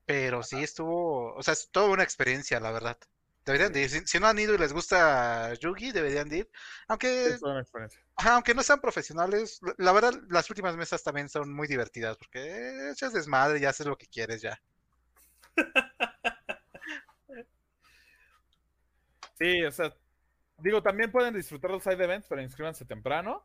pero 0.07 0.43
sí 0.43 0.57
estuvo, 0.63 1.35
o 1.35 1.43
sea, 1.43 1.53
es 1.53 1.69
toda 1.71 1.91
una 1.91 2.03
experiencia, 2.03 2.59
la 2.59 2.71
verdad. 2.71 2.97
Deberían 3.47 3.73
de 3.73 3.83
ir. 3.83 3.91
Si, 3.91 4.01
si 4.07 4.19
no 4.21 4.27
han 4.27 4.39
ido 4.39 4.55
y 4.55 4.59
les 4.59 4.73
gusta 4.73 5.55
Yugi, 5.55 5.93
deberían 5.93 6.29
de 6.29 6.39
ir. 6.39 6.51
Aunque, 6.89 7.27
Es 7.27 7.41
experiencia. 7.43 8.01
aunque 8.17 8.55
no 8.55 8.63
sean 8.63 8.81
profesionales, 8.81 9.61
la- 9.79 9.93
verdad, 9.93 10.15
las 10.29 10.51
últimas 10.51 10.77
mesas 10.77 11.03
también 11.03 11.29
son 11.29 11.53
muy 11.55 11.69
divertidas 11.69 12.17
porque 12.19 12.91
echas 12.93 13.13
desmadre 13.13 13.61
y 13.61 13.65
haces 13.65 13.87
lo 13.87 13.97
que 13.97 14.07
quieres 14.09 14.43
ya. 14.43 14.61
Sí, 19.39 19.65
o 19.65 19.71
sea, 19.71 19.95
digo, 20.59 20.83
también 20.83 21.13
pueden 21.13 21.35
disfrutar 21.35 21.71
los 21.71 21.83
side 21.83 22.03
events, 22.05 22.27
pero 22.29 22.43
inscríbanse 22.43 22.85
temprano. 22.85 23.45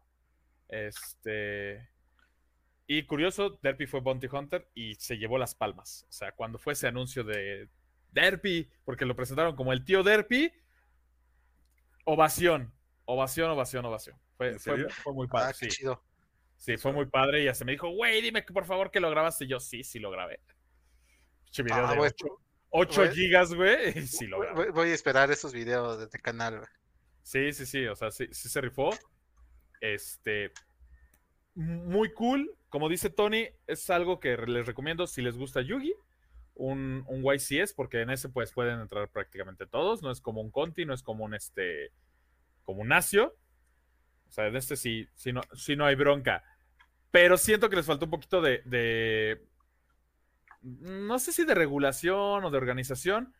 Este. 0.70 1.90
Y 2.88 3.06
curioso, 3.06 3.58
Derpy 3.62 3.88
fue 3.88 4.02
Bounty 4.02 4.28
Hunter 4.32 4.70
y 4.74 4.96
se 4.96 5.18
llevó 5.18 5.38
las 5.38 5.56
palmas. 5.56 6.06
O 6.10 6.12
sea, 6.12 6.32
cuando 6.34 6.60
fue 6.60 6.74
ese 6.74 6.88
anuncio 6.88 7.24
de 7.24 7.70
Derpy, 8.12 8.70
porque 8.86 9.06
lo 9.06 9.16
presentaron 9.16 9.56
como 9.56 9.74
el 9.74 9.84
tío 9.86 10.04
Derpy, 10.04 10.52
ovación, 12.06 12.74
ovación, 13.06 13.52
ovación, 13.52 13.86
ovación. 13.86 14.18
Fue, 14.38 14.58
muy 15.14 15.28
padre, 15.28 15.50
Ah, 15.50 15.54
sí. 15.54 15.68
chido. 15.68 16.04
Sí, 16.58 16.78
fue 16.78 16.92
muy 16.92 17.06
padre 17.08 17.44
y 17.44 17.48
hasta 17.48 17.66
me 17.66 17.72
dijo, 17.74 17.90
güey, 17.90 18.22
dime 18.22 18.46
que 18.46 18.54
por 18.54 18.66
favor 18.66 18.92
que 18.92 19.00
lo 19.00 19.10
grabaste. 19.10 19.46
Y 19.46 19.48
yo, 19.48 19.60
sí, 19.60 19.84
sí 19.84 20.00
lo 20.00 20.12
grabé. 20.12 20.40
Video 21.58 21.86
Ah, 21.86 21.92
de 21.92 21.98
güey. 21.98 22.12
8, 22.70 23.02
Güey. 23.02 23.14
gigas, 23.16 23.54
güey, 23.54 23.94
sí 24.08 24.28
lo 24.28 24.38
Voy, 24.38 24.46
grabé. 24.48 24.64
voy- 24.66 24.72
voy 24.72 24.90
a 24.90 24.94
esperar 24.94 25.30
esos 25.32 25.54
videos 25.54 25.98
de 26.00 26.06
este 26.06 26.20
canal. 26.20 26.58
güey. 26.60 26.70
Sí, 27.24 27.52
sí, 27.54 27.66
sí, 27.66 27.86
o 27.88 27.96
sea, 27.96 28.10
sí, 28.12 28.28
sí 28.32 28.48
se 28.50 28.62
rifó. 28.62 28.90
Este, 29.82 30.52
muy 31.56 32.14
cool. 32.14 32.56
Como 32.70 32.88
dice 32.90 33.10
Tony, 33.10 33.48
es 33.68 33.90
algo 33.90 34.20
que 34.20 34.38
les 34.38 34.66
recomiendo 34.66 35.06
si 35.08 35.22
les 35.22 35.36
gusta 35.38 35.62
Yugi, 35.62 35.94
un, 36.56 37.04
un 37.08 37.24
YCS, 37.24 37.74
porque 37.74 38.02
en 38.02 38.10
ese 38.10 38.30
pues 38.30 38.52
pueden 38.52 38.80
entrar 38.80 39.10
prácticamente 39.10 39.66
todos. 39.66 40.02
No 40.02 40.12
es 40.12 40.22
como 40.22 40.42
un 40.42 40.52
Conti, 40.52 40.86
no 40.86 40.94
es 40.94 41.04
como 41.04 41.24
un 41.24 41.34
este, 41.34 41.92
como 42.64 42.82
un 42.82 42.90
Nacio. 42.90 43.36
O 44.28 44.32
sea, 44.32 44.48
en 44.48 44.56
este 44.56 44.76
sí, 44.76 45.08
sí 45.14 45.34
no, 45.34 45.42
sí 45.54 45.76
no 45.76 45.86
hay 45.86 45.96
bronca. 45.96 46.44
Pero 47.12 47.38
siento 47.38 47.70
que 47.70 47.76
les 47.76 47.86
faltó 47.86 48.06
un 48.06 48.12
poquito 48.12 48.42
de, 48.42 48.62
de, 48.66 49.46
no 50.62 51.20
sé 51.20 51.34
si 51.34 51.44
de 51.44 51.56
regulación 51.56 52.44
o 52.44 52.50
de 52.50 52.58
organización, 52.58 53.34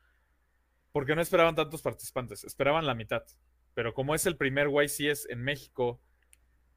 porque 0.92 1.16
no 1.16 1.22
esperaban 1.22 1.56
tantos 1.56 1.82
participantes, 1.82 2.44
esperaban 2.44 2.86
la 2.86 2.96
mitad. 2.96 3.24
Pero 3.74 3.94
como 3.94 4.14
es 4.14 4.26
el 4.26 4.36
primer 4.36 4.68
YCS 4.68 5.30
en 5.30 5.42
México 5.42 6.02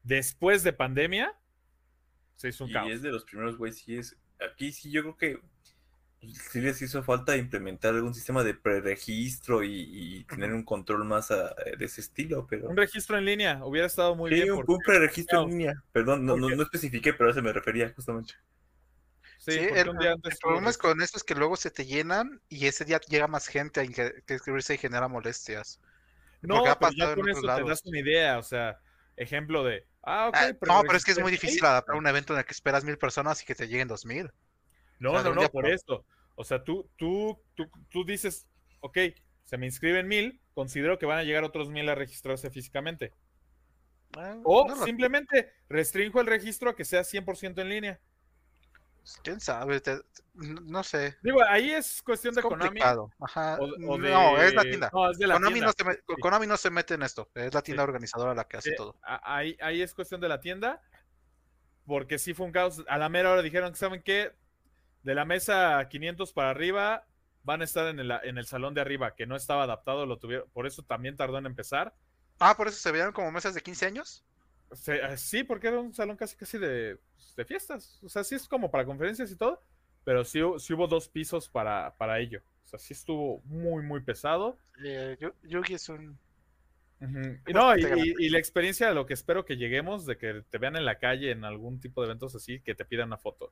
después 0.03 0.63
de 0.63 0.71
pandemia, 0.71 1.37
se 2.35 2.49
hizo 2.49 2.63
un 2.63 2.69
Y 2.69 2.73
caos. 2.73 2.91
es 2.91 3.01
de 3.01 3.11
los 3.11 3.25
primeros 3.25 3.57
es. 3.87 4.17
Aquí 4.39 4.71
sí 4.71 4.91
yo 4.91 5.01
creo 5.01 5.17
que 5.17 5.39
sí 6.33 6.61
les 6.61 6.81
hizo 6.81 7.03
falta 7.03 7.37
implementar 7.37 7.93
algún 7.93 8.13
sistema 8.13 8.43
de 8.43 8.53
preregistro 8.55 9.63
y, 9.63 9.71
y 10.19 10.23
tener 10.25 10.53
un 10.53 10.63
control 10.63 11.05
más 11.05 11.31
ah, 11.31 11.53
de 11.77 11.85
ese 11.85 12.01
estilo, 12.01 12.45
pero. 12.47 12.69
Un 12.69 12.77
registro 12.77 13.17
en 13.17 13.25
línea 13.25 13.63
hubiera 13.65 13.87
estado 13.87 14.15
muy 14.15 14.29
Sí, 14.29 14.35
bien. 14.35 14.51
un, 14.51 14.63
un 14.67 14.79
preregistro 14.83 15.39
no, 15.39 15.43
en 15.43 15.49
línea. 15.49 15.83
Perdón, 15.91 16.25
no, 16.25 16.37
no, 16.37 16.49
no 16.51 16.63
especifiqué, 16.63 17.13
pero 17.13 17.29
a 17.29 17.31
eso 17.31 17.41
me 17.41 17.53
refería 17.53 17.91
justamente. 17.93 18.33
sí, 19.37 19.51
Sí, 19.51 19.69
el, 19.73 19.89
un 19.89 19.97
día 19.97 20.13
el 20.13 20.13
antes 20.13 20.39
problema 20.39 20.69
es 20.69 20.77
con 20.77 21.01
esto 21.01 21.17
es 21.17 21.23
que 21.23 21.35
luego 21.35 21.55
se 21.55 21.71
te 21.71 21.85
llenan 21.85 22.41
y 22.49 22.65
ese 22.67 22.85
día 22.85 22.99
llega 23.07 23.27
más 23.27 23.47
gente 23.47 23.79
a 23.81 23.83
inscribirse 23.85 24.75
y 24.75 24.77
genera 24.77 25.07
molestias. 25.07 25.79
No, 26.41 26.63
pero 26.79 26.91
ya 26.97 27.13
con 27.15 27.29
eso 27.29 27.41
te 27.41 27.47
lados. 27.47 27.69
das 27.69 27.81
una 27.85 27.99
idea, 27.99 28.37
o 28.39 28.43
sea, 28.43 28.79
ejemplo 29.15 29.63
de, 29.63 29.87
ah, 30.03 30.29
ok, 30.29 30.37
Ah, 30.37 30.51
no, 30.61 30.85
pero 30.85 30.97
es 30.97 31.05
que 31.05 31.11
es 31.11 31.19
muy 31.19 31.31
mil. 31.31 31.39
difícil 31.39 31.63
adaptar 31.65 31.95
un 31.95 32.07
evento 32.07 32.33
en 32.33 32.39
el 32.39 32.45
que 32.45 32.53
esperas 32.53 32.83
mil 32.83 32.97
personas 32.97 33.41
y 33.41 33.45
que 33.45 33.55
te 33.55 33.67
lleguen 33.67 33.87
dos 33.87 34.05
mil. 34.05 34.31
No, 34.99 35.13
o 35.13 35.19
sea, 35.19 35.23
de 35.23 35.31
no, 35.31 35.33
no, 35.33 35.49
por 35.49 35.67
esto. 35.67 36.05
O 36.35 36.43
sea, 36.43 36.63
tú, 36.63 36.89
tú, 36.97 37.39
tú, 37.55 37.69
tú 37.89 38.03
dices, 38.05 38.47
ok, 38.81 38.97
se 39.45 39.57
me 39.57 39.65
inscriben 39.65 40.07
mil, 40.07 40.41
considero 40.53 40.97
que 40.99 41.05
van 41.05 41.19
a 41.19 41.23
llegar 41.23 41.43
otros 41.43 41.69
mil 41.69 41.87
a 41.89 41.95
registrarse 41.95 42.49
físicamente. 42.49 43.13
Ah, 44.17 44.37
O 44.43 44.67
no 44.67 44.83
simplemente 44.85 45.51
restringo 45.69 46.21
el 46.21 46.27
registro 46.27 46.69
a 46.69 46.75
que 46.75 46.85
sea 46.85 47.01
100% 47.03 47.59
en 47.61 47.69
línea. 47.69 47.99
quién 49.23 49.39
sabe, 49.39 49.79
te- 49.81 49.99
no 50.33 50.83
sé. 50.83 51.15
Digo, 51.21 51.39
ahí 51.47 51.71
es 51.71 52.01
cuestión 52.01 52.31
Es 52.31 52.37
de 52.37 52.41
Konami. 52.41 52.65
complicado. 52.69 53.11
Ajá. 53.19 53.57
O, 53.59 53.65
o 53.93 53.97
de- 53.99 54.09
No, 54.09 54.41
es 54.41 54.53
la 54.55 54.63
tienda. 54.63 54.89
No, 54.91 55.11
es 55.11 55.17
de 55.19 55.27
la 55.27 55.35
Konami 55.35 55.53
tienda. 55.53 55.67
no, 55.67 55.73
se 55.77 55.83
me- 55.83 55.93
Sí. 56.15 56.21
Konami 56.21 56.47
no 56.47 56.57
se 56.57 56.69
mete 56.71 56.93
en 56.95 57.03
esto. 57.03 57.29
Es 57.35 57.53
la 57.53 57.61
tienda 57.61 57.83
Sí. 57.83 57.87
organizadora 57.89 58.33
la 58.33 58.45
que 58.45 58.57
hace 58.57 58.71
todo. 58.73 58.97
ahí, 59.03 59.55
ahí 59.61 59.81
es 59.83 59.93
cuestión 59.93 60.19
de 60.21 60.27
la 60.29 60.39
tienda. 60.39 60.81
Porque 61.85 62.17
sí 62.17 62.33
fue 62.33 62.47
un 62.47 62.51
caos. 62.51 62.83
A 62.87 62.97
la 62.97 63.07
mera 63.09 63.31
hora 63.31 63.43
dijeron 63.43 63.71
que, 63.71 63.77
¿saben 63.77 64.01
qué? 64.01 64.31
De 65.05 65.13
la 65.13 65.23
mesa 65.23 65.87
500 65.87 66.33
para 66.33 66.49
arriba 66.49 67.05
van 67.43 67.61
a 67.61 67.63
estar 67.65 67.87
en 67.87 67.99
el, 67.99 68.11
en 68.23 68.39
el 68.39 68.47
salón 68.47 68.73
de 68.73 68.81
arriba, 68.81 69.15
que 69.15 69.27
no 69.27 69.35
estaba 69.35 69.63
adaptado, 69.63 70.07
lo 70.07 70.17
tuvieron. 70.17 70.49
Por 70.49 70.65
eso 70.65 70.81
también 70.81 71.15
tardó 71.15 71.37
en 71.37 71.45
empezar. 71.45 71.93
Ah, 72.39 72.57
por 72.57 72.67
eso 72.67 72.77
se 72.79 72.91
veían 72.91 73.11
como 73.11 73.31
mesas 73.31 73.53
de 73.53 73.61
15 73.61 73.85
años. 73.85 74.25
Se- 74.73 74.95
eh, 74.95 75.15
sí, 75.17 75.43
porque 75.43 75.67
era 75.67 75.79
un 75.79 75.93
salón 75.93 76.17
casi 76.17 76.35
casi 76.35 76.57
de, 76.57 76.97
de 77.37 77.45
fiestas. 77.45 77.99
O 78.03 78.09
sea, 78.09 78.23
sí 78.23 78.33
es 78.33 78.47
como 78.47 78.71
para 78.71 78.83
conferencias 78.83 79.29
y 79.31 79.35
todo. 79.35 79.61
Pero 80.03 80.25
sí, 80.25 80.39
hu- 80.39 80.57
sí 80.59 80.73
hubo 80.73 80.87
dos 80.87 81.07
pisos 81.07 81.47
para, 81.49 81.93
para 81.97 82.19
ello. 82.19 82.41
O 82.65 82.67
sea, 82.67 82.79
sí 82.79 82.93
estuvo 82.93 83.41
muy, 83.45 83.83
muy 83.83 83.99
pesado. 84.01 84.57
Eh, 84.83 85.15
Yu- 85.21 85.35
Yugi 85.43 85.75
es 85.75 85.87
un. 85.89 86.17
Y 86.99 87.05
Pues, 87.05 87.53
no, 87.53 87.77
y- 87.77 88.15
y 88.17 88.29
la 88.29 88.39
experiencia 88.39 88.87
de 88.87 88.95
lo 88.95 89.05
que 89.05 89.13
espero 89.13 89.45
que 89.45 89.57
lleguemos, 89.57 90.07
de 90.07 90.17
que 90.17 90.41
te 90.49 90.57
vean 90.57 90.75
en 90.75 90.85
la 90.85 90.97
calle 90.97 91.29
en 91.29 91.45
algún 91.45 91.79
tipo 91.79 92.01
de 92.01 92.07
eventos 92.07 92.33
así, 92.33 92.59
que 92.61 92.73
te 92.73 92.85
pidan 92.85 93.09
una 93.09 93.17
foto. 93.17 93.51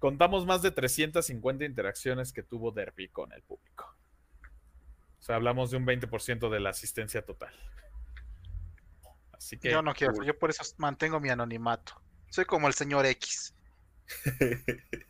Contamos 0.00 0.46
más 0.46 0.62
de 0.62 0.70
350 0.70 1.66
interacciones 1.66 2.32
que 2.32 2.42
tuvo 2.42 2.72
Derby 2.72 3.08
con 3.08 3.30
el 3.34 3.42
público. 3.42 3.94
O 5.20 5.22
sea, 5.22 5.36
hablamos 5.36 5.70
de 5.70 5.76
un 5.76 5.86
20% 5.86 6.48
de 6.48 6.58
la 6.58 6.70
asistencia 6.70 7.22
total. 7.22 7.54
Así 9.32 9.58
que, 9.58 9.70
Yo 9.70 9.82
no 9.82 9.92
quiero. 9.92 10.14
cool. 10.14 10.24
Yo 10.24 10.38
por 10.38 10.48
eso 10.48 10.62
mantengo 10.78 11.20
mi 11.20 11.28
anonimato. 11.28 12.00
Soy 12.30 12.46
como 12.46 12.66
el 12.66 12.72
señor 12.72 13.04
X. 13.04 13.54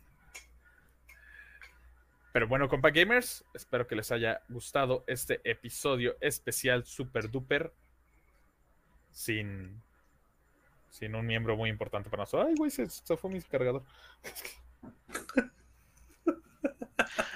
pero 2.33 2.49
bueno, 2.49 2.67
compa 2.67 2.89
gamers, 2.89 3.45
espero 3.53 3.87
que 3.87 3.95
les 3.95 4.11
haya 4.11 4.41
gustado 4.49 5.05
este 5.07 5.39
episodio 5.49 6.17
especial 6.19 6.85
super 6.85 7.31
duper 7.31 7.73
sin 9.11 9.81
sin 10.89 11.15
un 11.15 11.25
miembro 11.25 11.55
muy 11.55 11.69
importante 11.69 12.09
para 12.09 12.23
nosotros. 12.23 12.49
Ay, 12.49 12.55
güey, 12.57 12.69
se, 12.69 12.89
se 12.89 13.15
fue 13.15 13.31
mi 13.31 13.41
cargador. 13.41 13.85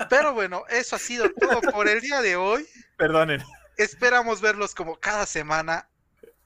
Pero 0.10 0.34
bueno, 0.34 0.64
eso 0.70 0.96
ha 0.96 1.00
sido 1.00 1.30
todo 1.32 1.62
por 1.72 1.88
el 1.88 2.02
día 2.02 2.22
de 2.22 2.36
hoy. 2.36 2.66
Perdonen. 2.98 3.44
Esperamos 3.78 4.42
verlos 4.42 4.74
como 4.74 4.98
cada 4.98 5.26
semana. 5.26 5.90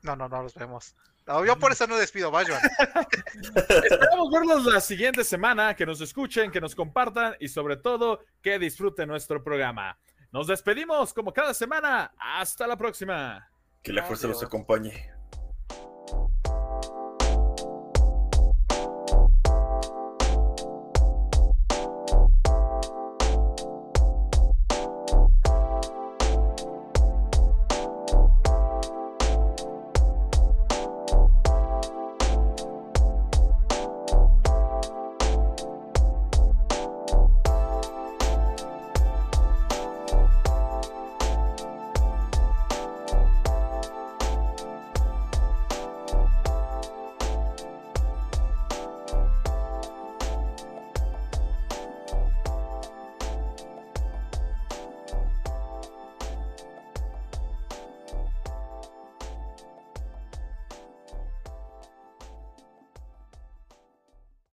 No, 0.01 0.15
no, 0.15 0.29
no 0.29 0.43
los 0.43 0.55
vemos. 0.55 0.95
No, 1.27 1.45
yo 1.45 1.59
por 1.59 1.71
eso 1.71 1.85
no 1.85 1.95
despido, 1.95 2.31
vaya. 2.31 2.59
Esperamos 3.83 4.31
verlos 4.31 4.65
la 4.65 4.81
siguiente 4.81 5.23
semana, 5.23 5.75
que 5.75 5.85
nos 5.85 6.01
escuchen, 6.01 6.51
que 6.51 6.59
nos 6.59 6.73
compartan 6.73 7.35
y 7.39 7.49
sobre 7.49 7.77
todo 7.77 8.23
que 8.41 8.57
disfruten 8.57 9.07
nuestro 9.07 9.43
programa. 9.43 9.99
Nos 10.31 10.47
despedimos 10.47 11.13
como 11.13 11.31
cada 11.31 11.53
semana. 11.53 12.11
Hasta 12.17 12.65
la 12.65 12.77
próxima. 12.77 13.47
Que 13.83 13.93
la 13.93 14.03
fuerza 14.03 14.27
los 14.27 14.43
acompañe. 14.43 15.11